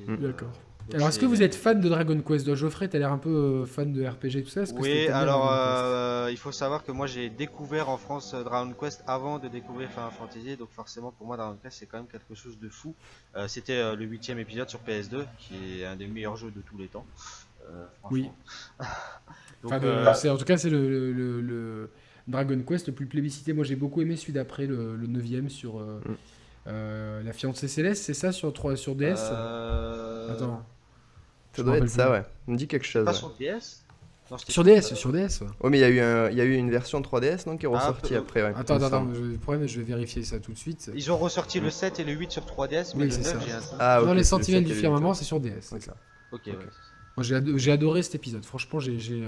Hmm. 0.08 0.16
D'accord. 0.18 0.52
Alors, 0.94 1.08
est-ce 1.08 1.20
que 1.20 1.26
vous 1.26 1.41
êtes 1.41 1.56
fan 1.56 1.80
de 1.80 1.89
Dragon 1.89 2.20
Quest? 2.22 2.54
Geoffrey, 2.54 2.88
t'as 2.88 3.00
l'air 3.00 3.12
un 3.12 3.17
peu 3.17 3.30
euh, 3.30 3.65
fan 3.65 3.91
de 3.91 4.06
RPG 4.06 4.44
tout 4.44 4.50
ça 4.50 4.63
Oui, 4.76 5.08
alors 5.08 5.50
euh, 5.52 6.28
il 6.32 6.38
faut 6.38 6.52
savoir 6.52 6.84
que 6.84 6.91
moi 6.91 7.08
j'ai 7.08 7.30
découvert 7.30 7.89
en 7.89 7.98
France 7.98 8.34
euh, 8.34 8.44
Dragon 8.44 8.74
Quest 8.78 9.04
avant 9.08 9.39
de 9.39 9.48
découvrir 9.48 9.89
Final 9.89 10.12
Fantasy, 10.12 10.58
donc 10.58 10.70
forcément 10.72 11.12
pour 11.12 11.28
moi 11.28 11.38
Dragon 11.38 11.58
Quest 11.62 11.78
c'est 11.80 11.86
quand 11.86 11.98
même 11.98 12.08
quelque 12.08 12.36
chose 12.36 12.60
de 12.60 12.70
fou. 12.70 12.96
C'était 13.48 13.96
le 13.96 14.06
huitième 14.06 14.39
épisode 14.39 14.70
sur 14.70 14.80
PS2, 14.80 15.26
qui 15.38 15.82
est 15.82 15.86
un 15.86 15.96
des 15.96 16.08
meilleurs 16.08 16.36
jeux 16.36 16.52
de 16.52 16.62
tous 16.62 16.78
les 16.78 16.88
temps. 16.88 17.06
oui. 18.10 18.30
en 19.63 20.38
tout 20.38 20.46
cas 20.46 20.58
c'est 20.58 20.70
le, 20.70 21.89
Dragon 22.28 22.62
Quest 22.67 22.88
le 22.88 22.94
plus 22.94 23.06
plébiscité. 23.06 23.54
Moi 23.54 23.63
j'ai 23.63 23.76
beaucoup 23.76 24.02
aimé 24.02 24.15
celui 24.15 24.34
d'après, 24.34 24.65
le, 24.65 24.96
le 24.96 25.08
9ème 25.08 25.50
sur... 25.50 25.80
Mm. 25.80 26.02
La 26.65 27.34
fiancée 27.34 27.67
céleste, 27.67 28.04
c'est 28.04 28.13
ça 28.13 28.32
sur, 28.32 28.52
3, 28.54 28.76
sur 28.76 28.95
DS 28.95 29.19
Attends. 30.30 30.63
Ça 31.54 31.63
doit 31.63 31.78
être 31.78 31.89
ça, 31.89 32.12
ouais. 32.12 32.24
On 32.47 32.54
me 32.54 32.58
dit 32.58 32.67
quelque 32.67 32.86
chose. 32.86 33.06
Pas 33.06 33.13
sur 33.13 33.30
DS 33.32 33.82
sur 34.47 34.63
DS, 34.63 34.93
sur 34.95 35.12
DS. 35.12 35.41
Ouais. 35.41 35.47
Oh, 35.60 35.69
mais 35.69 35.78
il 35.78 35.82
y, 35.82 35.84
a 35.84 35.89
eu 35.89 36.32
il 36.32 36.38
y 36.38 36.41
a 36.41 36.43
eu 36.43 36.56
une 36.56 36.71
version 36.71 37.02
3DS 37.02 37.47
non, 37.47 37.58
qui 37.58 37.65
est 37.65 37.69
ah, 37.71 37.78
ressortie 37.78 38.15
après. 38.15 38.43
Ouais, 38.43 38.54
attends, 38.56 38.82
attends, 38.82 39.06
le 39.06 39.38
problème, 39.38 39.67
je 39.67 39.78
vais 39.80 39.86
vérifier 39.86 40.24
ça 40.24 40.39
tout 40.39 40.54
de 40.54 40.58
suite. 40.58 40.91
Ils 40.95 41.12
ont 41.12 41.17
ressorti 41.17 41.60
le 41.60 41.69
7 41.69 42.00
et 42.00 42.04
le 42.04 42.13
8 42.13 42.32
sur 42.32 42.45
3DS, 42.45 42.93
mais 42.95 43.06
le 43.06 43.17
9, 43.17 43.45
j'ai 43.45 43.52
un. 43.52 43.60
Ah, 43.80 44.02
okay, 44.02 44.15
les 44.15 44.24
sentinelles 44.24 44.63
du 44.63 44.74
firmament, 44.74 45.13
c'est 45.13 45.26
sur 45.26 45.39
DS. 45.39 45.62
C'est 45.62 45.82
ça. 45.82 45.95
Ok, 46.32 46.41
okay. 46.41 46.52
ouais. 46.52 46.65
Moi, 47.17 47.58
j'ai 47.58 47.71
adoré 47.71 48.04
cet 48.04 48.15
épisode. 48.15 48.45
Franchement, 48.45 48.80
j'ai. 48.80 49.24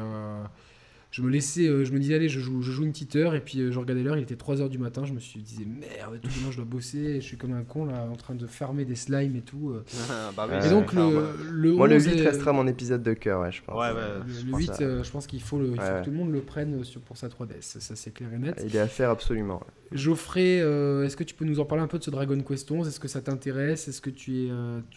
Je 1.14 1.22
me 1.22 1.30
laissais, 1.30 1.68
euh, 1.68 1.86
je 1.86 1.92
me 1.92 2.00
disais, 2.00 2.16
allez, 2.16 2.28
je 2.28 2.40
joue, 2.40 2.64
je 2.64 2.72
joue 2.72 2.86
une 2.86 2.92
petite 2.92 3.16
heure, 3.16 3.36
et 3.36 3.40
puis 3.40 3.60
euh, 3.60 3.72
je 3.72 3.78
regardais 3.78 4.02
l'heure, 4.02 4.18
il 4.18 4.24
était 4.24 4.34
3h 4.34 4.68
du 4.68 4.80
matin, 4.80 5.06
je 5.06 5.14
me 5.14 5.20
suis 5.20 5.42
dit, 5.42 5.64
merde, 5.64 6.20
tout 6.20 6.28
le 6.44 6.52
je 6.52 6.56
dois 6.56 6.66
bosser, 6.66 7.22
je 7.22 7.26
suis 7.26 7.38
comme 7.38 7.54
un 7.54 7.62
con 7.62 7.86
là, 7.86 8.08
en 8.12 8.16
train 8.16 8.34
de 8.34 8.48
farmer 8.48 8.84
des 8.84 8.96
slimes 8.96 9.36
et 9.36 9.42
tout. 9.42 9.70
Euh. 9.70 9.84
bah 10.36 10.48
oui, 10.50 10.66
et 10.66 10.70
donc, 10.72 10.92
le, 10.94 11.36
le, 11.52 11.74
Moi, 11.74 11.88
le 11.88 12.00
8 12.00 12.20
restera 12.22 12.52
mon 12.52 12.66
épisode 12.66 13.04
de 13.04 13.14
cœur, 13.14 13.42
ouais, 13.42 13.52
je 13.52 13.62
pense. 13.62 13.80
Ouais, 13.80 13.94
le, 13.94 14.58
8, 14.58 14.72
je 14.80 15.12
pense 15.12 15.28
qu'il 15.28 15.44
faut, 15.44 15.62
il 15.64 15.80
faut 15.80 16.00
que 16.00 16.04
tout 16.04 16.10
le 16.10 16.18
monde 16.18 16.32
le 16.32 16.42
prenne 16.42 16.84
sur, 16.84 17.00
pour 17.00 17.16
sa 17.16 17.28
3DS, 17.28 17.80
ça 17.80 17.96
c'est 17.96 18.12
clair 18.12 18.34
et 18.34 18.40
net. 18.40 18.64
Il 18.66 18.76
est 18.76 18.80
à 18.80 18.88
faire 18.88 19.12
absolument. 19.12 19.62
Geoffrey, 19.94 20.58
est-ce 20.58 21.16
que 21.16 21.24
tu 21.24 21.34
peux 21.34 21.46
nous 21.46 21.60
en 21.60 21.66
parler 21.66 21.84
un 21.84 21.88
peu 21.88 22.00
de 22.00 22.04
ce 22.04 22.10
Dragon 22.10 22.40
Quest 22.42 22.70
11 22.72 22.88
Est-ce 22.88 23.00
que 23.00 23.08
ça 23.08 23.22
t'intéresse? 23.22 23.88
Est-ce 23.88 24.02
que 24.02 24.10
tu 24.10 24.46
es. 24.46 24.52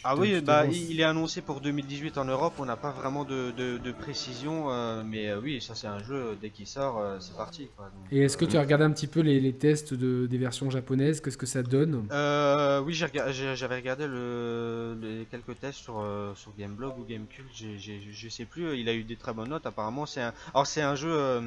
ah 0.05 0.17
oui, 0.17 0.41
bah, 0.41 0.67
il 0.67 1.01
est 1.01 1.05
annoncé 1.05 1.41
pour 1.43 1.61
2018 1.61 2.19
en 2.19 2.25
Europe, 2.25 2.55
on 2.59 2.65
n'a 2.65 2.77
pas 2.77 2.91
vraiment 2.91 3.25
de, 3.25 3.53
de, 3.57 3.79
de 3.79 3.93
précision, 3.93 4.69
mais 5.05 5.35
oui, 5.35 5.61
ça 5.61 5.75
c'est 5.75 5.87
un 5.87 5.99
jeu, 5.99 6.37
dès 6.41 6.51
qu'il 6.51 6.67
sort, 6.67 6.99
euh, 6.99 7.17
c'est 7.21 7.37
parti. 7.37 7.69
Et 8.11 8.23
est-ce 8.23 8.37
que 8.37 8.45
tu 8.45 8.57
as 8.57 8.61
regardé 8.61 8.85
un 8.85 8.91
petit 8.91 9.07
peu 9.07 9.21
les, 9.21 9.53
tests 9.53 9.95
de, 9.95 10.27
des 10.27 10.39
versions 10.39 10.71
japonaises? 10.71 11.21
Qu'est-ce 11.21 11.39
que 11.39 11.47
ça 11.47 11.63
donne? 11.63 12.07
Euh, 12.11 12.81
Oui, 12.81 12.95
j'avais 12.95 13.77
regardé 13.77 14.07
le, 14.07 14.97
les 15.01 15.27
quelques 15.27 15.59
tests 15.59 15.79
sur, 15.79 16.01
euh, 16.01 16.35
sur 16.35 16.53
Gameblog 16.59 16.99
ou 16.99 17.05
Gamecult, 17.05 17.47
je 17.55 18.29
sais 18.29 18.45
plus. 18.45 18.79
Il 18.79 18.89
a 18.89 18.95
eu 18.95 19.05
des 19.05 19.17
très 19.17 19.33
bonnes 19.33 19.51
notes 19.51 19.67
apparemment. 19.67 20.07
C'est 20.07 20.23
un, 20.23 20.33
alors 20.55 20.67
c'est 20.67 20.83
un 20.83 20.95
jeu, 20.95 21.41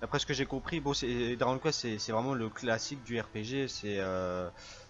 d'après 0.00 0.18
ce 0.18 0.26
que 0.26 0.34
j'ai 0.34 0.46
compris, 0.46 0.80
bon, 0.80 0.92
Dragon 1.38 1.58
Quest 1.58 1.98
c'est 1.98 2.12
vraiment 2.12 2.34
le 2.34 2.48
classique 2.48 2.71
du 3.04 3.20
RPG. 3.20 3.68
C'est 3.68 4.00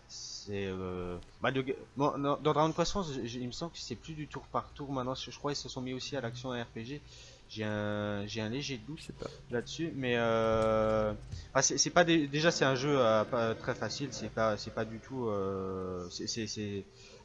c'est 0.08 0.68
bah, 1.40 1.50
dans 1.96 2.36
Dragon 2.40 2.72
Quest 2.72 2.94
il 3.34 3.46
me 3.46 3.52
semble 3.52 3.72
que 3.72 3.78
c'est 3.78 3.94
plus 3.94 4.14
du 4.14 4.26
tour 4.26 4.42
par 4.52 4.72
tour 4.72 4.90
maintenant. 4.92 5.14
Je 5.14 5.36
crois 5.38 5.52
qu'ils 5.52 5.62
se 5.62 5.68
sont 5.68 5.80
mis 5.80 5.94
aussi 5.94 6.16
à 6.16 6.20
l'action 6.20 6.50
RPG. 6.50 7.00
J'ai 7.52 7.64
un, 7.64 8.26
j'ai 8.26 8.40
un 8.40 8.48
léger 8.48 8.78
doute 8.78 9.10
là-dessus, 9.50 9.92
mais 9.94 10.14
euh, 10.16 11.12
ah, 11.52 11.60
c'est 11.60 11.90
pas 11.90 12.02
déjà 12.02 12.50
c'est 12.50 12.64
un 12.64 12.74
jeu 12.74 12.96
euh, 12.98 13.24
pas 13.24 13.54
très 13.54 13.74
facile, 13.74 14.08
c'est 14.10 14.30
pas 14.30 14.56
c'est 14.56 14.72
pas 14.72 14.86
du 14.86 14.98
tout, 15.00 15.26
euh, 15.28 16.08
c'est 16.08 16.46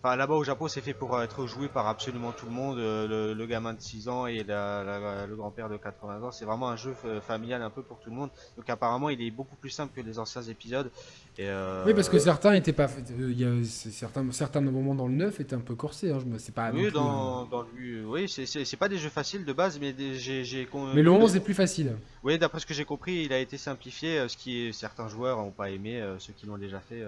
là-bas 0.03 0.35
au 0.35 0.43
Japon, 0.43 0.67
c'est 0.67 0.81
fait 0.81 0.93
pour 0.93 1.21
être 1.21 1.45
joué 1.47 1.67
par 1.67 1.87
absolument 1.87 2.31
tout 2.31 2.45
le 2.45 2.51
monde. 2.51 2.77
Euh, 2.77 3.33
le, 3.33 3.45
gamin 3.45 3.73
de 3.73 3.81
6 3.81 4.09
ans 4.09 4.27
et 4.27 4.43
le 4.43 5.35
grand-père 5.35 5.69
de 5.69 5.77
80 5.77 6.23
ans. 6.23 6.31
C'est 6.31 6.45
vraiment 6.45 6.69
un 6.69 6.75
jeu 6.75 6.93
familial 7.25 7.61
un 7.61 7.69
peu 7.69 7.81
pour 7.81 7.99
tout 7.99 8.09
le 8.09 8.15
monde. 8.15 8.29
Donc 8.57 8.69
apparemment, 8.69 9.09
il 9.09 9.21
est 9.21 9.31
beaucoup 9.31 9.55
plus 9.55 9.69
simple 9.69 9.93
que 9.95 10.05
les 10.05 10.19
anciens 10.19 10.41
épisodes. 10.43 10.91
Et 11.37 11.47
euh, 11.47 11.83
Oui, 11.85 11.93
parce 11.93 12.09
que 12.09 12.19
certains 12.19 12.53
étaient 12.53 12.73
pas. 12.73 12.87
Il 13.17 13.39
y 13.39 13.45
a 13.45 13.63
certains, 13.63 14.31
certains 14.31 14.61
moments 14.61 14.95
dans 14.95 15.07
le 15.07 15.13
9 15.13 15.39
étaient 15.39 15.55
un 15.55 15.59
peu 15.59 15.75
corsés. 15.75 16.11
Hein. 16.11 16.19
C'est 16.37 16.53
pas. 16.53 16.71
Oui, 16.71 16.91
dans, 16.91 17.45
dans 17.45 17.61
le, 17.61 18.05
oui, 18.05 18.27
c'est 18.27 18.77
pas 18.77 18.89
des 18.89 18.97
jeux 18.97 19.09
faciles 19.09 19.45
de 19.45 19.53
base, 19.53 19.79
mais 19.79 19.93
j'ai. 20.15 20.67
Mais 20.93 21.01
le 21.01 21.11
11 21.11 21.35
est 21.35 21.41
plus 21.41 21.53
facile. 21.53 21.95
Oui, 22.23 22.37
d'après 22.37 22.59
ce 22.59 22.65
que 22.65 22.73
j'ai 22.73 22.85
compris, 22.85 23.23
il 23.23 23.33
a 23.33 23.39
été 23.39 23.57
simplifié, 23.57 24.27
ce 24.27 24.35
qui 24.35 24.73
certains 24.73 25.07
joueurs 25.07 25.37
n'ont 25.37 25.51
pas 25.51 25.69
aimé, 25.69 26.03
ceux 26.19 26.33
qui 26.33 26.45
l'ont 26.45 26.57
déjà 26.57 26.79
fait. 26.79 27.03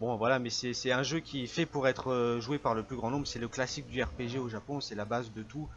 Bon 0.00 0.14
voilà, 0.16 0.38
mais 0.38 0.50
c'est 0.50 0.92
un 0.92 1.02
jeu 1.02 1.20
qui 1.20 1.44
est 1.44 1.46
fait 1.46 1.64
pour 1.64 1.88
être 1.88 2.12
euh, 2.12 2.40
joué 2.40 2.58
par 2.58 2.74
le 2.74 2.82
plus 2.82 2.96
grand 2.96 3.10
nombre. 3.10 3.26
C'est 3.26 3.38
le 3.38 3.48
classique 3.48 3.86
du 3.88 4.02
RPG 4.02 4.38
au 4.38 4.48
Japon, 4.48 4.80
c'est 4.80 4.94
la 4.94 5.06
base 5.06 5.32
de 5.32 5.42
tout. 5.42 5.68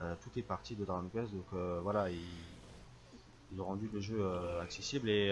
Euh, 0.00 0.14
tout 0.22 0.30
est 0.38 0.42
parti 0.42 0.74
de 0.74 0.84
Dragon 0.84 1.08
Quest, 1.12 1.32
donc 1.32 1.46
euh, 1.54 1.80
voilà, 1.82 2.08
ils, 2.10 3.60
ont 3.60 3.64
rendu 3.64 3.88
le 3.92 4.00
jeu 4.00 4.22
accessible 4.62 5.08
et 5.08 5.30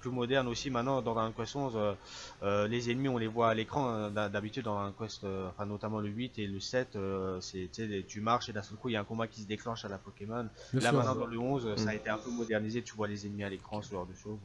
plus 0.00 0.10
moderne 0.10 0.48
aussi. 0.48 0.70
Maintenant, 0.70 1.02
dans 1.02 1.14
Dragon 1.14 1.32
Quest 1.36 1.54
11, 1.54 1.96
les 2.68 2.90
ennemis 2.90 3.08
on 3.08 3.18
les 3.18 3.28
voit 3.28 3.50
à 3.50 3.54
l'écran. 3.54 3.88
Hein. 3.88 4.10
D'habitude, 4.10 4.64
dans 4.64 4.74
Dragon 4.74 4.94
Quest, 4.98 5.24
enfin 5.48 5.66
notamment 5.66 6.00
le 6.00 6.08
8 6.08 6.38
et 6.38 6.46
le 6.46 6.58
7, 6.58 6.98
c'est 7.40 7.70
tu 8.06 8.20
marches 8.20 8.48
et 8.48 8.52
d'un 8.52 8.62
seul 8.62 8.76
coup 8.76 8.88
il 8.88 8.92
y 8.92 8.96
a 8.96 9.00
un 9.00 9.04
combat 9.04 9.28
qui 9.28 9.42
se 9.42 9.46
déclenche 9.46 9.84
à 9.84 9.88
la 9.88 9.98
Pokémon. 9.98 10.48
Là 10.72 10.92
maintenant, 10.92 11.14
dans 11.14 11.26
le 11.26 11.38
11, 11.38 11.76
ça 11.76 11.90
a 11.90 11.92
mm. 11.92 11.96
été 11.96 12.10
un 12.10 12.18
peu 12.18 12.30
modernisé. 12.30 12.82
Tu 12.82 12.94
vois 12.94 13.08
les 13.08 13.26
ennemis 13.26 13.44
à 13.44 13.50
l'écran, 13.50 13.82
ce 13.82 13.92
genre 13.92 14.06
de 14.06 14.14
choses. 14.14 14.38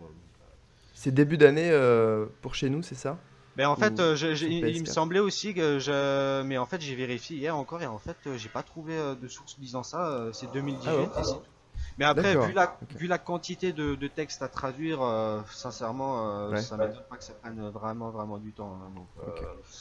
C'est 0.99 1.13
début 1.13 1.38
d'année 1.38 1.69
euh, 1.71 2.25
pour 2.41 2.55
chez 2.55 2.69
nous, 2.69 2.83
c'est 2.83 2.95
ça 2.95 3.17
mais 3.55 3.65
en 3.65 3.75
fait, 3.75 3.99
euh, 3.99 4.15
il 4.41 4.81
me 4.81 4.85
semblait 4.85 5.19
aussi 5.19 5.53
que 5.53 5.79
je. 5.79 6.43
Mais 6.43 6.57
en 6.57 6.65
fait, 6.65 6.79
j'ai 6.79 6.95
vérifié 6.95 7.35
hier 7.35 7.57
encore 7.57 7.81
et 7.81 7.88
en 7.88 7.97
fait, 7.97 8.15
euh, 8.25 8.38
j'ai 8.38 8.47
pas 8.47 8.63
trouvé 8.63 8.95
de 9.21 9.27
source 9.27 9.59
disant 9.59 9.83
ça. 9.83 10.29
C'est 10.31 10.49
2018 10.53 10.89
ah 11.13 11.21
Mais 11.97 12.05
après, 12.05 12.38
vu 12.38 12.53
la, 12.53 12.77
vu 12.97 13.07
la 13.07 13.17
quantité 13.17 13.73
de, 13.73 13.95
de 13.95 14.07
textes 14.07 14.41
à 14.41 14.47
traduire, 14.47 14.99
sincèrement, 15.51 16.55
ça 16.57 16.77
m'étonne 16.77 17.03
pas 17.09 17.17
que 17.17 17.23
ça 17.23 17.33
prenne 17.33 17.69
vraiment, 17.69 18.12
vraiment 18.12 18.38
du 18.38 18.53
temps. 18.53 18.79
Hein, 18.81 19.27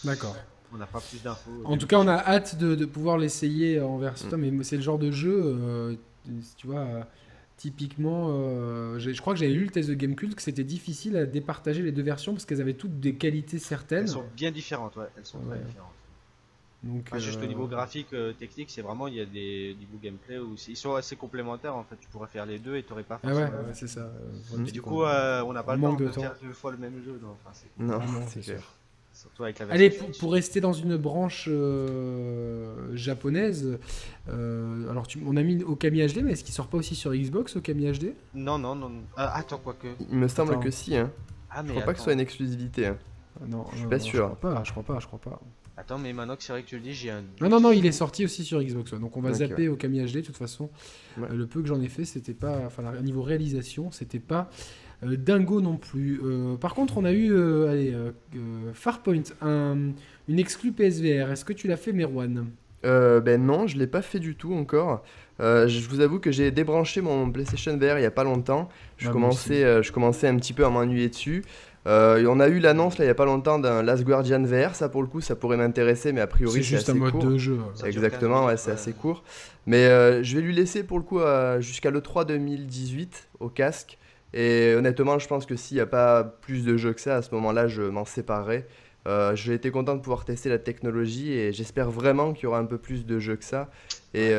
D'accord. 0.02 0.34
On 0.72 0.76
n'a 0.76 0.86
pas 0.86 1.00
plus 1.00 1.22
d'infos. 1.22 1.62
En 1.64 1.76
tout 1.76 1.86
cas, 1.86 1.98
on 1.98 2.08
a 2.08 2.16
hâte 2.16 2.56
de, 2.56 2.84
pouvoir 2.84 3.16
l'essayer 3.16 3.80
en 3.80 3.98
version. 3.98 4.28
Mm. 4.36 4.50
Mais 4.50 4.64
c'est 4.64 4.76
le 4.76 4.82
genre 4.82 4.98
de 4.98 5.12
jeu, 5.12 5.96
tu 6.56 6.66
vois 6.66 7.06
Typiquement, 7.58 8.28
euh, 8.30 9.00
je 9.00 9.20
crois 9.20 9.34
que 9.34 9.40
j'avais 9.40 9.52
lu 9.52 9.64
le 9.64 9.70
test 9.70 9.88
de 9.88 9.94
Gamecult 9.94 10.32
que 10.36 10.42
c'était 10.42 10.62
difficile 10.62 11.16
à 11.16 11.26
départager 11.26 11.82
les 11.82 11.90
deux 11.90 12.02
versions 12.02 12.32
parce 12.32 12.44
qu'elles 12.44 12.60
avaient 12.60 12.74
toutes 12.74 13.00
des 13.00 13.16
qualités 13.16 13.58
certaines. 13.58 14.04
Elles 14.04 14.08
sont 14.08 14.24
bien 14.36 14.52
différentes, 14.52 14.94
ouais. 14.94 15.08
Elles 15.16 15.26
sont 15.26 15.40
très 15.40 15.58
différentes. 15.58 15.90
Donc, 16.84 17.12
juste 17.18 17.42
au 17.42 17.46
niveau 17.46 17.66
graphique, 17.66 18.12
euh, 18.12 18.32
technique, 18.32 18.70
c'est 18.70 18.82
vraiment 18.82 19.08
il 19.08 19.14
y 19.14 19.20
a 19.20 19.24
des 19.24 19.76
niveaux 19.80 19.98
gameplay 20.00 20.38
où 20.38 20.54
ils 20.68 20.76
sont 20.76 20.94
assez 20.94 21.16
complémentaires 21.16 21.74
en 21.74 21.82
fait. 21.82 21.96
Tu 22.00 22.06
pourrais 22.08 22.28
faire 22.28 22.46
les 22.46 22.60
deux 22.60 22.76
et 22.76 22.84
tu 22.84 22.90
n'aurais 22.90 23.02
pas. 23.02 23.18
Ah 23.24 23.34
ouais, 23.34 23.50
c'est 23.72 23.88
ça. 23.88 24.08
du 24.56 24.80
coup, 24.80 25.02
euh, 25.02 25.42
on 25.42 25.52
n'a 25.52 25.64
pas 25.64 25.74
le 25.74 25.82
temps 25.82 25.94
de, 25.94 26.06
faire 26.06 26.36
deux 26.40 26.52
fois 26.52 26.70
le 26.70 26.78
même 26.78 27.02
jeu. 27.04 27.20
Non, 27.80 27.98
c'est 28.28 28.40
clair. 28.40 28.62
Surtout 29.18 29.42
avec 29.42 29.58
la 29.58 29.66
version 29.66 29.84
Allez, 29.84 30.12
pour, 30.20 30.32
rester 30.32 30.60
dans 30.60 30.72
une 30.72 30.96
branche 30.96 31.48
japonaise, 32.94 33.78
alors 34.28 35.08
tu, 35.08 35.18
on 35.26 35.36
a 35.36 35.42
mis 35.42 35.62
Okami 35.64 36.06
HD, 36.06 36.22
mais 36.22 36.32
est-ce 36.32 36.44
qu'il 36.44 36.54
sort 36.54 36.68
pas 36.68 36.78
aussi 36.78 36.94
sur 36.94 37.12
Xbox 37.12 37.56
Okami 37.56 37.90
HD 37.90 38.14
Non, 38.34 38.58
non, 38.58 38.76
non. 38.76 38.92
attends, 39.16 39.58
quoique. 39.58 39.88
Il 40.10 40.18
me 40.18 40.28
semble 40.28 40.60
que 40.60 40.70
si. 40.70 40.96
Hein. 40.96 41.10
Ah, 41.50 41.62
mais 41.62 41.70
je 41.70 41.72
crois 41.74 41.84
pas 41.84 41.92
que 41.94 41.98
ce 41.98 42.04
soit 42.04 42.12
une 42.12 42.20
exclusivité. 42.20 42.86
Hein. 42.86 42.98
Non, 43.46 43.64
je 43.72 43.78
suis 43.78 43.86
pas 43.88 43.98
sûr. 43.98 44.30
Je 44.30 44.34
crois 44.36 44.54
pas, 44.54 44.64
je 44.64 44.70
crois 44.70 44.82
pas, 44.82 44.98
je 45.00 45.06
crois 45.06 45.18
pas. 45.18 45.40
Attends, 45.76 45.98
mais 45.98 46.12
maintenant 46.12 46.36
que 46.36 46.42
c'est 46.42 46.52
vrai 46.52 46.62
que 46.62 46.68
tu 46.68 46.76
le 46.76 46.82
dis, 46.82 46.92
j'ai 46.92 47.10
un. 47.10 47.22
Non, 47.40 47.48
non, 47.48 47.60
non, 47.60 47.72
il 47.72 47.86
est 47.86 47.92
sorti 47.92 48.24
aussi 48.24 48.44
sur 48.44 48.62
Xbox 48.62 48.92
One. 48.92 49.00
Donc 49.00 49.16
on 49.16 49.20
va 49.20 49.32
zapper 49.32 49.68
au 49.68 49.76
Kami 49.76 50.00
HD. 50.00 50.16
De 50.16 50.20
toute 50.22 50.36
façon, 50.36 50.70
euh, 51.18 51.28
le 51.28 51.46
peu 51.46 51.62
que 51.62 51.68
j'en 51.68 51.80
ai 51.80 51.88
fait, 51.88 52.04
c'était 52.04 52.34
pas. 52.34 52.62
Enfin, 52.66 52.82
au 52.98 53.02
niveau 53.02 53.22
réalisation, 53.22 53.90
c'était 53.92 54.18
pas 54.18 54.50
euh, 54.50 54.87
dingo 55.02 55.60
non 55.60 55.76
plus. 55.76 56.20
Euh, 56.24 56.56
par 56.56 56.74
contre, 56.74 56.98
on 56.98 57.04
a 57.04 57.12
eu 57.12 57.32
allez, 57.68 57.94
Farpoint, 58.74 59.22
un, 59.42 59.92
une 60.28 60.38
exclue 60.38 60.72
PSVR. 60.72 61.30
Est-ce 61.30 61.44
que 61.44 61.52
tu 61.52 61.68
l'as 61.68 61.76
fait, 61.76 61.92
Merwan? 61.92 62.46
Ben 62.82 63.44
non, 63.44 63.66
je 63.66 63.76
l'ai 63.76 63.86
pas 63.86 64.02
fait 64.02 64.20
du 64.20 64.34
tout 64.34 64.54
encore. 64.54 65.02
je 65.40 65.88
vous 65.88 66.00
avoue 66.00 66.20
que 66.20 66.30
j'ai 66.30 66.50
débranché 66.50 67.00
mon 67.00 67.30
PlayStation 67.30 67.76
VR 67.76 67.98
il 67.98 68.02
y 68.02 68.06
a 68.06 68.10
pas 68.10 68.24
longtemps. 68.24 68.68
Je, 68.96 69.08
ah, 69.08 69.12
commençais, 69.12 69.82
je 69.82 69.92
commençais 69.92 70.28
un 70.28 70.36
petit 70.36 70.52
peu 70.52 70.64
à 70.64 70.70
m'ennuyer 70.70 71.08
dessus. 71.08 71.42
Euh, 71.88 72.26
on 72.28 72.38
a 72.38 72.48
eu 72.48 72.58
l'annonce 72.58 72.98
là 72.98 73.04
il 73.04 73.08
n'y 73.08 73.12
a 73.12 73.14
pas 73.14 73.24
longtemps 73.24 73.58
d'un 73.58 73.82
Last 73.82 74.04
Guardian 74.04 74.42
VR, 74.42 74.74
ça 74.74 74.90
pour 74.90 75.00
le 75.00 75.08
coup 75.08 75.22
ça 75.22 75.36
pourrait 75.36 75.56
m'intéresser, 75.56 76.12
mais 76.12 76.20
a 76.20 76.26
priori 76.26 76.62
c'est 76.62 76.76
juste 76.76 76.90
un 76.90 76.94
mode 76.94 77.18
de 77.18 77.38
jeu. 77.38 77.58
Exactement, 77.84 78.46
ouais, 78.46 78.56
c'est 78.56 78.72
assez 78.72 78.92
court. 78.92 79.22
Mais 79.66 79.86
euh, 79.86 80.22
je 80.22 80.36
vais 80.36 80.42
lui 80.42 80.54
laisser 80.54 80.82
pour 80.82 80.98
le 80.98 81.04
coup 81.04 81.20
jusqu'à 81.60 81.90
l'E3 81.90 82.26
2018 82.26 83.28
au 83.40 83.48
casque. 83.48 83.98
Et 84.34 84.74
honnêtement, 84.76 85.18
je 85.18 85.26
pense 85.26 85.46
que 85.46 85.56
s'il 85.56 85.76
n'y 85.76 85.80
a 85.80 85.86
pas 85.86 86.24
plus 86.24 86.64
de 86.64 86.76
jeux 86.76 86.92
que 86.92 87.00
ça, 87.00 87.16
à 87.16 87.22
ce 87.22 87.34
moment-là, 87.34 87.66
je 87.66 87.82
m'en 87.82 88.04
séparerai. 88.04 88.66
Euh, 89.06 89.34
j'ai 89.34 89.54
été 89.54 89.70
content 89.70 89.94
de 89.94 90.00
pouvoir 90.00 90.24
tester 90.24 90.48
la 90.48 90.58
technologie 90.58 91.32
et 91.32 91.52
j'espère 91.52 91.90
vraiment 91.90 92.34
qu'il 92.34 92.44
y 92.44 92.46
aura 92.46 92.58
un 92.58 92.66
peu 92.66 92.78
plus 92.78 93.06
de 93.06 93.18
jeux 93.18 93.36
que 93.36 93.44
ça. 93.44 93.70
Et 94.12 94.34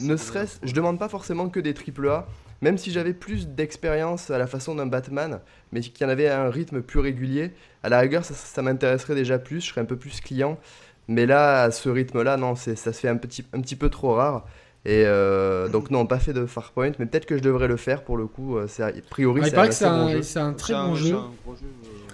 ne 0.00 0.16
serait-ce, 0.16 0.58
je 0.62 0.72
demande 0.72 0.98
pas 0.98 1.08
forcément 1.08 1.48
que 1.48 1.60
des 1.60 1.74
AAA, 1.74 2.26
même 2.62 2.76
si 2.76 2.90
j'avais 2.90 3.14
plus 3.14 3.48
d'expérience 3.48 4.30
à 4.30 4.38
la 4.38 4.46
façon 4.46 4.74
d'un 4.74 4.86
Batman, 4.86 5.40
mais 5.72 5.80
qu'il 5.80 6.02
y 6.02 6.04
en 6.04 6.10
avait 6.10 6.28
un 6.28 6.50
rythme 6.50 6.82
plus 6.82 7.00
régulier, 7.00 7.52
à 7.82 7.88
la 7.88 8.00
rigueur, 8.00 8.24
ça, 8.24 8.62
m'intéresserait 8.62 9.14
déjà 9.14 9.38
plus, 9.38 9.60
je 9.60 9.70
serais 9.70 9.80
un 9.80 9.86
peu 9.86 9.96
plus 9.96 10.20
client. 10.20 10.58
Mais 11.08 11.26
là, 11.26 11.62
à 11.62 11.70
ce 11.70 11.88
rythme-là, 11.88 12.36
non, 12.36 12.54
ça 12.54 12.76
se 12.76 12.90
fait 12.92 13.08
un 13.08 13.16
petit, 13.16 13.44
un 13.52 13.60
petit 13.60 13.76
peu 13.76 13.88
trop 13.88 14.14
rare. 14.14 14.46
Et 14.86 15.04
euh, 15.04 15.68
donc 15.68 15.90
non, 15.90 16.06
pas 16.06 16.18
fait 16.18 16.32
de 16.32 16.46
Farpoint, 16.46 16.92
mais 16.98 17.04
peut-être 17.04 17.26
que 17.26 17.36
je 17.36 17.42
devrais 17.42 17.68
le 17.68 17.76
faire 17.76 18.02
pour 18.02 18.16
le 18.16 18.26
coup. 18.26 18.56
Euh, 18.56 18.66
a 18.78 18.90
priori, 19.10 19.42
c'est 19.44 19.84
un, 19.84 20.22
c'est 20.22 20.38
un, 20.38 20.54
très 20.54 20.72
bon 20.72 20.94
jeu. 20.94 21.16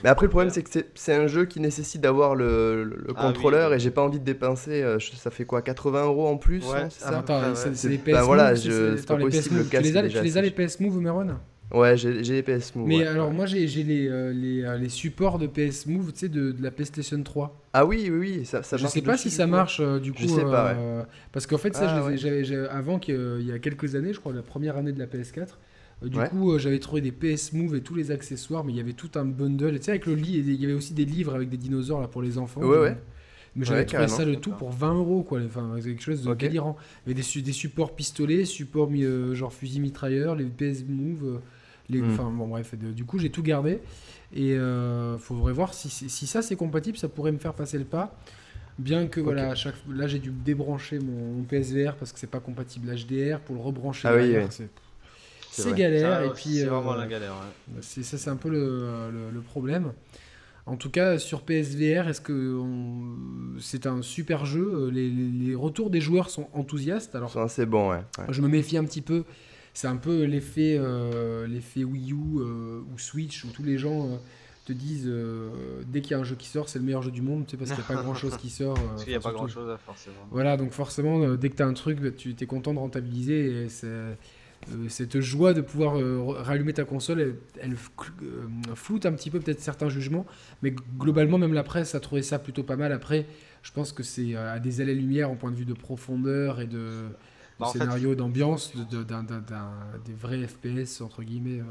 Mais 0.02 0.10
après, 0.10 0.26
le 0.26 0.30
problème, 0.30 0.50
c'est 0.50 0.62
que 0.64 0.80
c'est 0.94 1.14
un 1.14 1.28
jeu 1.28 1.44
qui 1.44 1.60
nécessite 1.60 2.00
d'avoir 2.00 2.34
le, 2.34 3.06
ah 3.14 3.22
contrôleur 3.22 3.72
et 3.72 3.78
j'ai 3.78 3.92
pas 3.92 4.02
envie 4.02 4.18
de 4.18 4.24
dépenser. 4.24 4.82
Euh, 4.82 4.98
ça 4.98 5.30
fait 5.30 5.44
quoi 5.44 5.62
80 5.62 6.06
euros 6.06 6.26
en 6.26 6.36
plus 6.38 6.64
ouais. 6.66 6.88
c'est 6.90 7.04
ça 7.04 7.18
Attends, 7.18 7.54
c'est 7.54 7.88
les 7.88 7.98
PS 7.98 8.12
bah, 8.12 8.22
voilà, 8.22 8.56
c'est 8.56 9.06
pas 9.06 9.16
possible. 9.16 9.64
Tu 9.68 9.78
les, 9.78 9.96
as, 9.96 10.08
tu 10.08 10.20
les 10.20 10.36
as 10.36 10.42
les 10.42 10.50
PS 10.50 10.80
Move, 10.80 11.00
Meron 11.00 11.36
Ouais, 11.72 11.96
j'ai 11.96 12.12
les 12.12 12.42
PS 12.42 12.74
Move. 12.74 12.86
Mais 12.86 13.06
alors, 13.06 13.32
moi, 13.32 13.46
j'ai 13.46 13.66
les, 13.66 14.08
euh, 14.08 14.32
les, 14.32 14.62
euh, 14.62 14.78
les, 14.78 14.88
supports 14.88 15.38
de 15.38 15.46
PS 15.46 15.86
Move, 15.86 16.12
tu 16.12 16.20
sais, 16.20 16.28
de, 16.28 16.52
de, 16.52 16.62
la 16.62 16.70
PlayStation 16.70 17.20
3. 17.20 17.60
Ah 17.72 17.84
oui, 17.84 18.08
oui, 18.10 18.18
oui, 18.18 18.44
ça, 18.44 18.62
ça 18.62 18.76
Je 18.76 18.86
sais 18.86 19.02
pas 19.02 19.16
si 19.16 19.30
ça 19.30 19.46
marche, 19.46 19.80
du 20.00 20.12
coup. 20.12 20.22
Je 20.22 20.28
sais 20.28 20.42
pas, 20.42 20.74
ouais. 20.74 21.02
Parce 21.32 21.46
qu'en 21.46 21.58
fait, 21.58 21.74
ça, 21.74 22.04
ah, 22.06 22.16
j'avais 22.16 22.54
avant 22.68 22.98
qu'il 22.98 23.42
y 23.42 23.52
a 23.52 23.58
quelques 23.58 23.94
années, 23.96 24.12
je 24.12 24.20
crois, 24.20 24.32
la 24.32 24.42
première 24.42 24.76
année 24.76 24.92
de 24.92 24.98
la 24.98 25.06
PS4, 25.06 25.56
euh, 26.02 26.08
du 26.08 26.18
coup, 26.28 26.52
euh, 26.52 26.58
j'avais 26.58 26.78
trouvé 26.78 27.00
des 27.00 27.12
PS 27.12 27.52
Move 27.52 27.76
et 27.76 27.80
tous 27.80 27.94
les 27.94 28.10
accessoires, 28.10 28.64
mais 28.64 28.72
il 28.72 28.76
y 28.76 28.80
avait 28.80 28.92
tout 28.92 29.10
un 29.14 29.24
bundle. 29.24 29.78
Tu 29.78 29.84
sais, 29.84 29.90
avec 29.92 30.06
le 30.06 30.14
lit, 30.14 30.38
il 30.38 30.60
y 30.60 30.64
avait 30.64 30.74
aussi 30.74 30.94
des 30.94 31.04
livres 31.04 31.34
avec 31.34 31.48
des 31.48 31.56
dinosaures 31.56 32.00
là, 32.00 32.08
pour 32.08 32.22
les 32.22 32.38
enfants. 32.38 32.60
Ouais, 32.60 32.78
ouais. 32.78 32.96
Mais 33.54 33.64
j'avais 33.64 33.86
trouvé 33.86 34.06
ça 34.06 34.24
le 34.26 34.36
tout 34.36 34.52
pour 34.52 34.70
20 34.70 34.94
euros, 34.94 35.22
quoi. 35.22 35.40
Enfin, 35.44 35.76
quelque 35.82 36.02
chose 36.02 36.22
de 36.22 36.34
délirant. 36.34 36.76
Il 37.06 37.10
y 37.10 37.12
avait 37.12 37.22
des, 37.22 37.42
des 37.42 37.52
supports 37.52 37.94
pistolets, 37.94 38.44
supports 38.44 38.90
euh, 38.92 39.34
genre 39.34 39.52
fusil 39.52 39.80
mitrailleur, 39.80 40.36
les 40.36 40.44
PS 40.44 40.84
Move. 40.86 41.40
Les, 41.88 42.00
hmm. 42.00 42.12
Enfin, 42.12 42.30
bon, 42.30 42.48
bref. 42.48 42.74
du 42.74 43.04
coup, 43.04 43.18
j'ai 43.18 43.30
tout 43.30 43.42
gardé. 43.42 43.80
Et 44.34 44.54
il 44.54 45.16
faudrait 45.18 45.52
voir 45.52 45.72
si, 45.72 45.88
si 45.88 46.26
ça 46.26 46.42
c'est 46.42 46.56
compatible, 46.56 46.98
ça 46.98 47.08
pourrait 47.08 47.32
me 47.32 47.38
faire 47.38 47.54
passer 47.54 47.78
le 47.78 47.84
pas. 47.84 48.16
Bien 48.78 49.06
que 49.06 49.20
voilà, 49.20 49.54
chaque... 49.54 49.74
là 49.90 50.06
j'ai 50.06 50.18
dû 50.18 50.30
débrancher 50.30 50.98
mon, 50.98 51.42
PSVR 51.44 51.96
parce 51.96 52.12
que 52.12 52.18
c'est 52.18 52.26
pas 52.26 52.40
compatible 52.40 52.94
HDR 52.94 53.40
pour 53.40 53.56
le 53.56 53.62
rebrancher. 53.62 54.08
Ah 54.08 54.14
oui, 54.14 54.34
c'est 55.50 55.74
galère. 55.74 56.22
et 56.22 56.30
puis, 56.30 56.58
c'est 56.58 56.64
vraiment 56.66 56.92
euh, 56.92 56.98
la 56.98 57.06
galère. 57.06 57.32
C'est, 57.80 58.02
ça, 58.02 58.18
c'est 58.18 58.28
un 58.28 58.36
peu 58.36 58.50
le, 58.50 59.10
le, 59.32 59.40
problème. 59.40 59.92
En 60.66 60.76
tout 60.76 60.90
cas, 60.90 61.18
sur 61.18 61.40
PSVR, 61.40 62.08
est-ce 62.08 62.20
que 62.20 62.60
c'est 63.58 63.86
un 63.86 64.02
super 64.02 64.44
jeu? 64.44 64.90
Les, 64.92 65.08
les, 65.08 65.54
retours 65.54 65.88
des 65.88 66.02
joueurs 66.02 66.28
sont 66.28 66.48
enthousiastes. 66.52 67.14
Alors, 67.14 67.48
c'est 67.48 67.64
bon, 67.64 67.90
ouais. 67.90 68.00
Je 68.28 68.42
me 68.42 68.48
méfie 68.48 68.76
un 68.76 68.84
petit 68.84 69.00
peu. 69.00 69.24
C'est 69.76 69.88
un 69.88 69.96
peu 69.96 70.24
l'effet, 70.24 70.78
euh, 70.80 71.46
l'effet 71.46 71.84
Wii 71.84 72.12
U 72.12 72.16
euh, 72.38 72.80
ou 72.92 72.98
Switch 72.98 73.44
où 73.44 73.48
tous 73.48 73.62
les 73.62 73.76
gens 73.76 74.08
te 74.64 74.72
disent 74.72 75.12
dès 75.86 76.00
qu'il 76.00 76.12
y 76.12 76.14
a 76.14 76.18
un 76.18 76.24
jeu 76.24 76.34
qui 76.34 76.48
sort, 76.48 76.68
c'est 76.68 76.78
le 76.78 76.84
meilleur 76.84 77.02
jeu 77.02 77.10
du 77.10 77.22
monde, 77.22 77.44
tu 77.46 77.52
sais, 77.52 77.56
parce 77.58 77.70
qu'il 77.70 77.78
n'y 77.78 77.84
a 77.84 77.96
pas 77.96 78.02
grand 78.02 78.14
chose 78.14 78.36
qui 78.40 78.48
sort. 78.50 78.74
parce 78.74 79.04
qu'il 79.04 79.12
n'y 79.12 79.18
a 79.18 79.20
pas 79.20 79.32
grand 79.32 79.46
chose, 79.46 79.76
forcément. 79.84 80.16
Voilà, 80.30 80.56
donc 80.56 80.72
forcément, 80.72 81.34
dès 81.34 81.50
que 81.50 81.56
tu 81.56 81.62
as 81.62 81.66
un 81.66 81.74
truc, 81.74 82.00
bah, 82.00 82.10
tu 82.10 82.34
es 82.40 82.46
content 82.46 82.72
de 82.72 82.78
rentabiliser 82.78 83.64
et 83.64 83.68
euh, 84.72 84.88
cette 84.88 85.20
joie 85.20 85.52
de 85.54 85.60
pouvoir 85.60 85.96
euh, 85.96 86.18
rallumer 86.38 86.72
ta 86.72 86.84
console, 86.84 87.36
elle, 87.60 87.74
euh, 87.74 88.74
floute 88.74 89.06
un 89.06 89.12
petit 89.12 89.30
peu 89.30 89.38
peut-être 89.38 89.60
certains 89.60 89.88
jugements, 89.88 90.26
mais 90.62 90.74
globalement, 90.98 91.38
même 91.38 91.52
la 91.52 91.62
presse 91.62 91.94
a 91.94 92.00
trouvé 92.00 92.22
ça 92.22 92.38
plutôt 92.38 92.64
pas 92.64 92.76
mal. 92.76 92.92
Après, 92.92 93.26
je 93.62 93.70
pense 93.70 93.92
que 93.92 94.02
c'est 94.02 94.34
à 94.34 94.58
des 94.58 94.80
allées-lumière 94.80 95.30
en 95.30 95.36
point 95.36 95.50
de 95.50 95.56
vue 95.56 95.64
de 95.64 95.74
profondeur 95.74 96.60
et 96.60 96.66
de, 96.66 97.04
bah, 97.58 97.66
scénario, 97.72 98.14
d'ambiance, 98.14 98.72
de, 98.74 99.02
des 100.04 100.14
vrais 100.14 100.46
FPS, 100.46 101.00
entre 101.00 101.22
guillemets. 101.22 101.62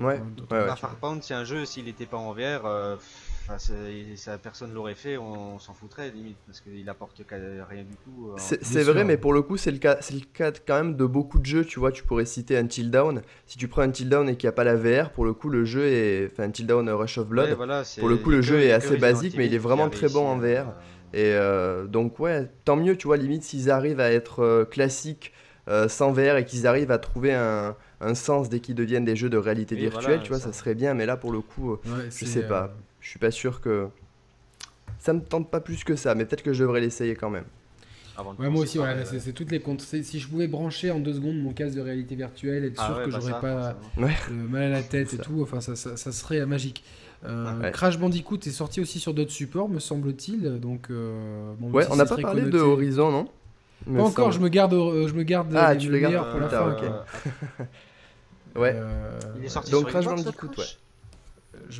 ouais, 0.00 0.06
ouais, 0.06 0.20
ouais. 0.50 0.66
Contre, 1.00 1.24
c'est 1.24 1.34
un 1.34 1.44
jeu, 1.44 1.64
s'il 1.64 1.84
n'était 1.84 2.06
pas 2.06 2.16
en 2.16 2.32
VR, 2.32 2.98
ça, 3.56 4.36
personne 4.38 4.74
l'aurait 4.74 4.94
fait, 4.94 5.16
on, 5.16 5.58
s'en 5.58 5.72
foutrait 5.72 6.10
limite, 6.10 6.36
parce 6.46 6.60
qu'il 6.60 6.86
apporte 6.88 7.22
rien 7.30 7.82
du 7.82 7.96
tout. 8.04 8.32
Euh, 8.32 8.34
c'est 8.38 8.82
vrai, 8.82 9.04
mais 9.04 9.16
pour 9.16 9.32
le 9.32 9.40
coup, 9.40 9.56
c'est 9.56 9.70
le, 9.70 9.78
cas, 9.78 9.98
le 10.10 10.20
cas 10.20 10.52
quand 10.66 10.74
même 10.74 10.96
de 10.96 11.06
beaucoup 11.06 11.38
de 11.38 11.46
jeux. 11.46 11.64
Tu 11.64 11.78
vois, 11.78 11.90
tu 11.90 12.02
pourrais 12.02 12.26
citer 12.26 12.58
Until 12.58 12.90
Down. 12.90 13.22
Si 13.46 13.56
tu 13.56 13.68
prends 13.68 13.82
Until 13.82 14.08
Down 14.08 14.28
et 14.28 14.36
qu'il 14.36 14.46
n'y 14.46 14.50
a 14.50 14.52
pas 14.52 14.64
la 14.64 14.76
VR, 14.76 15.10
pour 15.10 15.24
le 15.24 15.32
coup, 15.32 15.48
le 15.48 15.64
jeu 15.64 15.86
est. 15.86 16.30
Enfin, 16.30 16.44
Until 16.44 16.66
Down 16.66 16.90
Rush 16.90 17.18
of 17.18 17.28
Blood. 17.28 17.56
pour 17.98 18.08
le 18.08 18.16
coup, 18.16 18.30
le 18.30 18.42
jeu 18.42 18.60
est 18.60 18.72
assez 18.72 18.98
basique, 18.98 19.34
mais 19.36 19.46
il 19.46 19.54
est 19.54 19.58
vraiment 19.58 19.88
très 19.88 20.08
bon 20.08 20.26
en 20.26 20.36
VR. 20.36 20.74
Euh, 21.14 21.18
et 21.18 21.34
euh, 21.34 21.86
donc, 21.86 22.18
ouais, 22.18 22.48
tant 22.64 22.76
mieux, 22.76 22.96
tu 22.96 23.06
vois, 23.06 23.16
limite, 23.16 23.42
s'ils 23.42 23.70
arrivent 23.70 24.00
à 24.00 24.10
être 24.10 24.66
classiques 24.70 25.32
sans 25.88 26.12
VR 26.12 26.38
et 26.38 26.46
qu'ils 26.46 26.66
arrivent 26.66 26.90
à 26.90 26.96
trouver 26.96 27.34
un, 27.34 27.76
un 28.00 28.14
sens 28.14 28.48
dès 28.48 28.58
qu'ils 28.60 28.74
deviennent 28.74 29.04
des 29.04 29.16
jeux 29.16 29.28
de 29.28 29.36
réalité 29.36 29.76
virtuelle, 29.76 30.20
tu 30.22 30.30
vois, 30.30 30.38
ça. 30.38 30.52
serait 30.52 30.74
bien, 30.74 30.94
mais 30.94 31.04
là, 31.04 31.16
pour 31.16 31.30
le 31.30 31.40
coup, 31.40 31.76
je 32.10 32.24
sais 32.24 32.42
pas 32.42 32.74
je 33.00 33.12
suis 33.12 33.18
pas 33.18 33.30
sûr 33.30 33.60
que. 33.60 33.88
Ça 34.98 35.12
me 35.12 35.20
tente 35.20 35.50
pas 35.50 35.60
plus 35.60 35.84
que 35.84 35.96
ça, 35.96 36.14
mais 36.14 36.24
peut-être 36.24 36.42
que 36.42 36.52
je 36.52 36.62
devrais 36.62 36.80
l'essayer 36.80 37.14
quand 37.14 37.30
même. 37.30 37.44
Ouais, 38.38 38.50
moi 38.50 38.62
aussi, 38.62 38.78
voilà, 38.78 39.04
c'est 39.04 39.32
toutes 39.32 39.52
les 39.52 39.60
comptes. 39.60 39.80
Si 39.80 40.18
je 40.18 40.28
pouvais 40.28 40.48
brancher 40.48 40.90
en 40.90 40.98
deux 40.98 41.14
secondes 41.14 41.36
mon 41.40 41.52
casque 41.52 41.76
de 41.76 41.80
réalité 41.80 42.16
virtuelle, 42.16 42.64
être 42.64 42.74
ah 42.78 42.86
sûr 42.86 43.04
que 43.04 43.10
bah 43.10 43.18
j'aurais 43.20 43.40
pas 43.40 43.76
mal 43.96 44.62
à 44.64 44.68
la 44.68 44.82
tête 44.82 45.14
et 45.14 45.18
tout, 45.18 45.40
enfin 45.40 45.60
ça, 45.60 45.76
ça, 45.76 46.12
serait 46.12 46.44
magique. 46.44 46.84
Euh, 47.26 47.70
Crash 47.70 47.98
Bandicoot 47.98 48.38
est 48.46 48.50
sorti 48.50 48.80
aussi 48.80 49.00
sur 49.00 49.12
d'autres 49.12 49.32
supports, 49.32 49.68
me 49.68 49.80
semble-t-il. 49.80 50.60
Donc, 50.60 50.90
euh, 50.90 51.52
ouais, 51.60 51.86
on 51.90 51.96
n'a 51.96 52.06
pas 52.06 52.16
parlé 52.16 52.42
de 52.42 52.58
Horizon, 52.58 53.10
non? 53.10 53.28
Pas 53.96 54.02
encore, 54.02 54.32
je 54.32 54.40
me 54.40 54.48
garde, 54.48 54.74
euh, 54.74 55.08
je 55.08 55.14
me 55.14 55.22
garde 55.22 55.54
ah, 55.56 55.74
tu 55.76 55.88
le 55.88 55.98
gardes 55.98 56.30
pour 56.30 56.40
la 56.40 56.48
fin. 56.48 56.76
ouais. 58.56 58.76
Il 59.38 59.44
est 59.44 59.48
sorti 59.48 59.70
donc 59.70 59.86
Crash 59.86 60.04
Bandicoot, 60.04 60.48
ouais 60.58 60.64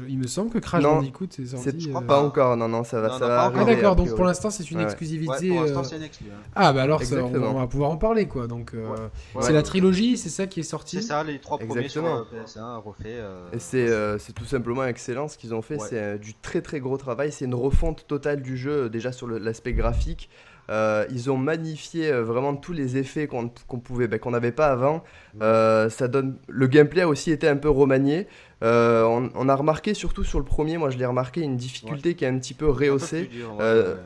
il 0.08 0.18
me 0.18 0.26
semble 0.26 0.50
que 0.50 0.58
Crash 0.58 0.82
Bandicoot 0.82 1.26
est 1.26 1.46
sorti. 1.46 1.90
Euh... 1.94 2.00
Pas 2.00 2.20
encore, 2.20 2.56
non, 2.56 2.68
non, 2.68 2.84
ça 2.84 3.00
va, 3.00 3.18
ça 3.18 3.26
va 3.26 3.52
Ah 3.54 3.64
d'accord, 3.64 3.96
donc 3.96 4.14
pour 4.14 4.24
l'instant 4.24 4.50
c'est 4.50 4.70
une 4.70 4.80
exclusivité. 4.80 5.48
pour 5.48 5.62
l'instant 5.62 5.80
euh, 5.80 5.84
c'est 5.84 5.96
une 5.96 6.02
exclu. 6.02 6.26
Hein. 6.30 6.40
Ah 6.54 6.72
bah 6.72 6.82
alors 6.82 7.02
on, 7.12 7.54
va 7.54 7.66
pouvoir 7.66 7.90
en 7.90 7.96
parler 7.96 8.26
quoi. 8.26 8.46
Donc 8.46 8.72
euh, 8.74 9.08
c'est 9.40 9.52
la 9.52 9.62
trilogie, 9.62 10.16
c'est 10.16 10.28
ça 10.28 10.46
qui 10.46 10.60
est 10.60 10.64
sorti. 10.64 10.96
C'est 10.96 11.08
ça, 11.08 11.24
les 11.24 11.38
trois 11.38 11.58
premiers 11.58 11.88
sur 11.88 12.02
PS1 12.02 12.80
refait. 12.82 13.18
Et 13.52 13.58
c'est 13.58 14.32
tout 14.34 14.44
simplement 14.44 14.84
excellent 14.84 15.28
ce 15.28 15.38
qu'ils 15.38 15.54
ont 15.54 15.62
fait. 15.62 15.78
C'est 15.78 16.18
du 16.18 16.34
très 16.34 16.60
très 16.60 16.80
gros 16.80 16.96
travail. 16.96 17.32
C'est 17.32 17.44
une 17.44 17.54
refonte 17.54 18.06
totale 18.06 18.42
du 18.42 18.56
jeu 18.56 18.88
déjà 18.88 19.12
sur 19.12 19.26
l'aspect 19.26 19.72
graphique. 19.72 20.28
Euh, 20.70 21.06
ils 21.10 21.30
ont 21.30 21.38
magnifié 21.38 22.12
euh, 22.12 22.22
vraiment 22.22 22.54
tous 22.54 22.74
les 22.74 22.98
effets 22.98 23.26
qu'on 23.26 23.48
pouvait, 23.48 24.06
ben, 24.06 24.18
qu'on 24.18 24.32
n'avait 24.32 24.52
pas 24.52 24.68
avant. 24.68 25.02
Euh, 25.40 25.88
ça 25.88 26.08
donne, 26.08 26.36
le 26.46 26.66
gameplay 26.66 27.02
a 27.02 27.08
aussi 27.08 27.30
été 27.30 27.48
un 27.48 27.56
peu 27.56 27.70
remanié. 27.70 28.26
On, 28.60 29.48
a 29.48 29.54
remarqué, 29.54 29.94
surtout 29.94 30.24
sur 30.24 30.38
le 30.38 30.44
premier, 30.44 30.78
moi 30.78 30.90
je 30.90 30.98
l'ai 30.98 31.06
remarqué, 31.06 31.40
une 31.40 31.56
difficulté 31.56 32.14
qui 32.14 32.24
est 32.24 32.28
un 32.28 32.38
petit 32.38 32.54
peu 32.54 32.68
rehaussée. 32.68 33.30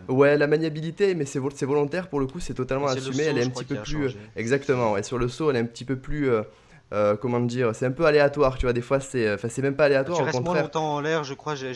ouais, 0.09 0.37
la 0.37 0.47
maniabilité, 0.47 1.15
mais 1.15 1.25
c'est 1.25 1.39
volontaire 1.67 2.09
pour 2.09 2.21
le 2.21 2.27
coup, 2.27 2.41
c'est 2.41 2.55
totalement 2.55 2.87
assumé. 2.87 3.25
elle 3.25 3.39
est 3.39 3.45
un 3.45 3.51
petit 3.51 3.65
peu 3.65 3.77
plus. 3.77 4.17
exactement, 4.37 4.93
ouais, 4.93 5.03
sur 5.03 5.19
le 5.19 5.29
saut, 5.29 5.51
elle 5.51 5.57
est 5.57 5.61
un 5.61 5.67
petit 5.67 5.85
peu 5.85 5.97
plus 5.97 6.31
euh, 6.93 7.17
comment 7.17 7.41
dire, 7.41 7.75
c'est 7.75 7.87
un 7.87 7.91
peu 7.91 8.05
aléatoire, 8.05 8.59
tu 8.59 8.67
vois. 8.67 8.75
Des 8.75 8.83
fois, 8.83 9.01
c'est, 9.01 9.33
enfin, 9.33 9.49
c'est 9.49 9.63
même 9.63 9.77
pas 9.77 9.87
aléatoire. 9.87 10.19
Tu 10.19 10.23
au 10.23 10.27
restes 10.27 10.39
moins 10.41 10.45
contraire. 10.45 10.65
longtemps 10.65 10.95
en 10.95 11.01
l'air, 11.01 11.25
je 11.25 11.33
crois. 11.33 11.55
j'ai- 11.55 11.73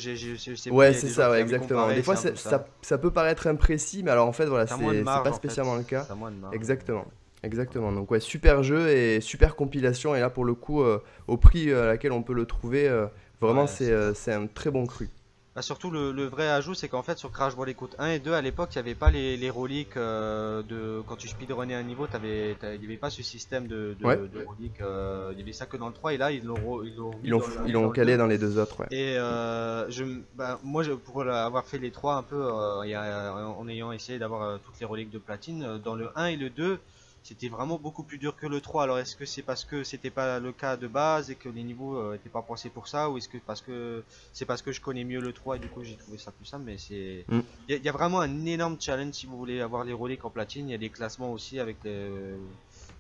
Ouais, 0.70 0.92
c'est 0.92 1.08
ça, 1.08 1.30
ouais, 1.30 1.40
exactement. 1.40 1.88
Des 1.88 2.02
fois, 2.02 2.16
ça, 2.16 2.66
ça 2.82 2.98
peut 2.98 3.10
paraître 3.10 3.46
imprécis, 3.46 4.02
mais 4.02 4.10
alors 4.10 4.28
en 4.28 4.32
fait, 4.32 4.46
voilà, 4.46 4.66
c'est, 4.66 5.04
pas 5.04 5.20
en 5.20 5.24
fait. 5.24 5.32
spécialement 5.32 5.76
le 5.76 5.84
cas. 5.84 6.06
Marge. 6.14 7.06
Exactement. 7.43 7.93
Donc 7.93 8.11
ouais, 8.11 8.20
super 8.20 8.62
jeu 8.62 8.89
et 8.89 9.20
super 9.20 9.57
compilation. 9.57 10.14
Et 10.14 10.20
là, 10.20 10.30
pour 10.30 10.45
le 10.45 10.55
coup, 10.55 10.82
euh, 10.82 11.03
au 11.28 11.37
prix 11.37 11.72
à 11.72 11.87
laquelle 11.87 12.12
on 12.12 12.22
peut 12.22 12.32
le 12.34 12.47
trouver, 12.47 12.89
euh, 12.89 13.07
vraiment, 13.41 13.62
Ouais, 13.62 13.66
c'est, 13.68 13.91
euh, 13.93 14.12
un 14.28 14.47
très 14.47 14.70
bon 14.70 14.87
cru. 14.87 15.09
Bah, 15.55 15.62
surtout 15.62 15.91
le, 15.91 16.12
le 16.12 16.26
vrai 16.26 16.49
ajout 16.51 16.74
c'est 16.74 16.87
qu'en 16.89 17.03
fait 17.03 17.16
sur 17.16 17.32
Crash 17.32 17.57
Bandicoot 17.57 17.89
1 17.99 18.09
et 18.11 18.18
2 18.18 18.34
à 18.34 18.43
l'époque 18.43 18.68
il 18.74 18.76
n'y 18.76 18.80
avait 18.91 18.95
pas 18.95 19.11
les, 19.11 19.39
les 19.39 19.49
reliques 19.49 19.97
euh, 19.97 20.62
de 20.62 21.01
quand 21.07 21.16
tu 21.16 21.28
speedrunnais 21.28 21.72
un 21.74 21.82
niveau 21.82 22.07
il 22.12 22.20
n'y 22.20 22.84
avait 22.84 22.99
pas 22.99 23.09
ce 23.09 23.22
système 23.22 23.66
de, 23.66 23.97
de, 23.99 24.05
Ouais. 24.05 24.16
de 24.16 24.45
reliques 24.47 24.82
euh, 24.82 25.30
il 25.32 25.39
y 25.39 25.43
avait 25.43 25.55
ça 25.55 25.64
que 25.64 25.78
dans 25.78 25.87
le 25.89 25.95
3 25.95 26.12
et 26.12 26.18
là 26.18 26.30
ils 26.30 26.45
l'ont 26.45 26.82
ils 26.82 26.95
l'ont 26.95 27.16
mis 27.20 27.20
Ils 27.24 27.30
l'ont, 27.30 27.39
dans 27.39 27.47
le- 27.47 27.55
ils 27.68 27.72
dans 27.72 27.80
l'ont 27.80 27.87
le 27.87 27.93
calé 27.95 28.12
2. 28.12 28.18
dans 28.18 28.26
les 28.26 28.37
deux 28.37 28.59
autres, 28.59 28.80
ouais. 28.80 28.87
et 28.91 29.16
euh, 29.16 29.91
je, 29.91 30.05
bah, 30.34 30.61
moi 30.62 30.82
je, 30.82 30.93
pour 30.93 31.22
avoir 31.22 31.64
fait 31.64 31.78
les 31.78 31.91
trois 31.91 32.16
un 32.16 32.22
peu 32.22 32.37
euh, 32.37 32.82
il 32.84 32.91
y 32.91 32.95
a- 32.95 33.34
en 33.49 33.66
ayant 33.66 33.93
essayé 33.93 34.18
d'avoir 34.18 34.43
euh, 34.43 34.59
toutes 34.62 34.78
les 34.78 34.84
reliques 34.87 35.11
de 35.11 35.18
platine 35.18 35.62
euh, 35.62 35.78
dans 35.78 35.95
le 35.95 36.11
1 36.16 36.26
et 36.26 36.37
le 36.37 36.51
2 36.51 36.78
c'était 37.26 37.48
vraiment 37.48 37.78
beaucoup 37.78 38.04
plus 38.04 38.18
dur 38.18 38.36
que 38.36 38.46
le 38.46 38.60
3 38.60 38.84
alors 38.84 38.98
est-ce 38.98 39.16
que 39.16 39.24
c'est 39.26 39.42
parce 39.42 39.64
que 39.64 39.82
c'était 39.82 40.10
pas 40.10 40.38
le 40.38 40.52
cas 40.52 40.76
de 40.76 40.86
base 40.86 41.30
et 41.30 41.34
que 41.34 41.48
les 41.48 41.64
niveaux 41.64 41.96
euh, 41.96 42.14
étaient 42.14 42.28
pas 42.28 42.42
pensés 42.42 42.70
pour 42.70 42.86
ça 42.86 43.10
ou 43.10 43.18
est-ce 43.18 43.28
que 43.28 43.38
parce 43.38 43.60
que 43.60 44.04
c'est 44.32 44.46
parce 44.46 44.62
que 44.62 44.70
je 44.72 44.80
connais 44.80 45.04
mieux 45.04 45.20
le 45.20 45.32
3 45.32 45.56
et 45.56 45.58
du 45.58 45.68
coup 45.68 45.82
j'ai 45.82 45.96
trouvé 45.96 46.18
ça 46.18 46.30
plus 46.30 46.44
simple 46.44 46.64
mais 46.64 46.78
c'est 46.78 47.24
Mm. 47.28 47.40
il 47.68 47.72
y, 47.72 47.74
a- 47.74 47.78
il 47.78 47.84
y 47.84 47.88
a 47.88 47.92
vraiment 47.92 48.20
un 48.20 48.46
énorme 48.46 48.76
challenge 48.80 49.14
si 49.14 49.26
vous 49.26 49.36
voulez 49.36 49.60
avoir 49.60 49.82
les 49.84 49.92
reliques 49.92 50.24
en 50.24 50.30
platine. 50.30 50.68
Il 50.68 50.72
y 50.72 50.74
a 50.74 50.78
des 50.78 50.90
classements 50.90 51.32
aussi 51.32 51.58
avec 51.58 51.78
les 51.82 52.36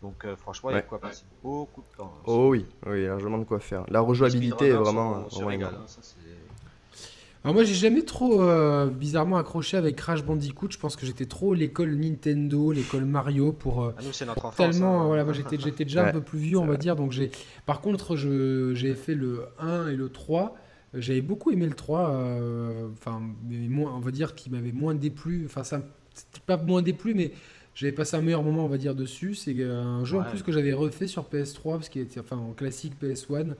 donc 0.02 0.24
euh, 0.24 0.34
franchement 0.36 0.70
il 0.70 0.74
y 0.74 0.76
a 0.76 0.82
de 0.82 0.86
quoi 0.88 0.98
passer 1.00 1.24
beaucoup 1.42 1.82
de 1.82 1.96
temps 1.96 2.12
Oh 2.24 2.48
oui, 2.50 2.66
oui, 2.86 3.06
largement 3.06 3.38
de 3.38 3.44
quoi 3.44 3.60
faire. 3.60 3.84
La 3.88 4.00
rejouabilité 4.00 4.66
est 4.66 4.72
vraiment, 4.72 5.28
sont- 5.30 5.38
hein, 5.76 5.86
ça, 5.86 6.02
c'est- 6.02 6.18
Alors 7.46 7.54
moi 7.54 7.62
j'ai 7.62 7.74
jamais 7.74 8.02
trop 8.02 8.42
euh, 8.42 8.86
bizarrement 8.90 9.36
accroché 9.36 9.76
avec 9.76 9.94
Crash 9.94 10.24
Bandicoot, 10.24 10.66
je 10.72 10.78
pense 10.78 10.96
que 10.96 11.06
j'étais 11.06 11.26
trop 11.26 11.54
l'école 11.54 11.94
Nintendo, 11.94 12.72
l'école 12.72 13.04
Mario 13.04 13.52
pour 13.52 13.84
euh, 13.84 13.94
Ah, 13.96 14.02
nous 14.04 14.12
c'est 14.12 14.26
notre 14.26 14.46
enfance 14.46 14.56
tellement 14.56 15.02
hein. 15.02 15.06
voilà, 15.06 15.22
moi 15.24 15.32
j'étais 15.32 15.56
j'étais 15.56 15.84
déjà 15.84 16.08
un 16.08 16.12
peu 16.12 16.20
plus 16.22 16.40
vieux, 16.40 16.58
on 16.58 16.62
va 16.62 16.70
vrai. 16.70 16.78
dire. 16.78 16.96
Donc 16.96 17.12
j'ai 17.12 17.30
par 17.64 17.80
contre 17.80 18.16
je 18.16 18.74
j'ai 18.74 18.94
fait 18.94 19.14
le 19.14 19.44
1 19.60 19.90
et 19.90 19.94
le 19.94 20.08
3 20.08 20.56
j'avais 20.94 21.20
beaucoup 21.20 21.52
aimé 21.52 21.66
le 21.66 21.74
3 21.74 22.10
euh, 22.10 22.88
enfin 22.94 23.22
mais 23.48 23.58
moins 23.68 23.94
on 23.94 24.00
va 24.00 24.10
dire 24.10 24.34
qu'il 24.34 24.50
m'avait 24.50 24.72
moins 24.72 24.96
déplu. 24.96 25.44
Enfin 25.46 25.62
ça 25.62 25.82
c'était 26.14 26.40
pas 26.44 26.56
moins 26.56 26.82
déplu 26.82 27.14
mais 27.14 27.30
j'avais 27.76 27.92
passé 27.92 28.16
un 28.16 28.22
meilleur 28.22 28.42
moment 28.42 28.64
on 28.64 28.68
va 28.68 28.78
dire 28.78 28.96
dessus. 28.96 29.36
C'est 29.36 29.62
un 29.62 30.04
jeu 30.04 30.18
en 30.18 30.24
plus 30.24 30.42
que 30.42 30.50
j'avais 30.50 30.72
refait 30.72 31.06
sur 31.06 31.22
PS3 31.32 31.74
parce 31.74 31.90
qu'il 31.90 32.02
était 32.02 32.18
enfin 32.18 32.38
en 32.38 32.54
classique 32.54 32.94
PS1 33.00 33.54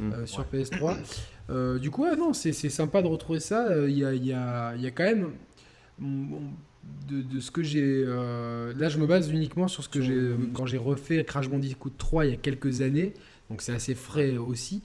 Mm. 0.00 0.12
euh, 0.12 0.26
sur 0.26 0.44
PS3 0.52 0.96
Euh, 1.50 1.78
du 1.78 1.90
coup 1.90 2.04
ouais, 2.04 2.16
non 2.16 2.32
c'est 2.32 2.52
sympa 2.52 3.02
de 3.02 3.06
retrouver 3.06 3.40
ça 3.40 3.66
Euh, 3.68 3.90
il 3.90 3.98
y, 3.98 4.04
a, 4.04 4.14
il 4.14 4.24
y, 4.24 4.32
a, 4.32 4.74
il 4.76 4.82
y 4.82 4.86
a 4.86 4.90
quand 4.90 5.04
même 5.04 5.30
mm, 5.98 6.26
bon, 6.30 6.40
de, 7.08 7.22
de 7.22 7.40
ce 7.40 7.50
que 7.50 7.62
j'ai 7.62 7.82
euh, 8.06 8.72
là 8.78 8.88
je 8.88 8.98
me 8.98 9.06
base 9.06 9.30
uniquement 9.30 9.68
sur 9.68 9.84
ce 9.84 9.88
que 9.90 10.00
j'ai 10.00 10.32
quand 10.54 10.64
j'ai 10.66 10.78
refait 10.78 11.22
Crash 11.24 11.48
Bandicoot 11.50 11.92
3 11.98 12.24
il 12.26 12.30
y 12.30 12.34
a 12.34 12.36
quelques 12.38 12.80
années 12.80 13.12
donc 13.50 13.60
c'est 13.62 13.72
assez 13.74 13.94
frais 13.94 14.36
aussi 14.38 14.82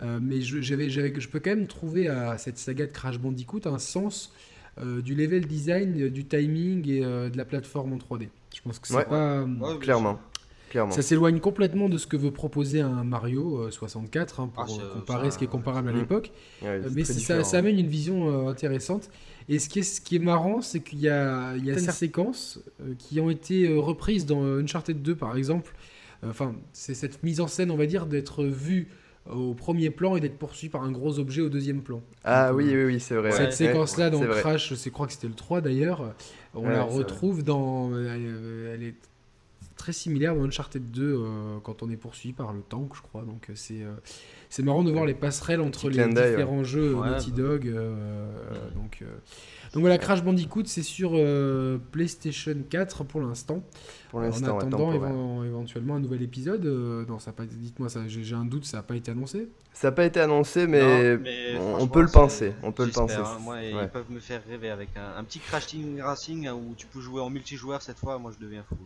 Euh, 0.00 0.18
mais 0.22 0.42
je, 0.42 0.60
je 0.60 1.28
peux 1.28 1.40
quand 1.40 1.50
même 1.56 1.66
trouver 1.66 2.08
à 2.08 2.36
cette 2.38 2.58
saga 2.58 2.84
de 2.86 2.92
Crash 2.92 3.18
Bandicoot 3.18 3.62
un 3.66 3.78
sens 3.78 4.30
euh, 4.78 5.00
du 5.00 5.14
level 5.14 5.46
design, 5.46 6.08
du 6.10 6.24
timing 6.26 6.86
et 6.90 7.02
euh, 7.02 7.30
de 7.30 7.36
la 7.38 7.46
plateforme 7.46 7.94
en 7.94 7.96
3D. 7.98 8.28
Je 8.54 8.60
pense 8.60 8.78
que 8.78 8.88
c'est 8.88 8.94
Ouais. 8.94 9.04
pas. 9.06 9.44
Ouais, 9.44 9.78
Clairement. 9.80 10.20
Clairement. 10.70 10.92
Ça 10.92 11.02
s'éloigne 11.02 11.38
complètement 11.40 11.88
de 11.88 11.96
ce 11.98 12.06
que 12.06 12.16
veut 12.16 12.30
proposer 12.32 12.80
un 12.80 13.04
Mario 13.04 13.60
euh, 13.62 13.70
64 13.70 14.40
hein, 14.40 14.50
pour 14.52 14.64
Ah, 14.68 14.72
euh, 14.82 14.94
comparer 14.94 15.30
ce 15.30 15.38
qui 15.38 15.44
est 15.44 15.48
comparable 15.48 15.88
à 15.88 15.92
Mm. 15.92 15.96
l'époque. 15.98 16.32
Ouais, 16.62 16.68
Euh, 16.68 16.88
mais 16.94 17.04
ça, 17.04 17.58
amène 17.58 17.78
une 17.78 17.86
vision 17.86 18.46
euh, 18.46 18.50
intéressante. 18.50 19.08
Et 19.48 19.60
ce 19.60 19.68
qui 19.68 19.78
est, 19.78 19.82
ce 19.82 20.00
qui 20.00 20.16
est 20.16 20.20
marrant, 20.20 20.60
c'est 20.62 20.80
qu'il 20.80 20.98
y 21.00 21.08
a, 21.08 21.54
il 21.56 21.64
y 21.64 21.70
a 21.70 21.74
certaines 21.74 21.92
séquences 21.94 22.60
euh, 22.80 22.94
qui 22.98 23.20
ont 23.20 23.30
été 23.30 23.68
euh, 23.68 23.78
reprises 23.78 24.26
dans 24.26 24.42
euh, 24.42 24.60
Uncharted 24.60 25.00
2, 25.02 25.14
par 25.14 25.36
exemple. 25.36 25.72
Euh, 26.24 26.30
Enfin, 26.30 26.54
c'est 26.72 26.94
cette 26.94 27.22
mise 27.22 27.40
en 27.40 27.46
scène, 27.46 27.70
on 27.70 27.76
va 27.76 27.86
dire, 27.86 28.06
d'être 28.06 28.42
vu 28.44 28.88
au 29.30 29.54
premier 29.54 29.90
plan 29.90 30.16
et 30.16 30.20
d'être 30.20 30.38
poursuivi 30.38 30.70
par 30.70 30.82
un 30.82 30.90
gros 30.92 31.18
objet 31.18 31.42
au 31.42 31.48
deuxième 31.48 31.82
plan. 31.82 32.00
Ah 32.24 32.48
Donc, 32.48 32.58
oui, 32.58 32.72
euh, 32.72 32.86
oui, 32.86 32.94
oui, 32.94 33.00
c'est 33.00 33.14
vrai. 33.16 33.32
Cette 33.32 33.46
ouais. 33.46 33.52
séquence-là 33.52 34.06
Ouais, 34.06 34.26
dans. 34.26 34.34
Crash, 34.34 34.72
je 34.82 34.88
crois 34.90 35.06
que 35.06 35.12
c'était 35.12 35.26
le 35.28 35.34
3 35.34 35.60
d'ailleurs, 35.60 36.14
on 36.54 36.60
Ouais, 36.66 36.72
la 36.72 36.82
retrouve 36.82 37.42
dans. 37.44 37.90
Elle, 37.90 38.22
euh, 38.24 38.74
elle 38.74 38.82
est 38.82 38.94
très 39.86 39.92
similaire 39.92 40.34
dans 40.34 40.42
Uncharted 40.42 40.90
2 40.90 41.02
euh, 41.04 41.58
quand 41.62 41.84
on 41.84 41.90
est 41.90 41.96
poursuivi 41.96 42.32
par 42.32 42.52
le 42.52 42.60
tank, 42.60 42.90
je 42.96 43.02
crois. 43.02 43.22
Donc 43.22 43.48
euh, 43.48 43.52
c'est 43.54 43.82
euh, 43.82 43.92
c'est 44.50 44.64
marrant 44.64 44.82
de 44.82 44.90
voir 44.90 45.06
les 45.06 45.14
passerelles 45.14 45.60
entre 45.60 45.88
les 45.88 46.04
différents 46.08 46.64
jeux 46.64 46.92
Ouais, 46.94 47.08
Naughty 47.08 47.30
bah. 47.30 47.36
Dog. 47.36 47.68
euh, 47.68 48.26
donc, 48.74 48.98
euh, 49.02 49.06
donc 49.72 49.82
voilà, 49.82 49.96
Crash 49.98 50.24
Bandicoot, 50.24 50.64
c'est 50.66 50.82
sur 50.82 51.12
euh, 51.14 51.78
PlayStation 51.92 52.56
4 52.68 53.04
pour 53.04 53.20
l'instant. 53.20 53.62
Pour 54.10 54.18
En 54.18 54.22
l'instant, 54.22 54.58
attendant 54.58 54.92
éven- 54.92 55.46
éventuellement 55.46 55.94
un 55.94 56.00
nouvel 56.00 56.22
épisode. 56.22 56.66
euh, 56.66 57.04
non, 57.06 57.20
ça 57.20 57.30
pas 57.32 57.44
dites-moi, 57.46 57.86
j'ai 58.08 58.34
un 58.34 58.44
doute, 58.44 58.64
ça 58.64 58.78
n'a 58.78 58.82
pas 58.82 58.96
été 58.96 59.12
annoncé. 59.12 59.48
Ça 59.72 59.88
n'a 59.88 59.92
pas 59.92 60.04
été 60.04 60.18
annoncé, 60.20 60.66
mais, 60.66 61.16
Non, 61.16 61.22
mais 61.22 61.58
on- 61.80 61.86
peut 61.86 62.02
le 62.02 62.08
penser. 62.08 62.54
On 62.64 62.72
peut 62.72 62.86
le 62.86 62.90
penser. 62.92 63.14
hein. 63.16 63.38
Moi, 63.40 63.54
Ouais. 63.56 63.70
ils 63.84 63.88
peuvent 63.88 64.10
me 64.10 64.18
faire 64.20 64.42
rêver 64.48 64.70
avec 64.70 64.88
un, 64.96 65.18
un 65.20 65.22
petit 65.22 65.38
Crash 65.38 65.66
Team 65.68 66.00
Racing 66.00 66.48
hein, 66.48 66.54
où 66.54 66.74
tu 66.76 66.86
peux 66.88 67.00
jouer 67.00 67.20
en 67.20 67.30
multijoueur 67.30 67.82
cette 67.82 67.98
fois. 67.98 68.18
Moi, 68.18 68.32
je 68.36 68.44
deviens 68.44 68.64
fou. 68.68 68.76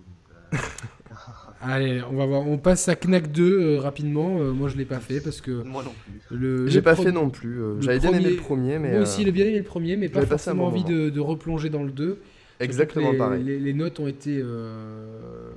Euh, 0.53 0.57
Allez, 1.63 2.01
on 2.11 2.17
va 2.17 2.25
voir. 2.27 2.47
On 2.47 2.57
passe 2.57 2.89
à 2.89 2.95
Knack 2.97 3.31
2 3.31 3.61
euh, 3.61 3.81
rapidement. 3.81 4.39
Euh, 4.41 4.53
moi, 4.53 4.69
je 4.71 4.77
l'ai 4.77 4.87
pas 4.87 4.99
fait 5.01 5.21
parce 5.21 5.41
que 5.43 5.63
moi 5.63 5.83
non 5.83 5.93
plus. 6.05 6.37
le. 6.39 6.67
J'ai 6.69 6.81
pas 6.81 6.97
fait 6.97 7.13
non 7.13 7.29
plus. 7.29 7.61
euh, 7.61 7.81
J'avais 7.83 7.99
bien 7.99 8.13
aimé 8.15 8.31
le 8.31 8.37
premier, 8.37 8.79
mais. 8.79 8.91
Moi 8.91 8.99
euh, 9.01 9.03
aussi, 9.03 9.25
j'ai 9.25 9.33
bien 9.33 9.45
aimé 9.47 9.59
le 9.59 9.65
premier, 9.65 9.97
mais 9.97 10.09
pas 10.09 10.25
forcément 10.25 10.67
envie 10.67 10.85
de, 10.85 11.11
de 11.11 11.21
replonger 11.21 11.69
dans 11.69 11.83
le 11.83 11.91
2. 11.91 12.19
Exactement 12.61 13.13
les, 13.13 13.19
pareil. 13.19 13.45
Les, 13.45 13.59
les 13.59 13.73
notes 13.75 14.01
ont 14.01 14.07
été 14.07 14.39
euh, 14.43 15.51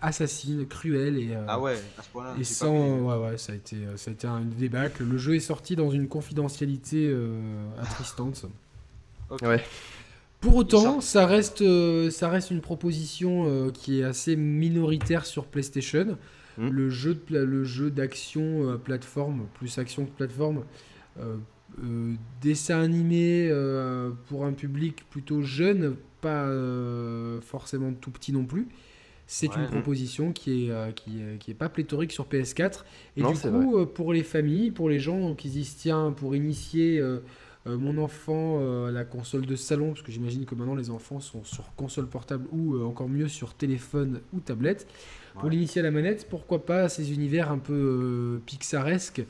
assassines, 0.00 0.66
cruelles 0.66 1.18
et. 1.18 1.30
euh, 1.32 1.44
Ah 1.48 1.60
ouais, 1.60 1.74
à 1.98 2.02
ce 2.02 2.08
point-là. 2.10 2.32
Et 2.34 2.38
pas 2.38 2.44
sans, 2.44 2.98
ouais, 3.00 3.26
ouais, 3.30 3.38
ça 3.38 3.52
a 3.52 3.56
été, 3.56 3.76
euh, 3.76 3.96
ça 3.96 4.10
a 4.10 4.14
été 4.14 4.26
un 4.26 4.40
débâcle. 4.40 5.04
Le 5.04 5.18
jeu 5.18 5.34
est 5.36 5.40
sorti 5.40 5.74
dans 5.76 5.90
une 5.90 6.08
confidentialité 6.08 7.06
euh, 7.10 7.38
attristante. 7.80 8.44
Ok. 9.30 9.40
Ouais. 9.42 9.62
Pour 10.40 10.54
autant, 10.56 11.00
ça 11.00 11.26
reste, 11.26 11.62
euh, 11.62 12.10
ça 12.10 12.28
reste 12.28 12.50
une 12.52 12.60
proposition 12.60 13.44
euh, 13.48 13.70
qui 13.70 14.00
est 14.00 14.04
assez 14.04 14.36
minoritaire 14.36 15.26
sur 15.26 15.46
PlayStation. 15.46 16.16
Mm. 16.58 16.68
Le 16.68 16.90
jeu, 16.90 17.14
de 17.14 17.18
pla- 17.18 17.44
le 17.44 17.64
jeu 17.64 17.90
d'action 17.90 18.68
euh, 18.70 18.76
plateforme, 18.76 19.46
plus 19.54 19.78
action 19.78 20.04
que 20.04 20.10
plateforme, 20.10 20.62
dessin 22.40 22.80
animé 22.80 23.52
pour 24.28 24.44
un 24.46 24.52
public 24.52 25.04
plutôt 25.10 25.42
jeune, 25.42 25.96
pas 26.20 26.48
forcément 27.42 27.92
tout 27.92 28.10
petit 28.10 28.32
non 28.32 28.44
plus. 28.44 28.68
C'est 29.26 29.48
Ouais. 29.50 29.62
une 29.62 29.66
proposition 29.66 30.32
qui 30.32 30.70
est, 30.70 30.94
qui, 30.94 31.20
est, 31.20 31.38
qui 31.38 31.50
est 31.50 31.54
pas 31.54 31.68
pléthorique 31.68 32.12
sur 32.12 32.26
PS4. 32.26 32.84
Et 33.16 33.22
Non, 33.22 33.32
du 33.32 33.38
coup, 33.38 33.84
pour 33.86 34.12
les 34.14 34.22
familles, 34.22 34.70
pour 34.70 34.88
les 34.88 34.98
gens 35.00 35.34
qui 35.34 35.50
disent 35.50 35.76
tiens, 35.76 36.12
pour 36.16 36.34
initier 36.34 37.02
mon 37.76 37.98
enfant 37.98 38.58
euh, 38.60 38.88
à 38.88 38.90
la 38.90 39.04
console 39.04 39.44
de 39.46 39.56
salon, 39.56 39.88
parce 39.88 40.02
que 40.02 40.12
j'imagine 40.12 40.44
que 40.46 40.54
maintenant 40.54 40.74
les 40.74 40.90
enfants 40.90 41.20
sont 41.20 41.44
sur 41.44 41.74
console 41.76 42.06
portable 42.06 42.46
ou 42.52 42.74
euh, 42.76 42.84
encore 42.84 43.08
mieux 43.08 43.28
sur 43.28 43.54
téléphone 43.54 44.20
ou 44.32 44.40
tablette, 44.40 44.86
pour 45.34 45.44
Ouais. 45.44 45.50
l'initier 45.50 45.80
à 45.80 45.84
la 45.84 45.90
manette, 45.90 46.26
pourquoi 46.28 46.64
pas 46.64 46.88
ces 46.88 47.12
univers 47.12 47.52
un 47.52 47.58
peu 47.58 47.72
euh, 47.74 48.38
pixaresques. 48.46 49.22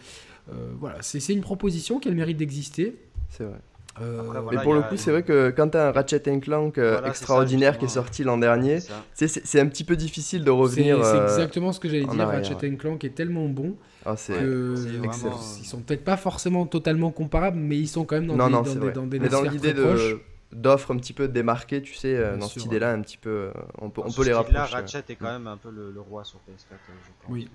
Euh, 0.50 0.70
voilà, 0.80 0.98
c'est 1.02 1.32
une 1.32 1.40
proposition 1.42 1.98
qui 1.98 2.08
a 2.08 2.10
le 2.10 2.16
mérite 2.16 2.36
d'exister. 2.38 2.96
C'est 3.28 3.44
vrai. 3.44 3.58
Euh, 4.00 4.20
Après, 4.20 4.38
Et 4.38 4.42
voilà, 4.42 4.60
pour 4.62 4.74
le 4.74 4.80
a- 4.80 4.82
coup, 4.84 4.96
c'est 4.96 5.10
vrai 5.10 5.24
que 5.24 5.50
quand 5.50 5.70
t'as 5.70 5.88
un 5.88 5.92
Ratchet 5.92 6.20
Clank 6.40 6.78
euh, 6.78 6.92
Voilà, 6.92 6.98
c'est 6.98 7.02
ça, 7.02 7.08
extraordinaire 7.10 7.78
qui 7.78 7.86
est 7.86 7.88
sorti 7.88 8.22
l'an 8.22 8.38
dernier, 8.38 8.78
C'est 9.14 9.60
un 9.60 9.66
petit 9.66 9.82
peu 9.84 9.96
difficile 9.96 10.44
de 10.44 10.50
revenir. 10.52 11.04
c'est 11.04 11.16
euh, 11.16 11.22
exactement 11.24 11.72
ce 11.72 11.80
que 11.80 11.88
j'allais 11.88 12.06
dire. 12.06 12.20
arrière, 12.20 12.48
Ratchet 12.48 12.76
Clank 12.76 13.02
est 13.04 13.14
tellement 13.14 13.48
bon 13.48 13.74
ah, 14.08 14.16
c'est- 14.16 14.32
que 14.32 14.74
c'est 14.76 14.88
ils 14.88 14.98
vraiment, 14.98 15.40
ils 15.60 15.64
sont 15.66 15.80
peut-être 15.80 16.04
pas 16.04 16.16
forcément 16.16 16.66
totalement 16.66 17.10
comparables, 17.10 17.58
mais 17.58 17.76
ils 17.78 17.88
sont 17.88 18.04
quand 18.04 18.16
même 18.16 18.26
dans 18.26 18.36
Non, 18.36 18.46
des, 18.46 18.52
non, 18.52 18.62
dans 18.62 18.74
des, 18.74 18.92
dans 18.92 19.06
des 19.06 19.18
Mais 19.18 19.28
dans 19.28 19.40
sphères 19.40 19.52
l'idée 19.52 19.72
de 19.74 20.18
d'offres 20.50 20.94
un 20.94 20.96
petit 20.96 21.12
peu 21.12 21.28
démarquées, 21.28 21.82
tu 21.82 21.92
sais, 21.92 22.16
euh, 22.16 22.30
Bien 22.30 22.38
dans 22.38 22.46
sûr, 22.48 22.62
cette 22.62 22.70
idée-là, 22.70 22.92
un 22.92 23.02
petit 23.02 23.18
peu, 23.18 23.28
euh, 23.28 23.52
on 23.82 23.90
peut, 23.90 24.00
on 24.02 24.10
peut 24.10 24.24
les 24.24 24.32
rapprocher. 24.32 24.74
Ratchet 24.74 25.04
est 25.10 25.16
quand 25.16 25.30
même 25.30 25.46
un 25.46 25.58
peu 25.58 25.70
le, 25.70 25.90
le 25.90 26.00
roi 26.00 26.24
sur 26.24 26.38
PS4, 26.38 26.72
euh, 26.72 26.76
je 27.04 27.26
pense. 27.26 27.28
Oui. 27.28 27.50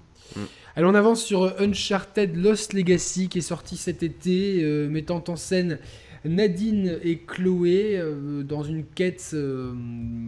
Allez, 0.76 0.86
on 0.86 0.94
avance 0.94 1.24
sur 1.24 1.42
euh, 1.44 1.52
Uncharted 1.60 2.36
Lost 2.36 2.74
Legacy 2.74 3.30
qui 3.30 3.40
est 3.40 3.42
sorti 3.42 3.78
cet 3.78 4.04
été, 4.04 4.64
euh, 4.64 4.88
mettant 4.88 5.24
en 5.28 5.36
scène 5.36 5.80
Nadine 6.26 7.00
et 7.04 7.18
Chloé 7.18 7.98
euh, 7.98 8.44
dans 8.44 8.64
une 8.64 8.86
quête 8.86 9.32
euh, 9.34 9.74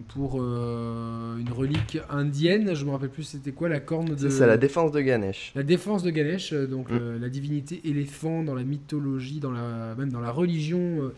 pour 0.09 0.41
euh, 0.41 1.37
une 1.37 1.51
relique 1.51 1.99
indienne. 2.09 2.73
Je 2.73 2.85
me 2.85 2.91
rappelle 2.91 3.09
plus 3.09 3.23
c'était 3.23 3.51
quoi 3.51 3.69
la 3.69 3.79
corne 3.79 4.09
de. 4.09 4.15
C'est 4.17 4.29
ça, 4.29 4.47
la 4.47 4.57
défense 4.57 4.91
de 4.91 5.01
Ganesh. 5.01 5.53
La 5.55 5.63
défense 5.63 6.03
de 6.03 6.09
Ganesh, 6.09 6.53
donc 6.53 6.91
Mm. 6.91 7.17
la 7.19 7.29
divinité 7.29 7.81
éléphant 7.85 8.43
dans 8.43 8.53
la 8.53 8.63
mythologie, 8.63 9.39
dans 9.39 9.51
la, 9.51 9.95
même 9.97 10.11
dans 10.11 10.19
la 10.19 10.31
religion 10.31 11.11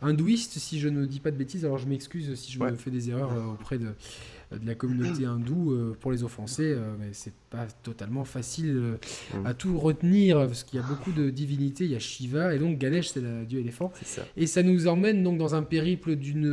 hindouiste, 0.00 0.58
si 0.58 0.78
je 0.78 0.88
ne 0.88 1.06
dis 1.06 1.20
pas 1.20 1.30
de 1.30 1.36
bêtises. 1.36 1.64
Alors 1.64 1.78
je 1.78 1.88
m'excuse 1.88 2.34
si 2.34 2.52
je 2.52 2.60
me 2.60 2.76
fais 2.76 2.90
des 2.90 3.10
erreurs 3.10 3.32
auprès 3.52 3.78
de, 3.78 3.88
de 4.50 4.66
la 4.66 4.74
communauté 4.74 5.26
hindoue 5.26 5.72
euh, 5.72 5.96
pour 6.00 6.10
les 6.10 6.24
offenser, 6.24 6.72
euh, 6.72 6.94
mais 6.98 7.10
c'est 7.12 7.34
pas 7.50 7.66
totalement 7.82 8.24
facile 8.24 8.76
euh, 8.76 9.38
mm. 9.38 9.46
à 9.46 9.52
tout 9.52 9.78
retenir 9.78 10.38
parce 10.38 10.64
qu'il 10.64 10.80
y 10.80 10.82
a 10.82 10.86
beaucoup 10.86 11.12
de 11.12 11.28
divinités. 11.28 11.84
Il 11.84 11.90
y 11.90 11.96
a 11.96 11.98
Shiva 11.98 12.54
et 12.54 12.58
donc 12.58 12.78
Ganesh, 12.78 13.08
c'est 13.08 13.20
le 13.20 13.44
dieu 13.44 13.60
éléphant. 13.60 13.92
Et 14.36 14.46
ça 14.46 14.62
nous 14.62 14.88
emmène 14.88 15.22
donc 15.22 15.36
dans 15.38 15.54
un 15.54 15.62
périple 15.62 16.16
d'une 16.16 16.48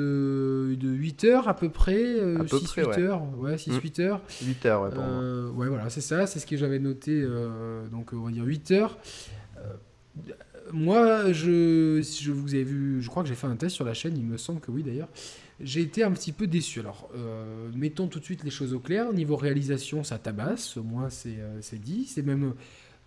de 0.75 0.89
8 0.89 1.23
heures 1.23 1.47
à 1.47 1.55
peu 1.55 1.69
près, 1.69 2.03
6-8 2.03 2.99
heures. 2.99 3.21
Ouais, 3.37 3.55
6-8 3.55 4.01
heures. 4.01 4.21
8 4.45 4.65
heures, 4.65 4.81
ouais, 4.83 4.89
ouais, 5.55 5.67
voilà, 5.69 5.89
c'est 5.89 6.01
ça, 6.01 6.27
c'est 6.27 6.39
ce 6.39 6.45
que 6.45 6.57
j'avais 6.57 6.79
noté. 6.79 7.25
donc 7.91 8.11
on 8.13 8.25
va 8.25 8.31
dire 8.31 8.43
8 8.43 8.71
heures 8.71 8.97
moi, 10.71 11.31
je, 11.31 12.01
je 12.01 12.31
vous 12.31 12.55
ai 12.55 12.63
vu, 12.63 13.01
je 13.01 13.07
crois 13.07 13.21
que 13.21 13.29
j'ai 13.29 13.35
fait 13.35 13.47
un 13.47 13.55
test 13.55 13.75
sur 13.75 13.85
la 13.85 13.93
chaîne, 13.93 14.17
il 14.17 14.25
me 14.25 14.37
semble 14.37 14.59
que 14.59 14.71
oui 14.71 14.81
d'ailleurs 14.81 15.09
j'ai 15.59 15.81
été 15.81 16.03
un 16.03 16.11
petit 16.11 16.31
peu 16.31 16.47
déçu. 16.47 16.81
Alors, 16.81 17.09
euh, 17.15 17.69
mettons 17.73 18.07
tout 18.07 18.19
de 18.19 18.25
suite 18.25 18.43
les 18.43 18.49
choses 18.49 18.73
au 18.73 18.79
clair. 18.79 19.13
Niveau 19.13 19.35
réalisation, 19.35 20.03
ça 20.03 20.17
tabasse, 20.17 20.77
au 20.77 20.83
moins 20.83 21.09
c'est 21.09 21.37
euh, 21.39 21.59
dit. 21.73 22.05
C'est 22.05 22.23
même 22.23 22.53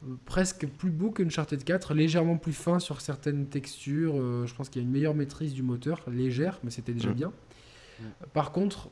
euh, 0.06 0.14
presque 0.24 0.66
plus 0.66 0.90
beau 0.90 1.10
qu'Uncharted 1.10 1.62
4, 1.62 1.94
légèrement 1.94 2.38
plus 2.38 2.54
fin 2.54 2.78
sur 2.78 3.00
certaines 3.00 3.46
textures. 3.46 4.14
je 4.46 4.54
pense 4.54 4.68
qu'il 4.68 4.80
y 4.80 4.84
a 4.84 4.86
une 4.86 4.92
meilleure 4.92 5.14
maîtrise 5.14 5.52
du 5.52 5.62
moteur, 5.62 6.02
légère, 6.10 6.58
mais 6.62 6.70
c'était 6.70 6.94
déjà 6.94 7.10
mm. 7.10 7.14
bien. 7.14 7.32
Par 8.32 8.52
contre, 8.52 8.90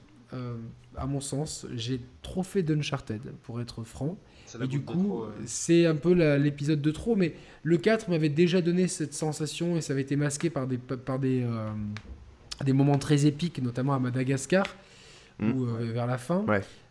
à 0.97 1.07
mon 1.07 1.21
sens, 1.21 1.67
j'ai 1.75 2.01
trop 2.23 2.43
fait 2.43 2.65
d'Uncharted, 2.65 3.23
pour 3.45 3.61
être 3.61 3.85
franc. 3.85 4.19
Et 4.61 4.67
du 4.67 4.81
coup, 4.81 5.23
c'est 5.45 5.87
un 5.87 5.95
peu 5.95 6.13
l'épisode 6.37 6.83
de 6.83 6.91
trop, 6.91 7.15
mais 7.15 7.37
le 7.63 7.79
4 7.79 8.11
m'avait 8.11 8.29
déjà 8.29 8.61
donné 8.61 8.89
cette 8.89 9.15
sensation 9.15 9.77
et 9.77 9.81
ça 9.81 9.93
avait 9.93 10.03
été 10.03 10.17
masqué 10.17 10.51
par 10.51 10.67
des, 10.67 10.79
par 10.79 11.21
des, 11.21 11.47
des 12.65 12.73
moments 12.73 12.99
très 12.99 13.27
épiques, 13.27 13.63
notamment 13.63 13.95
à 13.95 13.99
Madagascar, 13.99 14.67
ou 15.41 15.65
euh, 15.65 15.91
vers 15.93 16.07
la 16.07 16.19
fin. 16.19 16.45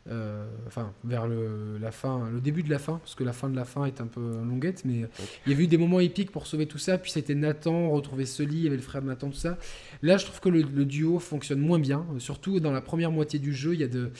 Euh, 0.07 0.45
enfin, 0.68 0.93
vers 1.03 1.26
le, 1.26 1.80
la 1.82 1.91
fin, 1.91 2.30
le 2.32 2.39
début 2.39 2.61
de 2.61 2.70
la 2.70 2.78
fin, 2.78 2.99
parce 2.99 3.16
que 3.16 3.24
la 3.24 3.34
fin 3.34 3.49
de 3.49 3.55
la 3.55 3.66
fin 3.66 3.86
est 3.86 4.01
un 4.01 4.05
peu 4.05 4.22
longuette, 4.22 4.86
mais 4.86 5.07
il 5.47 5.53
y 5.53 5.55
a 5.55 5.59
eu 5.59 5.66
des 5.66 5.78
moments 5.78 5.99
épiques 5.99 6.32
pour 6.32 6.45
sauver 6.45 6.68
tout 6.68 6.78
ça. 6.78 6.99
Puis 6.99 7.11
c'était 7.11 7.34
Nathan, 7.34 7.89
retrouver 7.89 8.28
Sully, 8.28 8.57
il 8.57 8.63
y 8.66 8.68
avait 8.68 8.76
le 8.76 8.84
frère 8.84 9.01
de 9.01 9.07
Nathan, 9.07 9.30
tout 9.30 9.38
ça. 9.38 9.57
Là, 10.03 10.18
je 10.18 10.26
trouve 10.26 10.39
que 10.39 10.49
le, 10.49 10.86
duo 10.86 11.18
fonctionne 11.18 11.59
moins 11.59 11.80
bien, 11.80 12.05
surtout 12.20 12.59
dans 12.59 12.72
la 12.72 12.82
première 12.82 13.09
moitié 13.09 13.39
du 13.39 13.51
jeu. 13.51 13.74
Il 13.74 13.80
y 13.80 13.84
a 13.84 13.88
de, 13.88 14.11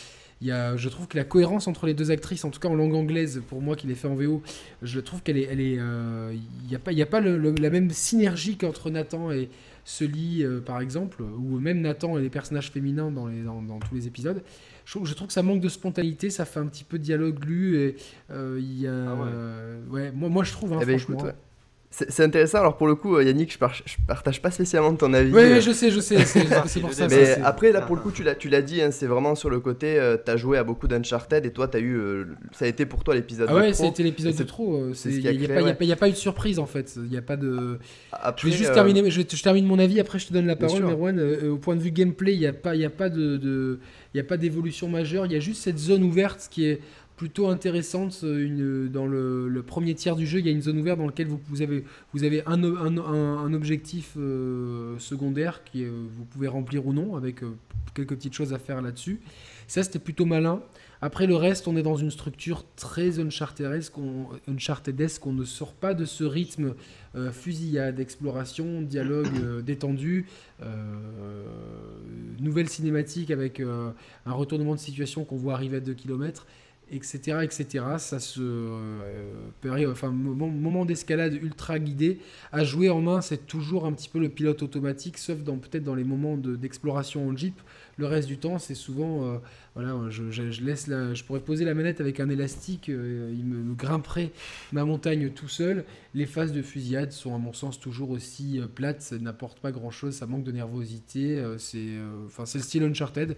il 0.41 0.48
y 0.48 0.52
a, 0.52 0.76
je 0.76 0.89
trouve 0.89 1.08
que 1.08 1.18
la 1.18 1.24
cohérence 1.24 1.68
entre 1.68 1.86
les 1.86 1.93
deux 1.93 2.12
actrices, 2.12 2.43
en 2.46 2.50
tout 2.50 2.60
cas 2.60 2.68
en 2.68 2.76
langue 2.76 2.96
anglaise, 2.96 3.41
pour 3.48 3.62
moi 3.62 3.76
qui 3.76 3.88
l'ai 3.88 3.96
fait 3.96 4.08
en 4.08 4.16
VO, 4.16 4.41
je 4.82 5.00
trouve 5.00 5.22
qu'elle 5.22 5.38
est, 5.38 5.48
elle 5.50 5.62
est, 5.62 5.78
euh, 5.80 6.36
il 6.64 6.68
n'y 6.68 6.76
a 6.76 6.80
pas, 6.80 6.91
il 6.91 6.98
y 6.98 7.02
a 7.02 7.06
pas 7.06 7.22
la 7.22 7.70
même 7.70 7.89
synergie 7.91 8.58
qu'entre 8.58 8.89
Nathan 8.89 9.32
et, 9.32 9.50
Sully, 9.88 10.44
euh, 10.44 10.62
par 10.62 10.82
exemple, 10.82 11.22
ou 11.22 11.60
même 11.60 11.80
Nathan 11.80 12.18
et 12.18 12.22
les 12.22 12.32
personnages 12.32 12.72
féminins 12.72 13.12
dans, 13.12 13.28
les, 13.28 13.44
dans, 13.44 13.80
tous 13.80 13.94
les 13.94 14.08
épisodes. 14.08 14.42
Je, 14.84 14.98
je, 15.04 15.14
trouve 15.14 15.28
que 15.28 15.34
ça 15.34 15.44
manque 15.44 15.62
de 15.62 15.70
spontanéité, 15.70 16.32
ça 16.32 16.44
fait 16.44 16.60
un 16.60 16.66
petit 16.66 16.84
peu 16.84 16.98
de 16.98 17.04
dialogue 17.04 17.44
lu. 17.46 17.78
Et, 17.78 17.96
euh, 18.32 18.58
il 18.60 18.82
y 18.82 18.88
a, 18.88 19.12
ah 19.12 19.92
ouais. 19.92 20.12
moi, 20.12 20.30
moi 20.30 20.44
je 20.44 20.52
trouve, 20.52 20.74
hein, 20.74 20.80
eh 20.82 20.86
ben. 20.86 21.00
C'est 21.98 22.24
intéressant. 22.24 22.60
Alors 22.60 22.76
pour 22.76 22.88
le 22.88 22.96
coup, 22.96 23.16
euh, 23.16 23.24
Yannick, 23.24 23.54
je, 23.54 23.58
partage 24.06 24.41
pas 24.41 24.52
spécialement 24.52 24.93
ton 24.96 25.14
avis. 25.14 25.32
Oui, 25.32 25.43
euh. 25.43 25.62
je 25.62 25.72
sais, 25.72 25.91
je 25.91 26.02
sais. 26.02 26.26
C'est 26.26 26.80
pour 26.82 26.93
ça. 26.93 27.08
Mais 27.08 27.39
après, 27.41 27.72
là, 27.72 27.82
pour 27.82 27.96
le 27.96 28.02
coup, 28.02 28.12
tu 28.12 28.24
l'as 28.50 28.62
dit, 28.62 28.82
hein, 28.82 28.91
c'est 28.91 29.06
vraiment 29.06 29.36
sur 29.36 29.50
le 29.50 29.62
côté. 29.62 29.98
Euh, 29.98 30.18
tu 30.24 30.30
as 30.30 30.36
joué 30.36 30.58
à 30.58 30.66
beaucoup 30.66 30.89
d'Uncharted 30.89 31.46
et 31.46 31.52
toi, 31.52 31.70
as 31.74 31.80
eu, 31.80 32.26
ça 32.52 32.66
a 32.66 32.68
été 32.68 32.86
pour 32.86 33.04
toi 33.04 33.16
l'épisode. 33.16 33.48
Ah 33.50 33.56
ouais, 33.56 33.74
c'était 33.74 34.04
l'épisode 34.04 34.36
de 34.36 34.43
trop. 34.43 34.89
Il 35.06 35.20
n'y 35.22 35.91
a, 35.91 35.96
pas 35.96 36.10
eu 36.10 36.12
de 36.12 36.18
surprise 36.18 36.60
en 36.60 36.66
fait. 36.66 36.98
Il 36.98 37.14
y 37.14 37.18
a 37.18 37.22
pas 37.22 37.38
de. 37.38 37.80
je 38.38 38.46
vais 38.46 38.52
juste 38.52 38.74
terminer. 38.74 39.10
Je, 39.10 39.22
termine 39.22 39.66
mon 39.66 39.80
avis. 39.80 40.00
Après, 40.00 40.20
je 40.20 40.28
te 40.28 40.34
donne 40.34 40.48
la 40.48 40.56
parole, 40.56 40.84
Merwan. 40.84 41.20
au 41.50 41.58
point 41.58 41.76
de 41.76 41.82
vue 41.82 41.91
gameplay, 41.91 42.34
il 42.34 42.39
n'y 42.39 42.48
a 42.48 42.54
pas, 42.54 42.76
il 42.76 42.84
a 42.84 42.89
pas 42.89 43.10
de, 43.10 43.80
il 44.14 44.20
a 44.20 44.24
pas 44.24 44.38
d'évolution 44.38 44.89
majeure. 44.89 45.26
Il 45.26 45.32
y 45.32 45.36
a 45.36 45.39
juste 45.39 45.64
cette 45.64 45.78
zone 45.78 46.04
ouverte 46.04 46.48
qui 46.52 46.66
est 46.66 46.82
plutôt 47.16 47.47
intéressante. 47.47 48.20
Euh, 48.24 48.45
une, 48.45 48.89
dans 48.89 49.07
le, 49.07 49.63
premier 49.66 49.95
tiers 49.95 50.16
du 50.16 50.28
jeu, 50.28 50.39
il 50.39 50.45
y 50.45 50.49
a 50.49 50.51
une 50.51 50.61
zone 50.61 50.80
ouverte 50.80 50.99
dans 50.99 51.05
laquelle 51.05 51.28
vous, 51.28 51.39
vous 51.47 51.61
avez, 51.61 51.84
vous 52.13 52.24
avez 52.24 52.43
un, 52.45 53.53
objectif 53.53 54.13
euh, 54.18 54.97
secondaire 54.99 55.63
qui 55.63 55.84
est, 55.84 55.88
vous 55.89 56.26
pouvez 56.26 56.47
remplir 56.47 56.86
ou 56.86 56.93
non, 56.93 57.16
avec 57.16 57.43
euh, 57.43 57.55
quelques 57.93 58.16
petites 58.16 58.34
choses 58.34 58.53
à 58.53 58.59
faire 58.59 58.82
là-dessus. 58.82 59.22
Ça, 59.68 59.82
c'était 59.84 59.99
plutôt 59.99 60.26
malin. 60.26 60.61
Après 61.01 61.28
le 61.28 61.36
reste, 61.36 61.68
on 61.68 61.76
est 61.76 61.84
dans 61.84 61.97
une 61.97 62.11
structure 62.11 62.66
très 62.76 63.20
unchartedesque, 63.20 63.97
on, 63.97 64.28
on 64.47 65.34
ne 65.34 65.43
sort 65.43 65.74
pas 65.74 65.93
de 65.93 66.05
ce 66.05 66.24
rythme 66.24 66.74
fusillade, 67.32 67.99
exploration, 67.99 68.82
dialogue 68.82 69.61
détendu, 69.63 70.26
nouvelle 72.39 72.70
cinématique 72.70 73.30
avec 73.30 73.59
un 73.59 74.32
retournement 74.32 74.74
de 74.74 74.80
situation 74.80 75.26
qu'on 75.26 75.36
voit 75.36 75.53
arriver 75.53 75.78
à 75.78 75.82
2 75.82 75.93
km 75.93 76.47
etc., 76.92 77.40
etc. 77.44 77.86
Ça 77.98 78.20
se 78.20 78.42
euh, 78.42 79.92
enfin 79.92 80.10
moment 80.10 80.86
d'escalade 80.86 81.34
ultra 81.34 81.80
guidé. 81.80 82.20
À 82.52 82.64
jouer 82.64 82.90
en 82.90 83.02
main, 83.02 83.22
c'est 83.22 83.48
toujours 83.48 83.86
un 83.86 83.94
petit 83.94 84.10
peu 84.10 84.20
le 84.20 84.30
pilote 84.30 84.62
automatique, 84.64 85.18
sauf 85.18 85.40
dans 85.40 85.58
peut-être 85.58 85.84
dans 85.84 85.96
les 85.96 86.04
moments 86.04 86.38
d'exploration 86.38 87.28
en 87.28 87.36
jeep. 87.36 87.60
Le 87.98 88.08
reste 88.08 88.28
du 88.28 88.38
temps, 88.38 88.60
c'est 88.60 88.76
souvent, 88.76 89.24
euh, 89.24 89.38
voilà, 89.74 89.96
je, 90.10 90.44
laisse 90.62 90.88
la, 90.88 91.14
je 91.14 91.24
pourrais 91.24 91.40
poser 91.40 91.64
la 91.64 91.74
manette 91.74 92.02
avec 92.02 92.20
un 92.20 92.30
élastique, 92.30 92.90
euh, 92.90 93.34
il 93.34 93.46
me, 93.46 93.74
grimperait 93.74 94.32
ma 94.74 94.84
montagne 94.84 95.30
tout 95.30 95.48
seul. 95.48 95.86
Les 96.14 96.26
phases 96.26 96.52
de 96.52 96.62
fusillade 96.62 97.12
sont 97.12 97.34
à 97.34 97.38
mon 97.38 97.54
sens 97.54 97.80
toujours 97.80 98.10
aussi 98.10 98.60
plates, 98.76 99.02
ça 99.02 99.18
n'apporte 99.18 99.60
pas 99.60 99.72
grand-chose, 99.72 100.14
ça 100.14 100.26
manque 100.26 100.44
de 100.44 100.52
nervosité. 100.52 101.42
c'est, 101.58 101.94
enfin, 102.26 102.46
c'est 102.46 102.58
le 102.58 102.64
style 102.64 102.84
Uncharted. 102.84 103.38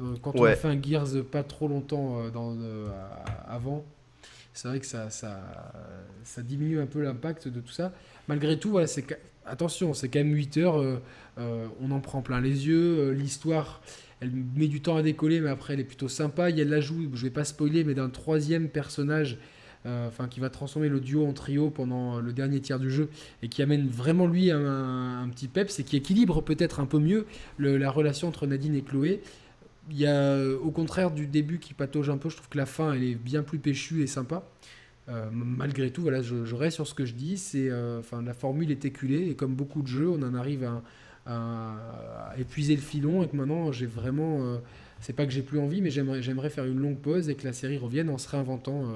Euh, 0.00 0.16
quand 0.22 0.32
on 0.36 0.44
a 0.44 0.54
fait 0.54 0.68
un 0.68 0.80
Gears 0.80 1.24
pas 1.30 1.42
trop 1.42 1.68
longtemps 1.68 2.20
euh, 2.20 2.30
dans, 2.30 2.56
euh, 2.56 2.86
avant, 3.46 3.84
c'est 4.52 4.68
vrai 4.68 4.80
que 4.80 4.86
ça, 4.86 5.10
ça, 5.10 5.40
ça, 6.24 6.42
diminue 6.42 6.80
un 6.80 6.86
peu 6.86 7.02
l'impact 7.02 7.48
de 7.48 7.60
tout 7.60 7.72
ça. 7.72 7.92
Malgré 8.28 8.58
tout, 8.58 8.70
voilà, 8.70 8.86
c'est 8.86 9.04
attention, 9.46 9.94
c'est 9.94 10.08
quand 10.08 10.20
même 10.20 10.34
8 10.34 10.56
heures, 10.58 11.00
on 11.38 11.90
en 11.90 12.00
prend 12.00 12.20
plein 12.20 12.40
les 12.40 12.66
yeux, 12.68 13.10
l'histoire, 13.12 13.80
elle 14.20 14.30
met 14.54 14.68
du 14.68 14.82
temps 14.82 14.96
à 14.96 15.02
décoller, 15.02 15.40
mais 15.40 15.48
après 15.48 15.74
elle 15.74 15.80
est 15.80 15.84
plutôt 15.84 16.08
sympa. 16.08 16.50
Il 16.50 16.58
y 16.58 16.60
a 16.60 16.64
l'ajout, 16.64 17.10
je 17.14 17.22
vais 17.22 17.30
pas 17.30 17.44
spoiler, 17.44 17.82
mais 17.82 17.94
d'un 17.94 18.10
troisième 18.10 18.68
personnage. 18.68 19.38
enfin, 19.86 20.28
qui 20.28 20.38
va 20.38 20.50
transformer 20.50 20.90
le 20.90 21.00
duo 21.00 21.26
en 21.26 21.32
trio 21.32 21.70
pendant 21.70 22.20
le 22.20 22.32
dernier 22.34 22.60
tiers 22.60 22.78
du 22.78 22.90
jeu 22.90 23.08
et 23.42 23.48
qui 23.48 23.62
amène 23.62 23.88
vraiment 23.88 24.26
lui 24.26 24.50
un, 24.50 25.28
petit 25.32 25.48
peps 25.48 25.80
et 25.80 25.82
qui 25.82 25.96
équilibre 25.96 26.42
peut-être 26.42 26.78
un 26.78 26.86
peu 26.86 26.98
mieux 26.98 27.26
la 27.58 27.90
relation 27.90 28.28
entre 28.28 28.46
Nadine 28.46 28.74
et 28.74 28.82
Chloé 28.82 29.22
il 29.92 29.98
y 29.98 30.06
a, 30.06 30.38
au 30.62 30.70
contraire 30.70 31.10
du 31.10 31.26
début 31.26 31.58
qui 31.58 31.74
patauge 31.74 32.08
un 32.08 32.16
peu, 32.16 32.30
je 32.30 32.36
trouve 32.36 32.48
que 32.48 32.56
la 32.56 32.66
fin, 32.66 32.94
elle 32.94 33.04
est 33.04 33.14
bien 33.14 33.42
plus 33.42 33.58
péchue 33.58 34.02
et 34.02 34.06
sympa. 34.06 34.42
Euh, 35.08 35.28
malgré 35.32 35.90
tout, 35.90 36.00
voilà, 36.00 36.22
je, 36.22 36.54
reste 36.54 36.76
sur 36.76 36.86
ce 36.86 36.94
que 36.94 37.04
je 37.04 37.12
dis. 37.12 37.36
C'est, 37.36 37.68
euh, 37.68 38.00
enfin, 38.00 38.22
la 38.22 38.32
formule 38.32 38.70
est 38.70 38.86
éculée 38.86 39.28
et 39.28 39.34
comme 39.34 39.54
beaucoup 39.54 39.82
de 39.82 39.88
jeux, 39.88 40.08
on 40.08 40.22
en 40.22 40.34
arrive 40.34 40.64
à, 40.64 40.82
épuiser 42.38 42.74
le 42.74 42.80
filon 42.80 43.22
et 43.22 43.28
que 43.28 43.36
maintenant, 43.36 43.70
j'ai 43.70 43.86
vraiment, 43.86 44.44
euh, 44.44 44.56
c'est 45.00 45.12
pas 45.12 45.26
que 45.26 45.32
j'ai 45.32 45.42
plus 45.42 45.58
envie, 45.58 45.82
mais 45.82 45.90
j'aimerais 45.90 46.50
faire 46.50 46.64
une 46.64 46.80
longue 46.80 46.98
pause 46.98 47.28
et 47.28 47.34
que 47.34 47.44
la 47.44 47.52
série 47.52 47.76
revienne 47.76 48.08
en 48.08 48.18
se 48.18 48.28
réinventant 48.28 48.86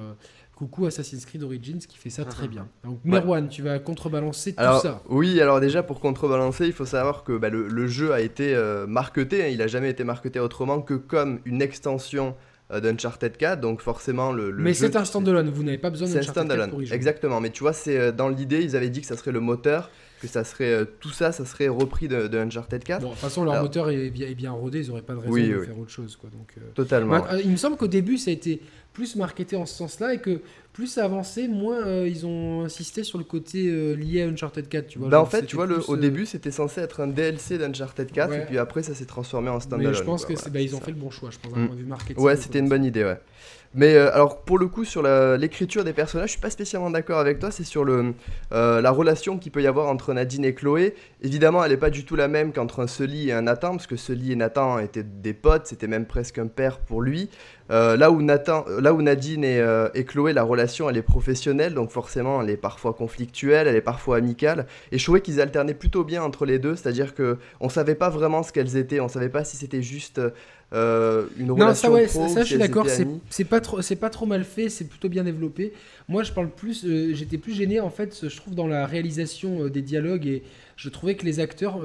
Coucou 0.57 0.87
Assassin's 0.87 1.23
Creed 1.23 1.43
Origins 1.43 1.77
qui 1.87 1.99
fait 1.99 2.09
ça 2.09 2.25
très 2.25 2.45
mhm. 2.47 2.51
bien. 2.51 2.67
Donc 2.83 2.99
Merwan, 3.05 3.47
tu 3.47 3.61
vas 3.61 3.77
contrebalancer 3.77 4.53
tout 4.53 4.63
ça. 4.81 5.03
Oui, 5.07 5.39
alors 5.39 5.59
déjà 5.59 5.83
pour 5.83 5.99
contrebalancer, 5.99 6.65
il 6.65 6.73
faut 6.73 6.87
savoir 6.87 7.23
que 7.23 7.37
bah, 7.37 7.49
le, 7.49 7.87
jeu 7.87 8.11
a 8.11 8.21
été 8.21 8.55
euh, 8.55 8.87
marketé, 8.87 9.43
hein. 9.43 9.47
il 9.49 9.59
n'a 9.59 9.67
jamais 9.67 9.91
été 9.91 10.03
marketé 10.03 10.39
autrement 10.39 10.81
que 10.81 10.95
comme 10.95 11.41
une 11.45 11.61
extension 11.61 12.35
euh, 12.71 12.79
d'Uncharted 12.79 13.37
4, 13.37 13.61
donc 13.61 13.81
forcément 13.81 14.31
le, 14.31 14.51
Mais 14.51 14.73
c'est 14.73 14.95
un 14.95 15.05
standalone, 15.05 15.51
vous 15.51 15.61
n'avez 15.61 15.77
pas 15.77 15.91
besoin 15.91 16.07
d'Uncharted 16.07 16.47
4 16.47 16.69
pour 16.71 16.81
y 16.81 16.87
jouer. 16.87 16.95
Exactement, 16.95 17.39
mais 17.39 17.51
tu 17.51 17.59
vois, 17.59 17.73
c'est 17.73 17.95
euh, 17.95 18.11
dans 18.11 18.27
l'idée, 18.27 18.63
ils 18.63 18.75
avaient 18.75 18.89
dit 18.89 19.01
que 19.01 19.07
ça 19.07 19.15
serait 19.15 19.31
le 19.31 19.39
moteur 19.39 19.91
que 20.21 20.27
ça 20.27 20.43
serait 20.43 20.85
tout 20.99 21.11
ça, 21.11 21.31
ça 21.31 21.45
serait 21.45 21.67
repris 21.67 22.07
de, 22.07 22.37
Uncharted 22.37 22.83
4. 22.83 23.01
Bon, 23.01 23.07
de 23.07 23.11
toute 23.13 23.21
façon, 23.21 23.43
leur 23.43 23.61
moteur 23.61 23.89
est 23.89 24.09
bien, 24.09 24.27
est 24.27 24.35
bien, 24.35 24.51
rodé, 24.51 24.81
ils 24.81 24.87
n'auraient 24.89 25.01
pas 25.01 25.13
de 25.13 25.19
raison 25.19 25.33
de 25.33 25.63
faire 25.63 25.79
autre 25.79 25.91
chose. 25.91 26.15
Quoi, 26.15 26.29
donc, 26.29 26.53
Totalement. 26.73 27.19
Bah, 27.19 27.39
il 27.43 27.51
me 27.51 27.57
semble 27.57 27.77
qu'au 27.77 27.87
début, 27.87 28.17
ça 28.17 28.31
a 28.31 28.33
été 28.33 28.61
plus 28.97 29.15
marketé 29.15 29.55
en 29.55 29.67
ce 29.67 29.75
sens-là 29.75 30.15
et 30.15 30.17
que 30.17 30.41
plus 30.73 30.87
ça 30.87 31.05
avançait, 31.05 31.47
moins 31.47 31.85
euh, 31.85 32.07
ils 32.07 32.25
ont 32.25 32.63
insisté 32.63 33.03
sur 33.03 33.19
le 33.19 33.23
côté 33.23 33.67
euh, 33.67 33.93
lié 33.93 34.23
à 34.23 34.27
Uncharted 34.27 34.67
4. 34.67 34.87
Tu 34.87 34.97
vois, 34.99 35.09
bah 35.09 35.21
en 35.21 35.25
fait, 35.27 35.45
tu 35.45 35.55
vois, 35.55 35.67
le, 35.67 35.79
au 35.87 35.95
euh, 35.95 35.99
début, 35.99 36.25
c'était 36.25 36.49
censé 36.49 36.81
être 36.81 36.99
un 36.99 37.07
DLC 37.07 37.59
d'Uncharted 37.59 38.11
4 38.11 38.33
et 38.33 38.45
puis 38.45 38.57
après, 38.57 38.81
ça 38.81 38.95
s'est 38.95 39.05
transformé 39.05 39.49
en 39.49 39.59
standalone. 39.59 39.91
Mais 39.91 39.97
je 39.97 40.03
pense 40.03 40.25
que 40.25 40.33
bah, 40.49 40.59
ont 40.75 40.79
fait 40.79 40.91
le 40.91 40.97
bon 40.97 41.11
choix, 41.11 41.29
je 41.31 41.37
pense, 41.37 41.53
d'un 41.53 41.61
mm. 41.61 41.67
point 41.67 41.75
de 41.75 41.81
vue 41.81 41.87
marketing. 41.87 42.23
Ouais, 42.23 42.35
c'était 42.35 42.57
une 42.59 42.69
bonne 42.69 42.85
idée, 42.85 43.03
ouais. 43.03 43.19
Mais 43.73 43.95
euh, 43.95 44.13
alors 44.13 44.41
pour 44.41 44.57
le 44.57 44.67
coup 44.67 44.85
sur 44.85 45.03
l'écriture 45.03 45.83
des 45.83 45.93
personnages, 45.93 46.27
je 46.27 46.31
suis 46.33 46.41
pas 46.41 46.49
spécialement 46.49 46.89
d'accord 46.89 47.19
avec 47.19 47.39
toi. 47.39 47.51
C'est 47.51 47.63
sur 47.63 47.83
le, 47.83 48.13
euh, 48.51 48.81
la 48.81 48.91
relation 48.91 49.37
qu'il 49.37 49.51
peut 49.51 49.61
y 49.61 49.67
avoir 49.67 49.87
entre 49.87 50.13
Nadine 50.13 50.45
et 50.45 50.53
Chloé. 50.53 50.95
Évidemment, 51.21 51.63
elle 51.63 51.71
n'est 51.71 51.77
pas 51.77 51.89
du 51.89 52.05
tout 52.05 52.15
la 52.15 52.27
même 52.27 52.53
qu'entre 52.53 52.81
un 52.81 52.87
Sully 52.87 53.29
et 53.29 53.33
un 53.33 53.43
Nathan, 53.43 53.71
parce 53.71 53.87
que 53.87 53.95
Sully 53.95 54.31
et 54.31 54.35
Nathan 54.35 54.79
étaient 54.79 55.03
des 55.03 55.33
potes, 55.33 55.67
c'était 55.67 55.87
même 55.87 56.05
presque 56.05 56.37
un 56.37 56.47
père 56.47 56.79
pour 56.79 57.01
lui. 57.01 57.29
Euh, 57.69 57.97
là, 57.97 58.11
où 58.11 58.21
Nathan, 58.21 58.63
là 58.79 58.93
où 58.93 59.01
Nadine 59.01 59.43
et, 59.43 59.61
et 59.93 60.05
Chloé, 60.05 60.31
la 60.31 60.43
relation 60.43 60.89
elle 60.89 60.97
est 60.97 61.01
professionnelle, 61.01 61.73
donc 61.73 61.91
forcément, 61.91 62.41
elle 62.41 62.49
est 62.49 62.57
parfois 62.57 62.93
conflictuelle, 62.93 63.67
elle 63.67 63.75
est 63.75 63.81
parfois 63.81 64.17
amicale. 64.17 64.67
Et 64.91 64.97
je 64.97 65.03
trouvais 65.03 65.21
qu'ils 65.21 65.41
alternaient 65.41 65.73
plutôt 65.73 66.03
bien 66.03 66.23
entre 66.23 66.45
les 66.45 66.59
deux, 66.59 66.75
c'est-à-dire 66.75 67.13
que 67.13 67.37
on 67.59 67.69
savait 67.69 67.95
pas 67.95 68.09
vraiment 68.09 68.43
ce 68.43 68.53
qu'elles 68.53 68.77
étaient, 68.77 69.01
on 69.01 69.09
savait 69.09 69.29
pas 69.29 69.43
si 69.43 69.57
c'était 69.57 69.81
juste 69.81 70.21
euh, 70.73 71.27
une 71.39 71.49
relation 71.51 71.91
non, 71.95 72.07
ça, 72.07 72.27
ça, 72.27 72.41
je 72.41 72.47
suis 72.47 72.57
d'accord, 72.57 72.87
c'est 73.29 73.45
pas 73.45 73.61
trop, 73.61 73.81
c'est 73.81 73.95
pas 73.95 74.09
trop 74.09 74.25
mal 74.25 74.43
fait, 74.43 74.67
c'est 74.67 74.83
plutôt 74.83 75.07
bien 75.07 75.23
développé. 75.23 75.71
Moi, 76.09 76.23
je 76.23 76.33
parle 76.33 76.49
plus, 76.49 76.83
euh, 76.83 77.13
j'étais 77.13 77.37
plus 77.37 77.53
gêné 77.53 77.79
en 77.79 77.89
fait, 77.89 78.27
je 78.27 78.35
trouve 78.35 78.53
dans 78.53 78.67
la 78.67 78.85
réalisation 78.85 79.63
euh, 79.63 79.69
des 79.69 79.81
dialogues 79.81 80.27
et 80.27 80.43
je 80.75 80.89
trouvais 80.89 81.15
que 81.15 81.25
les 81.25 81.39
acteurs 81.39 81.79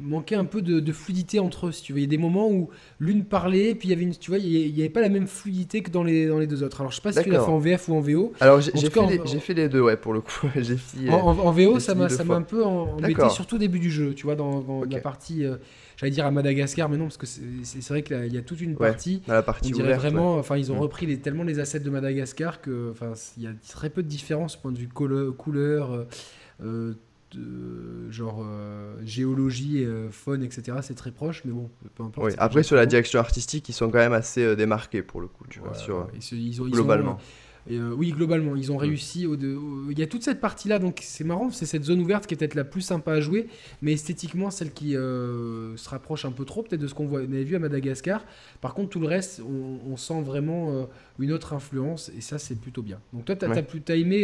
manquaient 0.00 0.36
un 0.36 0.44
peu 0.44 0.62
de, 0.62 0.92
fluidité 0.92 1.40
entre 1.40 1.68
eux. 1.68 1.72
Si 1.72 1.82
tu 1.82 1.92
veux, 1.92 1.98
il 1.98 2.02
y 2.02 2.04
a 2.04 2.08
des 2.08 2.18
moments 2.18 2.48
où 2.48 2.68
l'une 3.00 3.24
parlait, 3.24 3.74
puis 3.74 3.88
il 3.88 3.90
y 3.90 3.94
avait 3.94 4.04
une, 4.04 4.14
tu 4.14 4.30
vois, 4.30 4.38
il 4.38 4.76
y 4.76 4.80
avait 4.80 4.90
pas 4.90 5.00
la 5.00 5.08
même 5.08 5.26
fluidité 5.26 5.82
que 5.82 5.90
dans 5.90 6.04
les 6.04 6.26
dans 6.26 6.38
les 6.38 6.46
deux 6.46 6.62
autres. 6.62 6.82
Alors, 6.82 6.92
je 6.92 6.96
sais 6.96 7.02
pas 7.02 7.12
si 7.12 7.22
tu 7.22 7.30
l'as 7.30 7.40
fait 7.40 7.50
en 7.50 7.58
VF 7.58 7.88
ou 7.88 7.94
en 7.94 8.00
VO. 8.00 8.32
Alors, 8.38 8.60
j'ai 8.60 8.70
fait, 8.70 9.38
fait, 9.40 9.54
les 9.54 9.68
deux, 9.68 9.80
ouais, 9.80 9.96
pour 9.96 10.12
le 10.12 10.20
coup. 10.20 10.46
j'ai 10.56 10.76
en, 11.08 11.14
en, 11.14 11.50
VO, 11.50 11.80
ça 11.80 11.96
m'a 11.96 12.08
ça 12.08 12.22
m'a 12.22 12.34
un 12.34 12.42
peu 12.42 12.62
embêté, 12.62 13.28
surtout 13.30 13.56
au 13.56 13.58
début 13.58 13.80
du 13.80 13.90
jeu, 13.90 14.14
tu 14.14 14.24
vois, 14.24 14.36
dans, 14.36 14.60
dans 14.60 14.84
la 14.84 15.00
partie 15.00 15.44
j'allais 16.02 16.10
dire 16.10 16.26
à 16.26 16.30
Madagascar, 16.30 16.88
mais 16.88 16.96
non, 16.96 17.04
parce 17.04 17.16
que 17.16 17.26
c'est 17.26 17.88
vrai 17.88 18.02
qu'il 18.02 18.32
y 18.32 18.38
a 18.38 18.42
toute 18.42 18.60
une 18.60 18.76
partie. 18.76 19.22
la 19.28 19.42
partie 19.42 19.72
on 19.72 19.76
dirait 19.76 19.94
vraiment, 19.94 20.36
enfin, 20.36 20.56
ils 20.56 20.72
ont 20.72 20.76
mm. 20.76 20.80
repris 20.80 21.06
les, 21.06 21.18
tellement 21.18 21.44
les 21.44 21.60
assets 21.60 21.80
de 21.80 21.90
Madagascar 21.90 22.60
que, 22.60 22.90
enfin, 22.90 23.12
il 23.36 23.44
y 23.44 23.46
a 23.46 23.52
très 23.68 23.88
peu 23.88 24.02
de 24.02 24.08
différence 24.08 24.56
point 24.56 24.72
de 24.72 24.78
vue 24.78 24.88
couleur, 24.88 25.92
euh, 25.92 26.08
euh, 26.62 26.94
de, 27.30 28.10
genre 28.10 28.44
euh, 28.44 28.96
géologie, 29.04 29.86
faune, 30.10 30.42
etc. 30.42 30.78
C'est 30.82 30.96
très 30.96 31.12
proche, 31.12 31.42
mais 31.44 31.52
bon, 31.52 31.70
peu 31.94 32.02
importe. 32.02 32.34
Après, 32.38 32.62
sur 32.62 32.76
la 32.76 32.86
direction 32.86 33.20
artistique, 33.20 33.68
ils 33.68 33.72
sont 33.72 33.88
quand 33.88 33.98
même 33.98 34.12
assez 34.12 34.56
démarqués 34.56 35.02
pour 35.02 35.20
le 35.20 35.28
coup, 35.28 35.44
tu 35.48 35.60
vois, 35.60 35.74
sur, 35.74 36.08
ils, 36.32 36.60
ont, 36.60 36.66
globalement. 36.66 37.18
Euh, 37.70 37.94
oui, 37.96 38.10
globalement, 38.10 38.56
ils 38.56 38.72
ont 38.72 38.76
réussi. 38.76 39.26
Au, 39.26 39.36
il 39.36 39.98
y 39.98 40.02
a 40.02 40.06
toute 40.06 40.22
cette 40.22 40.40
partie-là, 40.40 40.78
donc 40.78 41.00
c'est 41.02 41.24
marrant, 41.24 41.50
c'est 41.50 41.66
cette 41.66 41.84
zone 41.84 42.00
ouverte 42.00 42.26
qui 42.26 42.34
est 42.34 42.36
peut-être 42.36 42.54
la 42.54 42.64
plus 42.64 42.80
sympa 42.80 43.12
à 43.12 43.20
jouer, 43.20 43.46
mais 43.82 43.92
esthétiquement, 43.92 44.50
celle 44.50 44.72
qui 44.72 44.96
euh, 44.96 45.76
se 45.76 45.88
rapproche 45.88 46.24
un 46.24 46.32
peu 46.32 46.44
trop 46.44 46.62
peut-être 46.62 46.80
de 46.80 46.86
ce 46.86 46.94
qu'on 46.94 47.12
avait 47.14 47.44
vu 47.44 47.56
à 47.56 47.58
Madagascar. 47.58 48.24
Par 48.60 48.74
contre, 48.74 48.90
tout 48.90 49.00
le 49.00 49.06
reste, 49.06 49.40
on, 49.40 49.96
sent 49.96 50.22
vraiment 50.22 50.72
euh, 50.72 50.84
une 51.18 51.32
autre 51.32 51.52
influence, 51.52 52.10
et 52.16 52.20
ça, 52.20 52.38
c'est 52.38 52.56
plutôt 52.56 52.82
bien. 52.82 52.98
Donc 53.12 53.26
toi, 53.26 53.36
tu 53.36 53.44
as, 53.44 53.96
aimé 53.96 54.22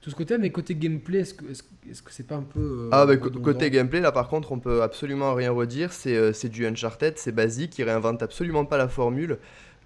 tout 0.00 0.10
ce 0.10 0.14
côté, 0.14 0.38
mais 0.38 0.50
côté 0.50 0.74
gameplay, 0.74 1.20
est-ce 1.20 1.34
que 1.34 2.12
c'est 2.12 2.26
pas 2.26 2.36
un 2.36 2.42
peu. 2.42 2.88
ah, 2.92 3.06
bah, 3.06 3.16
côté 3.16 3.70
gameplay, 3.70 4.00
là 4.00 4.12
par 4.12 4.28
contre, 4.28 4.52
on 4.52 4.60
peut 4.60 4.82
absolument 4.82 5.34
rien 5.34 5.50
redire. 5.50 5.92
C'est 5.92 6.48
du 6.48 6.66
Uncharted, 6.66 7.14
c'est 7.16 7.32
basique, 7.32 7.76
il 7.78 7.84
réinvente 7.84 8.22
absolument 8.22 8.64
pas 8.64 8.76
la 8.76 8.88
formule. 8.88 9.38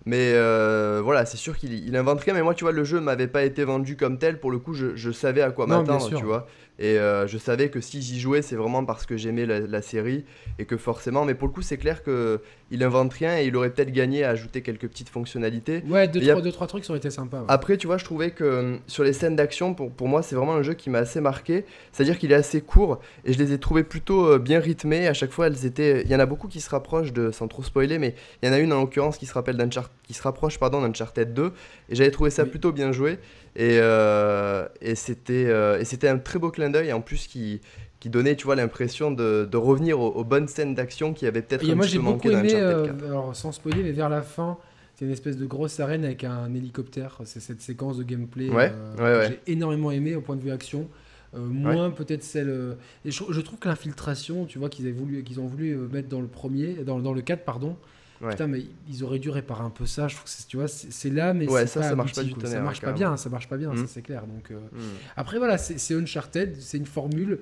Mais 0.06 0.32
euh, 0.34 1.00
voilà, 1.02 1.26
c'est 1.26 1.36
sûr 1.36 1.56
qu'il 1.56 1.72
il 1.74 1.96
invente 1.96 2.20
rien. 2.20 2.32
Mais 2.32 2.42
moi, 2.42 2.54
tu 2.54 2.62
vois, 2.64 2.72
le 2.72 2.84
jeu 2.84 3.00
m'avait 3.00 3.26
pas 3.26 3.42
été 3.42 3.64
vendu 3.64 3.96
comme 3.96 4.18
tel. 4.18 4.38
Pour 4.38 4.52
le 4.52 4.58
coup, 4.58 4.72
je, 4.72 4.94
je 4.94 5.10
savais 5.10 5.42
à 5.42 5.50
quoi 5.50 5.66
m'attendre, 5.80 6.04
tu 6.18 6.24
vois. 6.24 6.46
Et 6.78 6.98
euh, 6.98 7.26
je 7.26 7.38
savais 7.38 7.70
que 7.70 7.80
si 7.80 8.02
j'y 8.02 8.20
jouais, 8.20 8.42
c'est 8.42 8.56
vraiment 8.56 8.84
parce 8.84 9.06
que 9.06 9.16
j'aimais 9.16 9.46
la, 9.46 9.82
série 9.82 10.24
et 10.58 10.64
que 10.64 10.76
forcément. 10.76 11.24
Mais 11.24 11.34
pour 11.34 11.48
le 11.48 11.52
coup, 11.54 11.62
c'est 11.62 11.78
clair 11.78 12.02
que 12.02 12.40
il 12.70 12.82
invente 12.82 13.12
rien 13.12 13.38
et 13.38 13.46
il 13.46 13.56
aurait 13.56 13.70
peut-être 13.70 13.92
gagné 13.92 14.24
à 14.24 14.30
ajouter 14.30 14.60
quelques 14.60 14.88
petites 14.88 15.08
fonctionnalités. 15.08 15.82
Ouais, 15.88 16.08
deux, 16.08 16.20
trois, 16.20 16.42
deux 16.42 16.52
trois, 16.52 16.66
trucs, 16.66 16.84
ça 16.84 16.92
aurait 16.92 16.98
été 16.98 17.10
sympa. 17.10 17.44
Après, 17.48 17.76
tu 17.76 17.86
vois, 17.86 17.96
je 17.96 18.04
trouvais 18.04 18.30
que 18.30 18.44
euh, 18.44 18.76
sur 18.86 19.04
les 19.04 19.12
scènes 19.12 19.36
d'action, 19.36 19.74
pour, 19.74 19.90
pour 19.90 20.08
moi, 20.08 20.22
c'est 20.22 20.34
vraiment 20.34 20.54
un 20.54 20.62
jeu 20.62 20.74
qui 20.74 20.90
m'a 20.90 20.98
assez 20.98 21.20
marqué. 21.20 21.64
C'est-à-dire 21.92 22.18
qu'il 22.18 22.32
est 22.32 22.36
assez 22.36 22.60
court 22.60 23.00
et 23.24 23.32
je 23.32 23.38
les 23.38 23.52
ai 23.52 23.58
trouvés 23.58 23.84
plutôt 23.84 24.26
euh, 24.26 24.38
bien 24.38 24.60
rythmés. 24.60 25.06
À 25.06 25.14
chaque 25.14 25.30
fois, 25.30 25.46
elles 25.46 25.64
étaient. 25.64 26.02
Il 26.02 26.10
y 26.10 26.14
en 26.16 26.20
a 26.20 26.26
beaucoup 26.26 26.48
qui 26.48 26.60
se 26.60 26.70
rapprochent 26.70 27.12
de, 27.12 27.30
sans 27.30 27.48
trop 27.48 27.62
spoiler, 27.62 27.98
mais 27.98 28.14
il 28.42 28.48
y 28.48 28.50
en 28.50 28.52
a 28.52 28.58
une 28.58 28.72
en 28.72 28.80
l'occurrence 28.80 29.16
qui 29.16 29.26
se 29.26 29.34
rappelle 29.34 29.56
qui 30.02 30.14
se 30.14 30.22
rapproche 30.22 30.58
pardon 30.58 30.82
d'Uncharted 30.82 31.32
2 31.32 31.52
et 31.88 31.94
j'avais 31.94 32.10
trouvé 32.10 32.30
ça 32.30 32.44
plutôt 32.44 32.72
bien 32.72 32.92
joué. 32.92 33.18
Et, 33.56 33.78
euh, 33.80 34.68
et 34.82 34.94
c'était 34.94 35.46
euh, 35.46 35.82
un 36.02 36.18
très 36.18 36.38
beau 36.38 36.50
clin 36.50 36.68
d'œil, 36.68 36.92
en 36.92 37.00
plus 37.00 37.26
qui, 37.26 37.62
qui 38.00 38.10
donnait, 38.10 38.36
tu 38.36 38.44
vois, 38.44 38.54
l'impression 38.54 39.10
de, 39.10 39.48
de, 39.50 39.56
revenir 39.56 39.98
aux, 39.98 40.24
bonnes 40.24 40.46
scènes 40.46 40.74
d'action 40.74 41.14
qui 41.14 41.26
avaient 41.26 41.40
peut-être 41.40 41.68
un 41.68 41.74
moi, 41.74 41.86
j'ai 41.86 41.98
beaucoup 41.98 42.30
aimé, 42.30 42.50
euh, 42.54 42.92
alors 43.06 43.34
sans 43.34 43.52
spoiler, 43.52 43.82
mais 43.82 43.92
vers 43.92 44.10
la 44.10 44.20
fin, 44.20 44.58
c'est 44.94 45.06
une 45.06 45.10
espèce 45.10 45.38
de 45.38 45.46
grosse 45.46 45.80
arène 45.80 46.04
avec 46.04 46.24
un 46.24 46.54
hélicoptère. 46.54 47.18
C'est 47.24 47.40
cette 47.40 47.62
séquence 47.62 47.96
de 47.96 48.02
gameplay 48.02 48.50
ouais, 48.50 48.74
que 48.98 49.28
j'ai 49.28 49.40
énormément 49.50 49.90
aimé 49.90 50.14
au 50.14 50.20
point 50.20 50.36
de 50.36 50.42
vue 50.42 50.52
action. 50.52 50.86
moins 51.34 51.88
peut-être 51.88 52.24
celle. 52.24 52.76
Et 53.06 53.10
je, 53.10 53.40
trouve 53.40 53.58
que 53.58 53.68
l'infiltration, 53.68 54.44
tu 54.44 54.58
vois, 54.58 54.68
qu'ils 54.68 54.92
voulu, 54.92 55.24
qu'ils 55.24 55.40
ont 55.40 55.46
voulu 55.46 55.76
mettre 55.76 56.08
dans 56.08 56.20
le 56.20 56.28
premier, 56.28 56.74
dans, 56.84 56.98
dans 56.98 57.14
le 57.14 57.22
4, 57.22 57.42
pardon, 57.42 57.78
Putain, 58.20 58.46
mais 58.46 58.62
ils 58.88 59.04
auraient 59.04 59.18
dû 59.18 59.30
réparer 59.30 59.62
un 59.62 59.70
peu 59.70 59.86
ça. 59.86 60.08
Je 60.08 60.16
trouve 60.16 60.26
que 60.26 60.48
tu 60.48 60.56
vois, 60.56 60.68
c'est 60.68 61.10
là, 61.10 61.34
mais 61.34 61.48
ouais, 61.48 61.66
ça, 61.66 61.82
ça 61.82 61.94
marche 61.94 62.14
pas 62.14 62.22
du 62.22 62.32
tout. 62.32 62.46
Ça 62.46 62.60
marche 62.60 62.80
pas 62.80 62.92
bien, 62.92 63.16
ça 63.16 63.28
marche 63.28 63.48
pas 63.48 63.56
bien, 63.56 63.74
ça 63.74 63.82
mm. 63.82 63.86
c'est 63.88 64.02
clair. 64.02 64.22
Donc 64.26 64.50
euh, 64.50 64.54
mm. 64.54 64.78
après 65.16 65.38
voilà, 65.38 65.58
c'est 65.58 65.94
Uncharted, 65.94 66.56
c'est 66.58 66.78
une 66.78 66.86
formule. 66.86 67.40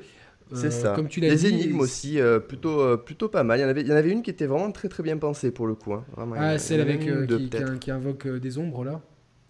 c'est 0.52 0.66
euh, 0.66 0.70
ça. 0.70 0.92
Comme 0.94 1.08
tu 1.08 1.20
l'as 1.20 1.28
Les 1.28 1.46
énigmes 1.46 1.80
aussi, 1.80 2.20
euh, 2.20 2.40
plutôt, 2.40 2.96
plutôt 2.98 3.28
pas 3.28 3.44
mal. 3.44 3.58
Il 3.58 3.62
y, 3.62 3.64
en 3.64 3.68
avait, 3.68 3.82
il 3.82 3.88
y 3.88 3.92
en 3.92 3.96
avait 3.96 4.10
une 4.10 4.22
qui 4.22 4.30
était 4.30 4.46
vraiment 4.46 4.72
très 4.72 4.88
très 4.88 5.02
bien 5.02 5.16
pensée 5.16 5.50
pour 5.50 5.66
le 5.66 5.74
coup. 5.74 5.92
Hein. 5.92 6.04
ah, 6.36 6.58
celle 6.58 6.80
avec 6.80 7.00
qui, 7.00 7.50
qui, 7.80 7.90
invoque 7.90 8.26
des 8.26 8.58
ombres 8.58 8.84
là. 8.84 9.00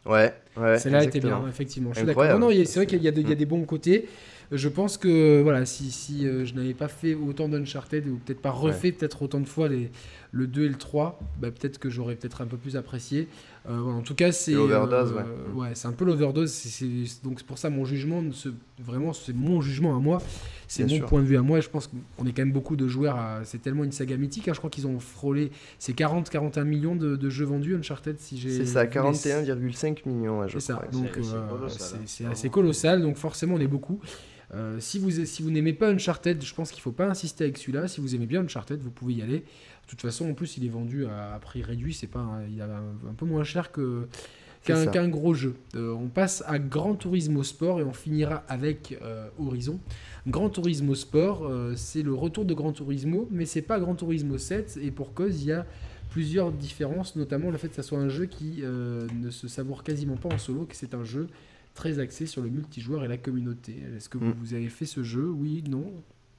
Ouais, 0.06 0.34
ouais. 0.58 0.78
Celle-là 0.78 1.04
était 1.04 1.20
bien, 1.20 1.48
effectivement. 1.48 1.90
Je 1.94 2.00
suis 2.00 2.06
d'accord. 2.06 2.38
Non, 2.38 2.50
non, 2.50 2.64
c'est 2.66 2.74
vrai 2.74 2.86
qu'il 2.86 3.02
y, 3.02 3.08
a 3.08 3.10
mm. 3.10 3.34
des 3.34 3.46
bons 3.46 3.64
côtés. 3.64 4.06
Je 4.52 4.68
pense 4.68 4.98
que 4.98 5.40
voilà, 5.40 5.64
si, 5.64 5.90
si 5.90 6.26
je 6.26 6.54
n'avais 6.54 6.74
pas 6.74 6.88
fait 6.88 7.14
autant 7.14 7.48
d'Uncharted 7.48 8.06
ou 8.06 8.16
peut-être 8.16 8.42
pas 8.42 8.50
refait 8.50 8.92
peut-être 8.92 9.22
autant 9.22 9.40
de 9.40 9.48
fois 9.48 9.68
les, 9.68 9.90
le 10.34 10.48
2 10.48 10.64
et 10.64 10.68
le 10.68 10.74
3, 10.74 11.20
bah, 11.38 11.50
peut-être 11.50 11.78
que 11.78 11.88
j'aurais 11.88 12.16
peut-être 12.16 12.40
un 12.42 12.46
peu 12.46 12.56
plus 12.56 12.76
apprécié. 12.76 13.28
Euh, 13.68 13.80
en 13.80 14.02
tout 14.02 14.14
cas, 14.14 14.32
c'est. 14.32 14.52
L'overdose, 14.52 15.14
euh, 15.16 15.52
ouais. 15.54 15.70
c'est 15.74 15.86
un 15.86 15.92
peu 15.92 16.04
l'overdose. 16.04 16.50
Donc, 17.22 17.38
c'est 17.38 17.46
pour 17.46 17.56
ça, 17.56 17.70
mon 17.70 17.84
jugement, 17.84 18.22
vraiment, 18.80 19.12
c'est 19.12 19.32
mon 19.32 19.60
jugement 19.60 19.96
à 19.96 20.00
moi. 20.00 20.20
C'est 20.66 20.84
mon 20.84 21.06
point 21.06 21.20
de 21.20 21.26
vue 21.26 21.36
à 21.36 21.42
moi. 21.42 21.60
je 21.60 21.68
pense 21.68 21.86
qu'on 21.86 22.26
est 22.26 22.32
quand 22.32 22.42
même 22.42 22.52
beaucoup 22.52 22.74
de 22.74 22.88
joueurs. 22.88 23.16
C'est 23.44 23.62
tellement 23.62 23.84
une 23.84 23.92
saga 23.92 24.16
mythique. 24.16 24.48
Hein. 24.48 24.52
je 24.54 24.58
crois 24.58 24.70
qu'ils 24.70 24.88
ont 24.88 24.98
frôlé. 24.98 25.52
C'est 25.78 25.96
40-41 25.96 26.64
millions 26.64 26.96
de, 26.96 27.30
jeux 27.30 27.46
vendus, 27.46 27.76
Uncharted, 27.76 28.18
si 28.18 28.36
j'ai. 28.36 28.50
C'est 28.50 28.66
ça, 28.66 28.86
41,5 28.86 30.06
millions, 30.06 30.46
C'est 30.48 30.60
ça. 30.60 30.82
Donc, 30.92 31.18
c'est 32.06 32.26
assez 32.26 32.50
colossal. 32.50 33.02
Donc, 33.02 33.16
forcément, 33.16 33.54
on 33.54 33.60
est 33.60 33.68
beaucoup. 33.68 34.00
Euh, 34.54 34.76
si 34.78 34.98
vous, 34.98 35.10
si 35.24 35.42
vous 35.42 35.50
n'aimez 35.50 35.72
pas 35.72 35.88
Uncharted, 35.88 36.42
je 36.42 36.54
pense 36.54 36.70
qu'il 36.70 36.78
ne 36.78 36.82
faut 36.82 36.92
pas 36.92 37.06
insister 37.06 37.44
avec 37.44 37.58
celui-là. 37.58 37.88
Si 37.88 38.00
vous 38.00 38.14
aimez 38.14 38.26
bien 38.26 38.42
Uncharted, 38.42 38.80
vous 38.80 38.90
pouvez 38.90 39.14
y 39.14 39.22
aller. 39.22 39.44
De 39.84 39.90
toute 39.90 40.00
façon, 40.00 40.30
en 40.30 40.34
plus, 40.34 40.56
il 40.56 40.64
est 40.64 40.70
vendu 40.70 41.06
à, 41.06 41.38
prix 41.40 41.62
réduit. 41.62 41.94
C'est 41.94 42.06
pas, 42.06 42.40
il 42.48 42.58
est 42.58 42.62
un, 42.62 43.14
peu 43.16 43.26
moins 43.26 43.44
cher 43.44 43.72
que 43.72 44.08
qu'un 44.64 45.08
gros 45.08 45.34
jeu. 45.34 45.56
Euh, 45.76 45.92
on 45.92 46.08
passe 46.08 46.42
à 46.46 46.58
Gran 46.58 46.94
Turismo 46.94 47.42
Sport 47.42 47.80
et 47.80 47.82
on 47.82 47.92
finira 47.92 48.44
avec 48.48 48.98
euh, 49.02 49.28
Horizon. 49.38 49.78
Gran 50.26 50.48
Turismo 50.48 50.94
Sport, 50.94 51.50
c'est 51.76 52.02
le 52.02 52.14
retour 52.14 52.46
de 52.46 52.54
Gran 52.54 52.72
Turismo, 52.72 53.28
mais 53.30 53.44
c'est 53.44 53.60
pas 53.60 53.78
Gran 53.78 53.94
Turismo 53.94 54.38
7 54.38 54.78
et 54.80 54.90
pour 54.90 55.12
cause, 55.12 55.42
il 55.42 55.48
y 55.48 55.52
a 55.52 55.66
plusieurs 56.08 56.50
différences, 56.50 57.14
notamment 57.14 57.50
le 57.50 57.58
fait 57.58 57.68
que 57.68 57.74
ça 57.74 57.82
soit 57.82 57.98
un 57.98 58.08
jeu 58.08 58.24
qui 58.24 58.62
ne 58.62 59.28
se 59.28 59.48
savoure 59.48 59.82
quasiment 59.82 60.16
pas 60.16 60.30
en 60.34 60.38
solo, 60.38 60.64
que 60.64 60.76
c'est 60.76 60.94
un 60.94 61.04
jeu 61.04 61.28
très 61.74 61.98
axé 61.98 62.26
sur 62.26 62.42
le 62.42 62.48
multijoueur 62.48 63.04
et 63.04 63.08
la 63.08 63.18
communauté. 63.18 63.76
Est-ce 63.96 64.08
que 64.08 64.18
mm. 64.18 64.34
vous, 64.38 64.54
avez 64.54 64.68
fait 64.68 64.86
ce 64.86 65.02
jeu? 65.02 65.28
Oui, 65.28 65.62
non 65.68 65.92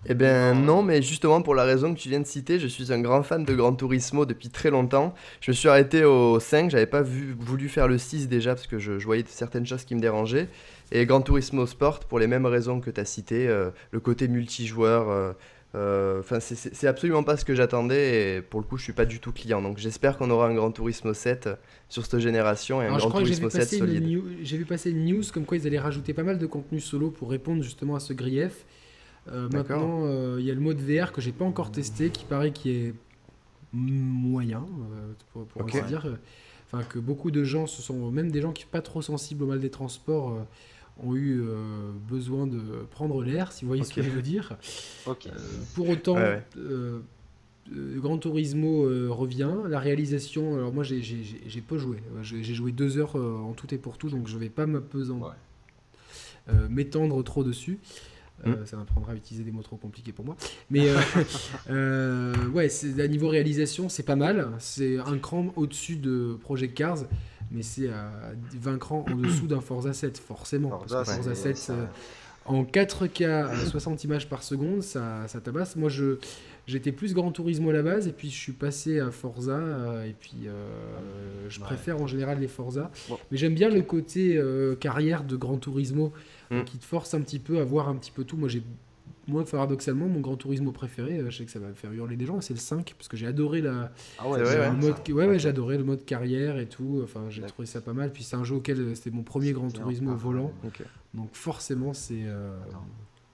eh 0.08 0.14
bien 0.14 0.54
non, 0.54 0.84
mais 0.84 1.02
justement 1.02 1.42
pour 1.42 1.56
la 1.56 1.64
raison 1.64 1.94
que 1.94 2.00
tu 2.00 2.10
viens 2.10 2.20
de 2.20 2.28
citer, 2.28 2.60
je 2.60 2.68
suis 2.68 2.94
un 2.94 3.00
grand 3.00 3.24
fan 3.24 3.44
de 3.44 3.54
Gran 3.56 3.74
Turismo 3.74 4.26
depuis 4.26 4.50
très 4.50 4.70
longtemps. 4.70 5.14
Je 5.42 5.52
me 5.52 5.56
suis 5.56 5.68
arrêté 5.68 6.04
au 6.04 6.40
5, 6.40 6.70
j'avais 6.70 6.86
pas 6.86 7.02
vu, 7.02 7.36
voulu 7.40 7.70
faire 7.70 7.88
le 7.88 7.98
6 7.98 8.28
déjà 8.28 8.54
parce 8.54 8.68
que 8.68 8.78
je, 8.78 8.94
voyais 9.04 9.24
certaines 9.28 9.66
choses 9.66 9.84
qui 9.84 9.96
me 9.96 10.02
dérangeaient. 10.02 10.48
Et 10.92 11.06
Gran 11.06 11.22
Turismo 11.22 11.66
Sport 11.66 12.02
pour 12.02 12.20
les 12.20 12.28
mêmes 12.28 12.46
raisons 12.46 12.80
que 12.80 12.92
tu 12.92 13.02
as 13.02 13.06
cité, 13.06 13.48
euh, 13.48 13.72
le 13.92 14.00
côté 14.00 14.28
multijoueur, 14.28 15.10
euh, 15.10 15.34
euh, 15.76 16.20
enfin, 16.20 16.40
c'est 16.40 16.88
absolument 16.88 17.24
pas 17.24 17.36
ce 17.36 17.44
que 17.44 17.54
j'attendais 17.54 18.38
et 18.38 18.42
pour 18.42 18.62
le 18.62 18.66
coup, 18.66 18.78
je 18.78 18.84
suis 18.84 18.94
pas 18.94 19.06
du 19.06 19.20
tout 19.20 19.34
client. 19.34 19.62
Donc, 19.62 19.78
j'espère 19.78 20.18
qu'on 20.18 20.30
aura 20.30 20.48
un 20.48 20.54
Grand 20.54 20.72
Turismo 20.72 21.14
7 21.14 21.50
sur 21.90 22.06
cette 22.06 22.20
génération 22.20 22.82
et 22.82 22.86
un 22.86 22.98
Grand 22.98 23.12
Turismo 23.12 23.50
7 23.50 23.70
solide. 23.70 24.22
J'ai 24.44 24.58
vu 24.58 24.66
passer 24.66 24.92
une 24.92 25.06
news 25.06 25.24
comme 25.34 25.46
quoi 25.46 25.58
ils 25.58 25.68
allaient 25.68 25.80
rajouter 25.80 26.14
pas 26.14 26.24
mal 26.24 26.38
de 26.38 26.46
contenu 26.46 26.80
solo 26.80 27.10
pour 27.10 27.30
répondre 27.30 27.62
justement 27.62 27.96
à 27.96 28.00
ce 28.00 28.14
grief. 28.14 28.66
Euh, 29.32 29.50
maintenant, 29.50 30.02
euh, 30.04 30.38
il 30.40 30.46
y 30.46 30.52
a 30.52 30.54
le 30.54 30.60
mode 30.60 30.80
VR 30.80 31.12
que 31.12 31.22
j'ai 31.22 31.32
pas 31.32 31.46
encore 31.46 31.72
testé 31.72 32.10
qui 32.10 32.26
paraît 32.26 32.52
qui 32.52 32.70
est 32.70 32.94
moyen, 33.74 34.66
pour, 35.34 35.46
pour 35.46 35.66
dire. 35.66 36.08
Enfin, 36.68 36.84
que 36.84 37.00
beaucoup 37.00 37.32
de 37.32 37.44
gens, 37.44 37.68
ce 37.68 37.82
sont 37.82 38.12
même 38.12 38.32
des 38.32 38.42
gens 38.42 38.52
qui 38.52 38.64
sont 38.64 38.70
pas 38.70 38.82
trop 38.82 39.02
sensibles 39.02 39.44
au 39.44 39.48
mal 39.48 39.60
des 39.60 39.70
transports 39.70 40.46
ont 41.04 41.16
eu 41.16 41.42
euh, 41.42 41.92
besoin 42.10 42.48
de 42.48 42.62
prendre 42.92 43.24
l'air, 43.24 43.52
si 43.52 43.66
vous 43.66 43.70
voyez 43.70 43.84
ce 43.84 43.94
que 43.94 44.02
je 44.02 44.10
veux 44.10 44.22
dire. 44.22 44.58
Euh, 45.08 45.14
pour 45.76 45.90
autant, 45.90 46.18
euh, 46.58 47.00
Gran 47.72 48.18
Turismo 48.18 48.84
revient. 49.14 49.52
La 49.68 49.80
réalisation, 49.80 50.56
alors 50.56 50.74
moi 50.74 50.84
j'ai 50.84 51.62
peu 51.68 51.78
joué. 51.78 51.98
J'ai 52.22 52.54
joué 52.54 52.72
deux 52.72 52.98
heures 52.98 53.16
en 53.16 53.54
tout 53.54 53.74
et 53.74 53.78
pour 53.78 53.98
tout, 53.98 54.10
donc 54.10 54.28
je 54.28 54.38
vais 54.38 54.50
pas 54.50 54.68
m'étendre 56.70 57.24
trop 57.24 57.44
dessus. 57.44 57.80
Hmm. 58.44 58.66
ça 58.66 58.76
m'apprendra 58.78 59.14
à 59.14 59.16
utiliser 59.16 59.44
des 59.44 59.52
mots 59.52 59.64
trop 59.64 59.78
compliqués 59.78 60.12
pour 60.12 60.26
moi. 60.26 60.36
Mais 60.70 60.90
ouais, 62.54 62.70
à 63.00 63.08
niveau 63.08 63.28
réalisation, 63.30 63.90
c'est 63.90 64.04
pas 64.04 64.16
mal. 64.16 64.50
C'est 64.60 64.98
un 65.00 65.18
cran 65.18 65.48
au-dessus 65.56 65.96
de 65.96 66.38
Project 66.42 66.76
Cars. 66.76 67.00
mais 67.52 67.62
c'est 67.64 67.90
à 67.90 68.12
20 68.60 68.78
crans 68.80 69.06
en 69.10 69.16
dessous 69.16 69.48
d'un 69.48 69.62
Forza 69.62 69.94
7, 69.94 70.18
forcément. 70.18 70.70
Forza, 70.70 70.98
parce 70.98 71.10
que 71.10 71.16
Forza 71.16 71.36
c'est- 71.36 71.42
7, 71.54 71.58
ça- 71.58 71.74
euh, 71.74 71.86
en 72.46 72.64
4K 72.64 73.24
à 73.24 73.66
60 73.66 74.04
images 74.04 74.28
par 74.30 74.44
seconde, 74.44 74.82
ça, 74.84 75.28
ça 75.28 75.40
tabasse. 75.42 75.76
Moi, 75.76 75.90
je, 75.90 76.18
j'étais 76.68 76.92
plus 76.92 77.14
Grand 77.14 77.32
Turismo 77.32 77.70
à 77.70 77.74
la 77.74 77.82
base, 77.84 78.08
et 78.08 78.12
puis 78.12 78.30
je 78.30 78.36
suis 78.38 78.52
passé 78.54 79.00
à 79.00 79.12
Forza, 79.12 79.54
euh, 79.54 80.06
et 80.06 80.14
puis 80.20 80.34
euh, 80.48 81.50
je 81.50 81.60
Ouais. 81.60 81.66
préfère 81.66 82.02
en 82.02 82.08
général 82.08 82.40
les 82.40 82.48
Forza. 82.48 82.92
Bon. 83.10 83.18
Mais 83.32 83.38
j'aime 83.38 83.54
bien 83.56 83.70
le 83.70 83.82
côté 83.82 84.38
euh, 84.38 84.76
carrière 84.76 85.24
de 85.24 85.36
Grand 85.36 85.58
Turismo, 85.58 86.12
Mm. 86.52 86.64
qui 86.64 86.78
te 86.78 86.86
force 86.86 87.14
un 87.16 87.22
petit 87.22 87.40
peu 87.40 87.60
à 87.60 87.64
voir 87.64 87.90
un 87.90 87.96
petit 87.96 88.12
peu 88.12 88.24
tout. 88.24 88.38
Moi, 88.38 88.48
j'ai. 88.50 88.62
Moi, 89.28 89.44
paradoxalement, 89.44 90.06
mon 90.06 90.20
Grand 90.20 90.36
Turismo 90.38 90.72
préféré, 90.72 91.20
je 91.28 91.36
sais 91.36 91.46
que 91.46 91.50
ça 91.50 91.58
va 91.58 91.74
faire 91.74 91.92
hurler 91.92 92.16
des 92.16 92.28
gens, 92.28 92.40
c'est 92.42 92.54
le 92.54 92.60
5, 92.60 92.94
parce 92.96 93.08
que 93.08 93.18
j'ai 93.18 93.26
adoré 93.26 93.60
la, 93.62 93.92
Ah 94.20 94.30
ouais, 94.30 94.38
mode, 94.38 94.96
ouais, 95.10 95.26
ouais, 95.26 95.78
le 95.80 95.84
mode 95.84 96.06
carrière 96.06 96.60
et 96.60 96.68
tout. 96.68 97.02
Enfin, 97.04 97.22
j'ai 97.30 97.42
trouvé 97.42 97.66
ça 97.66 97.82
pas 97.82 97.94
mal. 97.94 98.12
Puis 98.14 98.22
c'est 98.24 98.36
un 98.36 98.44
jeu 98.44 98.54
auquel 98.58 98.96
c'était 98.96 99.10
mon 99.10 99.24
premier 99.24 99.52
Grand 99.54 99.70
Turismo 99.70 100.12
au 100.12 100.16
volant. 100.16 100.52
Ok. 100.64 100.84
Donc 101.16 101.30
forcément, 101.34 101.94
c'est. 101.96 102.22
euh, 102.26 102.56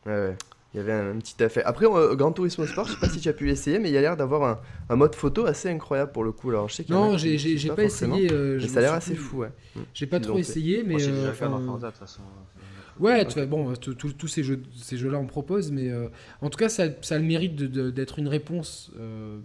Ouais, 0.05 0.11
ouais. 0.29 0.37
Il 0.73 0.77
y 0.77 0.79
avait 0.79 0.93
un, 0.93 1.11
un 1.11 1.17
petit 1.17 1.35
effet. 1.43 1.61
Après, 1.65 1.85
euh, 1.85 2.15
Gran 2.15 2.31
Turismo 2.31 2.65
Sport, 2.65 2.87
je 2.87 2.93
sais 2.93 2.99
pas 2.99 3.09
si 3.09 3.19
tu 3.19 3.27
as 3.27 3.33
pu 3.33 3.45
l'essayer, 3.45 3.77
mais 3.77 3.89
il 3.89 3.93
y 3.93 3.97
a 3.97 4.01
l'air 4.01 4.15
d'avoir 4.15 4.43
un, 4.43 4.59
un 4.89 4.95
mode 4.95 5.15
photo 5.15 5.45
assez 5.45 5.69
incroyable 5.69 6.13
pour 6.13 6.23
le 6.23 6.31
coup. 6.31 6.49
Alors, 6.49 6.69
je 6.69 6.75
sais 6.75 6.83
qu'il 6.85 6.95
y 6.95 6.97
en 6.97 7.03
a 7.03 7.07
Non, 7.11 7.17
j'ai 7.17 7.35
pas 7.75 7.83
essayé. 7.83 8.31
euh, 8.31 8.57
Mais 8.61 8.67
ça 8.69 8.79
a 8.79 8.81
l'air 8.83 8.93
assez 8.93 9.13
plus- 9.15 9.21
fou, 9.23 9.37
ouais. 9.39 9.51
J'ai 9.93 10.05
pas 10.07 10.19
trop 10.21 10.35
fait. 10.35 10.39
essayé, 10.41 10.83
mais. 10.83 10.93
Moi, 10.93 11.01
euh, 11.01 11.05
déjà 11.07 11.27
le 11.31 11.33
cas 11.35 11.47
dans 11.49 11.55
enfin, 11.55 11.65
Forza, 11.65 11.87
de 11.87 11.91
toute 11.91 11.99
façon. 11.99 12.21
Ouais, 12.99 13.25
tu 13.25 13.33
vois, 13.33 13.45
bon, 13.47 13.73
tous 13.73 14.27
ces 14.27 14.43
jeux, 14.43 14.61
ces 14.81 14.95
jeux-là 14.95 15.17
en 15.17 15.25
proposent, 15.25 15.71
mais 15.71 15.89
euh, 15.89 16.07
en 16.41 16.49
tout 16.49 16.57
cas, 16.57 16.69
ça, 16.69 16.85
ça 17.01 17.15
a 17.15 17.17
le 17.17 17.23
mérite 17.25 17.55
d'être 17.55 18.19
une 18.19 18.27
réponse 18.27 18.91
euh, 18.99 19.39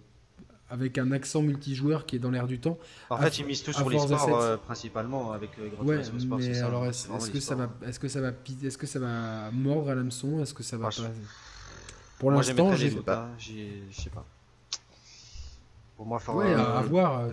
avec 0.68 0.98
un 0.98 1.12
accent 1.12 1.42
multijoueur 1.42 2.06
qui 2.06 2.16
est 2.16 2.18
dans 2.18 2.30
l'air 2.30 2.46
du 2.46 2.58
temps. 2.58 2.78
En 3.10 3.16
fait, 3.18 3.38
ils 3.38 3.46
misent 3.46 3.62
tout 3.62 3.72
sur 3.72 3.88
7. 3.90 4.10
euh, 4.32 4.56
principalement 4.56 5.32
avec 5.32 5.50
euh, 5.58 5.68
Gran 5.68 5.84
Ouais, 5.84 5.96
Turismo 6.02 6.18
Sport. 6.20 6.38
mais 6.38 6.54
ça, 6.54 6.66
alors 6.66 6.84
hein, 6.84 6.90
est-ce 6.90 7.30
que 7.30 7.40
ça 7.40 7.54
va, 7.54 7.70
est-ce 7.86 8.00
que 8.00 8.08
ça 8.08 8.20
va, 8.20 8.32
est-ce 8.64 8.78
que 8.78 8.86
ça 8.86 8.98
va 8.98 9.50
mordre 9.52 9.90
à 9.90 9.94
l'hameçon, 9.94 10.42
est-ce 10.42 10.54
que 10.54 10.62
ça 10.64 10.76
va 10.76 10.84
pas 10.86 10.90
je- 10.90 11.02
Pour 12.18 12.30
l'instant, 12.32 12.70
doutes, 12.74 13.08
hein, 13.08 13.28
j'ai- 13.38 13.82
Je 13.90 14.00
sais 14.00 14.10
pas. 14.10 14.24
Pour 15.96 16.06
moi. 16.06 16.20
Ouais, 16.34 16.52
à, 16.52 16.78
à 16.78 16.82
voir. 16.82 17.20
euh, 17.20 17.30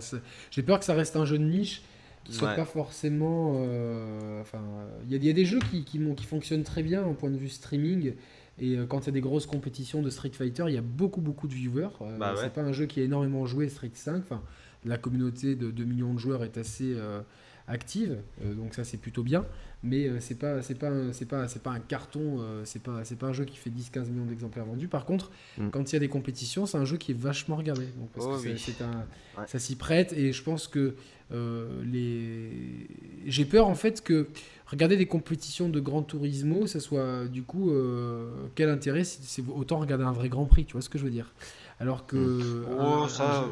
J'ai 0.52 0.64
peur 0.64 0.80
que 0.80 0.86
ça 0.86 0.94
reste 0.94 1.16
un 1.16 1.26
jeu 1.26 1.38
de 1.38 1.44
niche 1.44 1.82
qui 2.24 2.34
soit 2.34 2.50
Ouais. 2.50 2.56
pas 2.56 2.66
forcément. 2.66 3.56
euh, 3.58 4.42
Enfin, 4.42 4.60
il 5.06 5.12
y, 5.12 5.16
a- 5.16 5.18
il 5.18 5.26
y 5.26 5.30
a 5.30 5.34
des 5.34 5.46
jeux 5.46 5.60
qui, 5.72 5.84
qui, 5.84 6.00
m'ont- 6.00 6.16
qui 6.16 6.26
fonctionnent 6.26 6.64
très 6.64 6.84
bien 6.84 7.04
en 7.04 7.14
point 7.14 7.30
de 7.30 7.38
vue 7.38 7.50
streaming. 7.50 8.14
Et 8.60 8.78
euh, 8.78 8.86
quand 8.86 9.02
il 9.02 9.06
y 9.08 9.10
a 9.10 9.12
des 9.14 9.22
grosses 9.22 9.46
compétitions 9.48 10.02
de 10.02 10.10
Street 10.10 10.32
Fighter, 10.32 10.66
il 10.68 10.74
y 10.76 10.78
a 10.78 10.82
beaucoup 10.82 11.22
beaucoup 11.22 11.48
de 11.48 11.54
viewers. 11.54 11.90
Euh, 12.02 12.18
Bah 12.18 12.34
ouais. 12.34 12.40
C'est 12.42 12.54
pas 12.54 12.62
un 12.62 12.72
jeu 12.72 12.86
qui 12.86 13.00
a 13.00 13.04
énormément 13.04 13.46
joué 13.46 13.68
Street 13.70 13.92
5. 13.94 14.18
Enfin, 14.18 14.42
la 14.86 14.98
communauté 14.98 15.56
de 15.56 15.72
2 15.72 15.84
millions 15.84 16.14
de 16.14 16.20
joueurs 16.20 16.44
est 16.44 16.58
assez 16.58 16.94
euh, 16.96 17.22
active, 17.68 18.18
euh, 18.44 18.54
donc 18.54 18.74
ça 18.74 18.84
c'est 18.84 18.98
plutôt 18.98 19.24
bien. 19.24 19.46
Mais 19.86 20.08
euh, 20.08 20.20
c'est 20.22 20.36
pas 20.36 20.62
c'est 20.62 20.76
pas 20.76 20.90
un- 20.90 21.12
c'est 21.14 21.26
pas 21.26 21.48
c'est 21.48 21.62
pas 21.62 21.72
un 21.72 21.80
carton. 21.80 22.38
euh, 22.40 22.62
c'est 22.66 22.82
pas 22.82 23.04
c'est 23.04 23.18
pas 23.18 23.28
un 23.28 23.34
jeu 23.34 23.46
qui 23.46 23.58
fait 23.58 23.70
10-15 23.70 24.10
millions 24.10 24.26
d'exemplaires 24.26 24.66
vendus. 24.66 24.88
Par 24.88 25.06
contre, 25.06 25.30
Mm. 25.58 25.70
quand 25.70 25.92
il 25.92 25.96
y 25.96 25.98
a 25.98 26.00
des 26.00 26.08
compétitions, 26.10 26.66
c'est 26.66 26.78
un 26.78 26.86
jeu 26.86 26.98
qui 26.98 27.12
est 27.12 27.18
vachement 27.18 27.56
regardé. 27.58 27.86
Donc, 27.98 28.10
parce 28.14 28.28
Oh 28.30 28.34
que 28.36 28.40
c'est- 28.42 28.54
oui. 28.54 28.60
c'est 28.60 28.82
un 28.84 29.06
Ouais. 29.38 29.46
ça 29.48 29.60
s'y 29.60 29.76
prête 29.76 30.14
et 30.14 30.32
je 30.32 30.44
pense 30.44 30.68
que 30.68 30.96
euh, 31.32 31.82
les 31.86 32.88
j'ai 33.26 33.46
peur 33.46 33.68
en 33.68 33.76
fait 33.76 34.04
que 34.04 34.28
regarder 34.68 34.98
des 34.98 35.06
compétitions 35.08 35.70
de 35.70 35.80
Grand 35.80 36.04
Turismo 36.04 36.68
ça 36.68 36.80
soit 36.80 37.26
du 37.28 37.44
coup 37.44 37.72
euh, 37.72 38.30
quel 38.56 38.70
intérêt 38.70 39.04
c'est 39.04 39.44
autant 39.48 39.80
regarder 39.80 40.04
un 40.04 40.12
vrai 40.12 40.30
Grand 40.30 40.46
Prix 40.46 40.66
tu 40.66 40.74
vois 40.74 40.82
ce 40.82 40.90
que 40.90 40.98
je 40.98 41.04
veux 41.06 41.10
dire? 41.12 41.34
Alors 41.80 42.06
que 42.06 42.66
Oh, 42.70 42.80
un- 42.82 43.08
ça, 43.10 43.40
un 43.40 43.44
jeu- 43.44 43.50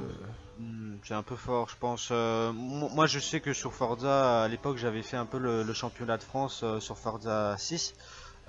C'est 1.03 1.13
un 1.15 1.23
peu 1.23 1.35
fort, 1.35 1.69
je 1.69 1.75
pense. 1.79 2.09
Euh, 2.11 2.51
mo- 2.53 2.89
moi, 2.89 3.07
je 3.07 3.17
sais 3.19 3.39
que 3.39 3.53
sur 3.53 3.73
Forza, 3.73 4.43
à 4.43 4.47
l'époque, 4.47 4.77
j'avais 4.77 5.01
fait 5.01 5.17
un 5.17 5.25
peu 5.25 5.39
le, 5.39 5.63
le 5.63 5.73
championnat 5.73 6.17
de 6.17 6.23
France 6.23 6.61
euh, 6.63 6.79
sur 6.79 6.97
Forza 6.97 7.55
6. 7.57 7.95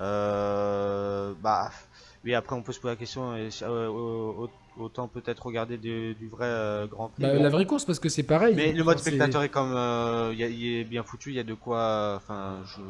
Euh, 0.00 1.32
bah, 1.42 1.70
oui, 2.24 2.34
après, 2.34 2.54
on 2.54 2.62
peut 2.62 2.72
se 2.72 2.80
poser 2.80 2.92
la 2.92 2.96
question 2.96 3.34
et, 3.36 3.48
euh, 3.62 3.88
au- 3.88 4.44
au- 4.44 4.82
autant 4.82 5.08
peut-être 5.08 5.44
regarder 5.46 5.76
du, 5.78 6.14
du 6.14 6.28
vrai 6.28 6.86
Grand 6.90 7.08
Prix. 7.08 7.22
Bah, 7.22 7.32
la 7.34 7.48
vraie 7.48 7.66
course 7.66 7.84
parce 7.84 7.98
que 7.98 8.08
c'est 8.08 8.22
pareil 8.22 8.54
Mais 8.56 8.72
le 8.72 8.84
mode 8.84 8.98
spectateur 8.98 9.42
est 9.42 9.48
comme, 9.48 9.72
il 10.32 10.42
est 10.42 10.84
bien 10.84 11.02
foutu, 11.02 11.30
il 11.30 11.36
y 11.36 11.40
a 11.40 11.44
de 11.44 11.54
quoi. 11.54 12.14
Enfin, 12.16 12.58
je. 12.66 12.80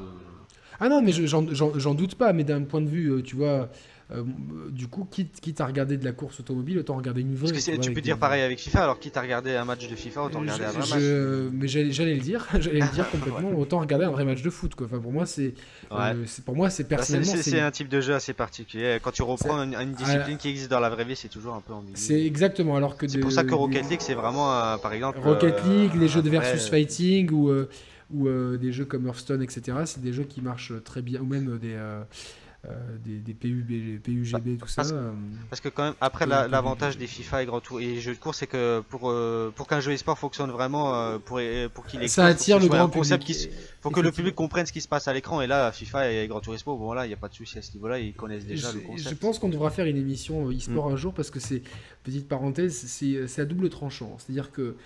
ah 0.81 0.89
non 0.89 1.03
mais 1.03 1.13
je- 1.13 1.27
j'en 1.27 1.95
doute 1.95 2.15
pas 2.17 2.33
mais 2.33 2.45
d'un 2.45 2.63
point 2.63 2.81
de 2.81 2.89
vue 2.89 3.23
tu 3.23 3.37
vois 3.37 3.69
euh, 4.11 4.25
du 4.71 4.89
coup 4.89 5.07
quitte, 5.11 5.41
quitte 5.41 5.61
à 5.61 5.67
regarder 5.67 5.97
de 5.97 6.05
la 6.05 6.13
course 6.13 6.41
automobile 6.41 6.79
autant 6.79 6.97
regarder 6.97 7.21
une 7.21 7.35
vraie 7.35 7.53
Parce 7.53 7.65
que 7.65 7.77
tu 7.77 7.89
peux 7.91 7.95
des- 7.97 8.01
dire 8.03 8.19
pareil 8.19 8.43
avec 8.43 8.59
FIFA, 8.59 8.83
alors 8.83 8.99
quitte 8.99 9.17
à 9.17 9.21
regarder 9.23 9.55
un 9.57 9.65
match 9.65 9.89
de 9.89 9.95
FIFA, 9.95 10.25
autant 10.25 10.41
regarder 10.41 10.65
un 10.65 10.71
vrai 10.71 10.87
Je- 11.01 11.45
match. 11.45 11.53
mais 11.55 11.69
j'allais 11.69 12.15
le 12.15 12.21
dire, 12.21 12.47
j'allais 12.61 12.81
le 12.81 12.93
dire 12.93 13.09
complètement. 13.11 13.51
Autant 13.59 13.79
regarder 13.81 14.05
un 14.07 14.11
vrai 14.11 14.25
match 14.25 14.43
de 14.43 14.51
foot, 14.51 14.75
quoi. 14.75 14.87
Enfin, 14.87 14.99
pour 14.99 15.13
moi, 15.13 15.25
c'est, 15.27 15.55
Ouais. 15.91 15.99
euh, 16.15 16.25
c'est- 16.27 16.45
pour 16.45 16.57
moi, 16.57 16.69
c'est 16.71 16.85
personnellement, 16.85 17.33
un 17.33 17.71
type 17.71 17.89
de 17.89 18.01
jeu 18.01 18.15
assez 18.15 18.33
particulier. 18.33 18.99
Quand 19.03 19.13
tu 19.13 19.23
reprends 19.23 19.63
une, 19.63 19.75
une 19.75 19.93
discipline 19.93 20.37
qui 20.37 20.49
existe 20.49 20.71
dans 20.71 20.81
la 20.81 20.91
vraie 20.91 21.05
vie, 21.05 21.17
c'est 21.17 21.29
toujours 21.29 21.55
un 21.55 21.61
peu 21.61 21.73
ambigu. 21.73 21.93
c'est 21.97 22.21
exactement. 22.25 22.77
Alors 22.77 22.97
que 22.97 23.07
C'est 23.09 23.19
de- 23.19 23.23
pour 23.23 23.33
ça 23.33 23.45
que 23.45 23.55
Rocket 23.55 23.89
League, 23.89 24.01
c'est 24.03 24.15
vraiment, 24.15 24.53
euh, 24.53 24.77
par 24.79 24.93
exemple. 24.93 25.19
Rocket 25.21 25.55
euh, 25.65 25.69
League, 25.69 25.93
les 25.95 26.09
jeux 26.09 26.23
de 26.23 26.29
vrai- 26.29 26.41
versus 26.41 26.69
fighting 26.69 27.31
ou 27.31 27.49
euh, 27.51 27.69
ou 28.13 28.29
euh, 28.29 28.59
des 28.59 28.73
jeux 28.73 28.85
comme 28.85 29.07
Hearthstone, 29.07 29.43
etc. 29.43 29.79
C'est 29.87 30.03
des 30.03 30.13
jeux 30.13 30.25
qui 30.25 30.43
marchent 30.43 30.73
très 30.85 31.01
bien, 31.01 31.21
ou 31.21 31.25
même 31.25 31.59
des 31.59 31.73
euh, 31.73 32.03
euh, 32.03 32.03
des, 33.05 33.19
des 33.19 33.35
PUB, 33.35 34.01
PUGB, 34.03 34.57
tout 34.59 34.69
ça. 34.69 34.83
parce- 34.83 34.93
euh, 34.93 35.11
Parce 35.51 35.61
que 35.61 35.69
quand 35.69 35.83
même, 35.83 35.95
après 36.01 36.27
la- 36.27 36.47
l'avantage 36.47 36.97
des 36.97 37.09
FIFA 37.09 37.43
et 37.43 37.47
Grand 37.47 37.61
Tour 37.61 37.81
et 37.81 37.87
les 37.87 38.01
jeux 38.01 38.15
de 38.15 38.19
course, 38.21 38.39
c'est 38.39 38.47
que 38.47 38.81
pour 38.89 39.11
euh, 39.11 39.53
pour 39.55 39.67
qu'un 39.67 39.81
jeu 39.81 39.93
e-sport 39.93 40.17
fonctionne 40.17 40.51
vraiment, 40.53 40.95
euh, 40.95 41.19
pour 41.19 41.41
pour 41.75 41.87
qu'il 41.87 42.09
ça 42.09 42.25
attire 42.27 42.61
le 42.61 42.69
grand 42.69 42.89
concept 42.89 43.25
public. 43.27 43.49
qui, 43.49 43.49
faut 43.81 43.91
que 43.91 44.01
le 44.01 44.13
public 44.13 44.35
comprenne 44.37 44.65
ce 44.65 44.73
qui 44.73 44.81
se 44.81 44.87
passe 44.87 45.09
à 45.09 45.13
l'écran. 45.13 45.41
Et 45.41 45.49
là, 45.49 45.73
FIFA 45.73 46.13
et 46.13 46.29
Grand 46.29 46.41
Turismo, 46.41 46.77
bon 46.77 46.93
là, 46.93 47.05
il 47.07 47.11
y 47.11 47.15
a 47.15 47.17
pas 47.17 47.29
de 47.29 47.35
souci 47.35 47.59
à 47.59 47.63
ce 47.63 47.73
niveau-là, 47.73 47.99
ils 47.99 48.15
connaissent 48.15 48.47
déjà 48.47 48.71
je, 48.71 48.77
le 48.77 48.81
concept. 48.83 49.09
je 49.11 49.15
pense 49.17 49.39
qu'on 49.41 49.49
devra 49.49 49.71
faire 49.71 49.87
une 49.87 49.97
émission 49.97 50.49
euh, 50.49 50.53
e-sport 50.57 50.89
Mm. 50.91 50.93
un 50.93 50.97
jour 50.97 51.15
parce 51.15 51.31
que 51.31 51.41
c'est, 51.41 51.63
petite 52.05 52.29
parenthèse, 52.29 52.77
c'est 52.87 53.27
c'est 53.27 53.43
à 53.43 53.45
double 53.45 53.71
tranchant. 53.71 54.17
C'est-à-dire 54.19 54.53
que, 54.53 54.77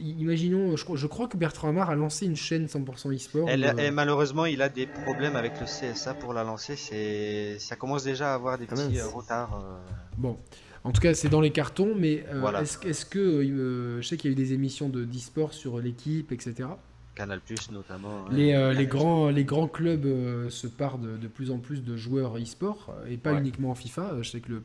imaginons, 0.00 0.76
je, 0.76 0.84
crois- 0.84 0.96
je 0.96 1.06
crois 1.06 1.28
que 1.28 1.36
Bertrand 1.36 1.68
Amar 1.68 1.90
a 1.90 1.94
lancé 1.94 2.26
une 2.26 2.36
chaîne 2.36 2.66
100% 2.66 3.12
e-sport. 3.14 3.48
Elle- 3.48 3.64
euh, 3.64 3.76
et 3.76 3.90
malheureusement, 3.90 4.46
il 4.46 4.62
a 4.62 4.68
des 4.68 4.86
problèmes 4.86 5.36
avec 5.36 5.52
le 5.60 5.66
CSA 5.66 6.14
pour 6.14 6.32
la 6.32 6.44
lancer. 6.44 6.76
C'est, 6.76 7.58
ça 7.58 7.76
commence 7.76 8.04
déjà 8.04 8.32
à 8.32 8.34
avoir 8.34 8.58
des 8.58 8.66
Ah 8.70 8.74
petits 8.74 8.88
mince. 8.94 8.98
euh, 8.98 9.08
retards. 9.08 9.62
euh. 9.64 9.76
Bon, 10.16 10.38
en 10.84 10.92
tout 10.92 11.00
cas, 11.00 11.14
c'est 11.14 11.28
dans 11.28 11.40
les 11.40 11.50
cartons, 11.50 11.94
mais 11.96 12.24
euh, 12.32 12.40
Voilà. 12.40 12.62
est-ce, 12.62 13.04
que, 13.06 13.18
euh, 13.18 14.00
je 14.00 14.06
sais 14.06 14.16
qu'il 14.16 14.30
y 14.30 14.32
a 14.32 14.36
eu 14.36 14.36
des 14.40 14.52
émissions 14.52 14.88
de 14.88 15.04
d'e-sport 15.04 15.52
sur 15.52 15.78
l'équipe, 15.80 16.32
etc. 16.32 16.68
Canal 17.14 17.40
Plus 17.40 17.70
notamment. 17.70 18.24
ouais. 18.28 18.34
Les, 18.36 18.52
euh, 18.54 18.74
les, 18.74 18.86
grands, 18.86 19.30
les 19.30 19.44
grands 19.44 19.68
clubs 19.68 20.04
euh, 20.04 20.50
se 20.50 20.66
parent 20.66 20.98
de, 20.98 21.16
de 21.16 21.28
plus 21.28 21.50
en 21.50 21.58
plus 21.58 21.82
de 21.82 21.96
joueurs 21.96 22.36
e-sport, 22.36 22.94
et 23.08 23.16
pas 23.16 23.32
Ouais. 23.32 23.38
uniquement 23.40 23.70
en 23.70 23.74
FIFA. 23.74 24.16
Je 24.20 24.30
sais 24.30 24.40
que 24.40 24.50
le, 24.52 24.62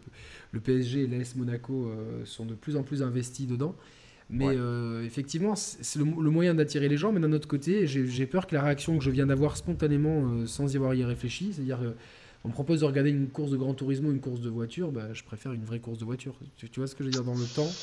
le 0.52 0.60
PSG 0.60 1.04
et 1.04 1.08
l'AS 1.08 1.36
Monaco 1.38 1.86
euh, 1.88 2.26
sont 2.26 2.46
de 2.46 2.54
plus 2.54 2.76
en 2.76 2.84
plus 2.84 3.04
investis 3.04 3.48
dedans. 3.48 3.74
Mais 4.32 4.48
Ouais. 4.48 4.56
euh, 4.56 5.04
effectivement, 5.06 5.56
c'est 5.56 6.00
le, 6.00 6.06
le 6.06 6.30
moyen 6.30 6.54
d'attirer 6.56 6.88
les 6.90 6.98
gens. 6.98 7.12
Mais 7.12 7.20
d'un 7.20 7.34
autre 7.34 7.48
côté, 7.48 7.86
j'ai 7.88 8.26
peur 8.26 8.48
que 8.48 8.56
la 8.56 8.64
réaction 8.64 8.98
que 8.98 9.04
je 9.04 9.12
viens 9.12 9.28
d'avoir 9.28 9.58
spontanément, 9.58 10.26
euh, 10.32 10.46
sans 10.48 10.74
y 10.74 10.78
avoir 10.78 10.94
y 10.96 11.04
réfléchi, 11.04 11.54
c'est-à-dire 11.54 11.80
euh, 11.84 11.92
on 12.46 12.48
me 12.50 12.54
propose 12.54 12.80
de 12.82 12.86
regarder 12.86 13.10
une 13.12 13.30
course 13.30 13.52
de 13.52 13.58
Grand 13.58 13.74
Turismo, 13.74 14.12
une 14.12 14.22
course 14.22 14.42
de 14.42 14.50
voiture, 14.50 14.92
bah, 14.92 15.14
je 15.14 15.24
préfère 15.24 15.52
une 15.54 15.66
vraie 15.66 15.80
course 15.80 16.00
de 16.00 16.06
voiture. 16.06 16.40
Tu, 16.56 16.70
tu 16.70 16.80
vois 16.80 16.88
ce 16.88 16.96
que 16.96 17.04
je 17.04 17.10
veux 17.10 17.14
dire 17.14 17.24
dans 17.26 17.36
le 17.36 17.48
temps? 17.48 17.78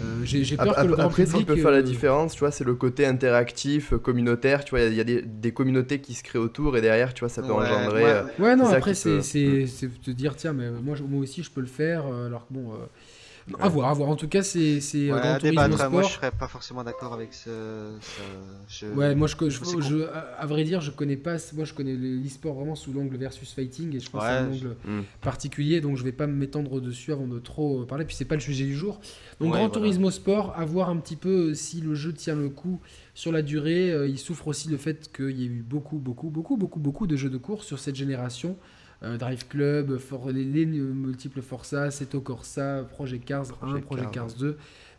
Euh, 0.00 0.24
J'ai 0.24 0.58
peur 0.58 0.78
Après, 0.78 0.80
que 0.80 0.86
le 0.86 0.94
grand 0.94 1.10
après, 1.10 1.26
ce 1.26 1.34
qui 1.34 1.44
public, 1.44 1.44
peut 1.44 1.56
faire 1.56 1.70
la 1.70 1.82
euh, 1.82 1.82
différence, 1.82 2.34
tu 2.34 2.40
vois, 2.40 2.50
c'est 2.50 2.64
le 2.64 2.74
côté 2.74 3.06
interactif, 3.06 3.92
euh, 3.92 3.98
communautaire. 3.98 4.64
Tu 4.64 4.70
vois, 4.70 4.80
il 4.80 4.84
y 4.84 4.86
a- 4.88 4.90
il 4.92 4.96
y 4.96 5.00
a, 5.00 5.04
des, 5.04 5.22
des 5.22 5.52
communautés 5.52 6.00
qui 6.00 6.14
se 6.14 6.22
créent 6.22 6.38
autour 6.38 6.76
et 6.76 6.80
derrière, 6.80 7.14
tu 7.14 7.20
vois, 7.20 7.28
ça 7.28 7.42
peut 7.42 7.52
Ouais, 7.52 7.52
engendrer. 7.52 8.02
ouais. 8.02 8.12
euh, 8.12 8.22
Ouais, 8.38 8.54
non, 8.56 8.66
ça 8.66 8.80
après, 8.80 8.92
peut- 9.02 9.22
c'est 9.22 9.22
c'est 9.22 9.88
te 10.02 10.10
dire, 10.10 10.36
tiens, 10.36 10.52
mais 10.52 10.70
moi, 10.70 10.94
je- 10.94 11.02
moi 11.04 11.20
aussi, 11.20 11.42
je 11.42 11.50
peux 11.50 11.60
le 11.62 11.66
faire. 11.66 12.06
euh, 12.06 12.26
Alors 12.26 12.46
que 12.46 12.52
bon, 12.52 12.72
euh, 13.48 13.54
à 13.58 13.64
Ouais. 13.64 13.68
voir, 13.70 13.88
à 13.90 13.94
voir. 13.94 14.08
En 14.10 14.16
tout 14.16 14.28
cas, 14.28 14.42
c'est 14.42 14.80
c'est 14.80 15.10
euh, 15.10 15.14
Ouais, 15.14 15.20
à 15.20 15.38
débattre. 15.38 15.90
Moi, 15.90 16.02
je 16.02 16.08
Sport. 16.08 16.16
serais 16.18 16.30
pas 16.30 16.48
forcément 16.48 16.84
d'accord 16.84 17.12
avec 17.14 17.32
ce. 17.32 17.50
ce- 18.00 18.20
je- 18.68 18.86
Ouais, 18.94 19.14
moi, 19.14 19.26
je, 19.26 19.34
je, 19.48 19.64
C'est 19.64 19.74
con. 19.76 19.80
je- 19.80 20.02
à 20.04 20.18
à 20.40 20.46
vrai 20.46 20.64
dire, 20.64 20.80
je 20.80 20.90
connais 20.90 21.16
pas. 21.16 21.36
Moi, 21.54 21.64
je 21.64 21.74
connais 21.74 21.94
l'e-sport 21.94 22.54
vraiment 22.54 22.74
sous 22.74 22.92
l'angle 22.92 23.16
versus 23.16 23.52
fighting, 23.52 23.94
et 23.96 24.00
je 24.00 24.10
pense 24.10 24.22
que 24.22 24.26
c'est 24.26 24.32
un 24.34 24.48
Ouais, 24.48 24.54
angle 24.56 24.76
Hmm. 24.84 25.02
particulier, 25.20 25.80
donc 25.80 25.96
je 25.96 26.04
vais 26.04 26.12
pas 26.12 26.26
me 26.26 26.34
m'étendre 26.34 26.80
dessus 26.80 27.12
avant 27.12 27.26
de 27.26 27.38
trop 27.38 27.82
euh, 27.82 27.86
parler. 27.86 28.04
Puis 28.04 28.16
c'est 28.16 28.24
pas 28.24 28.34
le 28.36 28.40
sujet 28.40 28.64
du 28.64 28.74
jour. 28.74 29.00
Donc 29.40 29.48
Ouais, 29.52 29.58
Gran 29.58 29.68
voilà. 29.68 29.70
Turismo 29.72 30.10
Sport, 30.10 30.54
à 30.56 30.64
voir 30.64 30.88
un 30.90 30.96
petit 30.96 31.16
peu 31.16 31.54
si 31.54 31.80
le 31.80 31.94
jeu 31.94 32.12
tient 32.12 32.34
le 32.36 32.48
coup 32.48 32.80
sur 33.14 33.32
la 33.32 33.42
durée. 33.42 33.90
Euh, 33.92 34.06
il 34.08 34.18
souffre 34.18 34.48
aussi 34.48 34.68
le 34.68 34.76
fait 34.76 35.10
qu'il 35.14 35.38
y 35.38 35.42
ait 35.44 35.46
eu 35.48 35.62
beaucoup, 35.62 35.98
beaucoup, 35.98 36.30
beaucoup, 36.30 36.56
beaucoup, 36.56 36.78
beaucoup 36.80 37.06
de 37.06 37.16
jeux 37.16 37.30
de 37.30 37.36
course 37.38 37.66
sur 37.66 37.78
cette 37.78 37.96
génération. 37.96 38.56
Euh, 39.02 39.16
Drive 39.16 39.46
Club, 39.48 39.96
For- 39.98 40.30
les, 40.30 40.44
les 40.44 40.66
multiples 40.66 41.40
Forza, 41.40 41.90
Seto 41.90 42.20
Corsa, 42.20 42.84
Project 42.90 43.24
Cars 43.24 43.46
1, 43.50 43.54
Project 43.54 43.86
Project 43.86 44.10
Cars, 44.12 44.26
Cars 44.26 44.36
2. 44.38 44.50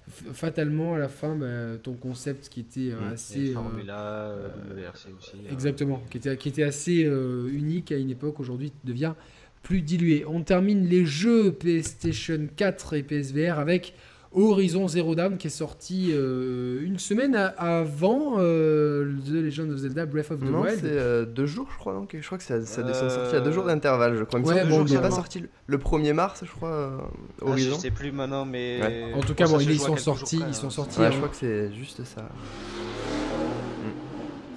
F- 0.10 0.34
Fatalement, 0.34 0.96
à 0.96 1.00
la 1.00 1.08
fin, 1.08 1.36
bah, 1.36 1.78
ton 1.84 1.94
concept 1.94 2.50
qui 2.50 2.62
était 2.62 2.92
euh, 2.92 3.12
assez. 3.14 3.52
euh, 3.52 3.54
Formula, 3.54 4.36
WRC 4.76 5.10
aussi. 5.18 5.34
euh. 5.48 5.52
Exactement, 5.52 6.02
qui 6.10 6.18
était, 6.18 6.36
qui 6.38 6.50
était 6.50 6.64
assez 6.64 7.02
unique 7.04 7.92
à 7.92 7.98
une 7.98 8.10
époque, 8.10 8.40
aujourd'hui 8.40 8.72
devient 8.84 9.14
plus 9.62 9.82
dilué. 9.82 10.26
On 10.28 10.42
termine 10.42 10.88
les 10.88 11.06
jeux 11.06 11.52
PlayStation 11.52 12.48
4 12.56 12.96
et 12.96 13.04
PSVR 13.04 13.60
avec 13.60 13.94
Horizon 14.34 14.88
Zero 14.88 15.14
Dawn 15.14 15.38
qui 15.38 15.48
est 15.48 15.50
sorti 15.50 16.12
euh, 16.14 16.80
une 16.84 16.98
semaine 17.00 17.36
avant 17.58 18.36
euh, 18.38 19.14
The 19.26 19.32
Legend 19.32 19.72
of 19.72 19.78
Zelda 19.80 20.06
Breath 20.06 20.32
of 20.32 20.40
the 20.40 20.44
non, 20.44 20.62
Wild. 20.62 20.80
c'est 20.82 20.86
euh, 20.88 21.26
deux 21.26 21.46
jours, 21.46 21.68
je 21.74 21.78
crois. 21.78 21.94
Donc, 21.94 22.16
je 22.18 22.26
crois 22.26 22.38
que 22.38 22.44
ça, 22.44 22.62
ça 22.66 22.82
descend 22.84 23.10
sorti 23.12 23.36
à 23.36 23.42
deux 23.42 23.52
jours 23.52 23.66
d'intervalle. 23.66 24.16
Je 24.16 24.24
crois. 24.24 24.40
Il 24.40 24.46
Ouais, 24.46 24.66
bon, 24.66 24.86
pas 24.86 25.12
sorti 25.12 25.42
le- 25.42 25.50
le 25.68 25.78
1er 25.78 26.14
mars, 26.14 26.44
je 26.46 26.52
crois. 26.52 26.70
euh, 26.70 26.98
Ah, 27.02 27.06
je 27.42 27.46
Horizon. 27.46 27.78
sais 27.80 27.92
plus 27.92 28.12
maintenant, 28.14 28.46
mais. 28.46 28.80
Ouais. 28.82 29.14
En 29.16 29.20
tout 29.20 29.34
cas, 29.34 29.48
bon, 29.48 29.60
ils 29.60 29.78
sont 29.80 29.88
jours 29.88 30.00
sortis, 30.00 30.38
près, 30.38 30.48
ils 30.50 30.56
sont 30.56 30.68
hein. 30.68 30.70
sortis. 30.70 31.00
Ouais, 31.00 31.08
hein. 31.08 31.12
je 31.12 31.18
crois 31.18 31.30
que 31.30 31.36
c'est 31.36 31.74
juste 31.74 32.04
ça. 32.06 32.22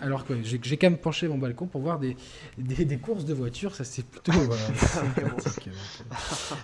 Alors 0.04 0.26
que 0.26 0.34
j'ai 0.42 0.60
j'ai 0.62 0.76
quand 0.76 0.90
même 0.90 0.98
penché 0.98 1.26
mon 1.28 1.38
balcon 1.38 1.66
pour 1.66 1.80
voir 1.80 1.98
des, 1.98 2.16
des, 2.58 2.84
des 2.84 2.98
courses 2.98 3.24
de 3.24 3.32
voitures, 3.32 3.74
ça 3.74 3.84
c'est 3.84 4.04
plutôt 4.04 4.32
voilà, 4.32 4.62
sympathique. 4.76 5.70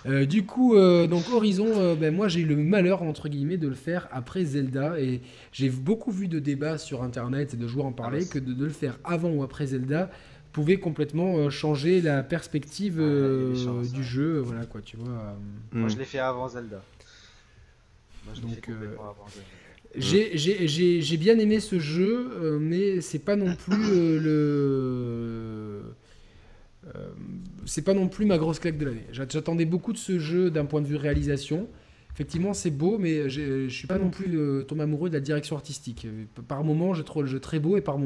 Euh, 0.05 0.25
du 0.25 0.45
coup, 0.45 0.75
euh, 0.75 1.07
donc 1.07 1.23
Horizon, 1.33 1.67
euh, 1.75 1.95
ben, 1.95 2.13
moi 2.13 2.27
j'ai 2.27 2.41
eu 2.41 2.45
le 2.45 2.55
malheur 2.55 3.01
entre 3.01 3.29
guillemets 3.29 3.57
de 3.57 3.67
le 3.67 3.73
faire 3.75 4.07
après 4.11 4.45
Zelda 4.45 4.99
et 4.99 5.21
j'ai 5.51 5.69
beaucoup 5.69 6.11
vu 6.11 6.27
de 6.27 6.39
débats 6.39 6.77
sur 6.77 7.01
internet 7.03 7.53
et 7.53 7.57
de 7.57 7.67
joueurs 7.67 7.87
en 7.87 7.91
parler 7.91 8.25
Ah 8.29 8.33
que 8.33 8.39
de, 8.39 8.53
de 8.53 8.63
le 8.65 8.69
faire 8.71 8.99
avant 9.03 9.29
ou 9.31 9.41
après 9.43 9.65
Zelda 9.67 10.11
pouvait 10.51 10.77
complètement 10.77 11.37
euh, 11.37 11.49
changer 11.49 12.01
la 12.01 12.23
perspective 12.23 12.99
Ouais, 12.99 13.05
il 13.05 13.09
y 13.09 13.13
a 13.13 13.17
des 13.17 13.23
euh, 13.23 13.55
chances, 13.65 13.91
du 13.91 13.99
ouais. 14.01 14.05
jeu, 14.05 14.39
voilà 14.39 14.65
quoi, 14.65 14.81
tu 14.81 14.97
vois. 14.97 15.07
euh. 15.13 15.33
Moi, 15.71 15.87
Mm. 15.87 15.89
je 15.89 15.97
l'ai 15.97 16.05
fait 16.05 16.19
avant 16.19 16.47
Zelda. 16.49 16.81
Moi, 18.25 18.33
je 18.35 18.41
l'ai 18.41 18.47
Donc, 18.47 18.55
fait 18.55 18.61
complètement 18.71 19.03
avant 19.09 19.27
Zelda. 19.29 19.47
J'ai- 19.95 20.37
J'ai 20.37 20.67
j'ai- 20.67 21.01
j'ai 21.01 21.17
bien 21.17 21.37
aimé 21.39 21.59
ce 21.59 21.77
jeu, 21.79 22.29
euh, 22.39 22.59
mais 22.59 23.01
c'est 23.01 23.19
pas 23.19 23.35
non 23.35 23.55
plus 23.55 23.75
euh, 23.91 24.19
le. 24.19 25.81
euh, 26.95 27.09
c'est 27.65 27.83
pas 27.83 27.93
non 27.93 28.07
plus 28.07 28.25
ma 28.25 28.37
grosse 28.37 28.59
claque 28.59 28.77
de 28.77 28.85
l'année. 28.85 29.05
J'a- 29.11 29.27
J'attendais 29.27 29.65
beaucoup 29.65 29.91
de 29.93 29.97
ce 29.97 30.17
jeu 30.19 30.49
d'un 30.49 30.65
point 30.65 30.81
de 30.81 30.87
vue 30.87 30.95
réalisation. 30.95 31.67
Effectivement, 32.13 32.53
c'est 32.53 32.71
beau, 32.71 32.97
mais 32.97 33.29
je 33.29 33.67
suis 33.69 33.87
pas 33.87 33.97
non 33.97 34.09
plus 34.09 34.37
euh, 34.37 34.63
tombé 34.63 34.83
amoureux 34.83 35.09
de 35.09 35.13
la 35.15 35.21
direction 35.21 35.55
artistique. 35.55 36.07
Par 36.47 36.63
moments, 36.63 36.93
je 36.93 37.01
trouve 37.03 37.23
le 37.23 37.29
jeu 37.29 37.39
très 37.39 37.59
beau, 37.59 37.77
et 37.77 37.81
par 37.81 37.97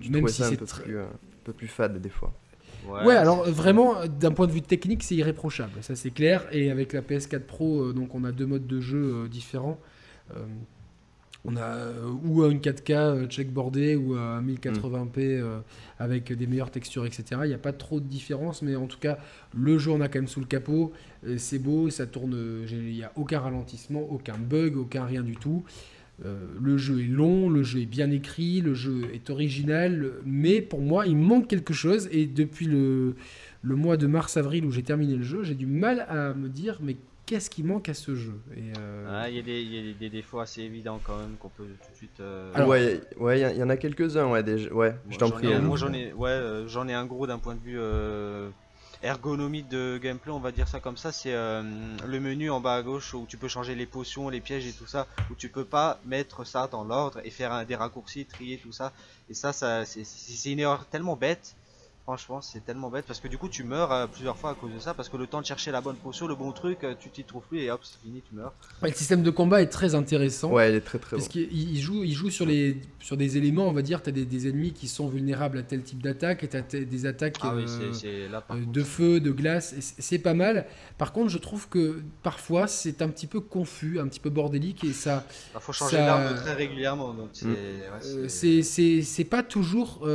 tu 0.00 0.10
même 0.10 0.22
si 0.28 0.42
un 0.42 0.46
c'est 0.50 0.56
peu, 0.56 0.66
très- 0.66 0.82
plus, 0.84 0.98
un 0.98 1.08
peu 1.44 1.52
plus 1.52 1.68
fade 1.68 2.00
des 2.00 2.08
fois. 2.08 2.32
Ouais, 2.88 3.16
alors 3.16 3.46
euh, 3.46 3.50
vraiment, 3.50 3.98
euh, 3.98 4.06
d'un 4.06 4.32
point 4.32 4.46
de 4.46 4.52
vue 4.52 4.62
technique, 4.62 5.02
c'est 5.02 5.14
irréprochable, 5.14 5.82
ça 5.82 5.96
c'est 5.96 6.10
clair. 6.10 6.46
Et 6.52 6.70
avec 6.70 6.92
la 6.92 7.02
PS4 7.02 7.40
Pro, 7.40 7.82
euh, 7.82 7.92
donc 7.92 8.14
on 8.14 8.24
a 8.24 8.32
deux 8.32 8.46
modes 8.46 8.66
de 8.66 8.80
jeu 8.80 9.28
différents. 9.28 9.78
On 11.44 11.56
a 11.56 11.92
ou 12.24 12.44
une 12.44 12.58
4K 12.58 12.92
euh, 12.92 13.26
checkboardé 13.26 13.94
ou 13.96 14.14
un 14.14 14.42
1080p 14.42 15.18
euh, 15.18 15.60
avec 15.98 16.32
des 16.32 16.46
meilleures 16.46 16.70
textures, 16.70 17.06
etc. 17.06 17.40
Il 17.44 17.48
n'y 17.48 17.54
a 17.54 17.58
pas 17.58 17.72
trop 17.72 18.00
de 18.00 18.06
différence, 18.06 18.60
mais 18.62 18.74
en 18.76 18.86
tout 18.86 18.98
cas, 18.98 19.18
le 19.54 19.78
jeu 19.78 19.92
on 19.92 20.00
a 20.00 20.08
quand 20.08 20.18
même 20.18 20.28
sous 20.28 20.40
le 20.40 20.46
capot. 20.46 20.92
C'est 21.36 21.58
beau, 21.58 21.90
ça 21.90 22.06
tourne, 22.06 22.36
il 22.68 22.92
n'y 22.92 23.02
a 23.02 23.12
aucun 23.16 23.40
ralentissement, 23.40 24.00
aucun 24.00 24.36
bug, 24.36 24.76
aucun 24.76 25.04
rien 25.04 25.22
du 25.22 25.36
tout. 25.36 25.64
Euh, 26.24 26.36
le 26.60 26.76
jeu 26.76 27.00
est 27.00 27.06
long, 27.06 27.48
le 27.48 27.62
jeu 27.62 27.80
est 27.80 27.86
bien 27.86 28.10
écrit, 28.10 28.60
le 28.60 28.74
jeu 28.74 29.02
est 29.14 29.30
original, 29.30 30.12
mais 30.24 30.60
pour 30.60 30.80
moi, 30.80 31.06
il 31.06 31.16
manque 31.16 31.46
quelque 31.48 31.72
chose. 31.74 32.08
Et 32.10 32.26
depuis 32.26 32.66
le, 32.66 33.14
le 33.62 33.76
mois 33.76 33.96
de 33.96 34.06
mars-avril 34.08 34.64
où 34.64 34.70
j'ai 34.72 34.82
terminé 34.82 35.14
le 35.14 35.22
jeu, 35.22 35.44
j'ai 35.44 35.54
du 35.54 35.66
mal 35.66 36.06
à 36.08 36.34
me 36.34 36.48
dire, 36.48 36.78
mais 36.82 36.96
qu'est-ce 37.24 37.48
qui 37.50 37.62
manque 37.62 37.88
à 37.88 37.94
ce 37.94 38.16
jeu? 38.16 38.32
Et, 38.56 38.72
euh, 38.78 39.06
Ah, 39.08 39.30
Il 39.30 39.36
y 39.36 39.38
a, 39.38 39.42
des, 39.42 39.60
il 39.62 39.72
y 39.74 39.78
a 39.78 39.82
des- 39.82 39.94
des 39.94 40.08
défauts 40.10 40.40
assez 40.40 40.62
évidents 40.62 40.98
quand 41.04 41.18
même 41.18 41.36
qu'on 41.38 41.50
peut 41.50 41.64
tout 41.64 41.92
de 41.92 41.96
suite. 41.96 42.18
euh, 42.20 42.50
Alors- 42.54 42.68
ouais, 42.70 43.00
ouais, 43.20 43.40
il 43.52 43.56
y 43.58 43.62
en 43.62 43.68
a 43.68 43.76
quelques-uns, 43.76 44.28
ouais, 44.28 44.42
déjà. 44.42 44.72
Ouais, 44.72 44.90
moi, 44.90 44.98
je 45.10 45.18
t'en 45.18 45.26
j'en 45.26 45.32
prie. 45.34 45.46
ai- 45.48 45.54
hein. 45.54 45.60
Moi 45.60 45.76
j'en 45.76 45.92
ai, 45.92 46.12
ouais, 46.14 46.30
euh, 46.30 46.66
j'en 46.66 46.88
ai 46.88 46.94
un 46.94 47.06
gros 47.06 47.26
d'un 47.28 47.38
point 47.38 47.54
de 47.54 47.60
vue 47.60 47.78
euh, 47.78 48.48
ergonomie 49.02 49.62
de 49.64 49.98
gameplay, 50.02 50.32
on 50.32 50.40
va 50.40 50.52
dire 50.52 50.68
ça 50.68 50.80
comme 50.80 50.96
ça. 50.96 51.12
C'est 51.12 51.32
euh, 51.34 51.62
le 52.06 52.20
menu 52.20 52.50
en 52.50 52.60
bas 52.60 52.74
à 52.76 52.82
gauche 52.82 53.14
où 53.14 53.26
tu 53.26 53.38
peux 53.38 53.48
changer 53.48 53.74
les 53.74 53.86
potions, 53.86 54.28
les 54.28 54.40
pièges 54.40 54.66
et 54.66 54.72
tout 54.72 54.86
ça, 54.86 55.06
où 55.30 55.34
tu 55.34 55.50
peux 55.50 55.64
pas 55.64 56.00
mettre 56.04 56.44
ça 56.44 56.68
dans 56.68 56.84
l'ordre 56.84 57.20
et 57.24 57.30
faire 57.30 57.52
un, 57.52 57.64
des 57.64 57.76
raccourcis, 57.76 58.26
trier 58.26 58.58
tout 58.58 58.72
ça. 58.72 58.92
Et 59.28 59.34
ça, 59.34 59.52
ça 59.52 59.84
c'est- 59.84 60.50
une 60.50 60.60
erreur 60.60 60.86
tellement 60.88 61.16
bête. 61.16 61.56
Franchement, 62.08 62.40
c'est 62.40 62.64
tellement 62.64 62.88
bête 62.88 63.04
parce 63.06 63.20
que 63.20 63.28
du 63.28 63.36
coup, 63.36 63.50
tu 63.50 63.64
meurs 63.64 63.92
euh, 63.92 64.06
plusieurs 64.06 64.34
fois 64.38 64.52
à 64.52 64.54
cause 64.54 64.72
de 64.72 64.78
ça. 64.78 64.94
Parce 64.94 65.10
que 65.10 65.18
le 65.18 65.26
temps 65.26 65.42
de 65.42 65.46
chercher 65.46 65.70
la 65.72 65.82
bonne 65.82 65.96
potion, 65.96 66.26
le 66.26 66.34
bon 66.34 66.52
truc, 66.52 66.78
euh, 66.82 66.94
tu 66.98 67.10
t'y 67.10 67.22
trouves 67.22 67.42
plus 67.46 67.58
et 67.58 67.70
hop, 67.70 67.80
c'est 67.82 68.00
fini, 68.02 68.22
tu 68.26 68.34
meurs. 68.34 68.54
le 68.80 68.90
système 68.92 69.22
de 69.22 69.28
combat 69.28 69.60
est 69.60 69.66
très 69.66 69.94
intéressant. 69.94 70.50
Ouais, 70.50 70.70
il 70.72 70.76
est 70.76 70.80
très 70.80 70.98
très 70.98 71.16
bon. 71.16 71.20
Parce 71.20 71.28
qu'il 71.28 71.52
il 71.52 71.78
joue, 71.78 72.04
il 72.04 72.14
joue 72.14 72.30
sur, 72.30 72.46
les, 72.46 72.80
sur 72.98 73.18
des 73.18 73.36
éléments, 73.36 73.68
on 73.68 73.72
va 73.72 73.82
dire, 73.82 74.02
tu 74.02 74.08
as 74.08 74.12
des, 74.12 74.24
des 74.24 74.48
ennemis 74.48 74.72
qui 74.72 74.88
sont 74.88 75.06
vulnérables 75.06 75.58
à 75.58 75.62
tel 75.62 75.82
type 75.82 76.02
d'attaque, 76.02 76.44
et 76.44 76.48
tu 76.48 76.56
as 76.56 76.62
des 76.62 77.04
attaques 77.04 77.36
Ah 77.42 77.52
oui, 77.54 77.66
euh, 77.68 78.28
euh, 78.52 78.64
de 78.66 78.82
feu, 78.82 79.20
de 79.20 79.30
glace, 79.30 79.74
et 79.74 79.82
c'est 79.82 80.18
pas 80.18 80.32
mal. 80.32 80.64
Par 80.96 81.12
contre, 81.12 81.28
je 81.28 81.36
trouve 81.36 81.68
que 81.68 82.00
parfois 82.22 82.68
c'est 82.68 83.02
un 83.02 83.08
petit 83.10 83.26
peu 83.26 83.40
confus, 83.40 84.00
un 84.00 84.08
petit 84.08 84.20
peu 84.20 84.30
bordélique, 84.30 84.82
et 84.82 84.94
ça, 84.94 85.26
Il 85.54 85.60
faut 85.60 85.74
changer 85.74 85.96
ça- 85.98 86.06
d'arme 86.06 86.34
très 86.36 86.54
régulièrement. 86.54 87.12
Donc 87.12 87.28
c'est 87.34 87.44
Mm. 87.44 87.50
ouais, 87.52 87.56
euh, 88.06 88.28
c'est- 88.28 88.62
c'est 88.62 88.62
c'est- 88.62 89.02
c'est 89.02 89.24
pas 89.24 89.42
toujours. 89.42 90.06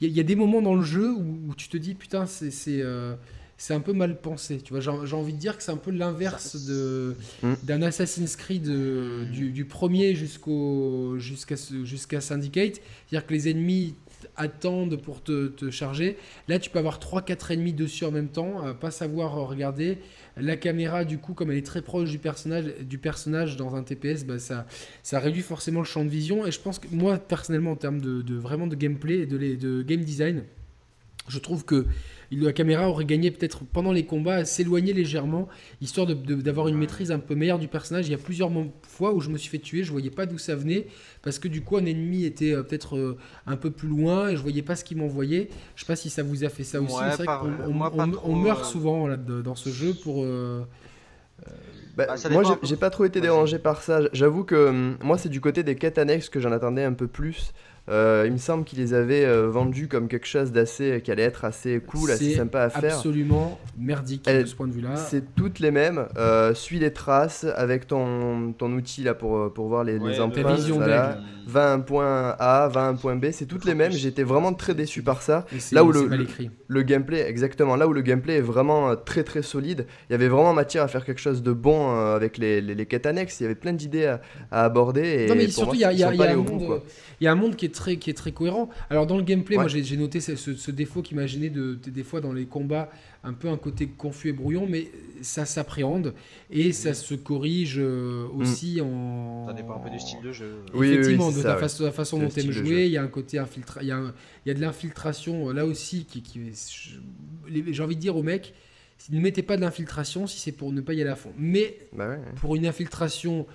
Il 0.00 0.06
y, 0.06 0.10
a- 0.10 0.10
il 0.12 0.16
y 0.16 0.20
a 0.20 0.24
des 0.24 0.36
moments 0.36 0.62
dans 0.62 0.74
le 0.74 0.82
jeu 0.82 1.10
où, 1.12 1.38
où 1.48 1.54
tu 1.56 1.68
te 1.68 1.76
dis, 1.76 1.94
putain, 1.94 2.26
c'est 2.26 2.50
c'est, 2.50 2.80
euh, 2.82 3.14
c'est 3.58 3.72
un 3.72 3.80
peu 3.80 3.92
mal 3.94 4.20
pensé. 4.20 4.58
Tu 4.58 4.74
vois, 4.74 4.80
j'ai 4.80 5.16
envie 5.16 5.32
de 5.32 5.38
dire 5.38 5.56
que 5.56 5.62
c'est 5.62 5.72
un 5.72 5.76
peu 5.78 5.90
l'inverse 5.90 6.66
de 6.66 7.14
Mm. 7.42 7.54
d'un 7.62 7.82
Assassin's 7.82 8.36
Creed 8.36 8.68
euh, 8.68 9.24
du, 9.24 9.50
du 9.50 9.64
premier 9.64 10.14
jusqu'au 10.14 11.18
jusqu'à 11.18 11.56
jusqu'à 11.84 12.20
Syndicate. 12.20 12.74
C'est-à-dire 13.08 13.26
que 13.26 13.32
les 13.32 13.48
ennemis 13.48 13.94
attendent 14.36 14.96
pour 14.96 15.22
te, 15.22 15.46
te 15.48 15.70
charger. 15.70 16.16
Là, 16.48 16.58
tu 16.58 16.68
peux 16.70 16.78
avoir 16.78 16.98
3-4 16.98 17.50
ennemis 17.52 17.72
dessus 17.72 18.04
en 18.04 18.10
même 18.10 18.28
temps, 18.28 18.66
euh, 18.66 18.74
pas 18.74 18.90
savoir 18.90 19.32
regarder. 19.48 19.98
La 20.38 20.56
caméra, 20.56 21.04
du 21.04 21.18
coup, 21.18 21.32
comme 21.32 21.50
elle 21.50 21.56
est 21.56 21.66
très 21.66 21.80
proche 21.80 22.10
du 22.10 22.18
personnage, 22.18 23.56
dans 23.56 23.74
un 23.74 23.82
TPS, 23.82 24.24
bah, 24.24 24.38
ça, 24.38 24.66
réduit 25.18 25.42
forcément 25.42 25.80
le 25.80 25.86
champ 25.86 26.04
de 26.04 26.10
vision. 26.10 26.46
Et 26.46 26.50
je 26.50 26.60
pense 26.60 26.78
que 26.78 26.88
moi, 26.90 27.18
personnellement, 27.18 27.72
en 27.72 27.76
termes 27.76 28.00
de, 28.00 28.34
vraiment 28.34 28.66
de 28.66 28.76
gameplay 28.76 29.20
et 29.20 29.26
de 29.26 29.82
game 29.82 30.02
design, 30.02 30.44
je 31.28 31.38
trouve 31.38 31.64
que 31.64 31.86
la 32.32 32.52
caméra 32.52 32.88
aurait 32.88 33.04
gagné 33.04 33.30
peut-être 33.30 33.64
pendant 33.64 33.92
les 33.92 34.04
combats 34.04 34.34
à 34.36 34.44
s'éloigner 34.44 34.92
légèrement, 34.92 35.46
histoire 35.80 36.06
d'avoir 36.08 36.66
une 36.68 36.76
maîtrise 36.76 37.12
un 37.12 37.18
peu 37.20 37.34
meilleure 37.36 37.58
du 37.60 37.68
personnage. 37.68 38.08
Il 38.08 38.10
y 38.10 38.14
a 38.14 38.18
plusieurs 38.18 38.50
fois 38.82 39.12
où 39.14 39.20
je 39.20 39.28
me 39.30 39.38
suis 39.38 39.48
fait 39.48 39.58
tuer, 39.60 39.84
je 39.84 39.92
voyais 39.92 40.10
pas 40.10 40.26
d'où 40.26 40.38
ça 40.38 40.56
venait, 40.56 40.86
parce 41.22 41.38
que 41.38 41.46
du 41.46 41.60
coup 41.62 41.76
un 41.76 41.84
ennemi 41.84 42.24
était 42.24 42.52
euh, 42.52 42.62
peut-être 42.64 42.96
euh, 42.96 43.16
un 43.46 43.56
peu 43.56 43.70
plus 43.70 43.88
loin 43.88 44.28
et 44.30 44.36
je 44.36 44.42
voyais 44.42 44.62
pas 44.62 44.74
ce 44.74 44.82
qu'il 44.84 44.96
m'envoyait. 44.96 45.48
Je 45.76 45.82
sais 45.82 45.86
pas 45.86 45.94
si 45.96 46.10
ça 46.10 46.22
vous 46.24 46.42
a 46.44 46.48
fait 46.48 46.64
ça 46.64 46.80
aussi. 46.80 46.94
Ouais, 46.96 47.10
c'est 47.16 47.24
vrai 47.24 47.26
qu'on 47.40 47.70
on- 48.24 48.36
meurt 48.36 48.62
euh. 48.62 48.64
souvent 48.64 49.06
là, 49.06 49.16
de- 49.16 49.40
dans 49.42 49.54
ce 49.54 49.70
jeu 49.70 49.94
pour. 49.94 50.24
euh, 50.24 50.62
Bah, 51.96 52.04
Bah, 52.08 52.16
ça 52.16 52.28
moi, 52.28 52.42
j'ai- 52.62 52.76
pas 52.76 52.90
trop 52.90 53.04
été 53.04 53.20
dérangé 53.20 53.58
par 53.58 53.82
ça. 53.82 54.00
J'avoue 54.12 54.44
que 54.44 54.68
hum, 54.68 54.96
moi, 55.02 55.16
c'est 55.16 55.28
du 55.28 55.40
côté 55.40 55.62
des 55.62 55.76
quêtes 55.76 55.96
annexes 55.98 56.28
que 56.28 56.40
j'en 56.40 56.52
attendais 56.52 56.84
un 56.84 56.92
peu 56.92 57.06
plus. 57.06 57.52
Euh, 57.88 58.24
il 58.26 58.32
me 58.32 58.38
semble 58.38 58.64
qu'ils 58.64 58.80
les 58.80 58.94
avaient 58.94 59.24
euh, 59.24 59.48
vendues 59.48 59.86
comme 59.86 60.08
quelque 60.08 60.26
chose 60.26 60.50
d'assez, 60.50 61.00
qui 61.04 61.10
allait 61.12 61.22
être 61.22 61.44
assez 61.44 61.80
cool, 61.80 62.10
assez 62.10 62.34
sympa 62.34 62.62
à 62.62 62.70
faire. 62.70 62.94
absolument 62.96 63.60
merdique 63.78 64.24
Elle- 64.26 64.42
de 64.42 64.48
ce 64.48 64.56
point 64.56 64.66
de 64.66 64.72
vue-là. 64.72 64.96
C'est 64.96 65.34
toutes 65.36 65.60
les 65.60 65.70
mêmes. 65.70 66.06
Euh, 66.16 66.52
suis 66.54 66.78
les 66.80 66.92
traces 66.92 67.46
avec 67.56 67.86
ton, 67.86 68.52
ton 68.58 68.72
outil 68.72 69.02
là 69.04 69.14
pour, 69.14 69.36
euh, 69.38 69.48
pour 69.52 69.68
voir 69.68 69.84
les, 69.84 69.98
Ouais, 69.98 70.10
les 70.10 70.16
le- 70.16 70.22
empreintes. 70.22 70.60
Voilà. 70.60 71.18
Va 71.46 71.70
à 71.70 71.74
un 71.74 71.78
point 71.78 72.34
A, 72.40 72.66
va 72.66 72.80
à 72.80 72.88
un 72.88 72.94
point 72.96 73.14
B, 73.14 73.26
c'est 73.30 73.46
toutes 73.46 73.64
les 73.64 73.74
mêmes. 73.76 73.92
J'étais 73.92 74.24
vraiment 74.24 74.52
très 74.52 74.74
déçu 74.74 75.02
par 75.02 75.22
ça. 75.22 75.46
Là 75.70 75.84
où 75.84 75.92
le- 75.92 76.08
mal 76.08 76.18
le- 76.18 76.24
écrit. 76.24 76.50
Le 76.66 76.82
gameplay, 76.82 77.24
exactement, 77.28 77.76
là 77.76 77.86
où 77.86 77.92
le 77.92 78.00
gameplay 78.02 78.38
est 78.38 78.40
vraiment 78.40 78.90
euh, 78.90 78.94
très 78.96 79.22
très 79.22 79.42
solide, 79.42 79.86
il 80.08 80.12
y 80.12 80.14
avait 80.16 80.26
vraiment 80.26 80.52
matière 80.52 80.82
à 80.82 80.88
faire 80.88 81.04
quelque 81.04 81.20
chose 81.20 81.44
de 81.44 81.52
bon 81.52 81.94
euh, 81.94 82.16
avec 82.16 82.36
les, 82.38 82.60
les, 82.60 82.74
les 82.74 82.86
quêtes 82.86 83.06
annexes, 83.06 83.38
il 83.38 83.44
y 83.44 83.46
avait 83.46 83.54
plein 83.54 83.72
d'idées 83.72 84.06
à, 84.06 84.20
à 84.50 84.64
aborder. 84.64 85.02
Et 85.02 85.26
non 85.28 85.36
mais 85.36 85.44
pour 85.44 85.52
surtout 85.54 85.74
il 85.74 85.80
y 85.82 85.84
a, 85.84 85.92
ils 85.92 85.98
il 85.98 86.00
y 86.00 86.02
y 86.02 86.16
y 87.20 87.26
a 87.28 87.32
un 87.32 87.34
monde 87.36 87.54
qui 87.54 87.66
est 87.66 87.74
très 87.76 87.96
qui 87.98 88.10
est 88.10 88.14
très 88.14 88.32
cohérent. 88.32 88.68
Alors 88.90 89.06
dans 89.06 89.16
le 89.16 89.22
gameplay, 89.22 89.56
moi 89.56 89.64
Ouais. 89.64 89.70
j'ai 89.70 89.84
j'ai 89.84 89.96
noté 89.96 90.20
ce, 90.20 90.34
ce- 90.36 90.54
ce 90.54 90.70
défaut 90.70 91.02
qui 91.02 91.14
m'a 91.14 91.26
gêné 91.26 91.50
de, 91.50 91.74
de- 91.74 91.90
des 91.90 92.02
fois 92.02 92.20
dans 92.20 92.32
les 92.32 92.46
combats, 92.46 92.90
un 93.22 93.32
peu 93.32 93.48
un 93.48 93.56
côté 93.56 93.86
confus 93.86 94.28
et 94.28 94.32
brouillon, 94.32 94.66
mais 94.68 94.90
ça 95.22 95.44
s'appréhende 95.44 96.14
et 96.50 96.72
ça 96.72 96.94
se 96.94 97.14
corrige 97.14 97.76
euh, 97.78 98.26
aussi 98.34 98.80
en. 98.80 99.46
Ça 99.48 99.52
dépend 99.52 99.76
un 99.76 99.80
peu 99.80 99.90
du 99.90 99.98
style 100.00 100.20
de 100.22 100.32
jeu. 100.32 100.56
Oui, 100.74 100.88
oui, 100.88 100.94
Effectivement, 100.94 101.30
c'est 101.30 101.36
de 101.38 101.42
ça, 101.42 101.48
la, 101.48 101.54
ouais. 101.54 101.60
façon, 101.60 101.84
la 101.84 101.92
façon 101.92 102.18
dont 102.18 102.28
tu 102.28 102.40
aimes 102.40 102.50
jouer, 102.50 102.86
il 102.86 102.92
y 102.92 102.96
a 102.96 103.02
un 103.02 103.08
côté 103.08 103.38
infiltra... 103.38 103.82
il 103.82 103.88
y 103.88 103.92
a, 103.92 103.96
un- 103.98 104.14
il 104.44 104.48
y 104.48 104.50
a 104.50 104.54
de 104.54 104.60
l'infiltration 104.60 105.50
euh, 105.50 105.52
là 105.52 105.66
aussi 105.66 106.04
qui, 106.04 106.22
j'ai 107.48 107.82
envie 107.82 107.96
de 107.96 108.00
dire 108.00 108.16
aux 108.16 108.22
mecs, 108.22 108.54
ne 109.10 109.20
mettez 109.20 109.42
pas 109.42 109.56
de 109.56 109.62
l'infiltration 109.62 110.26
si 110.26 110.38
c'est 110.40 110.52
pour 110.52 110.72
ne 110.72 110.80
pas 110.80 110.94
y 110.94 111.00
aller 111.00 111.10
à 111.10 111.16
fond. 111.16 111.32
Mais 111.38 111.76
Bah 111.92 112.08
ouais. 112.08 112.18
pour 112.40 112.56
une 112.56 112.66
infiltration 112.66 113.46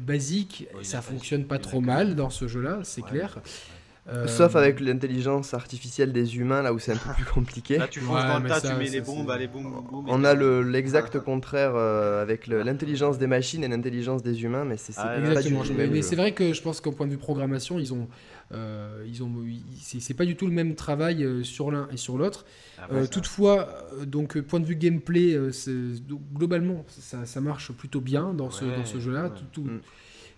basique, 0.00 0.68
Oui, 0.76 0.84
ça 0.84 1.02
fonctionne 1.02 1.44
pas 1.44 1.56
basique, 1.56 1.70
trop 1.70 1.80
mal 1.80 2.14
dans 2.14 2.30
ce 2.30 2.48
jeu-là, 2.48 2.80
c'est 2.82 3.02
Ouais. 3.02 3.10
clair. 3.10 3.38
Euh, 4.08 4.26
Sauf 4.26 4.56
avec 4.56 4.80
l'intelligence 4.80 5.54
artificielle 5.54 6.12
des 6.12 6.36
humains, 6.36 6.60
là 6.62 6.72
où 6.72 6.80
c'est 6.80 6.90
un 6.90 6.96
peu 6.96 7.12
plus 7.14 7.24
compliqué. 7.24 7.78
Là, 7.78 7.86
tu 7.86 8.00
fonces 8.00 8.26
dans 8.26 8.40
le 8.40 8.48
tas, 8.48 8.60
tu 8.60 8.74
mets 8.74 8.88
les 8.88 9.00
bombes, 9.00 9.30
allez, 9.30 9.46
boum, 9.46 9.62
boum. 9.88 10.06
On 10.08 10.24
a 10.24 10.34
l'exact 10.34 11.20
contraire 11.20 11.72
euh, 11.76 12.20
avec 12.20 12.48
l'intelligence 12.48 13.18
des 13.18 13.28
machines 13.28 13.62
et 13.62 13.68
l'intelligence 13.68 14.24
des 14.24 14.42
humains, 14.42 14.64
mais 14.64 14.76
c'est 14.76 14.92
ah, 14.96 15.18
exactement. 15.20 15.62
Mais, 15.76 16.02
c'est 16.02 16.16
vrai 16.16 16.32
que 16.32 16.52
je 16.52 16.60
pense 16.62 16.80
qu'au 16.80 16.90
point 16.90 17.06
de 17.06 17.12
vue 17.12 17.18
programmation, 17.18 17.78
ils 17.78 17.92
ont, 17.94 18.08
euh, 18.52 19.04
ils 19.06 19.22
ont, 19.22 19.30
c'est 19.80 20.14
pas 20.14 20.24
du 20.24 20.36
tout 20.36 20.46
le 20.46 20.52
même 20.52 20.74
travail 20.74 21.44
sur 21.44 21.70
l'un 21.70 21.88
et 21.90 21.96
sur 21.96 22.18
l'autre. 22.18 22.44
Ah, 22.78 22.88
bah, 22.90 23.06
toutefois, 23.06 23.86
donc 24.06 24.40
point 24.40 24.60
de 24.60 24.66
vue 24.66 24.76
gameplay, 24.76 25.38
globalement, 26.34 26.84
ça, 26.88 27.24
ça, 27.24 27.40
marche 27.40 27.72
plutôt 27.72 28.00
bien 28.00 28.34
dans 28.34 28.50
ce, 28.50 28.64
dans 28.64 28.84
ce 28.84 29.00
jeu-là. 29.00 29.32
Tout, 29.52 29.62
mm 29.64 29.80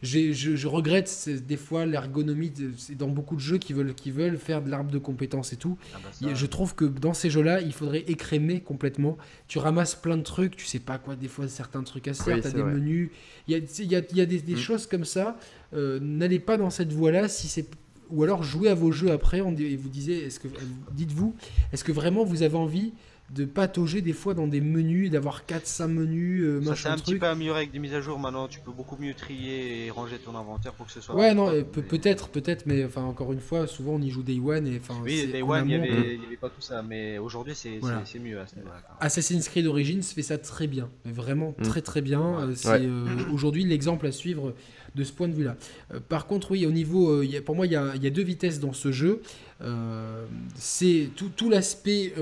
je, 0.04 0.66
regrette 0.66 1.28
des 1.46 1.56
fois 1.56 1.86
l'ergonomie 1.86 2.52
dans 2.90 3.08
beaucoup 3.08 3.36
de 3.36 3.40
jeux 3.40 3.58
qui 3.58 3.72
veulent, 3.72 3.94
qui 3.94 4.10
veulent 4.10 4.36
faire 4.36 4.62
de 4.62 4.70
l'arbre 4.70 4.90
de 4.90 4.98
compétences 4.98 5.52
et 5.52 5.56
tout. 5.56 5.78
Ah 5.94 5.98
bah 6.20 6.34
je 6.34 6.46
trouve 6.46 6.74
que 6.74 6.84
dans 6.84 7.14
ces 7.14 7.30
jeux-là, 7.30 7.60
il 7.60 7.72
faudrait 7.72 8.04
écrémer 8.06 8.60
complètement. 8.60 9.16
Tu 9.48 9.58
ramasses 9.58 9.94
plein 9.94 10.16
de 10.16 10.22
trucs, 10.22 10.56
tu 10.56 10.66
sais 10.66 10.78
pas 10.78 10.98
quoi, 10.98 11.16
des 11.16 11.28
fois 11.28 11.48
certains 11.48 11.82
trucs 11.82 12.08
à 12.08 12.14
faire, 12.14 12.40
tu 12.40 12.46
as 12.46 12.50
des 12.50 12.62
menus. 12.62 13.10
Il 13.48 13.56
y 13.56 13.56
a, 13.56 13.82
y 13.82 13.96
a, 13.96 14.02
y 14.12 14.20
a 14.20 14.26
des, 14.26 14.54
mm. 14.54 14.56
choses 14.56 14.86
comme 14.86 15.04
ça. 15.04 15.36
Euh, 15.72 15.98
n'allez 16.00 16.38
pas 16.38 16.56
dans 16.56 16.70
cette 16.70 16.92
voie-là 16.92 17.28
si 17.28 17.48
c'est 17.48 17.68
ou 18.10 18.22
alors 18.22 18.42
jouez 18.42 18.68
à 18.68 18.74
vos 18.74 18.92
jeux 18.92 19.12
après 19.12 19.38
et 19.38 19.76
vous 19.76 19.88
disiez, 19.88 20.24
est-ce 20.24 20.40
que 20.40 20.48
dites-vous, 20.92 21.34
est-ce 21.72 21.84
que 21.84 21.92
vraiment 21.92 22.24
vous 22.24 22.42
avez 22.42 22.56
envie 22.56 22.92
de 23.30 23.46
patauger 23.46 24.02
des 24.02 24.12
fois 24.12 24.34
dans 24.34 24.46
des 24.46 24.60
menus, 24.60 25.10
d'avoir 25.10 25.44
4-5 25.46 25.88
menus, 25.88 26.42
euh, 26.44 26.62
ça 26.62 26.76
c'est 26.76 26.88
un 26.88 26.96
petit 26.96 27.16
peu 27.16 27.26
amélioré 27.26 27.60
avec 27.60 27.72
des 27.72 27.78
mises 27.78 27.94
à 27.94 28.00
jour 28.02 28.18
maintenant, 28.18 28.48
tu 28.48 28.60
peux 28.60 28.70
beaucoup 28.70 28.96
mieux 29.00 29.14
trier 29.14 29.86
et 29.86 29.90
ranger 29.90 30.18
ton 30.18 30.36
inventaire 30.36 30.72
pour 30.74 30.86
que 30.86 30.92
ce 30.92 31.00
soit... 31.00 31.14
Ouais, 31.14 31.32
non, 31.32 31.50
peut-être, 31.64 32.28
peut-être, 32.28 32.66
mais 32.66 32.84
enfin 32.84 33.02
encore 33.02 33.32
une 33.32 33.40
fois, 33.40 33.66
souvent 33.66 33.92
on 33.92 34.02
y 34.02 34.10
joue 34.10 34.22
Day 34.22 34.38
One 34.38 34.66
et 34.66 34.78
enfin... 34.78 35.00
Oui, 35.02 35.26
Day 35.26 35.40
One, 35.40 35.68
il 35.68 35.80
n'y 35.80 35.86
avait, 35.86 36.36
pas 36.38 36.50
tout 36.50 36.60
ça, 36.60 36.82
mais 36.82 37.16
aujourd'hui 37.18 37.54
c'est 37.54 37.80
mieux 38.20 38.38
à 38.38 38.46
ce 38.46 38.56
Assassin's 39.00 39.48
Creed 39.48 39.66
Origins 39.66 40.02
fait 40.02 40.22
ça 40.22 40.38
très 40.38 40.66
bien, 40.66 40.90
mais 41.04 41.12
vraiment 41.12 41.54
mm. 41.58 41.62
très 41.62 41.82
très 41.82 42.02
bien. 42.02 42.40
Euh, 42.40 42.52
c'est 42.54 42.82
euh, 42.82 43.06
aujourd'hui 43.32 43.64
l'exemple 43.64 44.06
à 44.06 44.12
suivre 44.12 44.54
de 44.94 45.04
ce 45.04 45.12
point 45.12 45.28
de 45.28 45.34
vue-là. 45.34 45.56
Euh, 45.92 46.00
par 46.00 46.26
contre, 46.26 46.52
oui, 46.52 46.66
au 46.66 46.70
niveau, 46.70 47.10
euh, 47.10 47.40
pour 47.44 47.56
moi, 47.56 47.66
il 47.66 47.72
y, 47.72 47.76
a, 47.76 48.10
deux 48.10 48.22
vitesses 48.22 48.60
dans 48.60 48.72
ce 48.72 48.92
jeu. 48.92 49.22
Euh, 49.60 50.24
c'est 50.54 51.10
tout, 51.16 51.50
l'aspect 51.50 52.12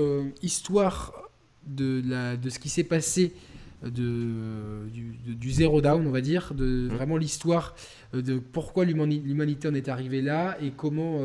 histoire 0.41 1.13
de, 1.67 2.01
la, 2.05 2.35
de 2.35 2.49
ce 2.49 2.59
qui 2.59 2.69
s'est 2.69 2.83
passé 2.83 3.33
de, 3.83 4.87
du, 5.25 5.51
zéro 5.51 5.81
down, 5.81 6.05
on 6.07 6.11
va 6.11 6.21
dire, 6.21 6.53
de 6.53 6.65
mmh. 6.65 6.87
vraiment 6.87 7.17
l'histoire 7.17 7.75
de 8.13 8.39
pourquoi 8.39 8.85
l'humanité 8.85 9.67
en 9.67 9.73
est 9.73 9.89
arrivée 9.89 10.21
là 10.21 10.57
et 10.61 10.71
comment 10.71 11.19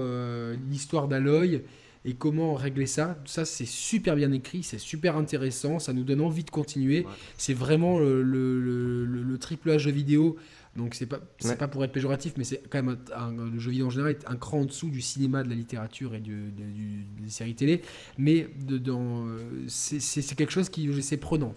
l'histoire 0.69 1.07
d'Aloy 1.07 1.63
et 2.05 2.15
comment 2.15 2.55
régler 2.55 2.87
ça. 2.87 3.19
Ça, 3.27 3.45
c'est 3.45 3.67
super 3.67 4.17
bien 4.17 4.33
écrit, 4.33 4.63
c'est 4.63 4.79
super 4.79 5.17
intéressant, 5.17 5.79
ça 5.79 5.93
nous 5.93 6.05
donne 6.05 6.21
envie 6.21 6.45
de 6.45 6.51
continuer. 6.51 7.07
C'est 7.37 7.55
vraiment 7.55 7.99
le, 7.99 8.23
le, 8.23 9.05
le, 9.05 9.39
triple 9.39 9.71
A 9.71 9.79
jeu 9.79 9.91
vidéo 9.91 10.37
donc 10.79 10.95
c'est 10.95 11.07
pas 11.07 11.19
c'est 11.39 11.59
pas 11.59 11.69
pour 11.69 11.85
être 11.85 11.93
péjoratif, 11.93 12.33
mais 12.39 12.45
c'est 12.45 12.63
quand 12.71 12.83
même 12.83 12.97
un, 13.15 13.33
le 13.33 13.59
jeu 13.59 13.71
vidéo 13.71 13.89
en 13.89 13.91
général 13.91 14.13
est 14.13 14.29
un 14.29 14.37
cran 14.37 14.61
en 14.61 14.65
dessous 14.65 14.89
du 14.89 15.03
cinéma, 15.03 15.43
de 15.43 15.51
la 15.51 15.55
littérature 15.55 16.15
et 16.15 16.21
du, 16.21 16.53
des 16.53 17.29
séries 17.29 17.55
télé. 17.55 17.83
Mais 18.17 18.49
dedans, 18.61 19.27
c'est 19.67 20.35
quelque 20.35 20.53
chose 20.53 20.69
qui 20.69 20.89
c'est 21.03 21.17
prenant, 21.17 21.55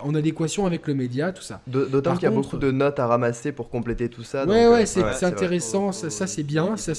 en 0.00 0.14
adéquation 0.14 0.66
avec 0.66 0.86
le 0.86 0.94
média, 0.94 1.32
tout 1.32 1.42
ça. 1.42 1.62
D'autant 1.66 2.14
qu'il 2.14 2.24
y 2.24 2.26
a 2.26 2.30
beaucoup 2.30 2.58
de 2.58 2.70
notes 2.70 2.98
à 3.00 3.06
ramasser 3.06 3.52
pour 3.52 3.70
compléter 3.70 4.08
tout 4.08 4.22
ça. 4.22 4.46
Ouais, 4.46 4.68
ouais, 4.68 4.82
euh, 4.82 5.12
c'est 5.14 5.24
intéressant, 5.24 5.92
ça, 5.92 6.10
ça 6.10 6.26
c'est 6.26 6.42
bien. 6.42 6.76
Ça, 6.76 6.92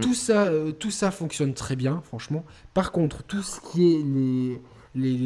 tout 0.00 0.14
ça, 0.14 0.46
euh, 0.46 0.72
tout 0.72 0.90
ça 0.90 1.10
fonctionne 1.10 1.52
très 1.52 1.76
bien, 1.76 2.02
franchement. 2.06 2.44
Par 2.72 2.92
contre, 2.92 3.22
tout 3.22 3.42
ce 3.42 3.60
qui 3.60 3.94
est 3.94 4.02
les 4.02 4.60
les, 4.94 5.16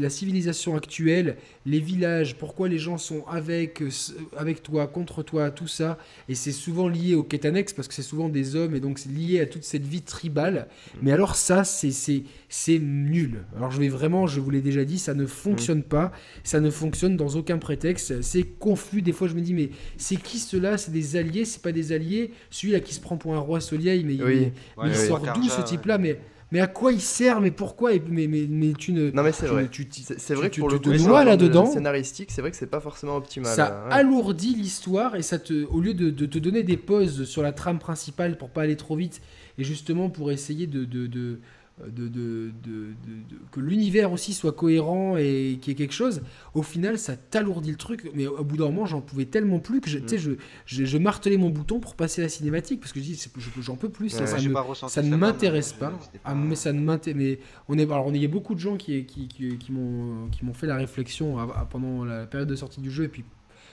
la 0.00 0.10
civilisation 0.10 0.76
actuelle, 0.76 1.36
les 1.66 1.78
villages, 1.78 2.36
pourquoi 2.36 2.68
les 2.68 2.78
gens 2.78 2.98
sont 2.98 3.24
avec, 3.26 3.80
euh, 3.80 3.90
avec 4.36 4.62
toi, 4.62 4.86
contre 4.86 5.22
toi, 5.22 5.50
tout 5.50 5.68
ça. 5.68 5.98
Et 6.28 6.34
c'est 6.34 6.52
souvent 6.52 6.88
lié 6.88 7.14
au 7.14 7.22
quête 7.22 7.44
annexe 7.44 7.72
parce 7.72 7.86
que 7.86 7.94
c'est 7.94 8.02
souvent 8.02 8.28
des 8.28 8.56
hommes 8.56 8.74
et 8.74 8.80
donc 8.80 8.98
c'est 8.98 9.10
lié 9.10 9.40
à 9.40 9.46
toute 9.46 9.64
cette 9.64 9.86
vie 9.86 10.02
tribale. 10.02 10.66
Mais 11.00 11.12
alors 11.12 11.36
ça, 11.36 11.62
c'est 11.64 12.78
nul. 12.78 13.44
Alors 13.56 13.70
je 13.70 13.78
vais 13.78 13.88
vraiment, 13.88 14.26
je 14.26 14.40
vous 14.40 14.50
l'ai 14.50 14.62
déjà 14.62 14.84
dit, 14.84 14.98
ça 14.98 15.14
ne 15.14 15.26
fonctionne 15.26 15.82
pas. 15.82 16.12
Ça 16.42 16.60
ne 16.60 16.70
fonctionne 16.70 17.16
dans 17.16 17.28
aucun 17.36 17.58
prétexte. 17.58 18.20
C'est 18.22 18.42
confus. 18.42 19.02
Des 19.02 19.12
fois, 19.12 19.28
je 19.28 19.34
me 19.34 19.40
dis, 19.40 19.54
mais 19.54 19.70
c'est 19.96 20.16
qui 20.16 20.38
cela 20.38 20.76
C'est 20.76 20.92
des 20.92 21.16
alliés? 21.16 21.44
C'est 21.44 21.62
pas 21.62 21.72
des 21.72 21.92
alliés? 21.92 22.32
Celui-là 22.50 22.80
qui 22.80 22.94
se 22.94 23.00
prend 23.00 23.16
pour 23.16 23.34
un 23.34 23.38
roi 23.38 23.60
soleil, 23.60 24.04
mais 24.04 24.14
il, 24.14 24.94
sort 24.96 25.20
d'où 25.34 25.48
ce 25.48 25.62
type-là? 25.62 25.98
Mais 25.98 26.18
mais 26.52 26.60
à 26.60 26.66
quoi 26.66 26.92
il 26.92 27.00
sert 27.00 27.40
Mais 27.40 27.50
pourquoi 27.50 27.90
mais, 28.08 28.26
mais, 28.26 28.46
mais 28.48 28.72
tu 28.72 28.92
ne. 28.92 29.10
Non, 29.10 29.22
mais 29.22 29.32
c'est 29.32 29.46
vrai. 29.46 29.68
C'est 30.18 30.34
vrai 30.34 30.50
que 30.50 30.60
pour 30.60 30.70
le 30.70 30.78
coup, 30.78 30.90
là-dedans. 30.90 31.66
Scénaristique, 31.66 32.30
c'est 32.30 32.40
vrai 32.40 32.50
que 32.50 32.56
c'est 32.56 32.66
pas 32.66 32.80
forcément 32.80 33.16
optimal. 33.16 33.54
Ça 33.54 33.86
alourdit 33.90 34.54
l'histoire 34.54 35.16
et 35.16 35.22
ça 35.22 35.38
te. 35.38 35.64
Au 35.66 35.80
lieu 35.80 35.94
de, 35.94 36.10
de, 36.10 36.26
te 36.26 36.38
donner 36.38 36.62
des 36.62 36.76
pauses 36.76 37.24
sur 37.24 37.42
la 37.42 37.52
trame 37.52 37.78
principale 37.78 38.36
pour 38.36 38.50
pas 38.50 38.62
aller 38.62 38.76
trop 38.76 38.96
vite 38.96 39.20
et 39.58 39.64
justement 39.64 40.10
pour 40.10 40.30
essayer 40.30 40.66
de, 40.66 40.84
de 40.84 41.06
de, 41.06 41.40
de, 41.84 42.06
de, 42.08 42.52
que 43.50 43.58
l'univers 43.58 44.12
aussi 44.12 44.32
soit 44.32 44.52
cohérent 44.52 45.16
et 45.16 45.58
qu'il 45.60 45.72
y 45.72 45.74
ait 45.74 45.74
quelque 45.74 45.94
chose, 45.94 46.22
au 46.54 46.62
final 46.62 46.98
ça 46.98 47.16
t'alourdit 47.16 47.72
le 47.72 47.76
truc. 47.76 48.10
Mais 48.14 48.26
au 48.26 48.44
bout 48.44 48.56
d'un 48.56 48.66
moment, 48.66 48.86
j'en 48.86 49.00
pouvais 49.00 49.24
tellement 49.24 49.58
plus 49.58 49.80
que 49.80 49.90
je, 49.90 49.98
mm. 49.98 50.16
je, 50.16 50.30
je, 50.66 50.84
je, 50.84 50.98
martelais 50.98 51.36
mon 51.36 51.50
bouton 51.50 51.80
pour 51.80 51.96
passer 51.96 52.22
la 52.22 52.28
cinématique 52.28 52.80
parce 52.80 52.92
que 52.92 53.00
je 53.00 53.04
dis 53.04 53.30
j'en 53.60 53.74
peux 53.74 53.88
plus. 53.88 54.10
Ça, 54.10 54.26
ça, 54.26 54.38
ne 55.02 55.16
m'intéresse 55.16 55.72
pas. 55.72 55.92
Ah, 56.24 56.34
mais 56.34 56.54
ça 56.54 56.72
ne 56.72 56.80
m'intéresse. 56.80 57.38
On 57.68 57.76
est 57.76 57.90
alors 57.90 58.06
on 58.06 58.14
y 58.14 58.24
a 58.24 58.28
beaucoup 58.28 58.54
de 58.54 58.60
gens 58.60 58.76
qui, 58.76 59.04
qui, 59.04 59.26
qui, 59.26 59.58
qui 59.58 59.72
m'ont 59.72 60.54
fait 60.54 60.66
la 60.66 60.76
réflexion 60.76 61.36
pendant 61.70 62.04
la 62.04 62.26
période 62.26 62.48
de 62.48 62.56
sortie 62.56 62.80
du 62.80 62.90
jeu 62.90 63.04
et 63.04 63.08
puis 63.08 63.24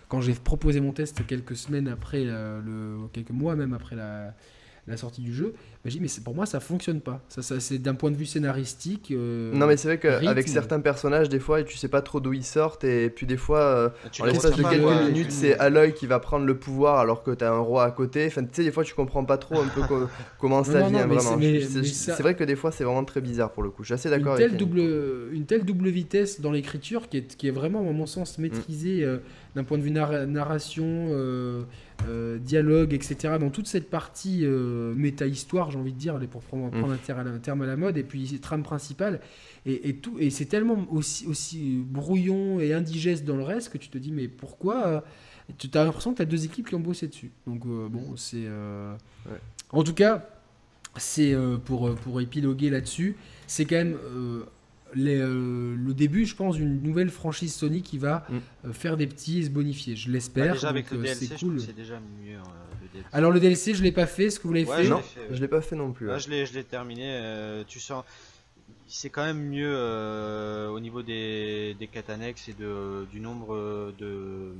quand 0.07 0.21
j'ai 0.21 0.33
proposé 0.33 0.81
mon 0.81 0.91
test 0.91 1.25
quelques 1.25 1.55
semaines 1.55 1.87
après 1.87 2.23
le 2.23 2.97
quelques 3.13 3.31
mois 3.31 3.55
même 3.55 3.73
après 3.73 3.95
la 3.95 4.33
la 4.91 4.97
sortie 4.97 5.21
du 5.21 5.33
jeu. 5.33 5.53
Mais 5.83 5.91
mais 5.99 6.07
pour 6.23 6.35
moi, 6.35 6.45
ça 6.45 6.59
fonctionne 6.59 7.01
pas. 7.01 7.21
Ça, 7.29 7.41
ça 7.41 7.59
c'est 7.59 7.79
d'un 7.79 7.95
point 7.95 8.11
de 8.11 8.15
vue 8.15 8.25
scénaristique. 8.25 9.11
Euh, 9.11 9.51
non, 9.53 9.65
mais 9.65 9.77
c'est 9.77 9.87
vrai 9.87 9.97
qu'avec 9.97 10.47
certains 10.47 10.79
personnages, 10.79 11.29
des 11.29 11.39
fois, 11.39 11.63
tu 11.63 11.77
sais 11.77 11.87
pas 11.87 12.01
trop 12.01 12.19
d'où 12.19 12.33
ils 12.33 12.43
sortent. 12.43 12.83
Et 12.83 13.09
puis, 13.09 13.25
des 13.25 13.37
fois, 13.37 13.59
euh, 13.59 13.89
en 14.19 14.25
l'espace 14.25 14.55
de 14.55 14.63
quelques 14.63 15.05
minutes, 15.07 15.31
c'est 15.31 15.57
Aloy 15.57 15.93
qui 15.93 16.05
va 16.05 16.19
prendre 16.19 16.45
le 16.45 16.57
pouvoir 16.57 16.99
alors 16.99 17.23
que 17.23 17.31
tu 17.31 17.43
as 17.43 17.51
un 17.51 17.59
roi 17.59 17.83
à 17.85 17.91
côté. 17.91 18.27
Enfin, 18.27 18.43
tu 18.43 18.49
sais, 18.53 18.63
des 18.63 18.71
fois, 18.71 18.83
tu 18.83 18.93
comprends 18.93 19.25
pas 19.25 19.37
trop 19.37 19.59
un 19.59 19.67
peu 19.67 19.81
comment 20.39 20.63
ça 20.63 20.87
vient 20.87 21.07
vraiment. 21.07 21.39
C'est 21.83 22.21
vrai 22.21 22.35
que 22.35 22.43
des 22.43 22.55
fois, 22.55 22.71
c'est 22.71 22.83
vraiment 22.83 23.05
très 23.05 23.21
bizarre 23.21 23.51
pour 23.51 23.63
le 23.63 23.69
coup. 23.69 23.83
Je 23.83 23.87
suis 23.87 23.93
assez 23.95 24.09
d'accord 24.09 24.33
avec 24.33 24.57
double, 24.57 25.29
Une 25.31 25.45
telle 25.45 25.65
double 25.65 25.89
vitesse 25.89 26.41
dans 26.41 26.51
l'écriture 26.51 27.09
qui 27.09 27.17
est, 27.17 27.35
qui 27.35 27.47
est 27.47 27.51
vraiment, 27.51 27.79
à 27.79 27.91
mon 27.91 28.05
sens, 28.05 28.37
maîtrisée 28.37 29.03
euh, 29.03 29.17
d'un 29.55 29.63
point 29.63 29.77
de 29.77 29.83
vue 29.83 29.91
narration. 29.91 31.09
Euh, 32.07 32.39
dialogue, 32.39 32.93
etc. 32.93 33.35
Dans 33.39 33.49
toute 33.49 33.67
cette 33.67 33.89
partie 33.89 34.41
euh, 34.43 34.93
méta-histoire, 34.95 35.69
j'ai 35.69 35.77
envie 35.77 35.93
de 35.93 35.97
dire, 35.97 36.19
pour 36.31 36.41
prendre, 36.41 36.75
mm. 36.75 36.91
un, 36.91 37.37
terme 37.37 37.61
à 37.61 37.65
la 37.65 37.75
mode, 37.75 37.97
et 37.97 38.03
puis 38.03 38.39
trame 38.39 38.63
principale. 38.63 39.19
Et, 39.65 39.95
tout, 39.97 40.17
et 40.17 40.31
c'est 40.31 40.45
tellement 40.45 40.87
aussi, 40.91 41.27
aussi 41.27 41.83
brouillon 41.85 42.59
et 42.59 42.73
indigeste 42.73 43.23
dans 43.25 43.35
le 43.35 43.43
reste 43.43 43.71
que 43.71 43.77
tu 43.77 43.89
te 43.89 43.97
dis, 43.99 44.11
mais 44.11 44.27
pourquoi 44.27 44.87
euh, 44.87 45.01
Tu 45.59 45.69
as 45.75 45.83
l'impression 45.83 46.11
que 46.11 46.17
tu 46.17 46.21
as 46.23 46.25
deux 46.25 46.45
équipes 46.45 46.67
qui 46.67 46.75
ont 46.75 46.79
bossé 46.79 47.07
dessus. 47.07 47.31
Donc, 47.45 47.65
bon, 47.65 48.15
c'est. 48.15 48.47
En 49.69 49.83
tout 49.83 49.93
cas, 49.93 50.27
c'est 50.97 51.35
pour, 51.65 51.93
pour 51.95 52.19
épiloguer 52.19 52.69
là-dessus, 52.69 53.15
c'est 53.45 53.65
quand 53.65 53.75
même 53.75 53.97
euh, 54.97 55.75
le 55.77 55.93
début, 55.93 56.25
je 56.25 56.35
pense, 56.35 56.55
d'une 56.55 56.81
nouvelle 56.81 57.09
franchise 57.09 57.53
Sony 57.53 57.81
qui 57.81 57.97
va 57.97 58.25
mm. 58.29 58.37
euh, 58.65 58.73
faire 58.73 58.97
des 58.97 59.07
petits 59.07 59.39
et 59.39 59.43
se 59.43 59.49
bonifier. 59.49 59.95
Je 59.95 60.11
l'espère. 60.11 60.47
Bah, 60.47 60.53
déjà 60.53 60.69
avec 60.69 60.91
le 60.91 60.99
euh, 60.99 61.03
DLC, 61.03 61.29
c'est 61.59 61.75
déjà 61.75 61.99
mieux. 62.23 62.37
Alors 63.13 63.31
le 63.31 63.39
DLC, 63.39 63.73
je 63.73 63.83
l'ai 63.83 63.91
pas 63.91 64.05
fait. 64.05 64.25
Est-ce 64.25 64.39
que 64.39 64.47
vous 64.47 64.53
l'avez 64.53 64.65
fait 64.65 64.89
Non, 64.89 65.01
je 65.31 65.39
l'ai 65.39 65.47
pas 65.47 65.61
fait 65.61 65.75
non 65.75 65.91
plus. 65.91 66.07
je 66.19 66.53
l'ai 66.53 66.63
terminé. 66.63 67.63
tu 67.67 67.79
sens, 67.79 68.03
c'est 68.87 69.09
quand 69.09 69.23
même 69.23 69.41
mieux 69.41 69.75
au 70.69 70.79
niveau 70.79 71.01
des, 71.01 71.75
des 71.79 71.87
quêtes 71.87 72.09
annexes 72.09 72.49
et 72.49 72.53
de, 72.53 73.05
du 73.11 73.19
nombre 73.19 73.93
de, 73.97 74.53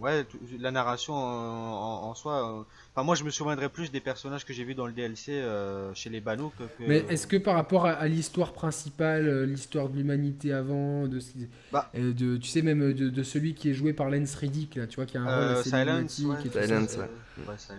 ouais, 0.00 0.24
la 0.58 0.70
narration 0.70 1.14
en 1.14 2.14
soi 2.14 2.66
moi, 2.96 3.14
je 3.14 3.24
me 3.24 3.30
souviendrai 3.30 3.70
plus 3.70 3.90
des 3.90 4.00
personnages 4.00 4.44
que 4.44 4.52
j'ai 4.52 4.64
vus 4.64 4.74
dans 4.74 4.86
le 4.86 4.92
DLC 4.92 5.32
euh, 5.32 5.94
chez 5.94 6.10
les 6.10 6.20
Banouk. 6.20 6.52
Que... 6.58 6.64
Mais 6.86 7.04
est-ce 7.08 7.26
que 7.26 7.38
par 7.38 7.54
rapport 7.54 7.86
à, 7.86 8.06
l'histoire 8.06 8.52
principale, 8.52 9.28
euh, 9.28 9.46
l'histoire 9.46 9.88
de 9.88 9.96
l'humanité 9.96 10.52
avant, 10.52 11.06
de, 11.06 11.18
bah. 11.72 11.90
euh, 11.94 12.12
de, 12.12 12.36
tu 12.36 12.48
sais 12.48 12.60
même 12.60 12.92
de, 12.92 13.22
celui 13.22 13.54
qui 13.54 13.70
est 13.70 13.74
joué 13.74 13.94
par 13.94 14.10
Lance 14.10 14.34
Riddick, 14.34 14.74
là, 14.74 14.86
tu 14.86 14.96
vois, 14.96 15.06
qui 15.06 15.16
a 15.16 15.22
un 15.22 15.24
rôle 15.24 15.58
assez 15.58 15.70
Silence, 15.70 16.12
Silence, 16.12 16.98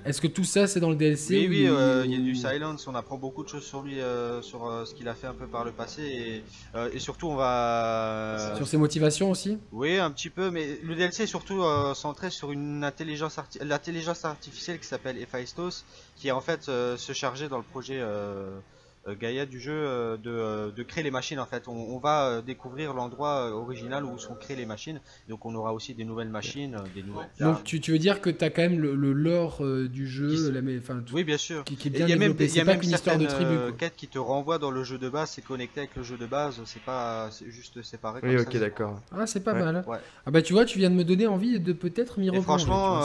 Est-ce 0.04 0.20
que 0.20 0.28
tout 0.28 0.46
ça, 0.46 0.66
c'est 0.66 0.80
dans 0.80 0.90
le 0.90 0.96
DLC 0.96 1.48
Oui, 1.48 1.48
oui, 1.48 1.70
il 2.06 2.12
y 2.12 2.16
a 2.16 2.20
du 2.20 2.34
Silence. 2.34 2.88
On 2.88 2.96
apprend 2.96 3.18
beaucoup 3.18 3.44
de 3.44 3.50
choses 3.50 3.66
sur 3.66 3.84
lui, 3.84 3.98
sur 4.42 4.84
ce 4.88 4.96
qu'il 4.96 5.08
a 5.08 5.14
fait 5.14 5.28
un 5.28 5.36
peu 5.36 5.46
par 5.46 5.64
le 5.64 5.72
passé, 5.72 6.02
et, 6.02 6.44
et 6.92 7.00
surtout, 7.00 7.28
on 7.28 7.36
va 7.36 8.56
sur 8.58 8.68
ses 8.68 8.78
motivations 8.78 9.30
aussi. 9.30 9.60
Oui, 9.72 10.00
un 10.00 10.10
petit 10.10 10.32
peu, 10.32 10.50
mais 10.50 10.80
le 10.82 10.96
DLC 10.96 11.24
est 11.24 11.28
surtout 11.28 11.62
centré 11.94 12.32
sur 12.32 12.52
une 12.52 12.84
intelligence, 12.84 13.40
l'intelligence 13.62 14.26
artificielle 14.26 14.80
qui 14.80 14.88
s'appelle 14.88 15.03
s'appelle 15.04 15.22
Hephaestos, 15.22 15.84
qui 16.16 16.32
en 16.32 16.40
fait 16.40 16.64
se 16.64 17.14
chargeait 17.14 17.50
dans 17.50 17.58
le 17.58 17.64
projet 17.64 18.00
euh, 18.00 18.60
Gaïa 19.08 19.46
du 19.46 19.60
jeu 19.60 19.74
euh, 19.74 20.18
de, 20.18 20.32
euh, 20.32 20.72
de, 20.72 20.84
créer 20.84 21.04
les 21.04 21.12
machines 21.12 21.40
en 21.40 21.46
fait. 21.46 21.68
On, 21.68 21.98
va 21.98 22.42
découvrir 22.42 22.94
l'endroit 22.94 23.52
original 23.52 24.06
où 24.06 24.18
sont 24.18 24.36
créées 24.36 24.56
les 24.56 24.66
machines. 24.66 25.00
Donc 25.30 25.46
on 25.46 25.54
aura 25.56 25.74
aussi 25.74 25.94
des 25.94 26.06
nouvelles 26.06 26.30
machines, 26.30 26.78
des 26.96 27.04
nouvelles. 27.04 27.30
Donc 27.40 27.64
tu, 27.64 27.80
tu, 27.80 27.92
veux 27.92 28.00
dire 28.00 28.22
que 28.22 28.30
tu 28.30 28.44
as 28.44 28.50
quand 28.50 28.62
même 28.62 28.80
le, 28.80 29.14
lore 29.14 29.64
du 29.90 30.08
jeu, 30.08 30.52
la, 30.52 30.60
enfin, 30.78 31.02
oui 31.14 31.24
bien 31.24 31.38
sûr. 31.38 31.64
Qui, 31.64 31.74
est 31.74 31.90
bien 31.90 32.06
il 32.06 32.10
y 32.10 32.14
a 32.14 32.18
même, 32.18 32.36
il 32.40 32.56
y 32.56 32.60
a 32.60 32.64
même 32.64 32.82
une 32.82 32.92
histoire 32.92 33.18
de 33.18 33.26
tribu. 33.26 33.56
quête 33.78 33.96
qui 33.96 34.08
te 34.08 34.20
renvoie 34.20 34.58
dans 34.58 34.72
le 34.72 34.84
jeu 34.84 34.98
de 34.98 35.10
base, 35.10 35.32
c'est 35.32 35.44
connecté 35.44 35.82
avec 35.82 35.96
le 35.96 36.04
jeu 36.04 36.18
de 36.18 36.26
base, 36.26 36.62
c'est 36.66 36.82
pas 36.82 37.30
juste 37.48 37.82
séparé. 37.84 38.22
Oui 38.24 38.40
ok 38.40 38.58
d'accord. 38.58 39.00
Ah 39.12 39.28
c'est 39.28 39.44
pas 39.44 39.54
mal. 39.54 39.86
Ah 40.26 40.32
bah 40.32 40.42
tu 40.42 40.54
vois, 40.54 40.66
tu 40.66 40.80
viens 40.80 40.90
de 40.90 40.96
me 40.96 41.04
donner 41.04 41.28
envie 41.28 41.60
de 41.60 41.74
peut-être 41.74 42.20
m'y 42.20 42.30
reprendre. 42.30 42.60
Franchement, 42.60 43.02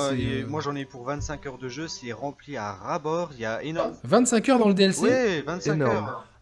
moi 0.49 0.61
j'en 0.61 0.77
ai 0.77 0.85
pour 0.85 1.05
25 1.05 1.47
heures 1.47 1.59
de 1.59 1.69
jeu, 1.69 1.89
c'est 1.89 2.13
rempli 2.13 2.57
à 2.57 2.73
ras 2.73 2.99
bord, 2.99 3.31
il 3.35 3.41
y 3.41 3.45
a 3.45 3.63
énorme. 3.63 3.95
25 4.05 4.49
heures 4.49 4.59
dans 4.59 4.69
le 4.69 4.75
DLC. 4.75 5.03
Oui 5.03 5.43
25 5.47 5.88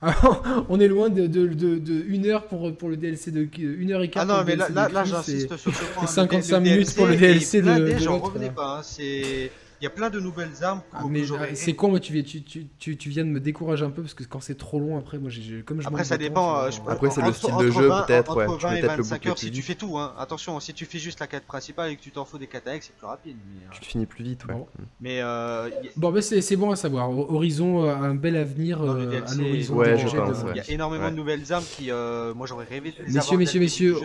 on 0.68 0.78
est 0.78 0.89
loin 0.89 1.09
de, 1.09 1.27
de, 1.27 1.47
de, 1.47 2.05
une 2.06 2.27
heure 2.27 2.44
pour, 2.47 2.77
pour 2.77 2.89
le 2.89 2.97
DLC 2.97 3.31
de 3.31 3.48
une 3.59 3.93
heure 3.93 4.02
et 4.02 4.10
quart. 4.10 4.24
Ah 4.28 4.39
non, 4.39 4.44
mais 4.47 4.56
là, 4.56 4.68
là, 4.89 5.05
j'insiste 5.05 5.56
sur 5.56 5.74
ce 5.74 5.85
point. 5.94 6.06
55 6.06 6.60
minutes 6.60 6.94
pour 6.94 7.06
le 7.06 7.16
DLC 7.16 7.62
de. 7.62 7.97
J'en 7.98 8.18
revenais 8.18 8.51
pas. 8.51 8.78
Hein, 8.78 8.82
c'est 8.82 9.51
y 9.87 9.93
a 9.93 9.95
plein 9.95 10.11
de 10.11 10.21
nouvelles 10.21 10.63
armes. 10.63 10.83
Ah, 10.93 11.05
mais 11.09 11.25
c'est 11.55 11.75
con, 11.75 11.93
mais 11.93 12.01
tu, 12.01 12.23
tu, 12.25 12.43
tu, 12.79 12.97
tu, 12.97 13.09
viens 13.09 13.25
de 13.25 13.31
me 13.31 13.41
décourager 13.41 13.85
un 13.85 13.91
peu 13.91 14.03
parce 14.03 14.15
que 14.15 14.25
quand 14.25 14.41
c'est 14.41 14.57
trop 14.57 14.81
long, 14.81 14.99
après, 14.99 15.19
moi, 15.19 15.31
j'ai 15.31 15.63
comme 15.63 15.81
je 15.81 15.87
Après, 15.87 16.05
ça 16.05 16.19
dépend. 16.19 16.59
Euh, 16.59 16.71
après, 16.89 17.11
c'est 17.11 17.23
le 17.23 17.33
style 17.33 17.57
de 17.57 17.71
jeu, 17.71 17.89
peut-être. 18.07 18.37
Ouais, 18.37 18.47
20 18.47 18.75
et 18.75 18.83
25 18.83 19.27
heures 19.27 19.39
si 19.39 19.51
tu 19.51 19.63
fais 19.63 19.75
tout. 19.75 19.99
Hein. 19.99 20.15
Attention, 20.19 20.59
si 20.61 20.75
tu 20.75 20.85
fais 20.85 20.99
juste 20.99 21.21
la 21.21 21.27
quête 21.27 21.45
principale 21.45 21.91
et 21.91 21.97
que 21.97 22.03
tu 22.03 22.11
t'en 22.11 22.25
fous 22.25 22.39
des 22.39 22.47
quêtes 22.47 22.67
avec, 22.67 22.83
c'est 22.83 22.95
plus 22.97 23.07
rapide. 23.07 23.37
Mais, 23.47 23.67
Tu 23.71 23.85
finis 23.85 24.07
plus 24.07 24.25
vite, 24.25 24.45
ouais. 24.47 24.55
Bon, 24.55 24.67
mais 25.01 25.21
euh, 25.21 25.71
bon 25.97 26.11
mais 26.11 26.23
c'est 26.23 26.57
bon 26.57 26.71
à 26.71 26.77
savoir. 26.77 27.11
Horizon 27.11 27.89
a 27.89 27.95
un 27.95 28.15
bel 28.15 28.37
avenir 28.37 28.83
euh, 28.83 29.23
à 29.27 29.35
l'horizon. 29.35 29.77
Ouais, 29.77 29.99
je 29.99 30.09
pense. 30.17 30.45
Il 30.51 30.57
y 30.57 30.61
a 30.61 30.71
énormément 30.71 31.11
de 31.11 31.17
nouvelles 31.17 31.53
armes 31.53 31.65
qui, 31.65 31.91
moi, 32.35 32.47
j'aurais 32.47 32.67
rêvé 32.67 32.93
de 32.93 33.13
Messieurs, 33.13 33.39
messieurs, 33.39 33.61
messieurs, 33.61 33.97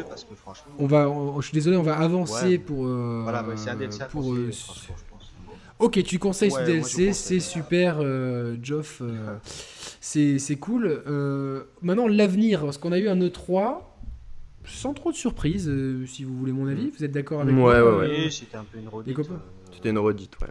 on 0.78 0.86
va. 0.86 1.12
Je 1.40 1.46
suis 1.46 1.54
désolé, 1.54 1.78
on 1.78 1.84
va 1.84 1.98
avancer 1.98 2.58
pour. 2.58 2.86
Voilà, 2.86 3.46
c'est 3.56 3.70
un 3.70 3.76
DLC 3.76 4.04
pour 4.10 4.34
Ok, 5.82 6.04
tu 6.04 6.20
conseilles 6.20 6.52
ce 6.52 6.64
DLC, 6.64 7.12
c'est 7.12 7.40
super, 7.40 7.98
euh, 8.00 8.56
Geoff. 8.62 9.02
Euh, 9.02 9.38
c'est 10.00 10.56
cool. 10.60 11.02
Euh, 11.08 11.64
maintenant, 11.82 12.08
l'avenir, 12.08 12.62
parce 12.62 12.78
qu'on 12.78 12.92
a 12.92 13.00
eu 13.00 13.10
un 13.10 13.20
E3, 13.20 13.82
sans 14.64 14.94
trop 14.94 15.12
de 15.12 15.18
surprise, 15.18 15.72
si 16.06 16.24
vous 16.24 16.38
voulez 16.38 16.52
mon 16.52 16.68
avis. 16.68 16.92
Vous 16.92 17.04
êtes 17.04 17.12
d'accord 17.12 17.42
avec 17.42 17.54
moi 17.54 17.74
Ouais, 17.74 17.82
ouais, 17.82 18.08
ouais. 18.10 18.30
C'était 18.30 18.58
un 18.58 18.64
peu 18.64 18.78
une 18.78 18.88
redite. 18.90 19.18
C'était 19.74 19.90
une 19.90 19.98
redite, 19.98 20.40
ouais. 20.42 20.48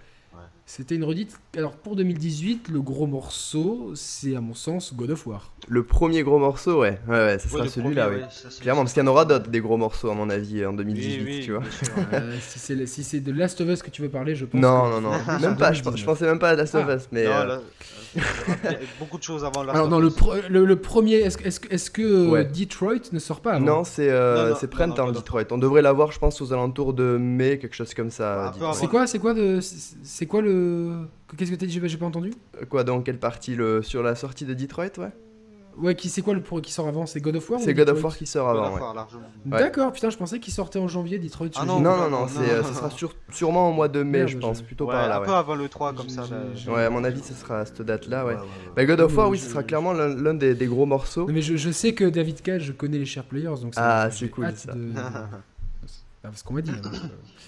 C'était 0.73 0.95
une 0.95 1.03
redite. 1.03 1.37
Alors 1.57 1.73
pour 1.73 1.97
2018, 1.97 2.69
le 2.69 2.81
gros 2.81 3.09
morceau, 3.09 3.91
c'est 3.97 4.37
à 4.37 4.41
mon 4.41 4.55
sens 4.55 4.95
God 4.95 5.11
of 5.11 5.27
War. 5.27 5.53
Le 5.67 5.83
premier 5.83 6.23
gros 6.23 6.39
morceau, 6.39 6.83
ouais. 6.83 7.01
Ouais, 7.09 7.17
ouais, 7.17 7.39
ça 7.41 7.49
sera 7.49 7.67
celui-là, 7.67 8.09
oui. 8.09 8.21
Clairement, 8.61 8.83
parce 8.83 8.93
qu'il 8.93 9.03
y 9.03 9.05
en 9.05 9.09
aura 9.09 9.25
d'autres 9.25 9.51
des 9.51 9.61
gros 9.61 9.77
morceaux, 9.77 10.11
à 10.11 10.15
mon 10.15 10.31
avis, 10.31 10.65
en 10.65 10.73
2018, 10.73 11.41
tu 11.43 11.53
vois. 11.53 11.63
euh, 12.13 12.37
si 12.41 13.03
c'est 13.03 13.19
de 13.19 13.33
Last 13.33 13.61
of 13.61 13.69
Us 13.69 13.83
que 13.83 13.91
tu 13.91 14.01
veux 14.01 14.09
parler, 14.09 14.37
je 14.37 14.45
pense. 14.45 14.61
Non, 14.61 14.89
non, 14.89 15.01
non. 15.01 15.11
même 15.41 15.57
pas, 15.57 15.73
je, 15.73 15.83
pensais 15.83 16.25
même 16.25 16.39
pas 16.39 16.51
à 16.51 16.55
Last 16.55 16.77
of 16.77 16.87
ah. 16.89 16.95
Us, 16.95 17.09
mais. 17.11 17.25
Non, 17.25 17.33
euh, 17.33 17.59
beaucoup 18.99 19.19
de 19.19 19.23
choses 19.23 19.45
avant 19.45 19.65
Last 19.65 19.77
Alors, 19.77 19.89
non, 19.89 19.99
le, 19.99 20.09
le, 20.49 20.77
premier, 20.77 21.17
est-ce 21.17 21.39
est 21.39 21.73
est 21.73 21.93
que 21.93 22.03
euh, 22.03 22.45
Detroit 22.45 23.11
ne 23.13 23.19
sort 23.19 23.41
pas 23.41 23.55
avant 23.55 23.65
Non, 23.65 23.85
c'est 23.85 24.09
euh, 24.09 24.55
printemps, 24.71 25.11
Detroit. 25.11 25.45
On 25.51 25.59
devrait 25.59 25.83
l'avoir, 25.83 26.13
je 26.13 26.19
pense, 26.21 26.41
aux 26.41 26.53
alentours 26.53 26.95
de 26.95 27.17
mai, 27.19 27.59
quelque 27.59 27.75
chose 27.75 27.93
comme 27.93 28.11
ça. 28.11 28.53
C'est 28.75 28.87
quoi, 28.87 29.07
c'est 29.07 29.19
quoi, 29.19 29.35
de, 29.35 29.59
c'est 29.61 30.27
quoi 30.27 30.43
le 30.43 30.60
Qu'est-ce 31.37 31.51
que 31.51 31.57
t'as 31.57 31.67
dit 31.67 31.81
J'ai 31.83 31.97
pas 31.97 32.07
entendu. 32.07 32.33
Euh, 32.61 32.65
quoi, 32.67 32.85
dans 32.85 33.01
quelle 33.03 33.19
partie 33.19 33.55
le... 33.55 33.83
Sur 33.83 34.03
la 34.03 34.15
sortie 34.15 34.45
de 34.45 34.55
Detroit, 34.55 34.99
ouais 34.99 35.13
Ouais, 35.79 35.95
qui 35.95 36.09
c'est 36.09 36.21
quoi 36.21 36.35
le 36.35 36.43
pour 36.43 36.61
qui 36.61 36.73
sort 36.73 36.89
avant? 36.89 37.07
C'est 37.07 37.21
God 37.21 37.37
of 37.37 37.49
War 37.49 37.61
C'est 37.61 37.75
God 37.75 37.89
of 37.89 38.03
War 38.03 38.17
qui 38.17 38.27
sort 38.27 38.49
avant. 38.49 38.75
Ouais. 38.75 39.59
D'accord, 39.59 39.93
putain, 39.93 40.11
je 40.11 40.17
pensais 40.17 40.39
qu'il 40.41 40.53
sortait 40.53 40.79
en 40.79 40.89
janvier 40.89 41.19
Detroit. 41.19 41.49
Ah 41.57 41.65
non, 41.65 41.81
non, 41.81 41.97
non, 41.97 42.11
non, 42.11 42.27
c'est, 42.29 42.63
ça 42.63 42.75
sera 42.75 42.91
sûrement 43.31 43.71
au 43.71 43.73
mois 43.73 43.89
de 43.89 44.03
mai, 44.03 44.27
je 44.29 44.37
pense, 44.37 44.63
plutôt 44.63 44.87
par 44.87 45.09
là. 45.09 45.19
Un 45.19 45.25
peu 45.25 45.33
avant 45.33 45.55
le 45.55 45.69
3, 45.69 45.95
comme 45.95 46.09
ça. 46.09 46.25
Ouais, 46.69 46.85
à 46.85 46.91
mon 46.91 47.05
avis, 47.05 47.23
ce 47.23 47.35
sera 47.35 47.61
à 47.61 47.65
cette 47.65 47.83
date-là, 47.83 48.27
ouais. 48.27 48.37
Bah, 48.77 48.85
God 48.85 49.01
of 49.01 49.17
War, 49.17 49.29
oui, 49.29 49.39
ce 49.39 49.49
sera 49.49 49.63
clairement 49.63 49.93
l'un 49.93 50.35
des, 50.35 50.67
gros 50.67 50.87
morceaux. 50.87 51.27
Mais 51.29 51.43
je, 51.43 51.71
sais 51.71 51.95
que 51.95 52.05
David 52.05 52.43
Cage, 52.43 52.65
je 52.65 52.73
connais 52.73 52.99
les 52.99 53.07
chers 53.07 53.25
players, 53.25 53.61
donc 53.63 53.73
Ah, 53.77 54.09
c'est 54.11 54.29
cool 54.29 54.53
ça. 54.57 54.75
C'est 56.23 56.39
ce 56.39 56.45
qu'on 56.45 56.55
m'a 56.55 56.61
dit. 56.61 56.71
Hein, 56.71 56.91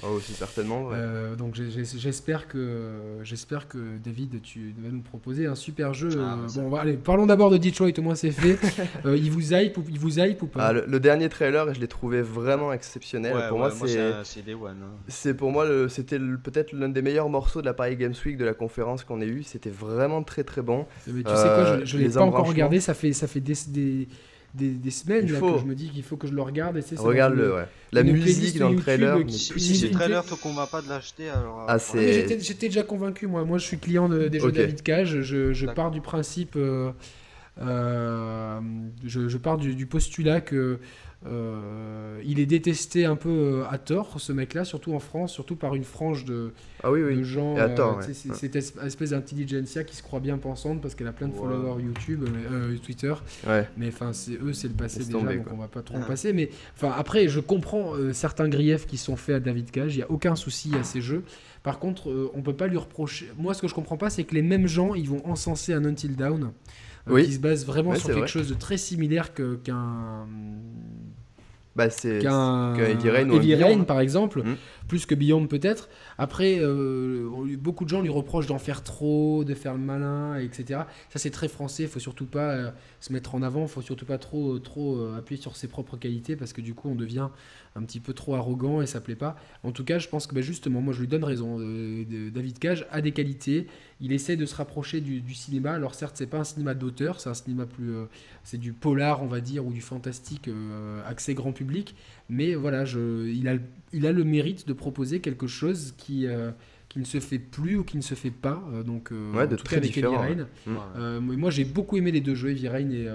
oh, 0.03 0.19
c'est 0.23 0.32
certainement 0.32 0.85
vrai. 0.85 0.97
Euh, 0.99 1.36
donc 1.36 1.55
j'espère 1.55 2.49
que 2.49 3.19
j'espère 3.23 3.69
que 3.69 3.99
David, 4.03 4.40
tu 4.40 4.74
vas 4.78 4.90
nous 4.90 5.03
proposer 5.03 5.47
un 5.47 5.55
super 5.55 5.93
jeu. 5.93 6.09
Ah, 6.19 6.39
euh, 6.39 6.62
bon, 6.62 6.77
allez, 6.77 6.94
parlons 6.94 7.27
d'abord 7.27 7.51
de 7.51 7.59
Detroit. 7.59 7.90
Au 7.99 8.03
moins 8.03 8.15
c'est 8.15 8.31
fait. 8.31 8.59
Euh, 9.05 9.16
il 9.16 9.31
vous 9.31 9.53
hype 9.53 9.77
ou 9.78 9.85
il 9.89 9.99
vous 9.99 10.20
hype 10.20 10.43
ou 10.43 10.47
pas? 10.47 10.66
Ah, 10.66 10.73
le, 10.73 11.01
dernier 11.01 11.28
trailer, 11.28 11.73
je 11.74 11.81
l'ai 11.81 11.89
trouvé 11.89 12.23
vraiment 12.23 12.73
exceptionnel. 12.73 13.35
pour 13.49 13.59
moi, 13.59 13.70
c'est 13.70 13.99
hein. 13.99 14.23
C'est 15.09 15.35
pour 15.35 15.51
moi, 15.51 15.66
c'était 15.89 16.19
peut-être 16.19 16.73
l'un 16.73 16.89
des 16.89 17.03
meilleurs 17.03 17.28
morceaux 17.28 17.61
de 17.61 17.66
la 17.66 17.74
Paris 17.74 17.97
Games 17.97 18.15
Week 18.24 18.36
de 18.36 18.44
la 18.44 18.55
conférence 18.55 19.05
qu'on 19.05 19.20
ait 19.20 19.27
eu. 19.27 19.43
C'était 19.43 19.70
vraiment 19.70 20.23
très 20.23 20.44
très 20.44 20.62
bon. 20.62 20.86
Mais 21.07 21.23
tu 21.23 21.31
sais 21.31 21.35
quoi, 21.35 21.85
je, 21.85 21.97
ne 21.97 22.03
l'ai 22.03 22.09
pas 22.11 22.23
encore 22.23 22.47
regardé. 22.47 22.81
Ça 22.81 22.94
fait 22.94 23.12
ça 23.12 23.27
fait 23.27 23.40
des 23.40 23.55
des, 23.69 24.09
semaines 24.91 25.31
là, 25.31 25.41
que 25.41 25.59
je 25.59 25.65
me 25.65 25.74
dis 25.74 25.91
qu'il 25.91 26.03
faut 26.03 26.16
que 26.16 26.27
je 26.27 26.33
le 26.33 26.43
regarde. 26.43 26.77
Et 26.77 26.97
Regarde-le, 26.97 27.55
ouais. 27.55 27.69
La 27.93 28.03
musique 28.03 28.59
dans 28.59 28.70
le 28.70 28.77
trailer. 28.77 29.19
si, 29.29 29.59
si 29.61 29.87
le 29.87 29.93
trailer 29.93 30.24
te 30.24 30.35
convainc 30.35 30.70
pas 30.70 30.83
de 30.83 30.89
l'acheter, 30.89 31.29
alors. 31.29 31.66
Ah, 31.69 31.79
J'étais 31.95 32.69
déjà 32.69 32.83
convaincu, 32.83 33.27
moi. 33.27 33.45
Moi, 33.45 33.59
je 33.59 33.65
suis 33.65 33.79
client 33.79 34.09
des 34.09 34.41
jeux 34.41 34.53
David 34.53 34.83
Cage. 34.83 35.20
Je, 35.23 35.53
je 35.53 35.66
pars 35.66 35.91
du 35.91 36.01
principe. 36.01 36.57
Euh, 36.57 36.93
euh, 37.61 38.61
je, 39.05 39.29
je, 39.29 39.39
pars 39.39 39.59
du, 39.59 39.74
du 39.74 39.87
postulat 39.87 40.41
que 40.41 40.79
euh, 41.24 42.20
il 42.24 42.40
est 42.40 42.47
détesté 42.47 43.05
un 43.05 43.15
peu 43.15 43.28
euh, 43.28 43.65
à 43.70 43.78
tort, 43.78 44.20
ce 44.20 44.32
mec-là, 44.32 44.65
surtout 44.65 44.93
en 44.94 44.99
France, 44.99 45.32
surtout 45.32 45.55
par 45.55 45.74
une 45.74 45.85
frange 45.85 46.24
de, 46.24 46.53
ah 46.82 46.90
oui, 46.90 47.03
oui. 47.03 47.16
de 47.16 47.23
gens. 47.23 47.57
à 47.57 47.69
tort, 47.69 48.01
euh, 48.01 48.12
Cette 48.12 48.57
espèce 48.57 49.11
d'intelligentsia 49.11 49.85
qui 49.85 49.94
se 49.94 50.03
croit 50.03 50.19
bien 50.19 50.39
pensante 50.39 50.81
parce 50.81 50.94
qu'elle 50.94 51.07
a 51.07 51.12
plein 51.12 51.28
de 51.28 51.35
followers 51.35 51.82
YouTube, 51.82 52.24
Twitter. 52.85 53.15
Mais 53.77 53.89
enfin, 53.89 54.11
eux, 54.43 54.53
c'est 54.53 54.69
le 54.69 54.74
passé 54.74 55.05
déjà, 55.05 55.19
donc 55.19 55.47
on 55.53 55.57
va 55.57 55.69
pas 55.69 55.82
trop 55.82 55.97
en 55.97 56.03
passer. 56.03 56.32
Mais 56.32 56.51
enfin, 56.77 56.93
après, 56.97 57.28
je 57.28 57.40
comprends 57.40 57.93
certains 58.12 58.49
griefs 58.49 58.86
qui 58.86 58.97
sont 58.97 59.16
faits 59.16 59.36
à 59.36 59.40
David 59.40 59.70
Cage. 59.70 59.94
Il 59.94 60.01
y 60.01 60.03
a 60.03 60.11
aucun 60.11 60.35
souci 60.35 60.73
à 60.78 60.82
ces 60.82 61.01
jeux. 61.01 61.23
Par 61.62 61.78
contre, 61.78 62.31
on 62.35 62.43
peut 62.43 62.57
pas 62.57 62.66
lui 62.66 62.78
reprocher. 62.78 63.31
Moi, 63.39 63.55
ce 63.55 63.62
que 63.62 63.69
je 63.69 63.74
comprends 63.74 63.97
pas, 63.97 64.11
c'est 64.11 64.24
que 64.24 64.35
les 64.35 64.43
mêmes 64.43 64.66
gens, 64.66 64.94
ils 64.94 65.09
vont 65.09 65.24
encenser 65.27 65.73
un 65.73 65.85
Until 65.85 66.16
Down. 66.16 66.51
qui 67.09 67.32
se 67.32 67.39
base 67.39 67.65
vraiment 67.65 67.94
sur 67.94 68.12
quelque 68.12 68.27
chose 68.27 68.49
de 68.49 68.55
très 68.55 68.77
similaire 68.77 69.32
qu'un 69.35 70.27
bah, 71.74 71.90
c'est 71.90 72.19
qu'un 72.19 72.74
Heavy 72.74 73.11
Rain, 73.11 73.31
Heavy 73.31 73.85
par 73.85 74.01
exemple, 74.01 74.43
mm. 74.43 74.57
Plus 74.89 75.07
que 75.07 75.15
Beyond 75.15 75.47
peut-être. 75.47 75.89
Après, 76.19 76.59
euh, 76.61 77.29
beaucoup 77.59 77.85
de 77.85 77.89
gens 77.89 78.03
lui 78.03 78.11
reprochent 78.11 78.47
d'en 78.47 78.59
faire 78.59 78.83
trop, 78.83 79.45
de 79.45 79.55
faire 79.55 79.75
le 79.75 79.81
malin, 79.81 80.37
etc. 80.39 80.83
Ça 81.11 81.19
c'est 81.19 81.31
très 81.31 81.49
français, 81.49 81.85
il 81.85 81.89
faut 81.89 82.01
surtout 82.01 82.27
pas 82.27 82.51
euh, 82.51 82.71
se 83.01 83.13
mettre 83.13 83.35
en 83.35 83.43
avant, 83.43 83.63
il 83.63 83.69
faut 83.69 83.83
surtout 83.83 84.07
pas 84.07 84.19
trop, 84.19 84.59
trop 84.59 84.99
euh, 84.99 85.17
appuyer 85.19 85.41
sur 85.41 85.57
ses 85.57 85.69
propres 85.69 85.97
qualités 85.97 86.37
parce 86.37 86.53
que 86.53 86.61
du 86.61 86.75
coup 86.75 86.89
on 86.89 86.95
devient 86.95 87.29
un 87.75 87.83
petit 87.85 88.01
peu 88.01 88.13
trop 88.13 88.35
arrogant 88.35 88.83
et 88.83 88.87
ça 88.87 89.01
plaît 89.01 89.17
pas. 89.17 89.37
En 89.63 89.73
tout 89.73 89.85
cas, 89.85 89.99
je 89.99 90.09
pense 90.09 90.27
que 90.27 90.35
bah, 90.35 90.43
justement, 90.43 90.81
moi 90.83 90.93
je 90.93 91.01
lui 91.01 91.09
donne 91.09 91.25
raison. 91.25 91.59
David 91.59 92.59
Cage 92.59 92.87
a 92.91 93.01
des 93.01 93.13
qualités, 93.13 93.67
il 94.01 94.13
essaie 94.13 94.37
de 94.37 94.45
se 94.45 94.55
rapprocher 94.55 95.01
du, 95.01 95.35
cinéma. 95.35 95.73
Alors 95.73 95.95
certes, 95.95 96.17
c'est 96.17 96.27
pas 96.27 96.39
un 96.39 96.45
cinéma 96.45 96.75
d'auteur, 96.75 97.21
c'est 97.21 97.31
un 97.31 97.35
cinéma 97.35 97.65
plus, 97.65 97.95
c'est 98.45 98.59
du 98.59 98.75
polar, 98.75 99.23
on 99.23 99.27
va 99.27 99.41
dire, 99.41 99.65
ou 99.65 99.73
du 99.73 99.81
fantastique 99.81 100.51
accès 101.07 101.33
grand 101.33 101.53
public. 101.53 101.95
Mais 102.29 102.55
voilà, 102.55 102.85
il, 102.85 103.49
a, 103.49 103.55
il 103.93 104.07
a 104.07 104.13
le 104.13 104.25
mérite 104.25 104.67
de 104.67 104.72
proposer 104.73 105.20
quelque 105.20 105.47
chose 105.47 105.94
qui, 105.97 106.27
euh, 106.27 106.51
qui 106.89 106.99
ne 106.99 107.05
se 107.05 107.20
fait 107.20 107.39
plus 107.39 107.77
ou 107.77 107.85
qui 107.85 107.97
ne 107.97 108.03
se 108.03 108.15
fait 108.15 108.31
pas. 108.31 108.62
Euh, 108.73 108.82
donc, 108.82 109.12
euh, 109.12 109.32
ouais, 109.32 109.47
de 109.47 109.57
tout 109.57 109.65
cas 109.65 109.77
avec 109.77 109.97
Heavy 109.97 110.07
Rain. 110.07 110.47
moi, 111.20 111.51
j'ai 111.51 111.65
beaucoup 111.65 111.97
aimé 111.97 112.11
les 112.11 112.20
deux 112.20 112.35
jeux, 112.35 112.51
Heavy 112.51 112.69
Rain 112.69 112.90
et, 112.90 113.07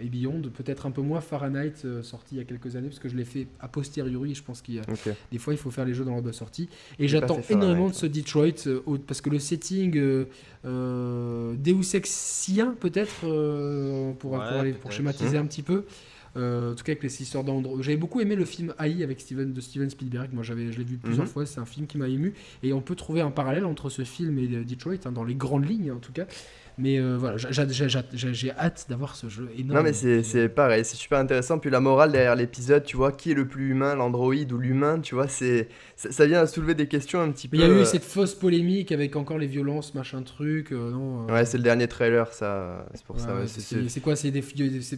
et 0.00 0.08
Beyond. 0.08 0.42
Peut-être 0.54 0.86
un 0.86 0.90
peu 0.90 1.02
moins 1.02 1.20
Fahrenheit, 1.20 1.74
sorti 2.02 2.36
il 2.36 2.38
y 2.38 2.40
a 2.40 2.44
quelques 2.44 2.76
années, 2.76 2.88
parce 2.88 3.00
que 3.00 3.08
je 3.08 3.16
l'ai 3.16 3.24
fait 3.24 3.46
a 3.60 3.68
posteriori. 3.68 4.34
Je 4.34 4.42
pense 4.42 4.62
qu'il 4.62 4.76
y 4.76 4.78
a 4.78 4.82
des 5.30 5.38
fois, 5.38 5.54
il 5.54 5.58
faut 5.58 5.70
faire 5.70 5.84
les 5.84 5.94
jeux 5.94 6.04
dans 6.04 6.20
la 6.20 6.32
sortie. 6.32 6.68
Et 6.98 7.08
j'attends 7.08 7.40
énormément 7.48 7.88
de 7.88 7.94
ce 7.94 8.06
Detroit, 8.06 8.68
parce 9.06 9.20
que 9.20 9.30
le 9.30 9.38
setting 9.38 9.92
Deus 10.64 11.94
Exien, 11.94 12.74
peut-être, 12.78 13.20
pour, 14.18 14.42
pour, 14.80 14.92
schématiser 14.92 15.38
un 15.38 15.46
petit 15.46 15.62
peu. 15.62 15.84
Euh, 16.36 16.72
en 16.72 16.74
tout 16.74 16.84
cas 16.84 16.92
avec 16.92 17.02
les 17.02 17.22
histoires 17.22 17.44
d'Andro. 17.44 17.82
J'avais 17.82 17.96
beaucoup 17.96 18.20
aimé 18.20 18.36
le 18.36 18.44
film 18.44 18.74
AI 18.78 19.02
avec 19.02 19.20
Steven, 19.20 19.52
de 19.52 19.60
Steven 19.60 19.90
Spielberg. 19.90 20.30
Moi, 20.32 20.42
j'avais, 20.42 20.72
je 20.72 20.78
l'ai 20.78 20.84
vu 20.84 20.96
plusieurs 20.96 21.26
mhm. 21.26 21.32
fois. 21.32 21.46
C'est 21.46 21.60
un 21.60 21.66
film 21.66 21.86
qui 21.86 21.98
m'a 21.98 22.08
ému. 22.08 22.34
Et 22.62 22.72
on 22.72 22.80
peut 22.80 22.94
trouver 22.94 23.20
un 23.20 23.30
parallèle 23.30 23.64
entre 23.64 23.90
ce 23.90 24.02
film 24.02 24.38
et 24.38 24.46
Detroit, 24.46 24.94
hein, 25.04 25.12
dans 25.12 25.24
les 25.24 25.34
grandes 25.34 25.68
lignes 25.68 25.92
en 25.92 25.98
tout 25.98 26.12
cas. 26.12 26.26
Mais 26.78 26.98
euh, 26.98 27.16
voilà, 27.18 27.36
j'ai 27.36 28.50
hâte 28.52 28.86
d'avoir 28.88 29.14
ce 29.14 29.28
jeu 29.28 29.50
énorme. 29.56 29.78
Non, 29.78 29.82
mais 29.82 29.92
c'est 29.92 30.48
pareil, 30.48 30.84
c'est 30.84 30.96
super 30.96 31.18
intéressant. 31.18 31.58
Puis 31.58 31.70
la 31.70 31.80
morale 31.80 32.12
derrière 32.12 32.34
l'épisode, 32.34 32.84
tu 32.84 32.96
vois, 32.96 33.12
qui 33.12 33.30
est 33.32 33.34
le 33.34 33.46
plus 33.46 33.70
humain, 33.70 33.94
l'android 33.94 34.34
ou 34.34 34.58
l'humain, 34.58 35.00
tu 35.00 35.14
vois, 35.14 35.28
c'est 35.28 35.68
ça, 35.96 36.26
vient 36.26 36.40
à 36.40 36.46
soulever 36.46 36.74
des 36.74 36.86
questions 36.86 37.20
un 37.20 37.30
petit 37.30 37.48
peu. 37.48 37.56
Il 37.56 37.60
y 37.60 37.64
a 37.64 37.68
eu 37.68 37.72
euh, 37.72 37.84
cette 37.84 38.04
fausse 38.04 38.34
polémique 38.34 38.90
avec 38.90 39.16
encore 39.16 39.38
les 39.38 39.46
violences, 39.46 39.94
machin 39.94 40.22
truc. 40.22 40.72
Euh, 40.72 40.90
non, 40.90 41.26
Ouais, 41.26 41.44
c'est 41.44 41.58
le 41.58 41.62
dernier 41.62 41.88
trailer, 41.88 42.32
ça. 42.32 42.86
C'est 42.94 43.04
pour 43.04 43.20
ça. 43.20 43.34
c'est 43.46 44.00
quoi 44.00 44.16
C'est 44.16 44.32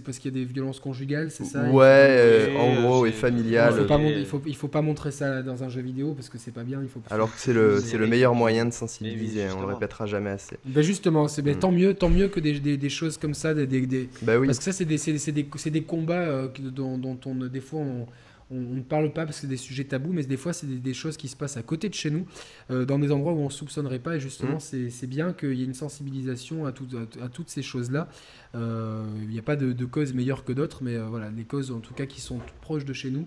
parce 0.05 0.19
qu'il 0.19 0.35
y 0.35 0.41
a 0.41 0.45
des 0.45 0.51
violences 0.51 0.81
conjugales, 0.81 1.31
c'est 1.31 1.45
ça 1.45 1.65
Ouais, 1.65 2.53
en 2.57 2.83
gros, 2.83 3.07
et 3.07 3.13
familiales. 3.13 3.75
Il 3.77 3.81
faut, 3.81 3.87
pas, 3.87 3.99
il, 3.99 4.27
faut, 4.27 4.43
il 4.47 4.57
faut 4.57 4.69
pas 4.69 4.83
montrer 4.83 5.11
ça 5.11 5.43
dans 5.43 5.65
un 5.65 5.69
jeu 5.69 5.81
vidéo 5.81 6.13
parce 6.15 6.29
que 6.29 6.39
c'est 6.39 6.53
pas 6.53 6.63
bien. 6.63 6.81
Il 6.83 6.89
faut... 6.89 7.01
Alors 7.11 7.35
que 7.35 7.41
c'est 7.41 7.53
le, 7.53 7.81
le 7.99 8.07
meilleur 8.07 8.35
moyen 8.35 8.65
de 8.65 8.73
sensibiliser, 8.73 9.47
on 9.57 9.61
le 9.61 9.67
répétera 9.67 10.07
jamais 10.07 10.31
assez. 10.31 10.57
Ben 10.65 10.83
justement, 10.83 11.29
c'est 11.29 11.43
mm. 11.43 11.45
Tant 11.65 11.73
mieux, 11.73 11.95
tant 11.95 12.11
mieux 12.11 12.29
que 12.29 12.41
des, 12.41 12.61
des, 12.61 12.77
des 12.77 12.91
choses 12.91 13.17
comme 13.17 13.33
ça, 13.33 13.55
des, 13.55 13.67
des, 13.67 14.09
bah 14.21 14.39
oui. 14.39 14.47
parce 14.47 14.59
que 14.59 14.65
ça 14.65 14.73
c'est 14.73 14.85
des, 14.85 15.83
combats 15.83 16.15
euh, 16.15 16.49
dont, 16.59 16.99
dont, 16.99 17.19
on 17.25 17.35
des 17.47 17.61
fois 17.61 17.81
on, 17.81 18.07
on, 18.51 18.75
ne 18.75 18.83
parle 18.83 19.15
pas 19.15 19.25
parce 19.25 19.37
que 19.37 19.41
c'est 19.43 19.47
des 19.47 19.57
sujets 19.57 19.85
tabous, 19.85 20.13
mais 20.13 20.23
des 20.25 20.37
fois 20.37 20.53
c'est 20.53 20.67
des, 20.67 20.95
choses 20.95 21.17
qui 21.17 21.27
se 21.27 21.37
passent 21.37 21.57
à 21.57 21.63
côté 21.63 21.89
de 21.89 21.95
chez 21.95 22.11
nous, 22.11 22.27
euh, 22.71 22.85
dans 22.85 22.99
des 22.99 23.11
endroits 23.11 23.33
où 23.33 23.39
on 23.39 23.47
ne 23.47 23.51
soupçonnerait 23.51 23.99
pas. 23.99 24.17
Et 24.17 24.21
justement, 24.21 24.57
mmh. 24.57 24.91
c'est 24.91 25.07
bien 25.07 25.33
qu'il 25.33 25.55
y 25.55 25.63
ait 25.63 25.65
une 25.65 25.73
sensibilisation 25.73 26.67
à, 26.67 26.69
à, 26.69 27.29
toutes 27.31 27.49
ces 27.49 27.63
choses-là. 27.63 28.11
Euh, 28.55 29.07
il 29.23 29.31
n'y 29.31 29.39
a 29.39 29.43
pas 29.43 29.57
de, 29.57 29.73
de 29.73 29.85
causes 29.87 30.13
meilleures 30.13 30.45
que 30.45 30.53
d'autres, 30.53 30.83
mais 30.83 30.99
voilà, 30.99 31.31
les 31.31 31.45
causes 31.45 31.71
en 31.71 31.81
tout 31.81 31.95
cas 31.95 32.05
qui 32.05 32.21
sont 32.21 32.41
proches 32.61 32.85
de 32.85 32.93
chez 32.93 33.11
nous, 33.11 33.27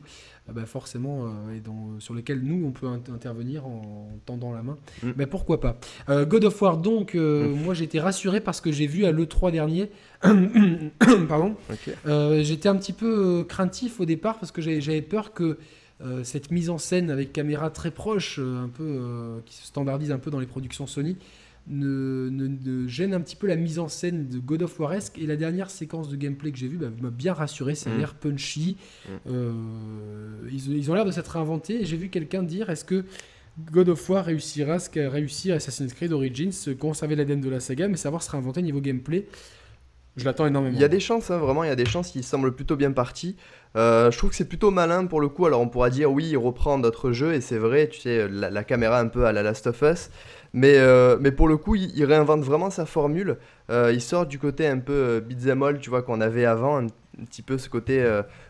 bah, 0.54 0.66
forcément, 0.66 1.26
euh, 1.26 1.56
et 1.58 1.60
dans, 1.60 2.00
sur 2.00 2.14
lesquels 2.14 2.42
nous, 2.42 2.66
on 2.66 2.72
peut 2.72 2.88
intervenir 2.88 3.66
en 3.66 4.10
tendant 4.26 4.54
la 4.54 4.64
main. 4.64 4.78
Mm. 5.04 5.12
Mais 5.18 5.26
pourquoi 5.26 5.60
pas 5.60 5.78
euh, 6.10 6.26
God 6.26 6.46
of 6.46 6.62
War, 6.62 6.78
donc, 6.78 7.16
euh, 7.16 7.50
mm. 7.50 7.64
moi 7.64 7.74
j'étais 7.74 8.00
rassuré 8.00 8.40
parce 8.40 8.62
que 8.62 8.72
j'ai 8.72 8.88
vu 8.88 9.06
à 9.06 9.12
l'E3 9.12 9.52
dernier, 9.52 9.92
pardon, 11.28 11.56
j'étais 12.06 12.70
un 12.70 12.76
petit 12.76 12.94
peu 12.94 13.46
craintif 13.48 14.00
au 14.00 14.06
départ 14.06 14.40
parce 14.40 14.52
que 14.52 14.62
j'avais 14.62 15.02
peur 15.02 15.34
que 15.34 15.58
cette 16.24 16.52
mise 16.52 16.70
en 16.70 16.78
scène 16.78 17.10
avec 17.10 17.34
caméra 17.34 17.70
très 17.70 17.92
proche, 17.92 18.40
un 18.40 18.70
peu, 18.70 19.42
qui 19.46 19.56
se 19.56 19.66
standardise 19.66 20.12
un 20.12 20.20
peu 20.20 20.32
dans 20.32 20.40
les 20.40 20.46
productions 20.46 20.88
Sony, 20.88 21.18
ne, 21.70 22.88
gêne 22.88 23.14
un 23.14 23.22
petit 23.22 23.36
peu 23.36 23.48
la 23.48 23.56
mise 23.56 23.80
en 23.80 23.88
scène 23.88 24.28
de 24.28 24.40
God 24.40 24.64
of 24.64 24.80
Waresque. 24.80 25.18
Et 25.18 25.26
la 25.26 25.36
dernière 25.36 25.70
séquence 25.70 26.10
de 26.10 26.16
gameplay 26.16 26.52
que 26.52 26.58
j'ai 26.58 26.68
vue 26.68 26.78
bah, 26.78 26.90
m'a 27.02 27.10
bien 27.10 27.34
rassuré. 27.34 27.76
Ça 27.76 27.90
a 27.90 27.94
mm. 27.94 27.98
l'air 27.98 28.14
punchy. 28.16 28.78
Mm. 29.06 29.12
Euh, 29.30 29.54
ils, 30.52 30.92
ont 30.92 30.94
l'air 30.94 31.06
de 31.06 31.12
s'être 31.12 31.32
réinventés. 31.32 31.82
Et 31.82 31.86
j'ai 31.86 31.98
vu 31.98 32.10
quelqu'un 32.10 32.44
dire 32.44 32.70
est-ce 32.70 32.86
que 32.86 33.06
God 33.72 33.90
of 33.90 34.10
War 34.10 34.26
réussira 34.26 34.80
ce 34.80 34.90
qu'a 34.90 35.10
réussi 35.10 35.52
Assassin's 35.52 35.94
Creed 35.94 36.12
Origins, 36.12 36.52
conserver 36.80 37.16
l'ADN 37.16 37.42
de 37.42 37.50
la 37.50 37.60
saga, 37.60 37.88
mais 37.88 37.98
savoir 37.98 38.22
se 38.22 38.30
réinventer 38.30 38.62
niveau 38.62 38.82
gameplay? 38.82 39.26
Je 40.16 40.26
l'attends 40.26 40.48
énormément. 40.48 40.76
Il 40.76 40.82
y 40.82 40.84
a 40.84 40.88
des 40.88 41.00
chances, 41.00 41.30
hein, 41.30 41.38
vraiment, 41.38 41.64
il 41.64 41.68
y 41.68 41.72
a 41.72 41.76
des 41.76 41.86
chances 41.86 42.10
qui 42.10 42.24
semblent 42.24 42.54
plutôt 42.56 42.76
bien 42.76 42.92
partis. 42.92 43.36
Euh, 43.76 44.10
je 44.10 44.18
trouve 44.18 44.32
que 44.32 44.36
c'est 44.36 44.48
plutôt 44.48 44.72
malin 44.72 45.06
pour 45.06 45.22
le 45.22 45.28
coup. 45.28 45.46
Alors 45.46 45.62
on 45.62 45.70
pourra 45.70 45.92
dire 45.92 46.12
oui, 46.12 46.30
il 46.30 46.38
reprend 46.38 46.80
d'autres 46.80 47.12
jeux, 47.12 47.34
et 47.34 47.42
c'est 47.42 47.60
vrai, 47.60 47.88
tu 47.88 48.00
sais, 48.00 48.28
la, 48.28 48.50
la, 48.50 48.64
caméra 48.64 49.00
un 49.00 49.08
peu 49.08 49.26
à 49.28 49.32
la 49.32 49.44
Last 49.44 49.68
of 49.68 49.80
Us. 49.84 50.10
Mais, 50.58 50.80
euh, 50.80 51.18
mais 51.22 51.32
pour 51.32 51.48
le 51.48 51.56
coup, 51.56 51.76
il, 51.76 52.04
réinvente 52.04 52.42
vraiment 52.42 52.72
sa 52.72 52.88
formule. 52.88 53.38
Euh, 53.70 53.92
il 53.94 54.02
sort 54.02 54.26
du 54.26 54.40
côté 54.40 54.66
un 54.66 54.80
peu 54.80 54.92
euh, 54.92 55.20
beat'em 55.20 55.62
all, 55.62 55.80
tu 55.80 55.92
vois, 55.92 56.02
qu'on 56.02 56.20
avait 56.20 56.46
avant, 56.46 56.82
un, 56.82 56.88
petit 57.26 57.44
peu 57.44 57.60
ce 57.60 57.70
côté 57.70 58.04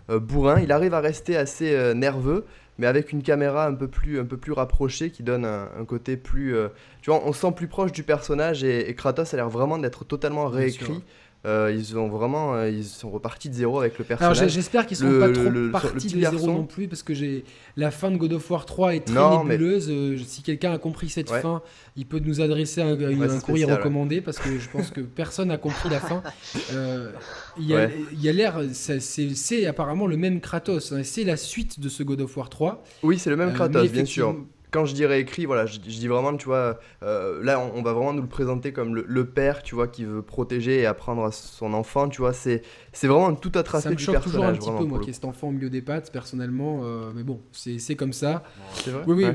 bourrin. 0.10 0.62
Il 0.62 0.72
arrive 0.72 0.94
à 0.94 1.02
rester 1.02 1.36
assez 1.36 1.94
nerveux, 1.96 2.46
mais 2.78 2.88
avec 2.88 3.12
une 3.14 3.24
caméra 3.24 3.66
un 3.66 3.74
peu 3.74 3.88
plus, 3.88 4.20
un 4.20 4.26
peu 4.26 4.38
plus 4.38 4.52
rapprochée 4.54 5.10
qui 5.10 5.24
donne 5.24 5.46
un, 5.46 5.86
côté 5.86 6.18
plus. 6.18 6.54
tu 7.02 7.10
vois, 7.10 7.22
on 7.26 7.32
se 7.32 7.40
sent 7.40 7.54
plus 7.56 7.68
proche 7.68 7.94
du 7.94 8.04
personnage 8.04 8.66
et, 8.66 8.90
et 8.90 8.94
Kratos 8.94 9.34
a 9.34 9.38
l'air 9.38 9.50
vraiment 9.50 9.78
d'être 9.78 10.04
totalement 10.04 10.48
réécrit. 10.48 11.02
Euh, 11.46 11.74
ils 11.74 11.98
ont 11.98 12.10
vraiment, 12.10 12.56
euh, 12.56 12.70
ils 12.70 12.84
sont 12.84 13.10
repartis 13.10 13.50
de 13.50 13.54
zéro 13.54 13.80
avec 13.80 13.98
le 14.00 14.06
personnage. 14.06 14.40
Alors 14.40 14.50
j'espère 14.50 14.86
qu'ils 14.86 14.98
sont 14.98 15.20
pas 15.20 15.30
trop 15.30 15.50
partis 15.72 16.08
de 16.08 16.20
zéro 16.20 16.48
non 16.48 16.66
plus 16.66 16.88
parce 16.88 17.04
que 17.04 17.14
j'ai 17.14 17.46
la 17.78 17.92
fin 17.92 18.12
de 18.12 18.18
God 18.18 18.34
of 18.34 18.50
War 18.50 18.66
3 18.66 18.96
est 18.96 19.06
très 19.06 19.38
nébuleuse. 19.38 19.88
Euh, 19.90 20.18
si 20.18 20.42
quelqu'un 20.42 20.74
a 20.74 20.78
compris 20.78 21.10
cette 21.10 21.30
fin, 21.30 21.62
il 21.96 22.06
peut 22.06 22.20
nous 22.20 22.42
adresser 22.42 22.82
un, 22.82 22.98
courrier 23.40 23.66
recommandé 23.66 24.20
parce 24.20 24.40
que 24.40 24.58
je 24.58 24.70
pense 24.70 24.92
que 24.92 25.02
personne 25.02 25.50
n'a 25.50 25.58
compris 25.58 25.90
la 25.90 26.00
fin. 26.00 26.24
il 27.60 27.68
y 27.68 28.30
a 28.30 28.34
l'air, 28.34 28.62
c'est 28.74 29.66
apparemment 29.66 30.08
le 30.08 30.18
même 30.18 30.42
Kratos. 30.42 30.92
Hein, 30.92 31.02
c'est 31.04 31.24
la 31.24 31.38
suite 31.38 31.80
de 31.80 31.88
ce 31.88 32.04
God 32.04 32.22
of 32.22 32.36
War 32.36 32.50
3. 32.50 32.84
Oui, 33.04 33.20
c'est 33.20 33.30
le 33.30 33.38
même 33.38 33.54
Kratos, 33.54 33.90
bien 33.92 34.06
sûr 34.06 34.36
quand 34.72 34.86
je 34.86 34.94
dirais 34.94 35.22
écrit, 35.22 35.46
voilà, 35.46 35.66
je, 35.66 35.80
dis 35.80 36.08
vraiment, 36.08 36.36
tu 36.36 36.46
vois, 36.46 36.80
euh, 37.04 37.42
là, 37.44 37.60
on, 37.60 37.82
va 37.82 37.94
vraiment 37.94 38.14
nous 38.14 38.22
le 38.22 38.28
présenter 38.28 38.74
comme 38.74 38.96
le, 38.96 39.26
père, 39.26 39.64
tu 39.64 39.76
vois, 39.76 39.88
qui 39.88 40.04
veut 40.04 40.22
protéger 40.22 40.82
et 40.82 40.86
apprendre 40.86 41.24
à 41.26 41.32
son 41.32 41.74
enfant, 41.74 42.10
tu 42.10 42.22
vois, 42.22 42.34
c'est, 42.34 42.62
c'est 42.92 43.08
vraiment 43.08 43.34
tout 43.34 43.52
à 43.56 43.64
tracer 43.64 43.90
du 43.90 43.96
personnage. 43.96 44.16
Ça 44.16 44.20
me 44.20 44.24
choque 44.24 44.34
toujours 44.34 44.46
un 44.46 44.54
petit 44.54 44.84
peu, 44.84 44.86
moi, 44.86 45.00
qui 45.00 45.10
est 45.10 45.14
cet 45.14 45.26
enfant 45.26 45.48
au 45.50 45.52
milieu 45.52 45.70
des 45.70 45.82
pattes, 45.82 46.12
personnellement, 46.12 46.82
euh, 46.84 47.12
mais 47.16 47.24
bon, 47.24 47.42
c'est, 47.52 47.80
c'est 47.80 47.96
comme 47.96 48.14
ça. 48.14 48.44
C'est 48.74 48.92
vrai? 48.92 49.04
Oui, 49.08 49.26
oui. 49.26 49.32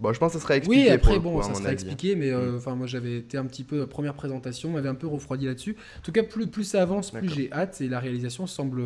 Bon, 0.00 0.12
je 0.12 0.18
pense 0.18 0.32
que 0.32 0.38
ça 0.40 0.44
serait 0.44 0.56
expliqué. 0.56 0.82
Oui, 0.82 0.90
après, 0.90 1.20
bon, 1.20 1.40
ça 1.42 1.54
serait 1.54 1.72
expliqué, 1.72 2.16
mais 2.16 2.32
euh, 2.32 2.52
mm. 2.52 2.56
enfin, 2.56 2.74
moi 2.74 2.88
j'avais 2.88 3.18
été 3.18 3.38
un 3.38 3.44
petit 3.44 3.62
peu, 3.62 3.86
première 3.86 4.14
présentation, 4.14 4.70
m'avait 4.70 4.88
un 4.88 4.96
peu 4.96 5.06
refroidi 5.06 5.46
là-dessus. 5.46 5.76
En 5.98 6.02
tout 6.02 6.10
cas, 6.10 6.24
plus, 6.24 6.48
plus 6.48 6.64
ça 6.64 6.82
avance, 6.82 7.12
plus 7.12 7.28
j'ai 7.28 7.52
hâte, 7.52 7.80
et 7.80 7.88
la 7.88 8.00
réalisation 8.00 8.48
semble 8.48 8.82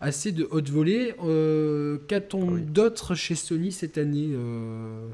assez 0.00 0.32
de 0.32 0.48
haute 0.50 0.68
volée. 0.68 1.14
Qu'a-t-on 2.08 2.56
d'autre 2.56 3.14
chez 3.14 3.36
Sony 3.36 3.70
cette 3.70 3.98
année 3.98 4.30
euh, 4.32 5.06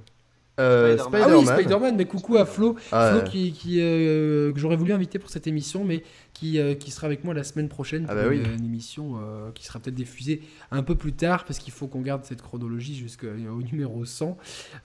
Spider-Man. 0.57 1.23
Ah 1.25 1.37
oui, 1.37 1.47
Spider-Man, 1.47 1.97
mais 1.97 2.05
coucou 2.05 2.37
à 2.37 2.47
Flo, 2.47 2.77
Flo 2.79 3.23
qui, 3.25 3.53
qui 3.53 3.81
euh, 3.81 4.53
que 4.53 4.61
j'aurais 4.61 4.77
voulu 4.77 4.93
inviter 4.93 5.19
pour 5.19 5.31
cette 5.31 5.49
émission, 5.49 5.85
mais 5.85 6.05
qui, 6.33 6.61
euh, 6.61 6.75
qui 6.75 6.93
sera 6.93 7.07
avec 7.07 7.25
moi 7.25 7.35
la 7.35 7.43
semaine 7.43 7.69
prochaine 7.69 8.07
ah 8.09 8.15
pour 8.15 8.29
bah 8.29 8.35
une, 8.35 8.65
émission 8.65 9.19
qui 9.55 9.65
sera 9.65 9.81
peut-être 9.81 9.97
diffusée 9.97 10.43
un 10.71 10.83
peu 10.83 10.95
plus 10.95 11.13
tard, 11.13 11.45
parce 11.45 11.59
qu'il 11.59 11.73
faut 11.73 11.89
qu'on 11.89 12.03
garde 12.03 12.25
cette 12.25 12.43
chronologie 12.43 12.95
jusqu'au 12.95 13.27
numéro 13.71 14.05
100, 14.05 14.37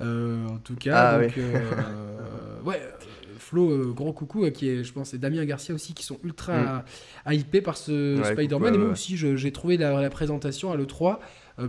en 0.01 0.57
tout 0.63 0.75
cas. 0.75 0.97
Ah 0.97 1.21
donc, 1.21 1.37
ouais, 2.65 2.81
Flo, 3.37 3.93
gros 3.93 4.11
coucou, 4.11 4.49
qui 4.51 4.69
est, 4.69 4.83
je 4.83 4.91
pense, 4.91 5.13
et 5.13 5.19
Damien 5.19 5.45
Garcia 5.45 5.73
aussi, 5.75 5.93
qui 5.93 6.03
sont 6.03 6.17
ultra 6.23 6.83
mm. 7.27 7.33
hypés 7.33 7.61
par 7.61 7.77
ce 7.77 8.19
Spider-Man, 8.23 8.73
et 8.73 8.77
moi 8.79 8.89
aussi, 8.89 9.17
j'ai 9.17 9.51
trouvé 9.51 9.77
la, 9.77 10.01
la, 10.01 10.09
présentation 10.09 10.71
à 10.71 10.77
l'E3 10.77 11.19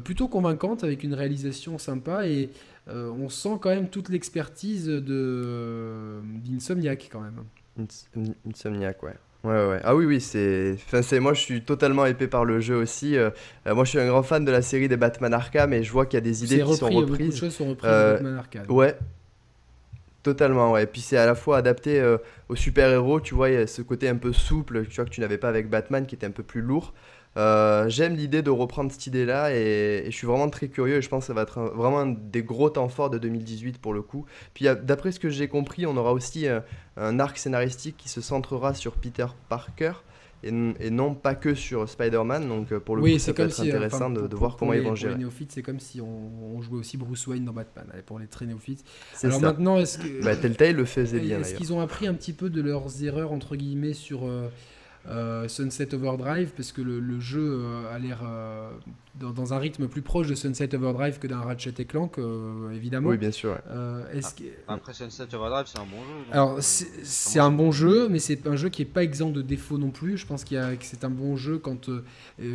plutôt 0.05 0.29
convaincante, 0.29 0.85
avec 0.85 1.03
une 1.05 1.15
réalisation 1.15 1.77
sympa, 1.77 2.27
et 2.27 2.51
euh, 2.89 3.11
on 3.11 3.29
sent 3.29 3.59
quand 3.61 3.71
même 3.71 3.89
toute 3.89 4.09
l'expertise 4.09 4.87
de 4.87 6.21
d'Insomniac 6.45 7.09
quand 7.13 7.21
même. 7.21 7.45
Insomniac, 8.49 9.03
ouais. 9.03 9.15
Ouais, 9.43 9.69
ouais. 9.69 9.81
Ah 9.85 9.97
oui, 9.97 10.05
oui, 10.05 10.21
c'est. 10.21 10.75
Enfin, 10.75 11.01
c'est... 11.01 11.19
Moi, 11.19 11.33
je 11.33 11.41
suis 11.41 11.63
totalement 11.63 12.05
épais 12.05 12.27
par 12.27 12.45
le 12.45 12.61
jeu 12.61 12.77
aussi. 12.77 13.17
Euh, 13.17 13.31
euh, 13.67 13.75
moi, 13.75 13.85
je 13.85 13.91
suis 13.91 13.99
un 13.99 14.07
grand 14.07 14.23
fan 14.23 14.45
de 14.45 14.51
la 14.51 14.61
série 14.61 14.87
des 14.87 14.99
Batman 14.99 15.33
Arkham 15.33 15.73
et 15.73 15.83
je 15.83 15.91
vois 15.91 16.05
qu'il 16.05 16.19
y 16.19 16.23
a 16.23 16.25
des 16.25 16.45
idées 16.45 16.63
qui 16.63 16.75
sont 16.75 16.91
reprises. 16.91 17.19
Beaucoup 17.19 17.31
de 17.31 17.37
choses 17.37 17.55
sont 17.55 17.69
reprises 17.71 17.91
de 17.91 18.13
Batman 18.13 18.37
Arkham. 18.37 18.65
Ouais. 18.69 18.97
Totalement, 20.23 20.73
ouais. 20.73 20.83
Et 20.83 20.87
puis 20.87 21.01
c'est 21.01 21.17
à 21.17 21.25
la 21.25 21.35
fois 21.35 21.57
adapté 21.57 22.05
aux 22.51 22.57
super-héros, 22.57 23.21
tu 23.21 23.35
vois, 23.35 23.49
il 23.49 23.55
y 23.55 23.57
a 23.57 23.67
ce 23.67 23.81
côté 23.81 24.11
un 24.11 24.17
peu 24.17 24.35
souple, 24.35 24.85
tu 24.87 24.97
vois, 24.97 25.07
que 25.07 25.11
tu 25.11 25.23
n'avais 25.23 25.39
pas 25.39 25.49
avec 25.49 25.71
Batman, 25.71 26.05
qui 26.05 26.15
était 26.15 26.27
un 26.27 26.33
peu 26.33 26.43
plus 26.43 26.61
lourd. 26.61 26.93
Euh, 27.37 27.89
j'aime 27.89 28.17
l'idée 28.17 28.43
de 28.43 28.51
reprendre 28.51 28.91
cette 28.91 29.07
idée-là 29.07 29.55
et, 29.55 30.05
je 30.07 30.11
suis 30.11 30.27
vraiment 30.27 30.51
très 30.51 30.69
curieux 30.69 30.97
et 30.97 31.03
je 31.03 31.09
pense 31.09 31.25
que 31.25 31.27
ça 31.29 31.35
va 31.35 31.43
être 31.43 31.61
vraiment 31.61 32.01
un 32.01 32.07
des 32.07 32.43
gros 32.43 32.71
temps 32.71 32.89
forts 32.89 33.11
de 33.11 33.19
2018 33.19 33.79
pour 33.79 33.95
le 33.95 34.03
coup. 34.03 34.27
Puis 34.55 34.67
d'après 34.83 35.13
ce 35.13 35.21
que 35.21 35.31
j'ai 35.31 35.49
compris, 35.49 35.87
on 35.87 35.97
aura 35.97 36.13
aussi 36.13 36.49
euh, 36.49 36.61
un 36.97 37.21
arc 37.21 37.39
scénaristique 37.39 37.97
qui 37.97 38.09
se 38.09 38.21
centrera 38.21 38.75
sur 38.75 38.95
Peter 38.95 39.27
Parker. 39.49 39.93
Et, 40.43 40.51
non 40.51 41.15
pas 41.15 41.35
que 41.35 41.55
sur 41.55 41.87
Spider-Man, 41.87 42.49
donc 42.49 42.73
euh, 42.73 42.81
pour 42.81 42.97
le 42.97 43.03
coup, 43.03 43.19
ça 43.19 43.35
peut 43.35 43.43
être 43.43 43.61
intéressant 43.61 44.09
de, 44.09 44.35
voir 44.35 44.57
comment 44.57 44.73
ils 44.73 44.81
vont 44.81 44.95
gérer. 44.95 45.13
Pour 45.13 45.19
les 45.19 45.25
néophytes, 45.25 45.53
c'est 45.53 45.63
comme 45.63 45.81
si 45.81 46.01
on, 46.01 46.63
jouait 46.63 46.79
aussi 46.79 46.97
Bruce 46.97 47.27
Wayne 47.27 47.45
dans 47.45 47.53
Batman. 47.53 47.87
pour 48.07 48.19
les 48.19 48.27
très 48.27 48.47
néophytes. 48.47 48.83
Alors 49.23 49.41
maintenant, 49.41 49.79
est-ce 49.79 49.99
que. 49.99 50.25
Bah, 50.25 50.37
Telltale 50.37 50.77
le 50.77 50.87
faisait 50.87 51.21
bien. 51.21 51.41
Est-ce 51.41 51.55
qu'ils 51.55 51.75
ont 51.75 51.81
appris 51.81 52.07
un 52.07 52.15
petit 52.15 52.33
peu 52.33 52.49
de 52.49 52.63
leurs 52.63 53.05
erreurs, 53.05 53.33
entre 53.33 53.55
guillemets, 53.55 53.93
sur. 53.93 54.25
Euh, 54.25 54.49
Sunset 55.49 55.95
Overdrive 55.95 56.53
parce 56.57 56.73
que 56.73 56.83
le, 56.83 57.21
jeu 57.21 57.63
euh, 57.65 57.95
a 57.95 57.99
l'air 57.99 58.21
euh, 59.23 59.33
dans, 59.33 59.55
un 59.55 59.59
rythme 59.59 59.89
plus 59.89 60.03
proche 60.03 60.29
de 60.29 60.35
Sunset 60.35 60.75
Overdrive 60.75 61.19
que 61.19 61.27
d'un 61.27 61.41
Ratchet 61.41 61.75
et 61.79 61.85
Clank 61.85 62.19
évidemment. 62.73 63.09
Oui 63.11 63.19
bien 63.19 63.31
sûr. 63.31 63.59
Après 64.69 64.93
Sunset 64.93 65.35
Overdrive 65.35 65.67
c'est 65.67 65.79
un 65.79 65.85
bon 65.85 66.03
jeu. 66.03 66.33
Alors 66.33 66.57
c'est 66.61 67.41
un 67.41 67.51
bon 67.51 67.73
jeu 67.73 68.09
mais 68.09 68.19
c'est 68.19 68.47
un 68.47 68.57
jeu 68.57 68.69
qui 68.69 68.83
est 68.83 68.87
pas 68.87 69.03
exempt 69.03 69.31
de 69.31 69.43
défauts 69.43 69.79
non 69.79 69.91
plus. 69.91 70.17
Je 70.17 70.27
pense 70.27 70.45
qu'il 70.45 70.59
que 70.79 70.85
c'est 70.85 71.05
un 71.05 71.11
bon 71.11 71.37
jeu 71.37 71.59
quand, 71.59 71.91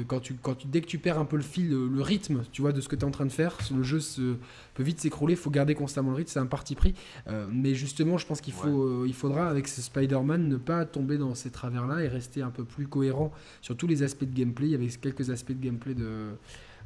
quand, 0.07 0.19
tu, 0.19 0.36
quand 0.36 0.56
tu, 0.56 0.68
dès 0.68 0.82
que 0.82 0.88
tu 0.88 0.98
perds 0.98 1.19
un 1.19 1.26
peu 1.26 1.38
le 1.38 1.44
fil, 1.44 1.69
le, 1.69 2.02
rythme 2.02 2.44
tu 2.52 2.61
vois 2.61 2.72
de 2.72 2.82
ce 2.82 2.88
que 2.88 2.95
tu 2.95 3.02
es 3.02 3.06
en 3.06 3.11
train 3.11 3.26
de 3.26 3.32
faire, 3.32 3.57
le 3.76 3.84
jeu 3.84 3.99
se 3.99 4.36
peut 4.76 4.84
vite 4.84 4.99
s'écrouler. 4.99 5.34
Il 5.34 5.40
faut 5.40 5.49
garder 5.49 5.73
constamment 5.73 6.11
le 6.11 6.18
rythme, 6.18 6.30
c'est 6.32 6.40
un 6.40 6.45
parti 6.45 6.76
pris. 6.76 6.94
Euh, 7.27 7.48
mais 7.52 7.73
justement, 7.73 8.18
je 8.18 8.27
pense 8.27 8.41
qu'il 8.41 8.53
faut, 8.53 8.84
euh, 8.84 9.06
il 9.07 9.14
faudra 9.14 9.49
avec 9.49 9.68
ce 9.68 9.82
Spider-Man 9.82 10.48
ne 10.48 10.57
pas 10.57 10.86
tomber 10.86 11.18
dans 11.18 11.34
ces 11.34 11.49
travers-là 11.49 12.03
et 12.03 12.07
rester 12.07 12.41
un 12.41 12.52
peu 12.52 12.64
plus 12.64 12.88
cohérent 12.88 13.32
sur 13.61 13.76
tous 13.76 13.88
les 13.88 14.03
aspects 14.03 14.26
de 14.26 14.38
gameplay. 14.38 14.68
Il 14.68 14.72
y 14.72 14.76
avait 14.76 14.88
quelques 14.88 15.32
aspects 15.32 15.53
de 15.53 15.64
gameplay 15.64 15.95
de 15.95 16.30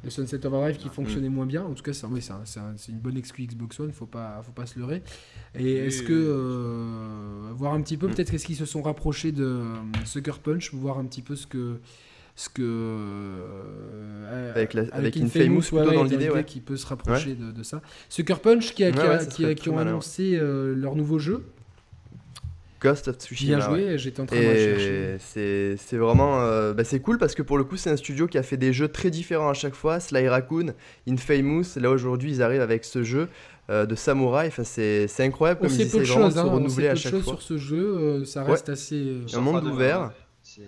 le 0.02 0.10
Sunset 0.10 0.44
Overdrive 0.46 0.76
qui 0.76 0.88
fonctionnait 0.88 1.28
moins 1.28 1.46
bien. 1.46 1.62
En 1.64 1.74
tout 1.74 1.82
cas, 1.82 1.92
c'est 1.92 2.06
oui, 2.06 2.20
une 2.88 2.98
bonne 2.98 3.16
exclu 3.16 3.46
Xbox 3.46 3.80
One, 3.80 3.92
faut 3.92 4.06
pas, 4.06 4.40
faut 4.44 4.52
pas 4.52 4.66
se 4.66 4.78
leurrer. 4.78 5.02
Et 5.54 5.74
est-ce 5.74 6.02
que 6.02 6.12
euh, 6.12 7.52
voir 7.54 7.74
un 7.74 7.82
petit 7.82 7.96
peu, 7.96 8.06
mm. 8.06 8.14
peut-être 8.14 8.30
qu'est-ce 8.30 8.46
qu'ils 8.46 8.56
se 8.56 8.64
sont 8.64 8.82
rapprochés 8.82 9.32
de 9.32 9.44
euh, 9.44 9.74
Sucker 10.04 10.38
Punch, 10.42 10.72
voir 10.72 10.98
un 10.98 11.04
petit 11.04 11.22
peu 11.22 11.36
ce 11.36 11.46
que 11.46 11.80
ce 12.36 12.48
que 12.48 12.62
euh, 12.62 14.54
avec, 14.54 14.72
la, 14.72 14.84
avec, 14.92 15.16
Infamous, 15.16 15.60
plutôt 15.60 15.92
dans 15.92 16.04
l'idée 16.04 16.30
ouais. 16.30 16.44
qui 16.44 16.60
peut 16.60 16.76
se 16.76 16.86
rapprocher 16.86 17.34
de, 17.34 17.50
de, 17.50 17.62
ça. 17.62 17.82
Sucker 18.08 18.36
Punch 18.40 18.74
qui, 18.74 18.84
a, 18.84 19.18
qui, 19.26 19.54
qui, 19.54 19.68
ont 19.68 19.78
annoncé 19.78 20.38
leur 20.40 20.96
nouveau 20.96 21.18
jeu. 21.18 21.44
Ghost 22.80 23.08
of 23.08 23.16
Tsushima. 23.16 23.56
Bien 23.56 23.66
joué, 23.68 23.98
j'étais 23.98 24.20
en 24.20 24.26
train 24.26 24.36
de 24.36 24.42
chercher. 24.42 25.76
C'est 25.76 25.96
vraiment 25.96 26.40
euh, 26.40 26.72
bah, 26.72 26.84
c'est 26.84 27.00
cool 27.00 27.18
parce 27.18 27.34
que 27.34 27.42
pour 27.42 27.58
le 27.58 27.64
coup, 27.64 27.76
c'est 27.76 27.90
un 27.90 27.96
studio 27.96 28.26
qui 28.26 28.38
a 28.38 28.42
fait 28.42 28.56
des 28.56 28.72
jeux 28.72 28.88
très 28.88 29.10
différents 29.10 29.50
à 29.50 29.54
chaque 29.54 29.74
fois. 29.74 30.00
Sly 30.00 30.28
Raccoon, 30.28 30.72
Infamous, 31.08 31.76
là 31.76 31.90
aujourd'hui, 31.90 32.30
ils 32.32 32.42
arrivent 32.42 32.60
avec 32.60 32.84
ce 32.84 33.02
jeu 33.02 33.28
euh, 33.68 33.86
de 33.86 33.94
samouraï. 33.94 34.48
Enfin, 34.48 34.64
c'est 34.64 35.08
incroyable 35.20 35.60
comme 35.60 35.70
ils 35.70 35.82
essaient 35.82 36.00
vraiment 36.00 36.28
de 36.28 36.32
se 36.32 36.38
hein, 36.38 36.42
renouveler 36.44 36.88
à 36.88 36.94
chaque 36.94 37.12
fois. 37.16 37.34
sur 37.34 37.42
ce 37.42 37.56
jeu, 37.58 37.96
euh, 37.96 38.24
ça 38.24 38.44
reste 38.44 38.68
assez. 38.68 39.18
un 39.34 39.40
monde 39.40 39.66
ouvert. 39.66 40.12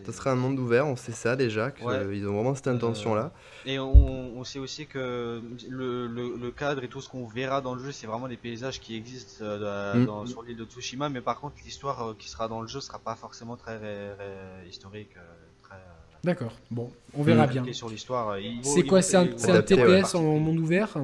Ça 0.05 0.13
sera 0.13 0.31
un 0.31 0.37
monde 0.37 0.59
ouvert, 0.59 0.87
on 0.87 0.97
sait 0.97 1.13
ça 1.13 1.37
déjà, 1.37 1.71
qu'ils 1.71 2.29
ont 2.29 2.35
vraiment 2.35 2.55
cette 2.55 2.69
intention-là. 2.69 3.33
Et 3.67 3.79
on, 3.79 4.45
sait 4.45 4.59
aussi 4.59 4.87
que 4.87 5.43
le, 5.69 6.51
cadre 6.51 6.85
et 6.85 6.89
tout 6.89 7.01
ce 7.01 7.09
qu'on 7.09 7.27
verra 7.27 7.61
dans 7.61 7.75
le 7.75 7.83
jeu, 7.83 7.93
c'est 7.93 8.07
vraiment 8.07 8.27
les 8.27 8.37
paysages 8.37 8.81
qui 8.81 8.97
existent 8.97 9.45
euh, 9.45 9.95
mm. 9.95 10.27
sur 10.27 10.43
l'île 10.43 10.57
de 10.57 10.65
Tsushima, 10.65 11.09
mais 11.09 11.21
par 11.21 11.41
contre, 11.41 11.57
l'histoire 11.65 12.11
euh, 12.11 12.15
qui 12.19 12.29
sera 12.29 12.49
dans 12.49 12.61
le 12.61 12.69
jeu 12.69 12.81
sera 12.81 12.99
pas 12.99 13.15
forcément 13.15 13.57
très 13.57 13.81
historique. 14.69 15.17
Euh, 15.17 15.77
D'accord, 16.25 16.53
bon, 16.71 16.93
on 17.15 17.23
verra 17.25 17.47
bien. 17.49 17.65
Sur 17.73 17.89
l'histoire, 17.89 18.37
c'est 18.63 18.85
quoi 18.85 19.03
C'est 19.03 19.17
un, 19.17 19.23
un, 19.25 19.63
TPS 19.63 20.15
en 20.15 20.39
monde 20.39 20.59
ouvert? 20.61 20.97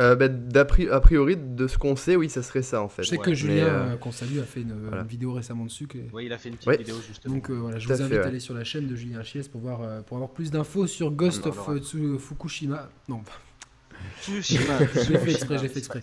Euh, 0.00 0.14
bah, 0.14 0.60
a 0.60 1.00
priori, 1.00 1.36
de 1.36 1.66
ce 1.66 1.76
qu'on 1.76 1.96
sait, 1.96 2.16
oui, 2.16 2.28
ça 2.28 2.42
serait 2.42 2.62
ça 2.62 2.82
en 2.82 2.88
fait. 2.88 3.02
Je 3.02 3.10
sais 3.10 3.18
que 3.18 3.34
Julien, 3.34 3.66
euh, 3.66 3.96
qu'on 3.96 4.12
salue, 4.12 4.38
a 4.38 4.44
fait 4.44 4.60
une, 4.60 4.74
vidéo 5.08 5.32
récemment 5.32 5.64
dessus. 5.64 5.88
Oui, 6.12 6.26
il 6.26 6.32
a 6.32 6.38
fait 6.38 6.50
une 6.50 6.56
petite 6.56 6.78
vidéo 6.78 6.96
justement. 7.06 7.34
Donc 7.34 7.50
euh, 7.50 7.54
voilà, 7.54 7.78
je 7.78 7.88
vous 7.88 8.02
invite 8.02 8.18
à 8.18 8.26
aller 8.26 8.40
sur 8.40 8.54
la 8.54 8.64
chaîne 8.64 8.86
de 8.86 8.94
Julien 8.94 9.22
Chies 9.22 9.48
pour, 9.50 9.60
voir, 9.60 10.04
pour 10.04 10.16
avoir 10.16 10.30
plus 10.30 10.50
d'infos 10.50 10.86
sur 10.86 11.10
Ghost 11.10 11.46
of 11.46 11.58
Fukushima. 12.18 12.88
Non, 13.08 13.22
j'ai 14.26 14.58
fait 14.58 15.30
exprès, 15.30 15.58
j'ai 15.58 15.68
fait 15.68 15.78
exprès. 15.78 16.00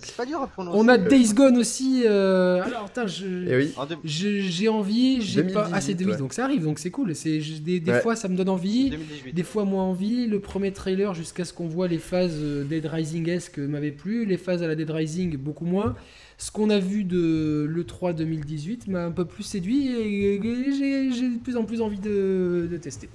On 0.74 0.88
a 0.88 0.98
Days 0.98 1.34
Gone 1.34 1.58
aussi. 1.58 2.04
Euh, 2.06 2.62
alors, 2.64 2.90
eh 2.98 3.72
j'ai 4.04 4.70
envie, 4.70 5.22
j'ai 5.22 5.44
pas 5.44 5.70
assez 5.74 5.94
de 5.94 6.06
vie, 6.06 6.18
donc 6.18 6.34
ça 6.34 6.44
arrive, 6.46 6.64
donc 6.64 6.80
c'est 6.80 6.92
cool. 6.92 7.16
C'est 7.16 7.40
des, 7.64 7.80
des 7.80 8.00
fois 8.02 8.16
ça 8.16 8.28
me 8.28 8.36
donne 8.36 8.50
envie, 8.50 8.92
des 9.34 9.44
fois 9.44 9.66
moins 9.66 9.84
envie. 9.84 10.28
Le 10.28 10.40
premier 10.40 10.72
trailer 10.72 11.14
jusqu'à 11.14 11.46
ce 11.46 11.54
qu'on 11.54 11.68
voit 11.68 11.88
les 11.88 12.00
phases 12.00 12.38
euh, 12.42 12.64
Dead 12.64 12.86
Rising-esque 12.86 13.60
m'avait 13.60 13.92
plu, 13.92 14.26
les 14.26 14.38
phases 14.38 14.64
à 14.64 14.68
la 14.68 14.76
Dead 14.76 14.90
Rising 14.90 15.38
beaucoup 15.38 15.66
moins. 15.66 15.96
Ce 16.38 16.52
qu'on 16.52 16.70
a 16.70 16.80
vu 16.80 17.06
de 17.06 17.66
l'E3 17.70 18.14
2018 18.14 18.88
m'a 18.88 19.06
un 19.06 19.12
peu 19.12 19.24
plus 19.26 19.44
séduit 19.44 19.88
et 19.88 20.40
j'ai 20.42 21.30
de 21.30 21.40
plus 21.42 21.56
en 21.56 21.64
plus 21.64 21.82
envie 21.82 22.00
de, 22.00 22.68
de 22.70 22.78
tester. 22.78 23.10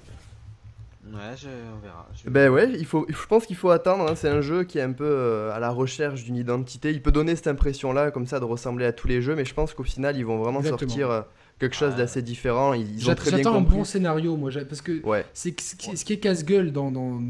Ouais, 1.13 1.35
je, 1.35 1.47
on 1.47 1.79
verra. 1.79 2.07
Ben 2.25 2.49
ouais, 2.49 2.71
il 2.77 2.85
faut, 2.85 3.05
je 3.09 3.25
pense 3.27 3.45
qu'il 3.45 3.55
faut 3.55 3.69
attendre. 3.69 4.09
Hein. 4.09 4.15
C'est 4.15 4.29
un 4.29 4.41
jeu 4.41 4.63
qui 4.63 4.77
est 4.77 4.81
un 4.81 4.93
peu 4.93 5.05
euh, 5.05 5.53
à 5.53 5.59
la 5.59 5.69
recherche 5.69 6.23
d'une 6.23 6.37
identité. 6.37 6.91
Il 6.91 7.01
peut 7.01 7.11
donner 7.11 7.35
cette 7.35 7.47
impression-là, 7.47 8.11
comme 8.11 8.25
ça, 8.25 8.39
de 8.39 8.45
ressembler 8.45 8.85
à 8.85 8.93
tous 8.93 9.07
les 9.07 9.21
jeux, 9.21 9.35
mais 9.35 9.45
je 9.45 9.53
pense 9.53 9.73
qu'au 9.73 9.83
final, 9.83 10.17
ils 10.17 10.25
vont 10.25 10.37
vraiment 10.37 10.63
sortir 10.63 11.11
euh, 11.11 11.21
quelque 11.59 11.75
chose 11.75 11.95
d'assez 11.95 12.21
différent. 12.21 12.73
Ils, 12.73 13.09
ont 13.09 13.15
très 13.15 13.31
bien 13.31 13.39
J'attends 13.39 13.55
un 13.55 13.61
bon 13.61 13.83
scénario, 13.83 14.37
moi, 14.37 14.51
parce 14.67 14.81
que 14.81 15.03
ouais. 15.05 15.25
c'est 15.33 15.59
ce 15.59 16.05
qui 16.05 16.13
est 16.13 16.19
casse-gueule 16.19 16.71
dans, 16.71 16.91
dans, 16.91 17.21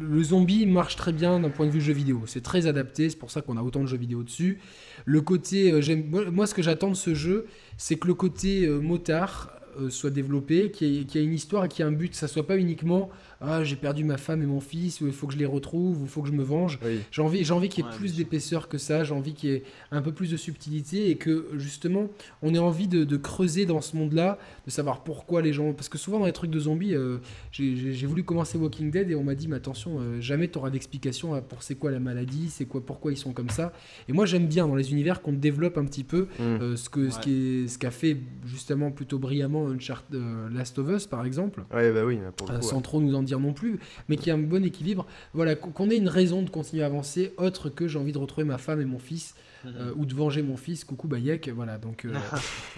le 0.00 0.22
zombie 0.22 0.66
marche 0.66 0.96
très 0.96 1.12
bien 1.12 1.40
d'un 1.40 1.50
point 1.50 1.66
de 1.66 1.70
vue 1.70 1.80
jeu 1.80 1.94
vidéo. 1.94 2.22
C'est 2.26 2.42
très 2.42 2.66
adapté, 2.66 3.08
c'est 3.08 3.18
pour 3.18 3.30
ça 3.30 3.40
qu'on 3.40 3.56
a 3.56 3.62
autant 3.62 3.80
de 3.80 3.86
jeux 3.86 3.96
vidéo 3.96 4.22
dessus. 4.22 4.58
Le 5.06 5.20
côté, 5.22 5.72
euh, 5.72 5.80
j'aime, 5.80 6.04
moi, 6.30 6.46
ce 6.46 6.54
que 6.54 6.62
j'attends 6.62 6.90
de 6.90 6.94
ce 6.94 7.14
jeu, 7.14 7.46
c'est 7.78 7.96
que 7.96 8.06
le 8.06 8.14
côté 8.14 8.68
motard 8.68 9.50
euh, 9.52 9.57
soit 9.90 10.10
développé, 10.10 10.70
qui 10.70 11.06
ait, 11.14 11.24
une 11.24 11.32
histoire 11.32 11.64
et 11.64 11.68
qui 11.68 11.82
ait 11.82 11.84
un 11.84 11.92
but, 11.92 12.10
que 12.10 12.16
ça 12.16 12.28
soit 12.28 12.46
pas 12.46 12.56
uniquement 12.56 13.10
ah 13.40 13.62
j'ai 13.62 13.76
perdu 13.76 14.02
ma 14.02 14.16
femme 14.16 14.42
et 14.42 14.46
mon 14.46 14.60
fils, 14.60 15.00
ou 15.00 15.06
il 15.06 15.12
faut 15.12 15.28
que 15.28 15.32
je 15.32 15.38
les 15.38 15.46
retrouve, 15.46 16.00
ou 16.00 16.04
il 16.04 16.08
faut 16.08 16.22
que 16.22 16.28
je 16.28 16.32
me 16.32 16.42
venge. 16.42 16.78
J'ai 17.10 17.22
envie, 17.22 17.44
j'ai 17.44 17.52
envie 17.52 17.68
qu'il 17.68 17.84
y 17.84 17.88
ait 17.88 17.90
plus 17.92 18.16
d'épaisseur 18.16 18.68
que 18.68 18.78
ça, 18.78 19.04
j'ai 19.04 19.14
envie 19.14 19.34
qu'il 19.34 19.50
y 19.50 19.52
ait 19.54 19.62
un 19.92 20.02
peu 20.02 20.12
plus 20.12 20.30
de 20.30 20.36
subtilité 20.36 21.10
et 21.10 21.16
que 21.16 21.46
justement 21.54 22.08
on 22.42 22.52
ait 22.54 22.58
envie 22.58 22.88
de, 22.88 23.16
creuser 23.16 23.66
dans 23.66 23.80
ce 23.80 23.96
monde-là, 23.96 24.38
de 24.66 24.70
savoir 24.70 25.02
pourquoi 25.02 25.42
les 25.42 25.52
gens. 25.52 25.72
Parce 25.72 25.88
que 25.88 25.98
souvent 25.98 26.18
dans 26.18 26.26
les 26.26 26.32
trucs 26.32 26.50
de 26.50 26.58
zombies, 26.58 26.94
euh, 26.94 27.18
j'ai 27.52 28.06
voulu 28.06 28.24
commencer 28.24 28.58
Walking 28.58 28.90
Dead 28.90 29.10
et 29.10 29.14
on 29.14 29.24
m'a 29.24 29.34
dit 29.34 29.48
mais 29.48 29.56
attention, 29.56 29.98
euh, 30.00 30.20
jamais 30.20 30.48
tu 30.48 30.58
auras 30.58 30.70
d'explication 30.70 31.40
pour 31.42 31.62
c'est 31.62 31.74
quoi 31.76 31.90
la 31.90 32.00
maladie, 32.00 32.48
c'est 32.48 32.64
quoi, 32.64 32.84
pourquoi 32.84 33.12
ils 33.12 33.16
sont 33.16 33.32
comme 33.32 33.50
ça. 33.50 33.72
Et 34.08 34.12
moi 34.12 34.26
j'aime 34.26 34.46
bien 34.46 34.66
dans 34.66 34.76
les 34.76 34.90
univers 34.92 35.22
qu'on 35.22 35.32
développe 35.32 35.78
un 35.78 35.84
petit 35.84 36.04
peu 36.04 36.28
mm. 36.38 36.42
euh, 36.42 36.76
ce 36.76 36.88
que 36.88 37.10
ce 37.10 37.20
qui 37.20 37.32
est 37.32 37.68
ce 37.68 37.78
qu'a 37.78 37.90
fait 37.90 38.16
justement 38.46 38.90
plutôt 38.90 39.18
brillamment 39.18 39.68
Uncharted 39.68 40.20
Last 40.52 40.78
of 40.78 40.88
Us 40.90 41.06
par 41.06 41.24
exemple. 41.24 41.64
Ouais 41.72 41.92
bah 41.92 42.04
oui, 42.04 42.18
sans 42.60 42.80
trop 42.80 43.00
nous 43.00 43.14
en 43.14 43.22
dire 43.28 43.40
non 43.40 43.52
plus, 43.52 43.78
mais 44.08 44.16
qui 44.16 44.30
a 44.30 44.34
un 44.34 44.38
bon 44.38 44.64
équilibre. 44.64 45.06
Voilà, 45.34 45.54
qu'on 45.54 45.90
ait 45.90 45.96
une 45.96 46.08
raison 46.08 46.42
de 46.42 46.50
continuer 46.50 46.82
à 46.82 46.86
avancer, 46.86 47.32
autre 47.36 47.68
que 47.68 47.88
j'ai 47.88 47.98
envie 47.98 48.12
de 48.12 48.18
retrouver 48.18 48.46
ma 48.46 48.58
femme 48.58 48.80
et 48.80 48.84
mon 48.84 48.98
fils, 48.98 49.34
mhm. 49.64 49.72
euh, 49.76 49.92
ou 49.96 50.06
de 50.06 50.14
venger 50.14 50.42
mon 50.42 50.56
fils, 50.56 50.84
coucou 50.84 51.08
Bayek, 51.08 51.48
voilà. 51.48 51.78
Donc, 51.78 52.04
euh, 52.04 52.14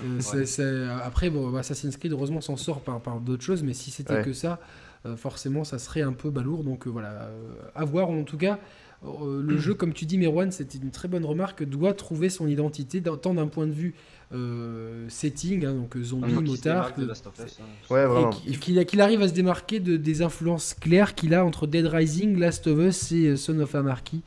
euh, 0.34 0.98
après, 1.02 1.30
bon, 1.30 1.54
Assassin's 1.56 1.96
Creed, 1.96 2.12
heureusement, 2.12 2.40
s'en 2.40 2.56
sort 2.56 2.80
par, 2.80 3.00
par 3.00 3.20
d'autres 3.20 3.44
choses, 3.44 3.62
mais 3.62 3.74
si 3.74 3.90
c'était 3.90 4.22
que 4.22 4.32
ça, 4.32 4.60
forcément, 5.16 5.64
ça 5.64 5.78
serait 5.78 6.02
un 6.02 6.12
peu 6.12 6.30
balourd. 6.30 6.64
Donc 6.64 6.86
voilà, 6.86 7.30
à 7.74 7.84
voir 7.84 8.10
en 8.10 8.24
tout 8.24 8.36
cas. 8.36 8.58
le 9.02 9.56
jeu, 9.56 9.74
comme 9.74 9.94
tu 9.94 10.04
dis, 10.04 10.18
Merwan, 10.18 10.50
c'était 10.52 10.78
une 10.78 10.90
très 10.90 11.08
bonne 11.08 11.24
remarque, 11.24 11.64
doit 11.64 11.94
trouver 11.94 12.28
son 12.28 12.46
identité, 12.46 13.02
tant 13.02 13.34
d'un 13.34 13.46
point 13.46 13.66
de 13.66 13.72
vue 13.72 13.94
euh, 14.32 15.06
setting, 15.08 15.64
hein, 15.64 15.74
donc 15.74 15.96
zombie, 15.98 16.32
ah, 16.36 16.40
motard. 16.40 16.92
Hein. 16.96 17.06
Ouais, 17.90 18.06
vraiment. 18.06 18.30
Qu'il 18.30 19.00
arrive 19.00 19.22
à 19.22 19.28
se 19.28 19.32
démarquer 19.32 19.80
de, 19.80 19.96
des 19.96 20.22
influences 20.22 20.74
claires 20.74 21.14
qu'il 21.14 21.34
a 21.34 21.44
entre 21.44 21.66
Dead 21.66 21.86
Rising, 21.86 22.38
Last 22.38 22.66
of 22.68 22.78
Us 22.78 23.12
et 23.12 23.26
euh, 23.26 23.36
Son 23.36 23.58
of 23.58 23.74
Anarchy. 23.74 24.22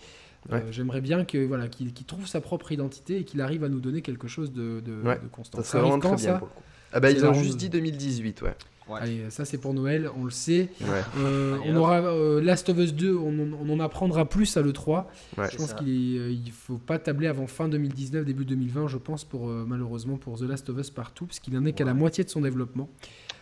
Euh, 0.52 0.60
j'aimerais 0.72 1.00
bien 1.00 1.24
que 1.24 1.38
voilà 1.38 1.70
qu'il 1.70 1.94
trouve 1.94 2.28
sa 2.28 2.42
propre 2.42 2.74
identité 2.74 3.20
et 3.20 3.24
qu'il 3.24 3.40
arrive 3.40 3.64
à 3.64 3.70
nous 3.70 3.80
donner 3.80 4.02
quelque 4.02 4.28
chose 4.28 4.52
de, 4.52 4.82
de, 4.82 5.02
constant. 5.32 5.60
Ça, 5.60 5.64
serait 5.64 5.82
vraiment 5.84 6.00
très 6.00 6.16
bien 6.18 6.38
pour 6.38 6.48
le 6.48 6.54
coup. 6.54 6.64
Ah 6.92 7.00
bah 7.00 7.10
ils 7.10 7.26
ont 7.26 7.34
juste 7.34 7.58
dit 7.58 7.70
2018, 7.70 8.42
ouais. 8.42 8.56
Allez, 8.92 9.30
ça 9.30 9.46
c'est 9.46 9.58
pour 9.58 9.74
Noël, 9.74 10.10
on 10.16 10.26
le 10.26 10.32
sait. 10.32 10.70
Euh, 11.18 11.58
on 11.66 11.76
aura 11.76 12.00
euh, 12.02 12.42
Last 12.42 12.70
of 12.70 12.78
Us 12.78 12.94
2, 12.94 13.16
on, 13.16 13.70
en 13.70 13.80
apprendra 13.80 14.26
plus 14.26 14.58
à 14.58 14.62
l'E3. 14.62 15.06
je 15.38 15.58
pense 15.58 15.74
qu'il 15.74 16.16
ne 16.16 16.32
euh, 16.32 16.52
faut 16.52 16.78
pas 16.78 17.00
tabler 17.00 17.28
avant 17.28 17.48
fin 17.48 17.68
2019, 17.68 18.26
début 18.26 18.46
2020, 18.46 18.88
je 18.88 18.98
pense, 18.98 19.24
pour, 19.24 19.48
malheureusement 19.48 20.18
pour 20.18 20.38
The 20.40 20.44
Last 20.44 20.70
of 20.70 20.78
Us 20.78 20.90
partout, 20.90 21.26
parce 21.26 21.40
qu'il 21.40 21.54
n'en 21.54 21.66
est 21.66 21.74
qu'à 21.74 21.86
la 21.86 21.94
moitié 21.94 22.24
de 22.24 22.30
son 22.30 22.42
développement. 22.42 22.90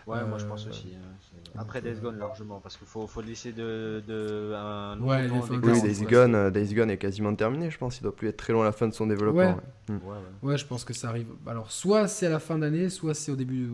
Ouais, 0.07 0.25
moi 0.25 0.37
je 0.37 0.45
pense 0.45 0.67
aussi. 0.67 0.89
Hein, 0.95 1.11
après 1.57 1.81
Days 1.81 1.99
Gone 2.01 2.17
largement, 2.17 2.59
parce 2.59 2.77
qu'il 2.77 2.87
faut, 2.87 3.07
faut 3.07 3.21
laisser 3.21 3.51
de, 3.51 4.01
de 4.07 4.53
un 4.55 4.99
ouais, 5.01 5.29
oui, 5.29 5.81
Days 5.81 6.05
Gone, 6.05 6.49
Days 6.49 6.73
Gone 6.73 6.89
est 6.89 6.97
quasiment 6.97 7.35
terminé, 7.35 7.69
je 7.69 7.77
pense. 7.77 7.99
Il 7.99 8.03
doit 8.03 8.15
plus 8.15 8.29
être 8.29 8.37
très 8.37 8.53
loin 8.53 8.63
à 8.63 8.65
la 8.65 8.71
fin 8.71 8.87
de 8.87 8.93
son 8.93 9.07
développement. 9.07 9.59
Ouais, 9.89 9.97
ouais. 10.43 10.57
je 10.57 10.65
pense 10.65 10.85
que 10.85 10.93
ça 10.93 11.09
arrive. 11.09 11.27
Alors, 11.45 11.71
soit 11.71 12.07
c'est 12.07 12.27
à 12.27 12.29
la 12.29 12.39
fin 12.39 12.57
d'année, 12.57 12.89
soit 12.89 13.13
c'est 13.13 13.31
au 13.31 13.35
début. 13.35 13.69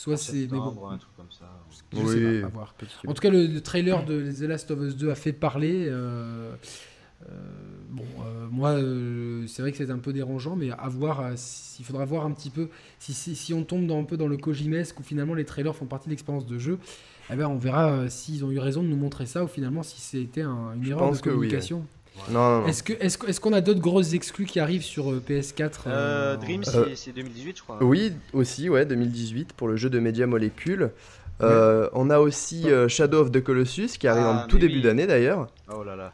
Soit 0.00 0.16
c'est. 0.16 0.46
Bon, 0.46 0.88
un 0.88 0.96
truc 0.96 1.14
comme 1.14 1.30
ça. 1.30 1.44
Oui, 1.92 2.40
voir. 2.54 2.74
En 3.06 3.12
tout 3.12 3.20
cas, 3.20 3.28
le, 3.28 3.60
trailer 3.60 4.02
de 4.06 4.32
The 4.32 4.48
Last 4.48 4.70
of 4.70 4.80
Us 4.80 4.96
2 4.96 5.10
a 5.10 5.14
fait 5.14 5.34
parler. 5.34 5.88
Euh, 5.90 6.54
euh, 7.28 7.34
bon, 7.90 8.06
euh, 8.24 8.46
moi, 8.50 8.76
c'est 9.46 9.60
vrai 9.60 9.72
que 9.72 9.76
c'est 9.76 9.90
un 9.90 9.98
peu 9.98 10.14
dérangeant, 10.14 10.56
mais 10.56 10.70
à 10.70 10.88
voir. 10.88 11.32
Il 11.78 11.84
faudra 11.84 12.06
voir 12.06 12.24
un 12.24 12.30
petit 12.30 12.48
peu 12.48 12.70
si, 12.98 13.12
si, 13.12 13.52
on 13.52 13.62
tombe 13.62 13.86
dans, 13.86 14.00
un 14.00 14.04
peu 14.04 14.16
dans 14.16 14.26
le 14.26 14.38
Kojimesque 14.38 14.98
où 15.00 15.02
finalement 15.02 15.34
les 15.34 15.44
trailers 15.44 15.76
font 15.76 15.84
partie 15.84 16.06
de 16.06 16.12
l'expérience 16.12 16.46
de 16.46 16.58
jeu. 16.58 16.78
Eh 17.30 17.36
ben, 17.36 17.48
on 17.48 17.58
verra 17.58 18.08
s'ils 18.08 18.42
ont 18.42 18.50
eu 18.50 18.58
raison 18.58 18.82
de 18.82 18.88
nous 18.88 18.96
montrer 18.96 19.26
ça 19.26 19.44
ou 19.44 19.48
finalement 19.48 19.82
si 19.82 20.00
c'était 20.00 20.40
un, 20.40 20.72
une 20.76 20.88
erreur 20.88 21.12
de 21.12 21.18
communication. 21.18 21.84
Non, 22.30 22.66
Est-ce 22.66 22.82
que 22.82 22.92
est-ce 23.00 23.18
est 23.26 23.40
qu'on 23.40 23.52
a 23.52 23.60
d'autres 23.60 23.80
grosses 23.80 24.12
exclus 24.12 24.44
qui 24.44 24.60
arrivent 24.60 24.82
sur 24.82 25.10
euh, 25.10 25.22
PS4 25.26 25.62
euh, 25.62 25.70
euh, 25.86 26.36
Dream, 26.36 26.62
c'est 26.64 27.12
2018, 27.12 27.56
je 27.56 27.62
crois. 27.62 27.78
Oui, 27.80 28.12
aussi, 28.32 28.68
ouais, 28.68 28.84
2018 28.84 29.52
pour 29.52 29.68
le 29.68 29.76
jeu 29.76 29.90
de 29.90 29.98
Media 29.98 30.26
Molecule. 30.26 30.90
on 31.40 32.10
a 32.10 32.18
aussi 32.18 32.66
Shadow 32.88 33.20
of 33.20 33.32
the 33.32 33.42
Colossus 33.42 33.98
qui 33.98 34.08
arrive 34.08 34.26
en 34.26 34.38
ah, 34.38 34.46
tout 34.48 34.58
début 34.58 34.80
d'année 34.80 35.06
d'ailleurs. 35.06 35.48
Oh 35.72 35.82
là 35.82 35.96
là. 35.96 36.12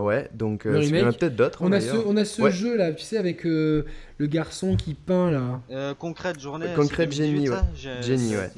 ouais, 0.00 0.28
donc 0.34 0.62
il 0.66 0.96
y 0.96 1.02
en 1.02 1.08
a 1.08 1.12
peut-être 1.12 1.36
d'autres. 1.36 1.58
On, 1.62 1.72
a 1.72 1.80
ce, 1.80 1.96
on 2.06 2.16
a 2.16 2.24
ce 2.24 2.50
jeu 2.50 2.76
là, 2.76 2.92
tu 2.92 3.04
sais, 3.04 3.18
avec 3.18 3.44
le 3.44 3.86
garçon 4.20 4.76
qui 4.76 4.94
peint 4.94 5.30
là. 5.30 5.94
concrète 5.98 6.40
journée. 6.40 6.66
Concrète 6.74 7.12
Jenny, 7.12 7.48
ouais. 7.48 7.56
Jenny, 8.02 8.36
ouais. 8.36 8.50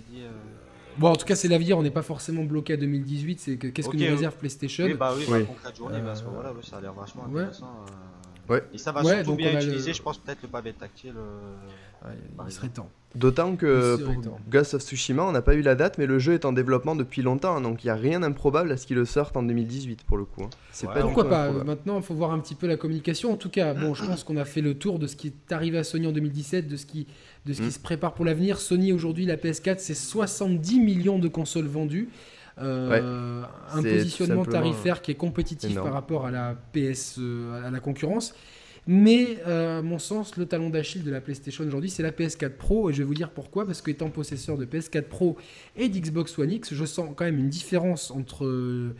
Bon, 0.98 1.10
en 1.10 1.16
tout 1.16 1.26
cas, 1.26 1.34
c'est 1.36 1.48
l'avenir. 1.48 1.78
On 1.78 1.82
n'est 1.82 1.90
pas 1.90 2.02
forcément 2.02 2.44
bloqué 2.44 2.74
à 2.74 2.76
2018. 2.76 3.40
C'est 3.40 3.56
qu'est-ce 3.56 3.88
que 3.88 3.96
nous 3.96 4.06
réserve 4.06 4.34
PlayStation 4.34 4.84
Oui, 4.84 4.94
bah 4.94 5.12
oui, 5.16 5.24
oui. 5.28 5.44
concrète 5.44 5.76
journée, 5.76 6.00
bah, 6.00 6.12
à 6.12 6.14
ce 6.14 6.24
moment-là, 6.24 6.52
ça 6.62 6.78
a 6.78 6.80
l'air 6.80 6.92
vachement 6.92 7.24
intéressant. 7.26 7.66
Ouais. 7.66 7.92
Et 8.72 8.78
ça 8.78 8.92
va 8.92 9.02
Ouais, 9.02 9.14
surtout 9.16 9.30
donc 9.30 9.38
bien 9.38 9.52
on 9.52 9.56
a 9.56 9.62
utiliser, 9.62 9.88
le- 9.90 9.94
je 9.96 10.02
pense, 10.02 10.18
peut-être 10.18 10.42
le 10.42 10.48
pavé 10.48 10.72
tactile. 10.72 11.14
euh, 11.16 11.52
Ouais, 12.04 12.12
il 12.46 12.52
serait 12.52 12.68
temps. 12.68 12.88
D'autant 13.16 13.56
que 13.56 13.96
pour 13.96 14.22
temps. 14.22 14.38
Ghost 14.50 14.74
of 14.74 14.82
Tsushima, 14.82 15.24
on 15.24 15.32
n'a 15.32 15.40
pas 15.42 15.54
eu 15.54 15.62
la 15.62 15.74
date, 15.74 15.96
mais 15.98 16.06
le 16.06 16.18
jeu 16.18 16.34
est 16.34 16.44
en 16.44 16.52
développement 16.52 16.94
depuis 16.94 17.22
longtemps, 17.22 17.56
hein, 17.56 17.60
donc 17.62 17.82
il 17.82 17.86
n'y 17.86 17.90
a 17.90 17.96
rien 17.96 18.20
d'improbable 18.20 18.70
à 18.70 18.76
ce 18.76 18.86
qu'il 18.86 18.96
le 18.96 19.06
sorte 19.06 19.36
en 19.36 19.42
2018 19.42 20.04
pour 20.04 20.18
le 20.18 20.24
coup. 20.26 20.42
hein. 20.44 20.50
C'est 20.70 20.86
Ouais, 20.86 20.94
pas 20.94 21.00
Pourquoi 21.00 21.28
pas 21.28 21.44
improbable. 21.46 21.66
Maintenant, 21.66 21.96
il 21.96 22.02
faut 22.02 22.14
voir 22.14 22.32
un 22.32 22.38
petit 22.38 22.54
peu 22.54 22.66
la 22.66 22.76
communication. 22.76 23.32
En 23.32 23.36
tout 23.36 23.48
cas, 23.48 23.72
bon, 23.74 23.94
je 23.94 24.04
pense 24.04 24.22
qu'on 24.22 24.36
a 24.36 24.44
fait 24.44 24.60
le 24.60 24.74
tour 24.74 24.98
de 24.98 25.06
ce 25.06 25.16
qui 25.16 25.28
est 25.28 25.52
arrivé 25.52 25.78
à 25.78 25.84
Sony 25.84 26.06
en 26.06 26.12
2017, 26.12 26.68
de 26.68 26.76
ce 26.76 26.84
qui, 26.86 27.06
de 27.46 27.54
ce 27.54 27.62
qui 27.62 27.68
Mm. 27.68 27.70
se 27.72 27.80
prépare 27.80 28.12
pour 28.12 28.24
l'avenir. 28.26 28.58
Sony 28.60 28.92
aujourd'hui, 28.92 29.24
la 29.24 29.36
PS4, 29.36 29.78
c'est 29.80 29.94
70 29.94 30.78
millions 30.80 31.18
de 31.18 31.28
consoles 31.28 31.66
vendues. 31.66 32.10
Euh, 32.58 33.42
un 33.72 33.82
positionnement 33.82 34.44
tarifaire 34.44 35.02
qui 35.02 35.10
est 35.10 35.16
compétitif 35.16 35.70
énorme. 35.70 35.88
par 35.88 35.94
rapport 35.94 36.26
à 36.26 36.30
la 36.30 36.54
PS, 36.72 37.16
euh, 37.18 37.66
à 37.66 37.70
la 37.70 37.80
concurrence. 37.80 38.34
Mais 38.88 39.38
euh, 39.48 39.80
à 39.80 39.82
mon 39.82 39.98
sens, 39.98 40.36
le 40.36 40.46
talon 40.46 40.70
d'Achille 40.70 41.02
de 41.02 41.10
la 41.10 41.20
PlayStation 41.20 41.64
aujourd'hui, 41.64 41.90
c'est 41.90 42.04
la 42.04 42.12
PS4 42.12 42.50
Pro. 42.50 42.88
Et 42.88 42.92
je 42.92 42.98
vais 42.98 43.04
vous 43.04 43.14
dire 43.14 43.30
pourquoi. 43.30 43.66
Parce 43.66 43.82
qu'étant 43.82 44.10
possesseur 44.10 44.56
de 44.56 44.64
PS4 44.64 45.02
Pro 45.02 45.36
et 45.76 45.88
d'Xbox 45.88 46.38
One 46.38 46.52
X, 46.52 46.72
je 46.72 46.84
sens 46.84 47.10
quand 47.16 47.24
même 47.24 47.38
une 47.38 47.48
différence 47.48 48.12
entre, 48.12 48.46
euh, 48.46 48.94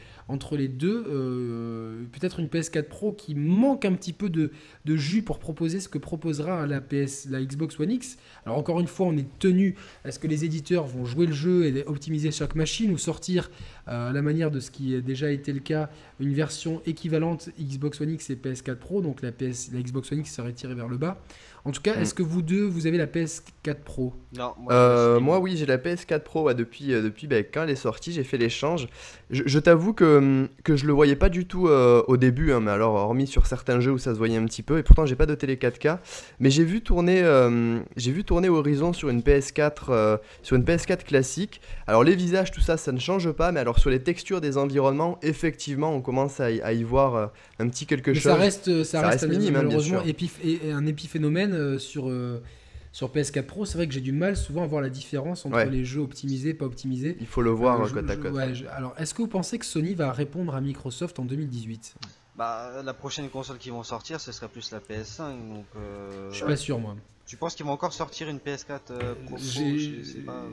les 0.53 0.69
deux. 0.69 1.05
Euh, 1.09 2.03
Peut-être 2.11 2.41
une 2.41 2.49
PS4 2.49 2.85
Pro 2.85 3.13
qui 3.13 3.37
manque 3.37 3.85
un 3.85 3.93
petit 3.93 4.13
peu 4.13 4.29
de, 4.29 4.51
jus 4.87 5.23
pour 5.23 5.39
proposer 5.39 5.79
ce 5.79 5.89
que 5.89 5.99
proposera 5.99 6.67
la, 6.67 6.81
PS, 6.81 7.29
la 7.31 7.41
Xbox 7.41 7.79
One 7.79 7.93
X. 7.93 8.17
Alors 8.45 8.59
encore 8.59 8.81
une 8.81 8.89
fois, 8.89 9.07
on 9.07 9.17
est 9.17 9.39
tenu 9.39 9.77
à 10.05 10.11
ce 10.11 10.19
que 10.19 10.27
les 10.27 10.45
éditeurs 10.45 10.87
vont 10.87 11.05
jouer 11.05 11.27
le 11.27 11.33
jeu 11.33 11.67
et 11.67 11.85
optimiser 11.85 12.33
chaque 12.33 12.57
machine 12.57 12.91
ou 12.93 12.99
sortir 12.99 13.51
à 13.87 14.13
la 14.13 14.23
manière 14.23 14.51
de 14.51 14.61
ce 14.61 14.71
qui 14.71 14.95
a 14.95 15.01
déjà 15.01 15.31
été 15.31 15.53
le 15.53 15.61
cas, 15.61 15.89
une 16.21 16.35
version 16.35 16.83
équivalente 16.87 17.51
Xbox 17.59 18.01
One 18.01 18.11
X 18.11 18.31
et 18.31 18.37
PS4 18.37 18.77
Pro. 18.77 19.01
Donc 19.01 19.23
la, 19.23 19.33
PS, 19.33 19.71
la 19.73 19.81
Xbox 19.81 20.13
One 20.13 20.21
X 20.21 20.33
serait 20.35 20.53
tirée 20.53 20.75
vers 20.75 20.89
le 20.89 20.97
bas. 20.97 21.23
En 21.67 21.73
tout 21.73 21.83
cas, 21.83 21.97
Mm. 21.97 22.03
est-ce 22.03 22.15
que 22.15 22.23
vous 22.23 22.43
deux, 22.43 22.65
vous 22.65 22.87
avez 22.87 22.97
la 22.97 23.07
PS4 23.09 23.81
Pro 23.85 24.15
Non, 24.39 24.53
moi, 24.61 24.73
Euh, 24.73 25.19
moi, 25.19 25.41
oui, 25.41 25.57
j'ai 25.57 25.67
la 25.67 25.79
PS4 25.79 26.21
Pro 26.23 26.45
ouais, 26.45 26.55
depuis, 26.55 26.93
euh, 26.95 27.03
depuis 27.03 27.27
bah, 27.27 27.41
quand 27.43 27.65
elle 27.65 27.71
est 27.71 27.75
sortie. 27.75 28.13
J'ai 28.13 28.23
fait 28.23 28.39
l'échange. 28.39 28.87
Je, 29.31 29.43
je 29.47 29.59
t'avoue 29.59 29.93
que, 29.93 30.19
hum, 30.19 30.49
que 30.63 30.77
je 30.77 30.87
le 30.87 30.93
voyais 30.93 31.17
pas 31.17 31.29
du 31.29 31.45
tout 31.47 31.67
euh, 31.67 32.05
au 32.07 32.17
début, 32.17 32.53
hein, 32.53 32.61
mais 32.61 32.71
alors, 32.71 32.95
hormis 32.95 33.27
sur 33.27 33.47
certains 33.47 33.81
jeux 33.81 33.91
où 33.91 33.99
ça 33.99 34.13
se 34.15 34.19
voyait 34.19 34.37
un 34.37 34.45
petit 34.45 34.63
peu, 34.63 34.79
et 34.79 34.85
pourtant, 34.85 35.07
j'ai 35.07 35.17
pas 35.17 35.27
de 35.27 35.35
télé 35.35 35.57
4K. 35.57 35.99
Mais 36.39 36.51
j'ai 36.51 36.63
vu 36.63 36.83
tourner, 36.83 37.23
euh, 37.25 37.81
j'ai 37.97 38.13
vu 38.13 38.23
tourner 38.23 38.49
Horizon 38.49 38.93
sur 38.93 39.09
une 39.09 39.23
PS4, 39.23 39.87
euh, 39.91 40.17
sur 40.45 40.55
une 40.55 40.63
PS4 40.65 41.03
classique. 41.05 41.61
Alors, 41.89 42.05
les 42.05 42.15
visages, 42.15 42.53
tout 42.53 42.61
ça, 42.61 42.77
ça 42.77 42.93
ne 42.93 43.01
change 43.01 43.33
pas, 43.33 43.51
mais 43.51 43.59
alors 43.59 43.81
sur 43.81 43.91
les 43.91 44.01
textures 44.01 44.41
des 44.41 44.57
environnements, 44.57 45.19
effectivement, 45.23 45.93
on 45.93 46.01
commence 46.01 46.39
à 46.39 46.53
y, 46.53 46.61
à 46.61 46.73
y 46.73 46.85
voir 46.85 47.15
euh, 47.17 47.27
un 47.59 47.69
petit 47.69 47.87
quelque 47.87 48.11
Mais 48.11 48.15
chose. 48.15 48.23
ça 48.23 48.35
reste, 48.37 48.85
ça, 48.85 49.01
Ça 49.01 49.09
reste, 49.09 49.23
reste 49.23 49.25
un- 49.25 49.29
minime, 49.29 49.57
hein, 49.57 49.59
bien 49.61 49.63
malheureusement 49.65 50.03
sûr. 50.05 50.09
épiph- 50.13 50.41
et- 50.45 50.69
et 50.69 50.73
un 50.73 50.87
épiphénomène 50.87 51.55
euh, 51.57 51.79
sur, 51.79 52.09
euh, 52.09 52.43
sur 52.93 53.11
PS4 53.11 53.43
Pro. 53.47 53.65
C'est 53.65 53.77
vrai 53.79 53.87
que 53.89 53.93
j'ai 53.95 54.01
du 54.01 54.13
mal 54.13 54.37
souvent 54.37 54.63
à 54.63 54.67
voir 54.67 54.81
la 54.83 54.89
différence 54.91 55.45
entre 55.47 55.57
Ouais. 55.57 55.69
les 55.71 55.85
jeux 55.85 56.01
optimisés, 56.01 56.55
pas 56.55 56.65
optimisés. 56.67 57.17
Il 57.21 57.27
faut 57.27 57.43
le 57.43 57.51
voir 57.51 57.81
Euh, 57.81 57.85
euh, 57.85 57.89
je- 57.89 57.95
côte 57.95 58.11
à 58.11 58.15
je- 58.15 58.21
côte. 58.21 58.33
ouais, 58.33 58.55
je- 58.55 58.67
alors, 58.67 58.95
est-ce 58.99 59.13
que 59.15 59.23
vous 59.23 59.29
pensez 59.29 59.59
que 59.59 59.67
Sony 59.67 59.95
va 59.95 60.13
répondre 60.13 60.55
à 60.55 60.61
Microsoft 60.61 61.19
en 61.19 61.25
2018 61.25 61.95
Bah, 62.37 62.83
la 62.85 62.93
prochaine 62.95 63.29
console 63.31 63.57
qui 63.59 63.71
vont 63.71 63.83
sortir, 63.83 64.21
ce 64.21 64.31
serait 64.31 64.49
plus 64.49 64.71
la 64.71 64.81
PS5. 64.81 65.37
Donc, 65.55 65.65
euh, 65.77 66.31
Je 66.31 66.37
suis 66.37 66.45
pas 66.45 66.57
sûr, 66.57 66.79
moi. 66.79 66.95
Tu 67.27 67.37
penses 67.37 67.55
qu'ils 67.57 67.67
vont 67.67 67.73
encore 67.73 67.93
sortir 67.93 68.29
une 68.29 68.39
PS4 68.39 68.91
euh, 68.93 69.15
Pro? 69.27 69.37
Sais 69.39 70.21
pas. 70.25 70.45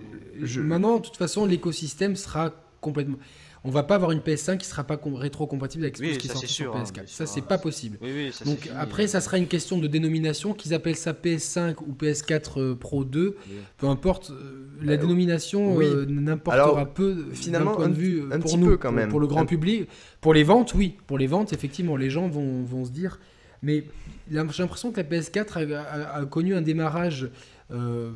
Je- 0.42 0.62
Maintenant, 0.62 0.98
de 0.98 1.02
toute 1.04 1.18
façon, 1.18 1.46
l'écosystème 1.46 2.16
sera 2.16 2.52
complètement. 2.84 3.18
On 3.66 3.70
va 3.72 3.84
pas 3.84 3.96
avoir 3.96 4.12
une 4.12 4.20
PS5 4.20 4.58
qui 4.58 4.68
sera 4.68 4.84
pas 4.84 4.98
com- 4.98 5.16
rétro-compatible 5.16 5.86
avec 5.86 5.98
Oui, 6.00 6.14
ce 6.14 6.20
qui 6.20 6.28
est 6.28 6.30
ça, 6.30 6.34
sorti 6.34 6.48
c'est 6.48 6.54
sur 6.54 6.66
sûr, 6.74 6.76
hein, 6.76 6.84
PS4. 6.84 6.94
bien 6.94 7.04
ça, 7.08 7.26
c'est 7.26 7.40
hein, 7.40 7.46
pas 7.48 7.58
possible. 7.58 7.98
Oui, 8.02 8.12
oui, 8.14 8.32
ça 8.34 8.44
Donc 8.44 8.60
fini. 8.60 8.76
après, 8.78 9.08
ça 9.08 9.22
sera 9.22 9.38
une 9.38 9.48
question 9.48 9.78
de 9.78 9.88
dénomination, 9.88 10.54
qu'ils 10.54 10.74
appellent 10.74 10.98
ça 10.98 11.14
PS5 11.14 11.76
ou 11.88 11.94
PS4 11.94 12.60
euh, 12.60 12.76
Pro 12.76 13.06
2, 13.06 13.38
Oui. 13.50 13.56
peu 13.78 13.88
importe. 13.88 14.32
euh, 14.32 14.68
la 14.82 14.94
Euh, 14.94 14.98
dénomination 14.98 15.76
oui. 15.78 15.86
euh, 15.86 16.06
n'importera 16.06 16.86
peu 16.86 17.28
finalement, 17.32 17.76
point 17.76 17.86
un 17.86 17.90
de 17.90 17.94
vue 17.96 18.24
un 18.32 18.40
pour 18.40 18.52
petit 18.52 18.58
nous, 18.58 18.68
peu 18.68 18.78
quand 18.78 18.90
pour- 18.90 18.98
même. 18.98 19.10
Pour 19.10 19.22
le 19.22 19.28
grand 19.28 19.42
Un- 19.42 19.46
public, 19.46 19.88
pour 20.20 20.34
les 20.34 20.44
ventes, 20.44 20.74
oui. 20.76 20.98
Pour 21.08 21.18
les 21.18 21.28
ventes, 21.28 21.54
effectivement, 21.54 21.96
les 21.96 22.10
gens 22.10 22.28
vont, 22.28 22.64
vont 22.64 22.84
se 22.84 22.92
dire. 22.92 23.18
Mais 23.62 23.86
j'ai 24.30 24.36
l'impression 24.36 24.92
que 24.92 24.98
la 24.98 25.04
PS4 25.06 25.58
a, 25.74 25.80
a- 25.82 26.18
a 26.20 26.26
connu 26.26 26.54
un 26.54 26.62
démarrage. 26.62 27.30
euh, 27.72 28.12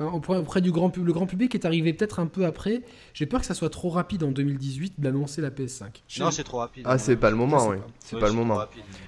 Enfin, 0.00 0.16
auprès, 0.16 0.36
auprès 0.38 0.60
du 0.62 0.72
grand 0.72 0.88
public, 0.88 1.06
le 1.08 1.12
grand 1.12 1.26
public 1.26 1.54
est 1.54 1.64
arrivé 1.66 1.92
peut-être 1.92 2.20
un 2.20 2.26
peu 2.26 2.46
après. 2.46 2.82
J'ai 3.12 3.26
peur 3.26 3.40
que 3.40 3.46
ça 3.46 3.54
soit 3.54 3.68
trop 3.70 3.90
rapide 3.90 4.22
en 4.24 4.30
2018 4.30 4.94
d'annoncer 4.98 5.42
la 5.42 5.50
PS5. 5.50 6.02
Je- 6.08 6.22
Non, 6.22 6.30
c'est 6.30 6.42
trop 6.44 6.58
rapide. 6.58 6.84
Ah, 6.86 6.96
c'est 6.96 7.16
pas 7.16 7.28
le 7.30 7.36
moment, 7.36 7.68
oui. 7.68 7.76
C'est 7.98 8.18
pas 8.18 8.28
le 8.28 8.32
moment. 8.34 8.60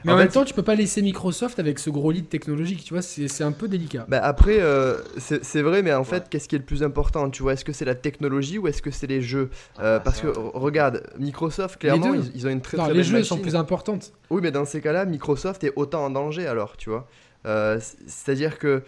Mais 0.04 0.12
En 0.12 0.16
même 0.16 0.28
temps, 0.28 0.44
tu 0.44 0.52
peux 0.54 0.62
pas 0.62 0.74
laisser 0.74 1.00
Microsoft 1.02 1.58
avec 1.58 1.78
ce 1.78 1.88
gros 1.90 2.10
lead 2.10 2.28
technologique, 2.28 2.84
tu 2.84 2.92
vois, 2.94 3.02
c'est 3.02 3.28
c'est 3.28 3.44
un 3.44 3.52
peu 3.52 3.68
délicat. 3.68 4.04
Bah 4.08 4.20
après, 4.22 4.58
euh, 4.60 4.98
c'est 5.16 5.44
c'est 5.44 5.62
vrai, 5.62 5.82
mais 5.82 5.94
en 5.94 6.04
fait, 6.04 6.16
Ouais. 6.16 6.24
qu'est-ce 6.30 6.48
qui 6.48 6.56
est 6.56 6.58
le 6.58 6.64
plus 6.64 6.82
important 6.82 7.30
Tu 7.30 7.42
vois, 7.42 7.54
est-ce 7.54 7.64
que 7.64 7.72
c'est 7.72 7.84
la 7.86 7.94
technologie 7.94 8.58
ou 8.58 8.68
est-ce 8.68 8.82
que 8.82 8.90
c'est 8.90 9.06
les 9.06 9.22
jeux? 9.22 9.50
Euh, 9.80 9.96
Ah, 9.96 10.00
Parce 10.00 10.20
que 10.20 10.26
regarde, 10.28 11.02
Microsoft, 11.18 11.78
clairement, 11.80 12.12
ils, 12.14 12.30
ils 12.34 12.46
ont 12.46 12.50
une 12.50 12.60
très 12.60 12.76
Non, 12.76 12.84
très 12.84 12.92
les 12.92 12.98
belle 12.98 13.04
jeux 13.06 13.12
machine. 13.18 13.36
sont 13.36 13.38
plus 13.42 13.56
importantes. 13.56 14.12
Oui, 14.30 14.40
mais 14.42 14.50
dans 14.50 14.64
ces 14.64 14.80
cas-là, 14.80 15.04
Microsoft 15.06 15.64
est 15.64 15.72
autant 15.76 16.04
en 16.04 16.10
danger 16.10 16.46
alors, 16.46 16.76
tu 16.76 16.90
vois? 16.90 17.06
Euh, 17.46 17.78
C'est-à-dire 18.06 18.58
que, 18.58 18.82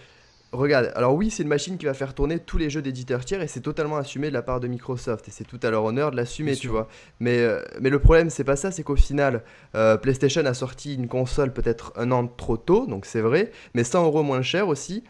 regarde, 0.56 0.92
alors 0.94 1.14
oui, 1.14 1.30
c'est 1.30 1.42
une 1.42 1.48
machine 1.48 1.76
qui 1.78 1.86
va 1.86 1.94
faire 1.94 2.14
tourner 2.14 2.38
tous 2.38 2.58
les 2.58 2.70
jeux 2.70 2.82
d'éditeurs 2.82 3.24
tiers 3.24 3.42
et 3.42 3.48
c'est 3.48 3.60
totalement 3.60 3.96
assumé 3.96 4.28
de 4.28 4.32
la 4.34 4.42
part 4.42 4.60
de 4.60 4.68
Microsoft 4.68 5.28
et 5.28 5.30
c'est 5.30 5.44
tout 5.44 5.60
à 5.62 5.70
leur 5.70 5.84
honneur 5.84 6.10
de 6.10 6.16
l'assumer, 6.16 6.54
tu 6.56 6.68
vois. 6.68 6.88
Mais, 7.20 7.38
euh, 7.38 7.60
mais 7.80 7.90
le 7.90 7.98
problème, 7.98 8.30
c'est 8.30 8.44
pas 8.44 8.56
ça, 8.56 8.70
c'est 8.70 8.82
qu'au 8.82 8.96
final, 8.96 9.42
euh, 9.74 9.96
PlayStation 9.96 10.44
a 10.46 10.54
sorti 10.54 10.94
une 10.94 11.08
console 11.08 11.52
peut-être 11.52 11.92
un 11.96 12.10
an 12.10 12.26
trop 12.26 12.56
tôt, 12.56 12.86
donc 12.86 13.06
c'est 13.06 13.20
vrai, 13.20 13.50
mais 13.74 13.84
100 13.84 14.04
euros 14.04 14.22
moins 14.22 14.42
cher 14.42 14.68
aussi. 14.68 15.02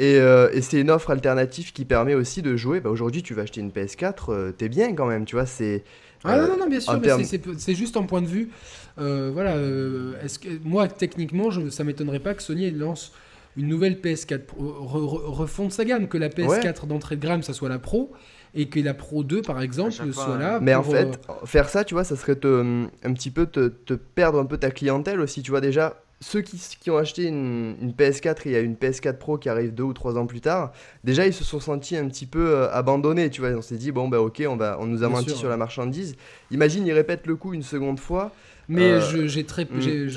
Et, 0.00 0.18
euh, 0.18 0.48
et 0.52 0.60
c'est 0.60 0.80
une 0.80 0.90
offre 0.90 1.10
alternative 1.10 1.72
qui 1.72 1.84
permet 1.84 2.14
aussi 2.14 2.42
de 2.42 2.56
jouer. 2.56 2.80
Bah, 2.80 2.90
Aujourd'hui, 2.90 3.22
tu 3.22 3.32
vas 3.34 3.42
acheter 3.42 3.60
une 3.60 3.70
PS4, 3.70 4.30
euh, 4.30 4.52
t'es 4.52 4.68
bien 4.68 4.92
quand 4.94 5.06
même, 5.06 5.24
tu 5.24 5.36
vois. 5.36 5.46
C'est 5.46 5.84
Ah 6.24 6.36
non, 6.36 6.48
non, 6.48 6.58
non, 6.58 6.66
bien 6.68 6.80
sûr, 6.80 6.92
en 6.94 7.00
c'est- 7.58 7.74
juste 7.74 7.96
un 7.96 8.02
point 8.02 8.22
de 8.22 8.26
vue. 8.26 8.50
Voilà, 8.96 9.56
est-ce 10.22 10.38
que 10.38 10.48
moi, 10.64 10.88
techniquement, 10.88 11.50
je, 11.50 11.68
ça 11.68 11.84
m'étonnerait 11.84 12.20
pas 12.20 12.34
que 12.34 12.42
Sony 12.42 12.70
lance 12.70 13.12
une 13.56 13.68
nouvelle 13.68 13.94
PS4, 14.00 14.38
Pro- 14.40 14.62
re- 14.62 15.04
re- 15.04 15.30
refonde 15.30 15.72
sa 15.72 15.84
gamme, 15.84 16.08
que 16.08 16.18
la 16.18 16.28
PS4 16.28 16.86
d'entrée 16.86 17.16
de 17.16 17.26
gamme, 17.26 17.42
ça 17.42 17.52
soit 17.52 17.68
la 17.68 17.78
Pro, 17.78 18.12
et 18.54 18.68
que 18.68 18.80
la 18.80 18.94
Pro 18.94 19.24
2, 19.24 19.42
par 19.42 19.60
exemple, 19.62 19.92
fois, 20.12 20.24
soit 20.24 20.38
là. 20.38 20.58
Mais 20.60 20.74
en 20.74 20.82
pour, 20.82 20.92
fait, 20.92 21.20
euh, 21.28 21.46
faire 21.46 21.68
ça, 21.68 21.84
tu 21.84 21.94
vois, 21.94 22.04
ça 22.04 22.16
serait 22.16 22.36
te, 22.36 22.86
un 23.04 23.12
petit 23.12 23.30
peu 23.30 23.46
te, 23.46 23.68
te 23.68 23.94
perdre 23.94 24.38
un 24.38 24.44
peu 24.46 24.58
ta 24.58 24.70
clientèle 24.70 25.20
aussi. 25.20 25.42
Tu 25.42 25.50
vois, 25.50 25.60
déjà, 25.60 26.00
ceux 26.20 26.40
qui, 26.40 26.56
qui 26.80 26.90
ont 26.90 26.96
acheté 26.96 27.24
une, 27.24 27.74
une 27.82 27.90
PS4 27.92 28.28
et 28.46 28.50
il 28.50 28.52
y 28.52 28.56
a 28.56 28.60
une 28.60 28.74
PS4 28.76 29.18
Pro 29.18 29.38
qui 29.38 29.48
arrive 29.48 29.74
deux 29.74 29.82
ou 29.82 29.92
trois 29.92 30.16
ans 30.16 30.26
plus 30.26 30.40
tard, 30.40 30.72
déjà, 31.02 31.26
ils 31.26 31.34
se 31.34 31.44
sont 31.44 31.60
sentis 31.60 31.96
un 31.96 32.06
petit 32.08 32.26
peu 32.26 32.46
euh, 32.46 32.70
abandonnés. 32.72 33.28
Tu 33.30 33.40
vois, 33.40 33.50
on 33.50 33.62
s'est 33.62 33.76
dit, 33.76 33.90
bon, 33.92 34.08
bah 34.08 34.20
ok, 34.20 34.42
on, 34.48 34.56
va, 34.56 34.78
on 34.80 34.86
nous 34.86 35.02
a 35.02 35.08
Bien 35.08 35.16
menti 35.16 35.30
sûr, 35.30 35.38
sur 35.38 35.48
la 35.48 35.56
marchandise. 35.56 36.16
Imagine, 36.50 36.86
ils 36.86 36.92
répètent 36.92 37.26
le 37.26 37.36
coup 37.36 37.54
une 37.54 37.62
seconde 37.62 37.98
fois. 37.98 38.32
Mais 38.68 39.00
j'ai 39.26 39.44
très, 39.44 39.66
j'ai- 39.78 40.08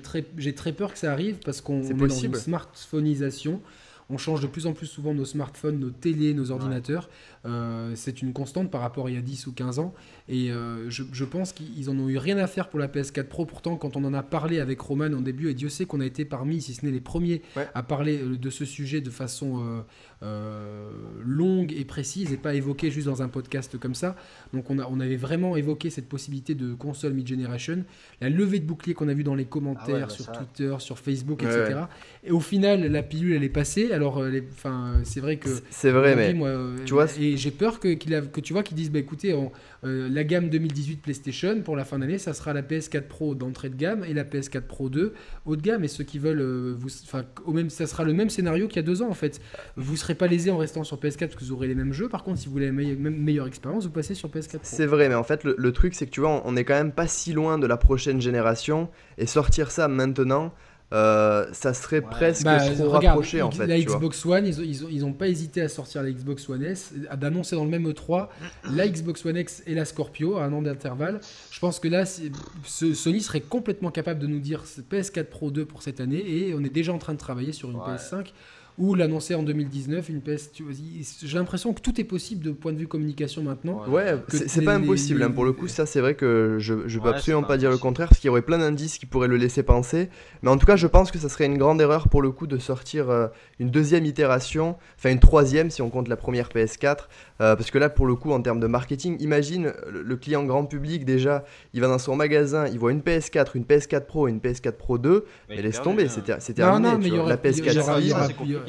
très, 0.00 0.24
très 0.54 0.72
peur 0.72 0.92
que 0.92 0.98
ça 0.98 1.12
arrive 1.12 1.36
parce 1.44 1.60
qu'on 1.60 1.82
C'est 1.82 1.90
est 1.90 1.94
dans 1.94 2.00
une 2.04 2.08
possible. 2.08 2.36
smartphoneisation. 2.36 3.60
On 4.08 4.18
change 4.18 4.40
de 4.40 4.46
plus 4.46 4.66
en 4.66 4.72
plus 4.72 4.86
souvent 4.86 5.14
nos 5.14 5.24
smartphones, 5.24 5.78
nos 5.80 5.90
télés, 5.90 6.32
nos 6.32 6.52
ordinateurs. 6.52 7.08
Euh, 7.44 7.92
c'est 7.96 8.22
une 8.22 8.32
constante 8.32 8.70
par 8.70 8.80
rapport 8.80 9.06
à 9.06 9.10
il 9.10 9.14
y 9.16 9.18
a 9.18 9.22
10 9.22 9.46
ou 9.48 9.52
15 9.52 9.78
ans. 9.80 9.92
Et 10.28 10.50
euh, 10.52 10.88
je, 10.90 11.02
je 11.12 11.24
pense 11.24 11.52
qu'ils 11.52 11.90
en 11.90 11.98
ont 11.98 12.08
eu 12.08 12.16
rien 12.18 12.38
à 12.38 12.46
faire 12.46 12.68
pour 12.68 12.78
la 12.78 12.86
PS4 12.88 13.24
Pro. 13.24 13.46
Pourtant, 13.46 13.76
quand 13.76 13.96
on 13.96 14.04
en 14.04 14.14
a 14.14 14.22
parlé 14.22 14.60
avec 14.60 14.80
Roman 14.80 15.06
en 15.12 15.20
début, 15.20 15.50
et 15.50 15.54
Dieu 15.54 15.68
sait 15.68 15.86
qu'on 15.86 16.00
a 16.00 16.06
été 16.06 16.24
parmi, 16.24 16.60
si 16.60 16.74
ce 16.74 16.84
n'est 16.86 16.92
les 16.92 17.00
premiers, 17.00 17.42
Ouais. 17.56 17.66
à 17.74 17.82
parler 17.82 18.18
euh, 18.22 18.36
de 18.36 18.50
ce 18.50 18.64
sujet 18.64 19.00
de 19.00 19.10
façon 19.10 19.82
euh, 20.22 20.90
longue 21.24 21.72
et 21.72 21.84
précise 21.84 22.32
et 22.32 22.36
pas 22.36 22.54
évoqué 22.54 22.90
juste 22.90 23.06
dans 23.06 23.22
un 23.22 23.28
podcast 23.28 23.78
comme 23.78 23.94
ça. 23.94 24.16
Donc 24.52 24.70
on, 24.70 24.78
a, 24.78 24.86
on 24.90 25.00
avait 25.00 25.16
vraiment 25.16 25.56
évoqué 25.56 25.90
cette 25.90 26.08
possibilité 26.08 26.54
de 26.54 26.74
console 26.74 27.12
mid-generation. 27.14 27.84
La 28.20 28.28
levée 28.28 28.60
de 28.60 28.64
bouclier 28.66 28.94
qu'on 28.94 29.08
a 29.08 29.14
vu 29.14 29.24
dans 29.24 29.34
les 29.34 29.44
commentaires, 29.46 29.84
Ah 29.88 29.92
ouais, 29.92 30.00
bah 30.00 30.08
sur. 30.08 30.32
Twitter, 30.32 30.74
sur 30.78 30.98
Facebook, 30.98 31.42
etc. 31.42 31.80
Et 32.24 32.30
au 32.30 32.40
final, 32.40 32.86
la 32.86 33.02
pilule, 33.02 33.34
elle 33.34 33.44
est 33.44 33.48
passée. 33.48 33.88
Alors, 33.96 34.18
euh, 34.18 34.28
les- 34.28 34.44
enfin, 34.52 34.94
euh, 34.98 35.00
c'est 35.04 35.20
vrai 35.20 35.38
que 35.38 35.48
C'est- 35.70 35.90
vrai, 35.90 36.14
mais 36.14 36.34
moi, 36.34 36.48
euh, 36.48 36.76
tu 36.84 36.92
vois, 36.92 37.06
et 37.18 37.36
j'ai 37.38 37.50
peur 37.50 37.80
que, 37.80 37.88
a- 37.88 38.20
que 38.20 38.40
tu 38.40 38.52
vois 38.52 38.62
qu'ils 38.62 38.76
disent 38.76 38.90
bah 38.90 38.98
écoutez, 38.98 39.32
on- 39.32 39.50
euh, 39.84 40.08
la 40.10 40.22
gamme 40.22 40.50
2018 40.50 41.00
PlayStation 41.00 41.62
pour 41.62 41.76
la 41.76 41.84
fin 41.86 41.98
d'année, 41.98 42.18
ça 42.18 42.34
sera 42.34 42.52
la 42.52 42.62
PS4 42.62 43.08
Pro 43.08 43.34
d'entrée 43.34 43.70
de 43.70 43.76
gamme 43.76 44.04
et 44.04 44.12
la 44.12 44.24
PS4 44.24 44.66
Pro 44.66 44.88
2 44.90 45.14
haut 45.46 45.56
de 45.56 45.62
gamme. 45.62 45.82
Et 45.82 45.88
ceux 45.88 46.04
qui 46.04 46.18
veulent, 46.18 46.40
euh, 46.42 46.74
vous, 46.78 46.88
au 47.46 47.52
même, 47.52 47.70
ça 47.70 47.86
sera 47.86 48.04
le 48.04 48.12
même 48.12 48.28
scénario 48.30 48.68
qu'il 48.68 48.76
y 48.76 48.80
a 48.80 48.82
deux 48.86 49.00
ans 49.02 49.08
en 49.08 49.14
fait. 49.14 49.40
Vous 49.76 49.96
serez 49.96 50.14
pas 50.14 50.26
lésés 50.26 50.50
en 50.50 50.58
restant 50.58 50.84
sur 50.84 50.98
PS4 50.98 51.28
parce 51.30 51.36
que 51.36 51.44
vous 51.44 51.52
aurez 51.52 51.68
les 51.68 51.74
mêmes 51.74 51.92
jeux. 51.94 52.08
Par 52.10 52.22
contre, 52.22 52.38
si 52.38 52.46
vous 52.46 52.52
voulez 52.52 52.66
la 52.66 52.72
meilleure, 52.72 52.98
même 52.98 53.16
meilleure 53.16 53.46
expérience, 53.46 53.84
vous 53.84 53.90
passez 53.90 54.14
sur 54.14 54.28
PS4 54.28 54.58
Pro. 54.60 54.76
C'est 54.76 54.86
vrai, 54.86 55.08
mais 55.08 55.14
en 55.14 55.24
fait, 55.24 55.42
le, 55.44 55.54
le 55.56 55.72
truc, 55.72 55.94
c'est 55.94 56.04
que 56.06 56.10
tu 56.10 56.20
vois, 56.20 56.42
on, 56.44 56.52
on 56.52 56.56
est 56.56 56.64
quand 56.64 56.74
même 56.74 56.92
pas 56.92 57.06
si 57.06 57.32
loin 57.32 57.58
de 57.58 57.66
la 57.66 57.76
prochaine 57.78 58.20
génération. 58.20 58.88
Et 59.18 59.26
sortir 59.26 59.70
ça 59.70 59.88
maintenant, 59.88 60.52
euh, 60.92 61.46
ça 61.52 61.74
serait 61.74 62.00
presque 62.00 62.44
bah, 62.44 62.58
trop 62.58 62.90
rapproché 62.90 63.42
en 63.42 63.50
fait. 63.50 63.66
La 63.66 63.78
Xbox 63.80 64.24
One, 64.24 64.46
ils, 64.46 64.60
ils, 64.60 64.84
ont, 64.84 64.88
ils 64.88 65.04
ont 65.04 65.12
pas 65.12 65.26
hésité 65.26 65.60
à 65.60 65.68
sortir 65.68 66.02
la 66.02 66.12
Xbox 66.12 66.48
One 66.48 66.62
S, 66.62 66.92
d'annoncer 67.16 67.56
dans 67.56 67.64
le 67.64 67.70
même 67.70 67.90
E3 67.90 68.28
la 68.72 68.88
Xbox 68.88 69.26
One 69.26 69.36
X 69.36 69.64
et 69.66 69.74
la 69.74 69.84
Scorpio 69.84 70.36
à 70.36 70.44
un 70.44 70.52
an 70.52 70.62
d'intervalle. 70.62 71.20
Je 71.50 71.58
pense 71.58 71.80
que 71.80 71.88
là, 71.88 72.04
Sony 72.64 73.20
serait 73.20 73.40
complètement 73.40 73.90
capable 73.90 74.20
de 74.20 74.28
nous 74.28 74.38
dire 74.38 74.62
PS4 74.90 75.24
Pro 75.24 75.50
2 75.50 75.64
pour 75.64 75.82
cette 75.82 76.00
année 76.00 76.22
et 76.24 76.54
on 76.54 76.62
est 76.62 76.72
déjà 76.72 76.92
en 76.92 76.98
train 76.98 77.14
de 77.14 77.18
travailler 77.18 77.52
sur 77.52 77.70
une 77.70 77.78
PS5 77.78 78.26
ou 78.78 78.94
l'annoncer 78.94 79.34
en 79.34 79.42
2019, 79.42 80.08
une 80.08 80.20
PS. 80.20 80.50
J'ai 81.22 81.38
l'impression 81.38 81.72
que 81.72 81.80
tout 81.80 82.00
est 82.00 82.04
possible 82.04 82.44
de 82.44 82.52
point 82.52 82.72
de 82.72 82.78
vue 82.78 82.86
communication 82.86 83.42
maintenant. 83.42 83.82
Ouais, 83.88 84.16
c'est 84.28 84.62
pas 84.62 84.74
impossible. 84.74 85.22
Hein. 85.22 85.30
Pour 85.30 85.44
le 85.44 85.52
coup, 85.52 85.68
ça, 85.68 85.86
c'est 85.86 86.00
vrai 86.00 86.14
que 86.14 86.56
je, 86.58 86.86
je 86.86 86.98
peux 86.98 87.08
absolument 87.08 87.42
pas, 87.42 87.56
dire 87.56 87.70
le 87.70 87.78
contraire, 87.78 88.08
parce 88.08 88.20
qu'il 88.20 88.28
y 88.28 88.30
aurait 88.30 88.42
plein 88.42 88.58
d'indices 88.58 88.98
qui 88.98 89.06
pourraient 89.06 89.28
le 89.28 89.36
laisser 89.36 89.62
penser. 89.62 90.08
Mais 90.42 90.50
en 90.50 90.58
tout 90.58 90.66
cas, 90.66 90.76
je 90.76 90.86
pense 90.86 91.10
que 91.10 91.18
ça 91.18 91.28
serait 91.28 91.46
une 91.46 91.58
grande 91.58 91.80
erreur 91.80 92.08
pour 92.08 92.22
le 92.22 92.30
coup 92.30 92.46
de 92.46 92.58
sortir 92.58 93.10
euh, 93.10 93.28
une 93.58 93.70
deuxième 93.70 94.04
itération, 94.04 94.76
enfin 94.98 95.10
une 95.10 95.20
troisième 95.20 95.70
si 95.70 95.82
on 95.82 95.90
compte 95.90 96.08
la 96.08 96.16
première 96.16 96.48
PS4, 96.48 96.96
euh, 97.40 97.56
parce 97.56 97.70
que 97.70 97.78
là, 97.78 97.88
pour 97.88 98.06
le 98.06 98.14
coup, 98.14 98.32
en 98.32 98.40
termes 98.40 98.60
de 98.60 98.66
marketing, 98.66 99.16
imagine 99.20 99.72
le, 99.90 100.16
client 100.16 100.44
grand 100.44 100.64
public 100.64 101.04
déjà, 101.04 101.44
il 101.74 101.80
va 101.80 101.88
dans 101.88 101.98
son 101.98 102.16
magasin, 102.16 102.66
il 102.66 102.78
voit 102.78 102.92
une 102.92 103.00
PS4, 103.00 103.50
une 103.54 103.64
PS4 103.64 104.06
Pro 104.06 104.28
et 104.28 104.30
une 104.30 104.38
PS4 104.38 104.72
Pro 104.72 104.98
2, 104.98 105.24
mais, 105.48 105.60
laisse 105.60 105.82
tomber, 105.82 106.08
c'était 106.08 106.36
terminé. 106.54 106.88
Non, 106.90 106.98
mais 106.98 107.10
la 107.10 107.36
PS4 107.36 108.65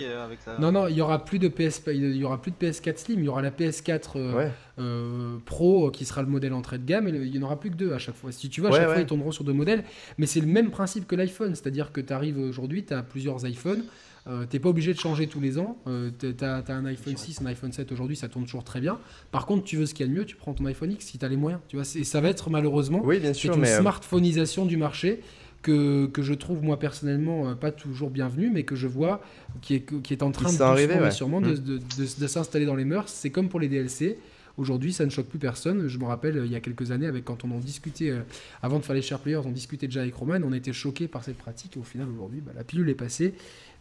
non, 0.60 0.72
non, 0.72 0.88
il 0.88 0.96
y 0.96 1.02
aura 1.02 1.24
plus 1.24 1.40
de 1.40 1.48
PS, 1.48 1.82
il 1.88 2.16
y 2.16 2.24
aura 2.24 2.42
plus 2.42 2.52
de 2.52 2.56
PS4 2.56 2.98
Slim, 2.98 3.20
il 3.20 3.26
y 3.26 3.30
aura 3.30 3.42
la 3.42 3.52
PS4 3.52 4.12
euh, 4.16 4.50
euh, 4.80 5.38
Pro 5.46 5.92
qui 5.92 6.06
sera 6.06 6.22
le 6.22 6.28
modèle 6.28 6.54
entrée 6.54 6.78
de 6.78 6.86
gamme, 6.86 7.08
et 7.08 7.12
il 7.12 7.32
n'y 7.32 7.40
en 7.40 7.44
aura 7.44 7.60
plus 7.60 7.70
que 7.70 7.76
deux 7.76 7.94
à 7.94 8.00
chaque 8.00 8.16
fois. 8.16 8.32
Si 8.32 8.50
tu 8.50 8.62
veux, 8.62 8.68
à 8.68 8.72
chaque 8.72 8.86
fois 8.86 9.00
ils 9.00 9.06
tourneront 9.06 9.32
sur 9.32 9.44
deux 9.44 9.54
modèles, 9.54 9.84
mais 10.18 10.26
c'est 10.26 10.42
le 10.42 10.48
même 10.48 10.72
principe 10.72 11.08
que 11.08 11.16
l'iPhone, 11.16 11.56
c'est-à-dire 11.56 11.92
que 11.92 12.02
tu 12.02 12.14
arrives 12.14 12.38
aujourd'hui, 12.38 12.86
tu 12.86 12.94
as 12.94 13.04
plusieurs 13.04 13.46
iPhones. 13.46 13.84
Euh, 14.30 14.46
t'es 14.46 14.60
pas 14.60 14.70
obligé 14.70 14.94
de 14.94 15.00
changer 15.00 15.28
tous 15.28 15.40
les 15.40 15.58
ans. 15.58 15.78
Euh, 15.88 16.10
t'as 16.12 16.58
as 16.60 16.74
un 16.74 16.86
iPhone 16.86 17.16
6, 17.16 17.42
un 17.42 17.46
iPhone 17.46 17.72
7 17.72 17.92
aujourd'hui, 17.92 18.18
ça 18.18 18.28
tourne 18.28 18.44
toujours 18.44 18.66
très 18.66 18.82
bien. 18.82 19.00
Par 19.32 19.46
contre, 19.46 19.64
tu 19.64 19.78
veux 19.78 19.86
ce 19.86 19.94
qu'il 19.94 20.06
y 20.06 20.10
a 20.10 20.12
de 20.12 20.18
mieux, 20.18 20.26
tu 20.26 20.36
prends 20.36 20.54
ton 20.54 20.66
iPhone 20.66 20.92
X 20.92 21.06
si 21.06 21.18
t'as 21.18 21.30
les 21.30 21.38
moyens. 21.38 21.62
Tu 21.70 21.78
vois, 21.78 21.86
ça 21.86 22.22
va 22.22 22.30
être 22.30 22.50
malheureusement 22.50 23.02
oui, 23.04 23.20
bien 23.20 23.34
sûr, 23.34 23.56
une 23.56 23.66
smartphoneisation 23.66 24.66
du 24.66 24.76
marché 24.76 25.22
que, 25.68 26.06
que, 26.08 26.22
je 26.22 26.34
trouve 26.34 26.64
moi 26.64 26.80
personnellement 26.80 27.50
euh, 27.50 27.56
pas 27.56 27.72
toujours 27.72 28.10
bienvenue, 28.10 28.50
mais 28.50 28.64
que 28.64 28.76
je 28.76 28.88
vois 28.88 29.22
qui 29.62 29.76
est, 29.76 30.02
qui 30.02 30.14
est 30.14 30.24
en 30.24 30.32
train 30.32 30.54
de 30.54 30.62
arriver, 30.62 31.12
sûrement 31.12 31.42
de, 31.42 31.52
mm. 31.52 31.60
de, 31.60 31.80
de, 32.20 32.28
s'installer 32.28 32.66
dans 32.66 32.76
les 32.76 32.86
mœurs. 32.86 33.10
C'est 33.10 33.32
comme 33.32 33.50
pour 33.50 33.60
les 33.60 33.68
DLC. 33.68 34.18
Aujourd'hui, 34.58 34.92
ça 34.92 35.06
ne 35.06 35.12
choque 35.12 35.28
plus 35.28 35.38
personne. 35.38 35.88
Je 35.88 35.98
me 36.00 36.06
rappelle, 36.06 36.42
il 36.46 36.52
y 36.52 36.56
a 36.56 36.60
quelques 36.62 36.92
années, 36.92 37.06
avec 37.06 37.26
quand 37.26 37.44
on 37.44 37.52
en 37.52 37.60
discutait, 37.60 38.10
euh, 38.10 38.22
avant 38.64 38.80
de 38.80 38.86
faire 38.86 38.96
les 38.96 39.04
share 39.04 39.20
players, 39.20 39.42
on 39.46 39.52
discutait 39.52 39.86
déjà 39.86 40.02
avec 40.02 40.16
Roman, 40.16 40.40
on 40.44 40.54
était 40.54 40.74
choqué 40.74 41.08
par 41.08 41.24
cette 41.24 41.38
pratique. 41.38 41.76
Et 41.78 41.80
au 41.80 41.84
final, 41.84 42.08
aujourd'hui, 42.10 42.42
bah, 42.44 42.54
la 42.56 42.64
pilule 42.64 42.90
est 42.90 42.96
passée. 42.96 43.34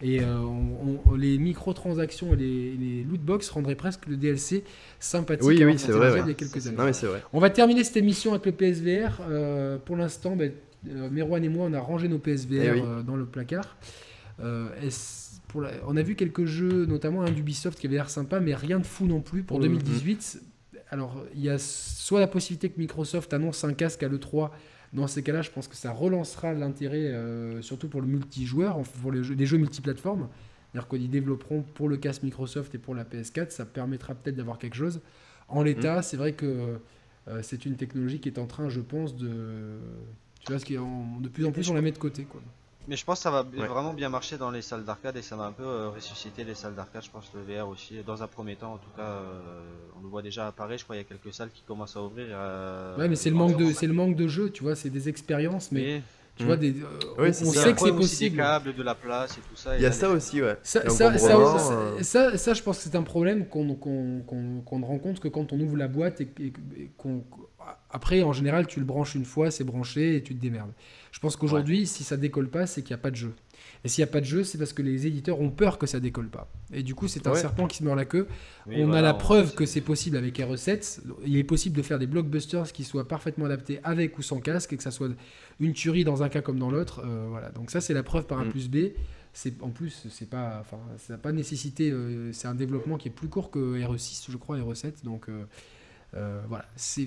Et 0.02 0.20
euh, 0.20 0.38
on, 1.06 1.14
les 1.14 1.38
microtransactions 1.38 2.34
et 2.34 2.36
les, 2.36 2.72
les 2.72 3.04
loot 3.04 3.20
box 3.20 3.48
rendraient 3.48 3.76
presque 3.76 4.06
le 4.06 4.16
DLC 4.16 4.64
sympathique. 5.00 5.46
Oui, 5.46 5.64
oui, 5.64 5.78
c'est 5.78 5.92
vrai. 5.92 6.20
Il 6.20 6.28
y 6.28 6.30
a 6.32 6.34
quelques 6.34 6.66
années. 6.66 6.76
Non, 6.76 6.84
mais 6.84 6.92
vrai. 6.92 7.22
On 7.32 7.40
va 7.40 7.48
terminer 7.48 7.84
cette 7.84 7.96
émission 7.96 8.32
avec 8.32 8.44
le 8.44 8.52
PSVR. 8.52 9.22
pour 9.86 9.96
l'instant, 9.96 10.36
ben, 10.36 10.52
euh, 10.88 11.10
Merwan 11.10 11.42
et 11.44 11.48
moi, 11.48 11.66
on 11.68 11.72
a 11.72 11.80
rangé 11.80 12.08
nos 12.08 12.18
PSVR 12.18 12.52
eh 12.52 12.80
euh, 12.80 13.02
dans 13.02 13.16
le 13.16 13.26
placard. 13.26 13.76
Euh, 14.40 14.68
on 15.86 15.96
a 15.96 16.02
vu 16.02 16.16
quelques 16.16 16.44
jeux, 16.44 16.84
notamment 16.84 17.22
un 17.22 17.30
d'Ubisoft 17.30 17.78
qui 17.78 17.86
avait 17.86 17.96
l'air 17.96 18.10
sympa, 18.10 18.40
mais 18.40 18.54
rien 18.54 18.78
de 18.78 18.86
fou 18.86 19.06
non 19.06 19.20
plus 19.20 19.42
pour 19.42 19.58
2018. 19.58 20.42
Alors, 20.90 21.24
il 21.34 21.40
y 21.40 21.48
a 21.48 21.58
soit 21.58 22.20
la 22.20 22.26
possibilité 22.26 22.68
que 22.68 22.78
Microsoft 22.78 23.32
annonce 23.32 23.64
un 23.64 23.72
casque 23.72 24.02
à 24.02 24.08
l'E3. 24.08 24.50
Dans 24.92 25.06
ces 25.06 25.22
cas-là, 25.22 25.42
je 25.42 25.50
pense 25.50 25.66
que 25.66 25.74
ça 25.74 25.92
relancera 25.92 26.52
l'intérêt, 26.52 27.12
surtout 27.62 27.88
pour 27.88 28.02
le 28.02 28.06
multijoueur, 28.06 28.80
pour 29.02 29.12
les 29.12 29.22
jeux, 29.22 29.34
les 29.34 29.46
jeux 29.46 29.56
multiplateformes. 29.56 30.28
C'est-à-dire 30.72 30.88
qu'ils 30.88 31.10
développeront 31.10 31.62
pour 31.62 31.88
le 31.88 31.96
casque 31.96 32.22
Microsoft 32.22 32.74
et 32.74 32.78
pour 32.78 32.94
la 32.94 33.04
PS4, 33.04 33.50
ça 33.50 33.64
permettra 33.64 34.14
peut-être 34.14 34.36
d'avoir 34.36 34.58
quelque 34.58 34.76
chose. 34.76 35.00
En 35.48 35.62
l'état, 35.62 36.00
mm. 36.00 36.02
c'est 36.02 36.16
vrai 36.18 36.34
que 36.34 36.78
c'est 37.40 37.64
une 37.64 37.76
technologie 37.76 38.20
qui 38.20 38.28
est 38.28 38.38
en 38.38 38.46
train, 38.46 38.68
je 38.68 38.80
pense, 38.80 39.16
de 39.16 39.78
tu 40.46 40.52
vois, 40.52 40.60
ce 40.60 40.64
qui 40.64 40.74
est 40.74 40.78
de 40.78 41.28
plus 41.28 41.44
en 41.44 41.50
plus 41.50 41.68
on 41.68 41.74
la 41.74 41.82
met 41.82 41.90
de 41.92 41.98
côté. 41.98 42.22
Quoi. 42.24 42.40
Mais 42.88 42.96
je 42.96 43.04
pense 43.04 43.18
que 43.18 43.24
ça 43.24 43.30
va 43.32 43.42
vraiment 43.42 43.94
bien 43.94 44.08
marcher 44.08 44.38
dans 44.38 44.50
les 44.50 44.62
salles 44.62 44.84
d'arcade 44.84 45.16
et 45.16 45.22
ça 45.22 45.34
va 45.34 45.44
un 45.44 45.52
peu 45.52 45.64
euh, 45.64 45.90
ressusciter 45.90 46.44
les 46.44 46.54
salles 46.54 46.76
d'arcade, 46.76 47.02
je 47.02 47.10
pense 47.10 47.32
le 47.34 47.42
VR 47.42 47.68
aussi, 47.68 47.96
dans 48.06 48.22
un 48.22 48.28
premier 48.28 48.54
temps 48.54 48.74
en 48.74 48.78
tout 48.78 48.90
cas, 48.96 49.02
euh, 49.02 49.40
on 49.98 50.02
le 50.02 50.08
voit 50.08 50.22
déjà 50.22 50.46
apparaître, 50.46 50.80
je 50.80 50.84
crois 50.84 50.94
qu'il 50.94 51.04
y 51.04 51.06
a 51.06 51.08
quelques 51.08 51.34
salles 51.34 51.50
qui 51.52 51.62
commencent 51.66 51.96
à 51.96 52.02
ouvrir. 52.02 52.26
Euh, 52.30 52.96
ouais 52.96 53.08
mais 53.08 53.16
c'est 53.16 53.30
le, 53.30 53.34
manque 53.34 53.56
de, 53.56 53.72
c'est 53.72 53.88
le 53.88 53.92
manque 53.92 54.14
de 54.14 54.28
jeu, 54.28 54.50
tu 54.50 54.62
vois, 54.62 54.76
c'est 54.76 54.90
des 54.90 55.08
expériences, 55.08 55.72
mais... 55.72 56.02
Tu 56.36 56.44
vois, 56.44 56.58
des, 56.58 56.74
on 57.16 57.32
sait 57.32 57.72
que 57.72 57.80
c'est 57.80 57.96
possible. 57.96 58.36
Des 58.36 58.42
câbles, 58.42 58.74
de 58.74 58.82
la 58.82 58.94
place 58.94 59.38
et 59.38 59.40
tout 59.40 59.56
ça. 59.56 59.74
Il 59.74 59.82
y 59.82 59.86
a 59.86 59.90
ça 59.90 60.10
aussi, 60.10 60.42
ouais. 60.42 60.58
Ça, 60.62 60.86
ça, 60.90 61.16
ça, 62.02 62.36
ça, 62.36 62.52
je 62.52 62.62
pense 62.62 62.76
que 62.76 62.82
c'est 62.82 62.94
un 62.94 63.02
problème 63.02 63.46
qu'on 63.46 63.74
qu'on 63.74 64.78
ne 64.78 64.84
rencontre 64.84 65.18
que 65.22 65.28
quand 65.28 65.54
on 65.54 65.60
ouvre 65.60 65.78
la 65.78 65.88
boîte 65.88 66.20
et, 66.20 66.28
et 66.38 66.90
qu'on 66.98 67.24
après, 67.90 68.22
en 68.22 68.32
général, 68.32 68.66
tu 68.66 68.80
le 68.80 68.86
branches 68.86 69.14
une 69.14 69.24
fois, 69.24 69.50
c'est 69.50 69.64
branché 69.64 70.16
et 70.16 70.22
tu 70.22 70.34
te 70.34 70.40
démerdes. 70.40 70.72
Je 71.12 71.20
pense 71.20 71.36
qu'aujourd'hui, 71.36 71.86
si 71.86 72.04
ça 72.04 72.16
décolle 72.16 72.48
pas, 72.48 72.66
c'est 72.66 72.82
qu'il 72.82 72.94
n'y 72.94 73.00
a 73.00 73.02
pas 73.02 73.10
de 73.10 73.16
jeu. 73.16 73.32
Et 73.84 73.88
s'il 73.88 74.04
n'y 74.04 74.08
a 74.08 74.12
pas 74.12 74.20
de 74.20 74.26
jeu, 74.26 74.44
c'est 74.44 74.58
parce 74.58 74.72
que 74.72 74.82
les 74.82 75.06
éditeurs 75.06 75.40
ont 75.40 75.50
peur 75.50 75.78
que 75.78 75.86
ça 75.86 76.00
décolle 76.00 76.28
pas. 76.28 76.50
Et 76.72 76.82
du 76.82 76.94
coup, 76.94 77.08
c'est 77.08 77.26
un 77.26 77.34
serpent 77.34 77.66
qui 77.66 77.78
se 77.78 77.84
mord 77.84 77.96
la 77.96 78.04
queue. 78.04 78.26
on 78.66 78.92
a 78.92 79.00
la 79.00 79.14
preuve 79.14 79.54
que 79.54 79.64
c'est 79.64 79.80
possible 79.80 80.16
avec 80.16 80.38
RE7. 80.38 81.00
Il 81.24 81.36
est 81.36 81.44
possible 81.44 81.76
de 81.76 81.82
faire 81.82 81.98
des 81.98 82.06
blockbusters 82.06 82.72
qui 82.72 82.84
soient 82.84 83.08
parfaitement 83.08 83.46
adaptés 83.46 83.80
avec 83.84 84.18
ou 84.18 84.22
sans 84.22 84.40
casque 84.40 84.72
et 84.72 84.76
que 84.76 84.82
ça 84.82 84.90
soit 84.90 85.10
une 85.60 85.72
tuerie 85.72 86.04
dans 86.04 86.22
un 86.22 86.28
cas 86.28 86.42
comme 86.42 86.58
dans 86.58 86.70
l'autre. 86.70 87.02
Euh, 87.04 87.26
voilà. 87.30 87.50
Donc 87.50 87.70
ça, 87.70 87.80
c'est 87.80 87.94
la 87.94 88.02
preuve 88.02 88.26
par 88.26 88.38
un 88.38 88.44
mm. 88.46 88.50
plus 88.50 88.68
B. 88.68 88.76
C'est 89.32 89.62
en 89.62 89.68
plus, 89.68 90.06
c'est 90.10 90.30
pas, 90.30 90.58
enfin, 90.60 90.78
ça 90.98 91.12
n'a 91.12 91.18
pas 91.18 91.32
nécessité. 91.32 91.90
Euh, 91.90 92.32
c'est 92.32 92.48
un 92.48 92.54
développement 92.54 92.96
qui 92.96 93.08
est 93.08 93.12
plus 93.12 93.28
court 93.28 93.50
que 93.50 93.78
RE6, 93.78 94.30
je 94.30 94.36
crois, 94.36 94.58
RE7. 94.58 95.04
Donc 95.04 95.28
euh, 95.28 95.44
voilà, 96.12 96.64
c'est 96.76 97.06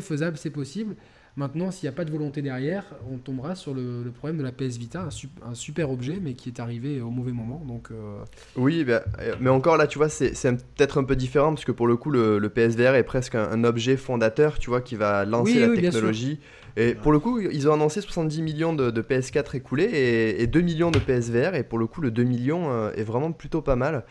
faisable, 0.00 0.36
c'est 0.36 0.50
possible. 0.50 0.96
Maintenant, 1.34 1.70
s'il 1.70 1.88
n'y 1.88 1.94
a 1.94 1.96
pas 1.96 2.04
de 2.04 2.10
volonté 2.10 2.42
derrière, 2.42 2.84
on 3.10 3.16
tombera 3.16 3.54
sur 3.54 3.72
le, 3.72 4.04
problème 4.14 4.36
de 4.36 4.42
la 4.42 4.52
PS 4.52 4.76
Vita, 4.76 5.08
un, 5.42 5.54
super 5.54 5.90
objet, 5.90 6.18
mais 6.20 6.34
qui 6.34 6.50
est 6.50 6.60
arrivé 6.60 7.00
au 7.00 7.08
mauvais 7.08 7.32
moment. 7.32 7.64
Donc, 7.66 7.88
euh, 7.90 8.18
Oui, 8.54 8.84
bah, 8.84 9.02
euh, 9.18 9.34
mais 9.40 9.48
encore 9.48 9.78
là, 9.78 9.86
tu 9.86 9.96
vois, 9.96 10.10
c'est 10.10 10.32
peut-être 10.76 11.00
un 11.00 11.04
peu 11.04 11.16
différent, 11.16 11.54
parce 11.54 11.64
que 11.64 11.72
pour 11.72 11.86
le 11.86 11.96
coup, 11.96 12.10
le, 12.10 12.38
PSVR 12.50 12.94
est 12.96 13.02
presque 13.02 13.34
un, 13.34 13.64
objet 13.64 13.96
fondateur, 13.96 14.58
tu 14.58 14.68
vois, 14.68 14.82
qui 14.82 14.94
va 14.94 15.24
lancer 15.24 15.60
la 15.60 15.74
technologie. 15.74 16.38
Et 16.76 16.94
pour 16.94 17.12
le 17.12 17.18
coup, 17.18 17.40
ils 17.40 17.68
ont 17.68 17.74
annoncé 17.74 18.02
70 18.02 18.42
millions 18.42 18.74
de, 18.74 18.90
PS4 19.00 19.56
écoulés 19.56 20.36
et, 20.38 20.46
2 20.46 20.60
millions 20.60 20.90
de 20.90 20.98
PSVR. 20.98 21.54
Et 21.54 21.62
pour 21.62 21.78
le 21.78 21.86
coup, 21.86 22.02
le 22.02 22.10
2 22.10 22.24
millions 22.24 22.90
est 22.90 23.04
vraiment 23.04 23.32
plutôt 23.32 23.62
pas 23.62 23.76
mal. 23.76 24.04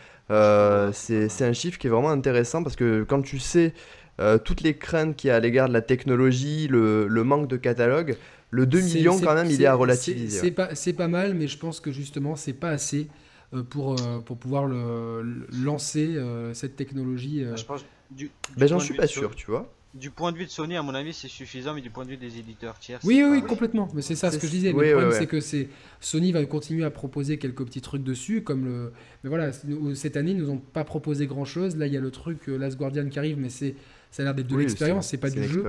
c'est 0.92 1.42
un 1.42 1.52
chiffre 1.52 1.78
qui 1.78 1.86
est 1.86 1.90
vraiment 1.90 2.10
intéressant 2.10 2.64
parce 2.64 2.74
que 2.74 3.04
quand 3.04 3.22
tu 3.22 3.38
sais 3.38 3.74
euh, 4.20 4.38
toutes 4.38 4.60
les 4.60 4.76
craintes 4.76 5.16
qu'il 5.16 5.28
y 5.28 5.30
a 5.30 5.36
à 5.36 5.40
l'égard 5.40 5.68
de 5.68 5.72
la 5.72 5.80
technologie, 5.80 6.68
le, 6.68 7.06
manque 7.24 7.48
de 7.48 7.56
catalogue, 7.56 8.16
le 8.50 8.66
2 8.66 8.80
millions 8.80 9.18
quand 9.18 9.34
même, 9.34 9.50
il 9.50 9.62
est 9.62 9.66
à 9.66 9.74
relativiser. 9.74 10.40
C'est 10.40 10.50
pas, 10.50 10.68
pas, 10.96 11.08
mal, 11.08 11.34
mais 11.34 11.48
je 11.48 11.58
pense 11.58 11.80
que 11.80 11.90
justement, 11.90 12.36
c'est 12.36 12.52
pas 12.52 12.70
assez 12.70 13.08
euh, 13.54 13.62
pour, 13.62 13.98
euh, 14.00 14.20
pour 14.20 14.36
pouvoir 14.36 14.66
le, 14.66 15.46
lancer 15.64 16.18
cette 16.52 16.76
technologie. 16.76 17.44
Je 17.56 17.64
pense, 17.64 17.84
du, 18.10 18.30
ben, 18.56 18.66
j'en 18.66 18.78
suis 18.78 18.94
pas 18.94 19.06
sûr, 19.06 19.34
tu 19.34 19.46
vois. 19.46 19.72
Du 19.94 20.10
point 20.10 20.32
de 20.32 20.38
vue 20.38 20.46
de 20.46 20.50
Sony, 20.50 20.74
à 20.76 20.82
mon 20.82 20.94
avis, 20.94 21.12
c'est 21.12 21.28
suffisant, 21.28 21.74
mais 21.74 21.82
du 21.82 21.90
point 21.90 22.06
de 22.06 22.10
vue 22.10 22.16
des 22.16 22.38
éditeurs 22.38 22.78
tiers. 22.78 22.98
Oui, 23.04 23.22
oui, 23.22 23.42
complètement. 23.42 23.88
Mais 23.94 24.00
c'est 24.00 24.14
ça 24.14 24.30
ce 24.30 24.38
que 24.38 24.46
je 24.46 24.52
disais. 24.52 24.72
le 24.72 24.74
problème, 24.74 25.12
c'est 25.12 25.26
que 25.26 25.40
c'est 25.40 25.68
Sony 26.00 26.32
va 26.32 26.42
continuer 26.46 26.84
à 26.84 26.90
proposer 26.90 27.38
quelques 27.38 27.64
petits 27.64 27.82
trucs 27.82 28.02
dessus, 28.02 28.42
comme 28.42 28.64
le. 28.64 28.92
Mais 29.22 29.28
voilà, 29.28 29.52
cette 29.94 30.16
année, 30.16 30.30
ils 30.30 30.38
nous 30.38 30.48
ont 30.48 30.58
pas 30.58 30.84
proposé 30.84 31.26
grand 31.26 31.44
chose. 31.44 31.76
Là, 31.76 31.86
il 31.86 31.92
y 31.92 31.96
a 31.98 32.00
le 32.00 32.10
truc 32.10 32.46
Last 32.46 32.78
Guardian 32.78 33.08
qui 33.10 33.18
arrive, 33.18 33.38
mais 33.38 33.50
c'est 33.50 33.74
ça 34.12 34.22
a 34.22 34.24
l'air 34.26 34.34
d'être 34.34 34.46
de 34.46 34.56
l'expérience, 34.58 35.08
c'est 35.08 35.16
pas 35.16 35.30
du 35.30 35.42
jeu. 35.42 35.64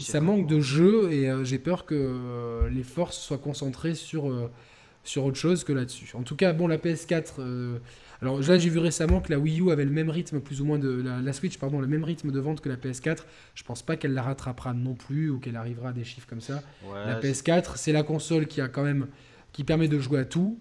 ça 0.00 0.20
manque 0.20 0.48
de 0.48 0.60
jeu 0.60 1.12
et 1.12 1.30
euh, 1.30 1.44
j'ai 1.44 1.58
peur 1.58 1.86
que 1.86 1.94
euh, 1.94 2.68
les 2.68 2.82
forces 2.82 3.16
soient 3.16 3.38
concentrées 3.38 3.94
sur, 3.94 4.28
euh, 4.28 4.50
sur 5.04 5.24
autre 5.24 5.36
chose 5.36 5.62
que 5.62 5.72
là-dessus. 5.72 6.10
En 6.16 6.24
tout 6.24 6.34
cas, 6.34 6.52
bon, 6.52 6.66
la 6.66 6.76
PS4. 6.76 7.40
alors 8.20 8.40
là, 8.40 8.58
j'ai 8.58 8.68
vu 8.68 8.80
récemment 8.80 9.20
que 9.20 9.30
la 9.30 9.38
Wii 9.38 9.60
U 9.60 9.70
avait 9.70 9.84
le 9.84 9.92
même 9.92 10.10
rythme, 10.10 10.40
plus 10.40 10.60
ou 10.60 10.64
moins 10.64 10.80
de 10.80 11.04
la, 11.04 11.32
Switch, 11.32 11.56
pardon, 11.56 11.80
le 11.80 11.86
même 11.86 12.02
rythme 12.02 12.32
de 12.32 12.40
vente 12.40 12.60
que 12.60 12.68
la 12.68 12.76
PS4. 12.76 13.18
Je 13.54 13.62
pense 13.62 13.82
pas 13.82 13.94
qu'elle 13.94 14.12
la 14.12 14.22
rattrapera 14.22 14.74
non 14.74 14.94
plus 14.94 15.30
ou 15.30 15.38
qu'elle 15.38 15.56
arrivera 15.56 15.90
à 15.90 15.92
des 15.92 16.04
chiffres 16.04 16.26
comme 16.28 16.40
ça. 16.40 16.64
la 16.92 17.20
PS4, 17.20 17.76
c'est 17.76 17.92
la 17.92 18.02
console 18.02 18.48
qui 18.48 18.60
a 18.60 18.66
quand 18.66 18.82
même 18.82 19.06
qui 19.52 19.62
permet 19.62 19.86
de 19.86 20.00
jouer 20.00 20.18
à 20.18 20.24
tout, 20.24 20.58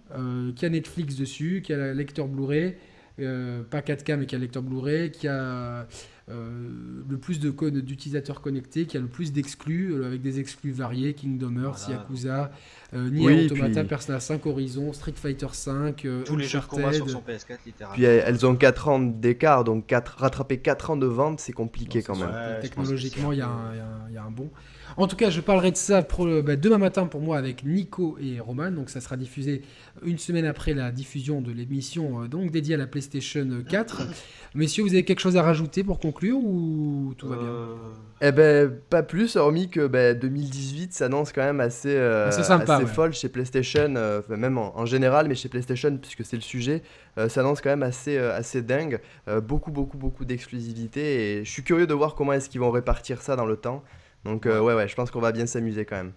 qui 0.55 0.67
a 0.67 0.69
Netflix 0.69 1.15
dessus, 1.15 1.63
qui 1.65 1.73
a 1.73 1.77
le 1.77 1.93
lecteur 1.93 2.27
Blu-ray. 2.27 2.75
Pas 3.17 3.79
4K 3.81 4.17
mais 4.17 4.25
qui 4.25 4.35
a 4.35 4.37
le 4.37 4.43
lecteur 4.43 4.63
Blu-ray, 4.63 5.11
qui 5.11 5.27
a 5.27 5.87
le 6.29 7.17
plus 7.17 7.39
de 7.39 7.51
codes 7.51 7.77
d'utilisateurs 7.77 8.41
connectés, 8.41 8.85
qui 8.85 8.97
a 8.97 8.99
le 8.99 9.07
plus 9.07 9.33
d'exclus, 9.33 10.03
avec 10.05 10.21
des 10.21 10.39
exclus 10.39 10.71
variés, 10.71 11.13
Kingdom 11.13 11.61
Hearts, 11.61 11.89
Yakuza, 11.89 12.51
Nier 12.93 13.45
Automata, 13.45 13.83
Persona 13.83 14.19
5, 14.19 14.45
Horizon, 14.45 14.93
Street 14.93 15.13
Fighter 15.15 15.47
5, 15.51 16.07
Tous 16.25 16.35
les 16.35 16.45
jeux 16.45 16.59
de 16.59 16.65
combat 16.65 16.93
sur 16.93 17.09
son 17.09 17.19
PS4, 17.19 17.57
littéralement. 17.65 17.95
Puis 17.95 18.05
elles 18.05 18.45
ont 18.45 18.55
4 18.55 18.87
ans 18.87 18.99
d'écart, 18.99 19.63
donc 19.63 19.85
4, 19.87 20.17
rattraper 20.19 20.59
4 20.59 20.91
ans 20.91 20.97
de 20.97 21.07
vente, 21.07 21.39
c'est 21.39 21.53
compliqué 21.53 22.01
quand 22.01 22.17
même. 22.17 22.59
technologiquement, 22.61 23.31
il 23.31 23.39
y, 23.39 23.41
a 23.41 24.23
un 24.25 24.31
bon. 24.31 24.49
En 24.97 25.07
tout 25.07 25.15
cas, 25.15 25.29
je 25.29 25.41
parlerai 25.41 25.71
de 25.71 25.77
ça 25.77 26.01
pour 26.01 26.27
bah, 26.43 26.55
demain 26.55 26.77
matin 26.77 27.07
pour 27.07 27.21
moi 27.21 27.37
avec 27.37 27.63
Nico 27.63 28.17
et 28.21 28.39
Roman. 28.39 28.71
Donc, 28.71 28.89
ça 28.89 29.01
sera 29.01 29.17
diffusé 29.17 29.63
une 30.03 30.17
semaine 30.17 30.45
après 30.45 30.73
la 30.73 30.91
diffusion 30.91 31.41
de 31.41 31.51
l'émission 31.51 32.23
euh, 32.23 32.27
donc 32.27 32.51
dédiée 32.51 32.75
à 32.75 32.77
la 32.77 32.87
PlayStation 32.87 33.47
4. 33.67 34.01
Messieurs, 34.55 34.83
vous 34.83 34.93
avez 34.93 35.03
quelque 35.03 35.19
chose 35.19 35.37
à 35.37 35.43
rajouter 35.43 35.83
pour 35.83 35.99
conclure 35.99 36.37
ou 36.37 37.13
tout 37.17 37.27
va 37.27 37.35
bien 37.35 37.45
euh. 37.45 37.75
Eh 38.21 38.31
ben, 38.31 38.71
pas 38.89 39.03
plus, 39.03 39.35
hormis 39.35 39.69
que 39.69 40.13
2018 40.13 40.85
ben, 40.85 40.91
s'annonce 40.91 41.33
quand 41.33 41.41
même 41.41 41.59
assez, 41.59 41.93
euh, 41.95 42.29
assez 42.29 42.85
folle 42.85 43.13
chez 43.13 43.27
PlayStation, 43.27 43.93
même 44.29 44.57
en, 44.57 44.85
général, 44.85 45.27
mais 45.27 45.35
chez 45.35 45.49
PlayStation, 45.49 45.97
puisque 45.97 46.23
c'est 46.23 46.37
le 46.37 46.41
sujet, 46.41 46.83
s'annonce 47.27 47.59
quand 47.59 47.71
même 47.71 47.83
assez, 47.83 48.17
assez 48.17 48.61
dingue. 48.61 49.01
beaucoup, 49.41 49.71
beaucoup, 49.71 49.97
beaucoup 49.97 50.23
d'exclusivité. 50.23 51.01
Et 51.39 51.43
je 51.43 51.49
suis 51.49 51.63
curieux 51.63 51.87
de 51.87 51.93
voir 51.93 52.15
comment 52.15 52.31
est-ce 52.31 52.49
qu'ils 52.49 52.61
vont 52.61 52.71
répartir 52.71 53.21
ça 53.21 53.35
dans 53.35 53.45
le 53.45 53.57
temps. 53.57 53.83
Donc 54.25 54.45
euh, 54.45 54.59
ouais, 54.61 54.73
ouais, 54.73 54.87
je 54.87 54.95
pense 54.95 55.11
qu'on 55.11 55.19
va 55.21 55.31
bien 55.31 55.45
s'amuser 55.45 55.85
quand 55.85 55.97
même. 55.97 56.13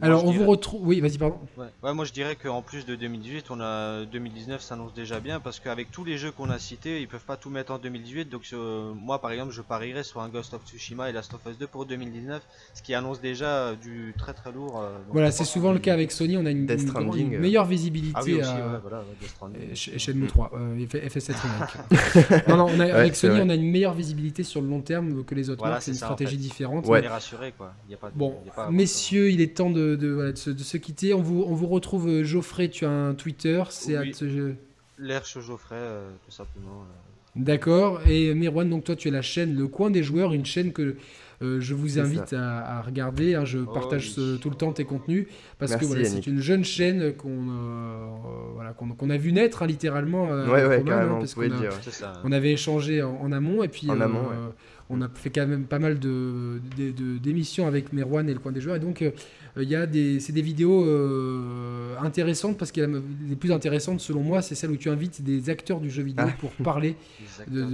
Alors, 0.00 0.24
on 0.24 0.30
vous 0.30 0.46
retrouve. 0.46 0.86
Oui, 0.86 1.00
vas-y, 1.00 1.18
pardon. 1.18 1.38
Ouais. 1.56 1.94
moi 1.94 2.04
je 2.04 2.12
dirais 2.12 2.36
qu'en 2.36 2.62
plus 2.62 2.84
de 2.86 2.94
2018, 2.94 3.50
on 3.50 3.60
a 3.60 4.04
2019 4.04 4.60
s'annonce 4.60 4.94
déjà 4.94 5.20
bien 5.20 5.40
parce 5.40 5.60
qu'avec 5.60 5.90
tous 5.90 6.04
les 6.04 6.18
jeux 6.18 6.30
qu'on 6.30 6.50
a 6.50 6.58
cités, 6.58 7.00
ils 7.00 7.08
peuvent 7.08 7.24
pas 7.24 7.36
tout 7.36 7.50
mettre 7.50 7.72
en 7.72 7.78
2018. 7.78 8.28
Donc, 8.28 8.42
moi 8.52 9.20
par 9.20 9.32
exemple, 9.32 9.52
je 9.52 9.62
parierais 9.62 10.02
sur 10.02 10.20
un 10.20 10.28
Ghost 10.28 10.54
of 10.54 10.62
Tsushima 10.66 11.10
et 11.10 11.12
Last 11.12 11.32
of 11.34 11.40
Us 11.48 11.58
2 11.58 11.66
pour 11.66 11.86
2019, 11.86 12.42
ce 12.74 12.82
qui 12.82 12.94
annonce 12.94 13.20
déjà 13.20 13.46
euh, 13.46 13.74
du 13.74 14.14
très 14.18 14.32
très 14.32 14.52
lourd. 14.52 14.80
Euh, 14.80 14.96
voilà, 15.10 15.30
c'est 15.30 15.44
souvent 15.44 15.72
le 15.72 15.78
cas 15.78 15.92
avec 15.92 16.12
Sony. 16.12 16.36
On 16.36 16.46
a 16.46 16.50
une, 16.50 16.66
meilleure 17.38 17.66
visibilité. 17.66 18.14
Ah 18.16 18.22
oui, 18.24 18.40
aussi, 18.40 18.50
ouais, 18.50 18.80
voilà, 18.82 19.04
Death 19.20 19.30
Stranding. 19.30 19.74
Shenmue 19.74 20.26
3, 20.26 20.52
FS7 20.76 21.34
Remake. 21.34 22.48
non, 22.48 22.56
non, 22.56 22.66
on 22.70 22.80
a, 22.80 22.92
avec 22.94 23.16
Sony, 23.16 23.40
on 23.42 23.48
a 23.48 23.54
une 23.54 23.70
meilleure 23.70 23.94
visibilité 23.94 24.42
sur 24.42 24.60
le 24.60 24.68
long 24.68 24.80
terme 24.80 25.24
que 25.24 25.34
les 25.34 25.50
autres 25.50 25.62
voilà, 25.62 25.80
C'est 25.80 25.92
une 25.92 25.96
stratégie 25.96 26.36
différente. 26.36 26.84
On 26.86 26.94
est 26.94 27.08
rassuré 27.08 27.52
quoi. 27.56 27.72
Y 27.88 27.94
a 27.94 27.96
pas 27.96 28.10
bon, 28.14 28.36
messieurs, 28.70 29.30
il 29.30 29.40
est 29.40 29.56
temps 29.56 29.70
de 29.70 29.85
de, 29.94 30.32
se, 30.34 30.76
quitter. 30.76 31.14
On 31.14 31.22
vous, 31.22 31.44
on 31.46 31.54
vous 31.54 31.66
retrouve, 31.66 32.08
euh, 32.08 32.24
Geoffrey, 32.24 32.68
tu 32.68 32.84
as 32.84 32.90
un 32.90 33.14
Twitter, 33.14 33.62
c'est 33.70 33.96
oui. 33.98 34.14
L'Erche 34.98 35.38
Geoffrey, 35.38 35.76
euh, 35.76 36.10
tout 36.24 36.32
simplement. 36.32 36.82
Euh. 36.82 37.36
D'accord. 37.36 38.00
Et 38.08 38.34
Mirwan, 38.34 38.68
donc 38.68 38.84
toi, 38.84 38.96
tu 38.96 39.08
es 39.08 39.10
la 39.10 39.22
chaîne 39.22 39.54
Le 39.54 39.68
Coin 39.68 39.90
des 39.90 40.02
Joueurs, 40.02 40.32
une 40.32 40.46
chaîne 40.46 40.72
que 40.72 40.96
je 41.42 41.74
vous 41.74 41.98
invite 41.98 42.32
à, 42.32 42.80
regarder. 42.80 43.34
Hein. 43.34 43.44
je 43.44 43.58
oh 43.58 43.66
partage 43.70 44.14
tout 44.14 44.48
le 44.48 44.56
temps 44.56 44.72
tes 44.72 44.86
contenus 44.86 45.26
parce 45.58 45.76
que 45.76 45.84
voilà, 45.84 46.06
c'est 46.06 46.26
une 46.26 46.40
jeune 46.40 46.64
chaîne 46.64 47.12
qu'on 47.12 47.44
voilà, 48.54 48.72
qu'on 48.72 49.10
a 49.10 49.16
vu 49.18 49.32
naître 49.32 49.62
hein, 49.62 49.66
littéralement. 49.66 50.30
ouais, 50.30 50.66
ouais, 50.66 50.82
hein, 50.90 51.20
on 52.24 52.32
avait 52.32 52.52
échangé 52.52 53.02
en, 53.02 53.30
amont 53.32 53.62
et 53.62 53.68
puis 53.68 53.90
en 53.90 54.00
amont, 54.00 54.30
on 54.88 55.02
a 55.02 55.08
fait 55.08 55.30
quand 55.30 55.46
même 55.46 55.64
pas 55.64 55.78
mal 55.78 55.98
de, 55.98 56.60
d'émissions 57.22 57.66
avec 57.66 57.92
Merwan 57.92 58.28
et 58.28 58.32
le 58.32 58.38
coin 58.38 58.52
des 58.52 58.60
joueurs. 58.60 58.76
Et 58.76 58.80
donc, 58.80 59.02
il 59.58 59.68
y 59.68 59.74
a 59.74 59.86
des, 59.86 60.20
c'est 60.20 60.32
des 60.32 60.42
vidéos 60.42 60.84
euh, 60.84 61.94
intéressantes 62.02 62.58
parce 62.58 62.72
que 62.72 62.80
les 63.28 63.36
plus 63.36 63.52
intéressantes 63.52 64.00
selon 64.00 64.20
moi, 64.20 64.42
c'est 64.42 64.54
celle 64.54 64.70
où 64.70 64.76
tu 64.76 64.90
invites 64.90 65.22
des 65.22 65.48
acteurs 65.48 65.80
du 65.80 65.90
jeu 65.90 66.02
vidéo 66.02 66.26
ah. 66.28 66.36
pour 66.38 66.50
parler 66.50 66.96
de, 67.50 67.64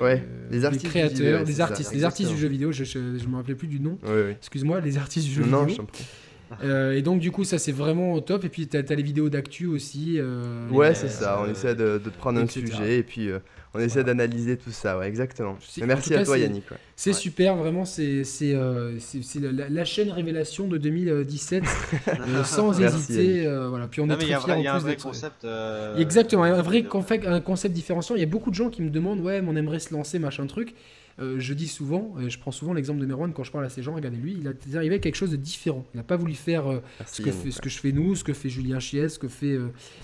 euh, 0.00 0.16
des, 0.50 0.64
artistes 0.64 0.86
créateurs, 0.86 1.44
des 1.44 1.60
artistes, 1.60 1.92
des 1.92 2.04
artistes 2.04 2.30
du 2.30 2.36
jeu 2.36 2.48
vidéo. 2.48 2.72
Je 2.72 2.98
ne 2.98 3.26
me 3.26 3.36
rappelais 3.36 3.54
plus 3.54 3.68
du 3.68 3.80
nom. 3.80 3.98
Excuse-moi, 4.30 4.80
les 4.80 4.98
artistes 4.98 5.26
du 5.26 5.34
jeu 5.34 5.42
vidéo. 5.42 5.86
Euh, 6.62 6.92
et 6.92 7.02
donc 7.02 7.20
du 7.20 7.32
coup 7.32 7.42
ça 7.42 7.58
c'est 7.58 7.72
vraiment 7.72 8.20
top 8.20 8.44
et 8.44 8.48
puis 8.48 8.68
tu 8.68 8.76
as, 8.76 8.82
les 8.82 9.02
vidéos 9.02 9.28
d'actu 9.28 9.66
aussi 9.66 10.20
ouais 10.70 10.94
c'est 10.94 11.08
ça 11.08 11.40
on 11.42 11.50
essaie 11.50 11.74
de, 11.74 11.98
de 11.98 12.10
prendre 12.10 12.38
un 12.38 12.46
sujet 12.46 12.98
et 12.98 13.02
puis 13.02 13.30
on 13.74 13.80
essaie 13.80 14.04
d'analyser 14.04 14.56
tout 14.56 14.70
ça, 14.70 14.96
ouais, 14.96 15.08
exactement. 15.08 15.58
merci 15.84 16.14
à 16.14 16.24
toi, 16.24 16.38
Yannick. 16.38 16.64
C'est 16.94 17.12
super, 17.12 17.56
vraiment, 17.56 17.84
c'est 17.84 18.22
euh, 18.42 18.98
la, 19.70 19.84
chaîne 19.84 20.10
révélation 20.10 20.68
de 20.68 20.78
2017, 20.78 21.64
euh, 22.08 22.44
sans 22.44 22.80
hésiter. 22.80 23.44
Euh, 23.46 23.68
voilà. 23.68 23.88
Puis 23.88 24.00
on 24.00 24.08
est 24.08 24.16
très 24.16 24.26
fiers 24.26 24.54
Il 24.58 24.62
y 24.62 24.68
a 24.68 24.76
un 24.76 24.78
vrai 24.78 24.96
concept. 24.96 25.44
Exactement, 25.98 26.44
un 26.44 26.62
vrai 26.62 26.86
un 27.26 27.40
concept 27.40 27.74
différenciant. 27.74 28.14
Il 28.14 28.20
y 28.20 28.24
a 28.24 28.26
beaucoup 28.26 28.50
de 28.50 28.54
gens 28.54 28.70
qui 28.70 28.80
me 28.80 28.90
demandent, 28.90 29.20
ouais, 29.20 29.42
mais 29.42 29.48
on 29.50 29.56
aimerait 29.56 29.80
se 29.80 29.92
lancer, 29.92 30.20
machin 30.20 30.46
truc. 30.46 30.74
je 31.18 31.54
dis 31.54 31.68
souvent, 31.68 32.14
je 32.28 32.38
prends 32.38 32.52
souvent 32.52 32.74
l'exemple 32.74 33.00
de 33.00 33.06
Merwan 33.06 33.32
quand 33.32 33.42
je 33.42 33.50
parle 33.50 33.64
à 33.64 33.70
ces 33.70 33.82
gens, 33.82 33.94
regardez 33.94 34.18
lui, 34.18 34.36
il 34.40 34.46
est 34.46 34.76
arrivé 34.76 34.96
à 34.96 34.98
quelque 35.00 35.16
chose 35.16 35.32
de 35.32 35.36
différent. 35.36 35.84
Il 35.94 35.96
n'a 35.96 36.04
pas 36.04 36.16
voulu 36.16 36.34
faire 36.34 36.64
ce, 37.06 37.22
que 37.22 37.32
fait, 37.32 37.50
ce 37.50 37.60
que 37.60 37.68
je 37.68 37.78
fais 37.78 37.90
nous, 37.90 38.14
ce 38.14 38.22
que 38.22 38.32
fait 38.32 38.50
Julien 38.50 38.78
Chies, 38.78 39.10
ce 39.10 39.18
que 39.18 39.28
fait 39.28 39.58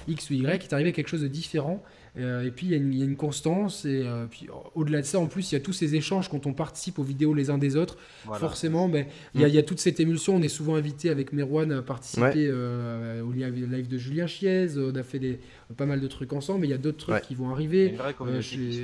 X 0.09 0.31
ou 0.31 0.35
Y, 0.35 0.41
il 0.41 0.47
est 0.49 0.73
arrivé 0.73 0.89
à 0.89 0.93
quelque 0.93 1.09
chose 1.09 1.23
de 1.23 1.29
différent. 1.29 1.85
Euh, 2.19 2.45
et 2.45 2.51
puis 2.51 2.67
il 2.67 2.97
y, 2.97 3.03
a 3.03 3.05
une 3.05 3.17
constance, 3.17 3.85
et 3.85 4.03
euh, 4.05 4.27
puis 4.29 4.49
au-delà 4.75 5.01
de 5.01 5.07
ça, 5.07 5.21
en 5.21 5.27
plus, 5.27 5.53
il 5.53 5.55
y 5.55 5.59
a 5.59 5.61
tous 5.61 5.73
ces 5.73 5.95
échanges 5.95 6.29
quand 6.29 6.47
on 6.47 6.53
participe 6.53 6.99
aux 6.99 7.05
vidéos 7.05 7.35
les 7.35 7.51
uns 7.51 7.59
des 7.59 7.77
autres. 7.77 7.97
Forcément, 8.35 8.89
ben, 8.89 9.07
il, 9.35 9.47
y 9.47 9.59
a, 9.59 9.63
toute 9.63 9.79
cette 9.79 10.01
émulsion. 10.01 10.37
On 10.37 10.43
est 10.43 10.49
souvent 10.49 10.75
invité 10.75 11.11
avec 11.11 11.33
Merwan 11.33 11.71
à 11.73 11.83
participer 11.83 12.49
euh, 12.49 13.23
au 13.23 13.33
live 13.33 13.89
de 13.89 13.99
Julien 13.99 14.27
Chiez. 14.27 14.69
On 14.77 14.95
a 14.97 15.03
fait 15.03 15.19
des, 15.21 15.39
pas 15.77 15.87
mal 15.87 16.01
de 16.01 16.07
trucs 16.09 16.33
ensemble, 16.33 16.61
mais 16.61 16.67
il 16.67 16.71
y 16.71 16.75
a 16.75 16.79
d'autres 16.79 16.99
trucs 16.99 17.23
qui 17.23 17.35
vont 17.35 17.51
arriver. 17.51 17.95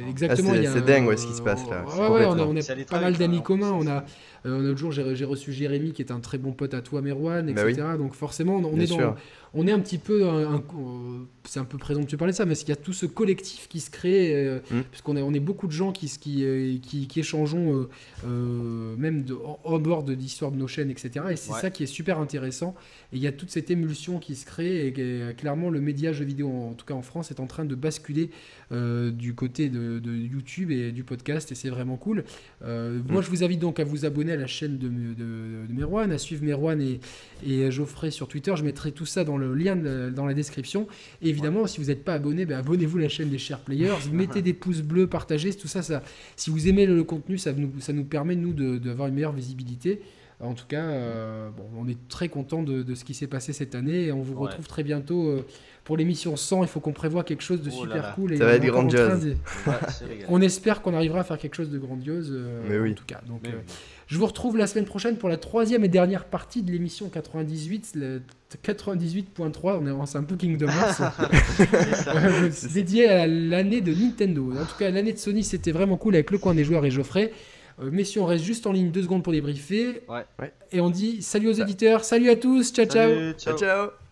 exactement. 0.08 0.52
Ah, 0.54 0.70
c'est 0.72 0.84
dingue 0.84 1.16
ce 1.16 1.26
qui 1.26 1.34
se 1.34 1.42
passe 1.42 1.68
là. 1.68 1.84
Ouais, 1.84 2.24
on 2.26 2.56
a, 2.56 2.84
pas 2.84 3.00
mal 3.00 3.14
d'amis 3.16 3.42
communs. 3.42 3.72
On 3.72 3.86
a, 3.86 4.04
un 4.44 4.64
autre 4.64 4.78
jour, 4.78 4.92
j'ai 4.92 5.24
reçu 5.24 5.52
Jérémy 5.52 5.92
qui 5.92 6.02
est 6.02 6.12
un 6.12 6.20
très 6.20 6.38
bon 6.38 6.52
pote 6.52 6.74
à 6.74 6.80
toi, 6.80 7.02
Merwan, 7.02 7.48
etc. 7.48 7.74
Bah 7.78 7.96
Donc 7.96 8.14
forcément, 8.14 8.56
on 8.56 8.78
est 8.78 8.86
dans 8.86 9.16
on 9.58 9.66
est 9.66 9.72
un 9.72 9.80
petit 9.80 9.96
peu, 9.98 10.22
c'est 11.44 11.60
un 11.60 11.64
peu 11.64 11.78
présomptueux 11.78 12.16
de 12.16 12.18
parler 12.18 12.32
de 12.32 12.36
ça, 12.36 12.44
mais 12.44 12.54
il 12.54 12.68
y 12.68 12.72
a 12.72 12.76
tout 12.76 12.92
ce 12.92 13.06
collectif 13.16 13.66
qui 13.68 13.80
se 13.80 13.90
crée, 13.90 14.32
euh, 14.36 14.60
mm. 14.70 14.82
puisqu'on 14.92 15.16
est, 15.16 15.22
on 15.22 15.32
est 15.32 15.40
beaucoup 15.40 15.66
de 15.66 15.72
gens 15.72 15.90
qui, 15.90 16.06
qui, 16.20 16.44
euh, 16.44 16.76
qui, 16.80 17.08
qui 17.08 17.18
échangeons, 17.20 17.88
euh, 18.24 18.96
même 18.96 19.24
de, 19.24 19.34
en 19.64 19.78
bord 19.80 20.04
de 20.04 20.12
l'histoire 20.12 20.52
de 20.52 20.56
nos 20.56 20.68
chaînes, 20.68 20.90
etc. 20.90 21.24
Et 21.30 21.36
c'est 21.36 21.52
ça 21.52 21.70
qui 21.70 21.82
est 21.82 21.86
super 21.86 22.20
intéressant. 22.20 22.76
Et 23.12 23.16
il 23.16 23.22
y 23.22 23.26
a 23.26 23.32
toute 23.32 23.50
cette 23.50 23.70
émulsion 23.70 24.20
qui 24.20 24.36
se 24.36 24.46
crée, 24.46 24.86
et, 24.86 25.34
clairement, 25.34 25.70
le 25.70 25.80
média 25.80 26.12
jeu 26.12 26.24
vidéo, 26.24 26.48
en, 26.48 26.74
tout 26.74 26.86
cas 26.86 26.94
en 26.94 27.02
France, 27.02 27.30
est 27.30 27.40
en 27.40 27.46
train 27.46 27.64
de 27.64 27.74
basculer 27.74 28.30
du 28.70 29.34
côté 29.34 29.68
de, 29.68 30.00
YouTube 30.06 30.70
et 30.70 30.92
du 30.92 31.02
podcast, 31.02 31.50
et 31.50 31.54
c'est 31.54 31.70
vraiment 31.70 31.96
cool. 31.96 32.24
Moi, 32.62 33.20
mm. 33.20 33.22
je 33.22 33.30
vous 33.30 33.42
invite 33.42 33.60
donc 33.60 33.80
à 33.80 33.84
vous 33.84 34.04
abonner 34.04 34.32
à 34.32 34.36
la 34.36 34.46
chaîne 34.46 34.78
de, 34.78 34.88
de, 34.88 35.72
Merwan, 35.72 36.12
à 36.12 36.18
suivre 36.18 36.44
Merwan 36.44 36.80
et, 36.80 37.00
et 37.44 37.70
Geoffrey 37.70 38.10
sur 38.10 38.28
Twitter. 38.28 38.52
Je 38.56 38.62
mettrai 38.62 38.92
tout 38.92 39.06
ça 39.06 39.24
dans 39.24 39.38
le 39.38 39.54
lien 39.54 39.74
dans 39.76 40.26
la 40.26 40.34
description. 40.34 40.86
Et 41.22 41.30
évidemment, 41.30 41.66
si 41.66 41.80
vous 41.80 41.86
n'êtes 41.86 42.04
pas 42.04 42.14
abonné, 42.14 42.44
ben, 42.44 42.58
abonnez-vous 42.58 42.98
à 42.98 43.05
la 43.06 43.10
chaîne 43.10 43.30
des 43.30 43.38
Chers 43.38 43.60
Players. 43.60 44.10
mettez 44.12 44.42
des 44.42 44.52
pouces 44.52 44.82
bleus, 44.82 45.06
partagez, 45.06 45.54
tout 45.54 45.68
ça, 45.68 45.82
ça. 45.82 46.02
Si 46.36 46.50
vous 46.50 46.68
aimez 46.68 46.86
le, 46.86 47.04
contenu, 47.04 47.38
ça 47.38 47.52
nous, 47.52 47.70
ça 47.80 47.92
nous 47.92 48.04
permet, 48.04 48.36
nous, 48.36 48.52
d'avoir 48.78 49.08
une 49.08 49.14
meilleure 49.14 49.32
visibilité. 49.32 50.00
En 50.38 50.52
tout 50.52 50.66
cas, 50.68 50.84
euh, 50.84 51.48
bon, 51.48 51.64
on 51.78 51.88
est 51.88 51.96
très 52.08 52.28
content 52.28 52.62
de, 52.62 52.94
ce 52.94 53.04
qui 53.04 53.14
s'est 53.14 53.26
passé 53.26 53.54
cette 53.54 53.74
année 53.74 54.06
et 54.06 54.12
on 54.12 54.20
vous 54.20 54.38
retrouve 54.38 54.66
très 54.66 54.82
bientôt 54.82 55.28
euh, 55.28 55.46
pour 55.84 55.96
l'émission 55.96 56.36
100. 56.36 56.64
Il 56.64 56.68
faut 56.68 56.80
qu'on 56.80 56.92
prévoit 56.92 57.24
quelque 57.24 57.42
chose 57.42 57.62
de 57.62 57.70
oh 57.70 57.82
super 57.82 58.14
cool. 58.14 58.34
Et 58.34 58.36
ça 58.36 58.44
va 58.44 58.54
être 58.54 58.66
grandiose. 58.66 59.34
on 60.28 60.42
espère 60.42 60.82
qu'on 60.82 60.94
arrivera 60.94 61.20
à 61.20 61.24
faire 61.24 61.38
quelque 61.38 61.54
chose 61.54 61.70
de 61.70 61.78
grandiose. 61.78 62.30
Euh, 62.32 62.62
Mais 62.68 62.78
oui. 62.78 62.92
En 62.92 62.94
tout 62.94 63.06
cas, 63.06 63.22
donc. 63.26 63.48
Je 64.06 64.18
vous 64.18 64.26
retrouve 64.26 64.56
la 64.56 64.68
semaine 64.68 64.84
prochaine 64.84 65.16
pour 65.16 65.28
la 65.28 65.36
troisième 65.36 65.84
et 65.84 65.88
dernière 65.88 66.26
partie 66.26 66.62
de 66.62 66.70
l'émission 66.70 67.08
98, 67.08 67.96
98.3. 68.64 69.80
On 69.80 70.04
est, 70.04 70.16
un 70.16 70.22
peu 70.22 70.36
Kingdom 70.36 70.68
Hearts. 70.68 71.02
dédié 72.72 73.08
à 73.08 73.26
l'année 73.26 73.80
de 73.80 73.92
Nintendo. 73.92 74.52
En 74.52 74.64
tout 74.64 74.76
cas, 74.78 74.90
l'année 74.90 75.12
de 75.12 75.18
Sony, 75.18 75.42
c'était 75.42 75.72
vraiment 75.72 75.96
cool 75.96 76.14
avec 76.14 76.30
le 76.30 76.38
coin 76.38 76.54
des 76.54 76.62
joueurs 76.62 76.84
et 76.84 76.90
Geoffrey. 76.90 77.32
Euh, 77.82 77.90
messieurs, 77.90 78.20
on 78.22 78.26
reste 78.26 78.44
juste 78.44 78.66
en 78.66 78.72
ligne 78.72 78.92
deux 78.92 79.02
secondes 79.02 79.24
pour 79.24 79.32
débriefer. 79.32 80.02
Ouais. 80.08 80.52
Et 80.70 80.80
on 80.80 80.88
dit 80.88 81.20
salut 81.20 81.48
aux 81.48 81.52
éditeurs, 81.52 82.04
salut 82.04 82.30
à 82.30 82.36
tous, 82.36 82.72
ciao. 82.72 82.86
ciao, 82.86 83.32
ciao. 83.34 83.58
ciao. 83.58 84.05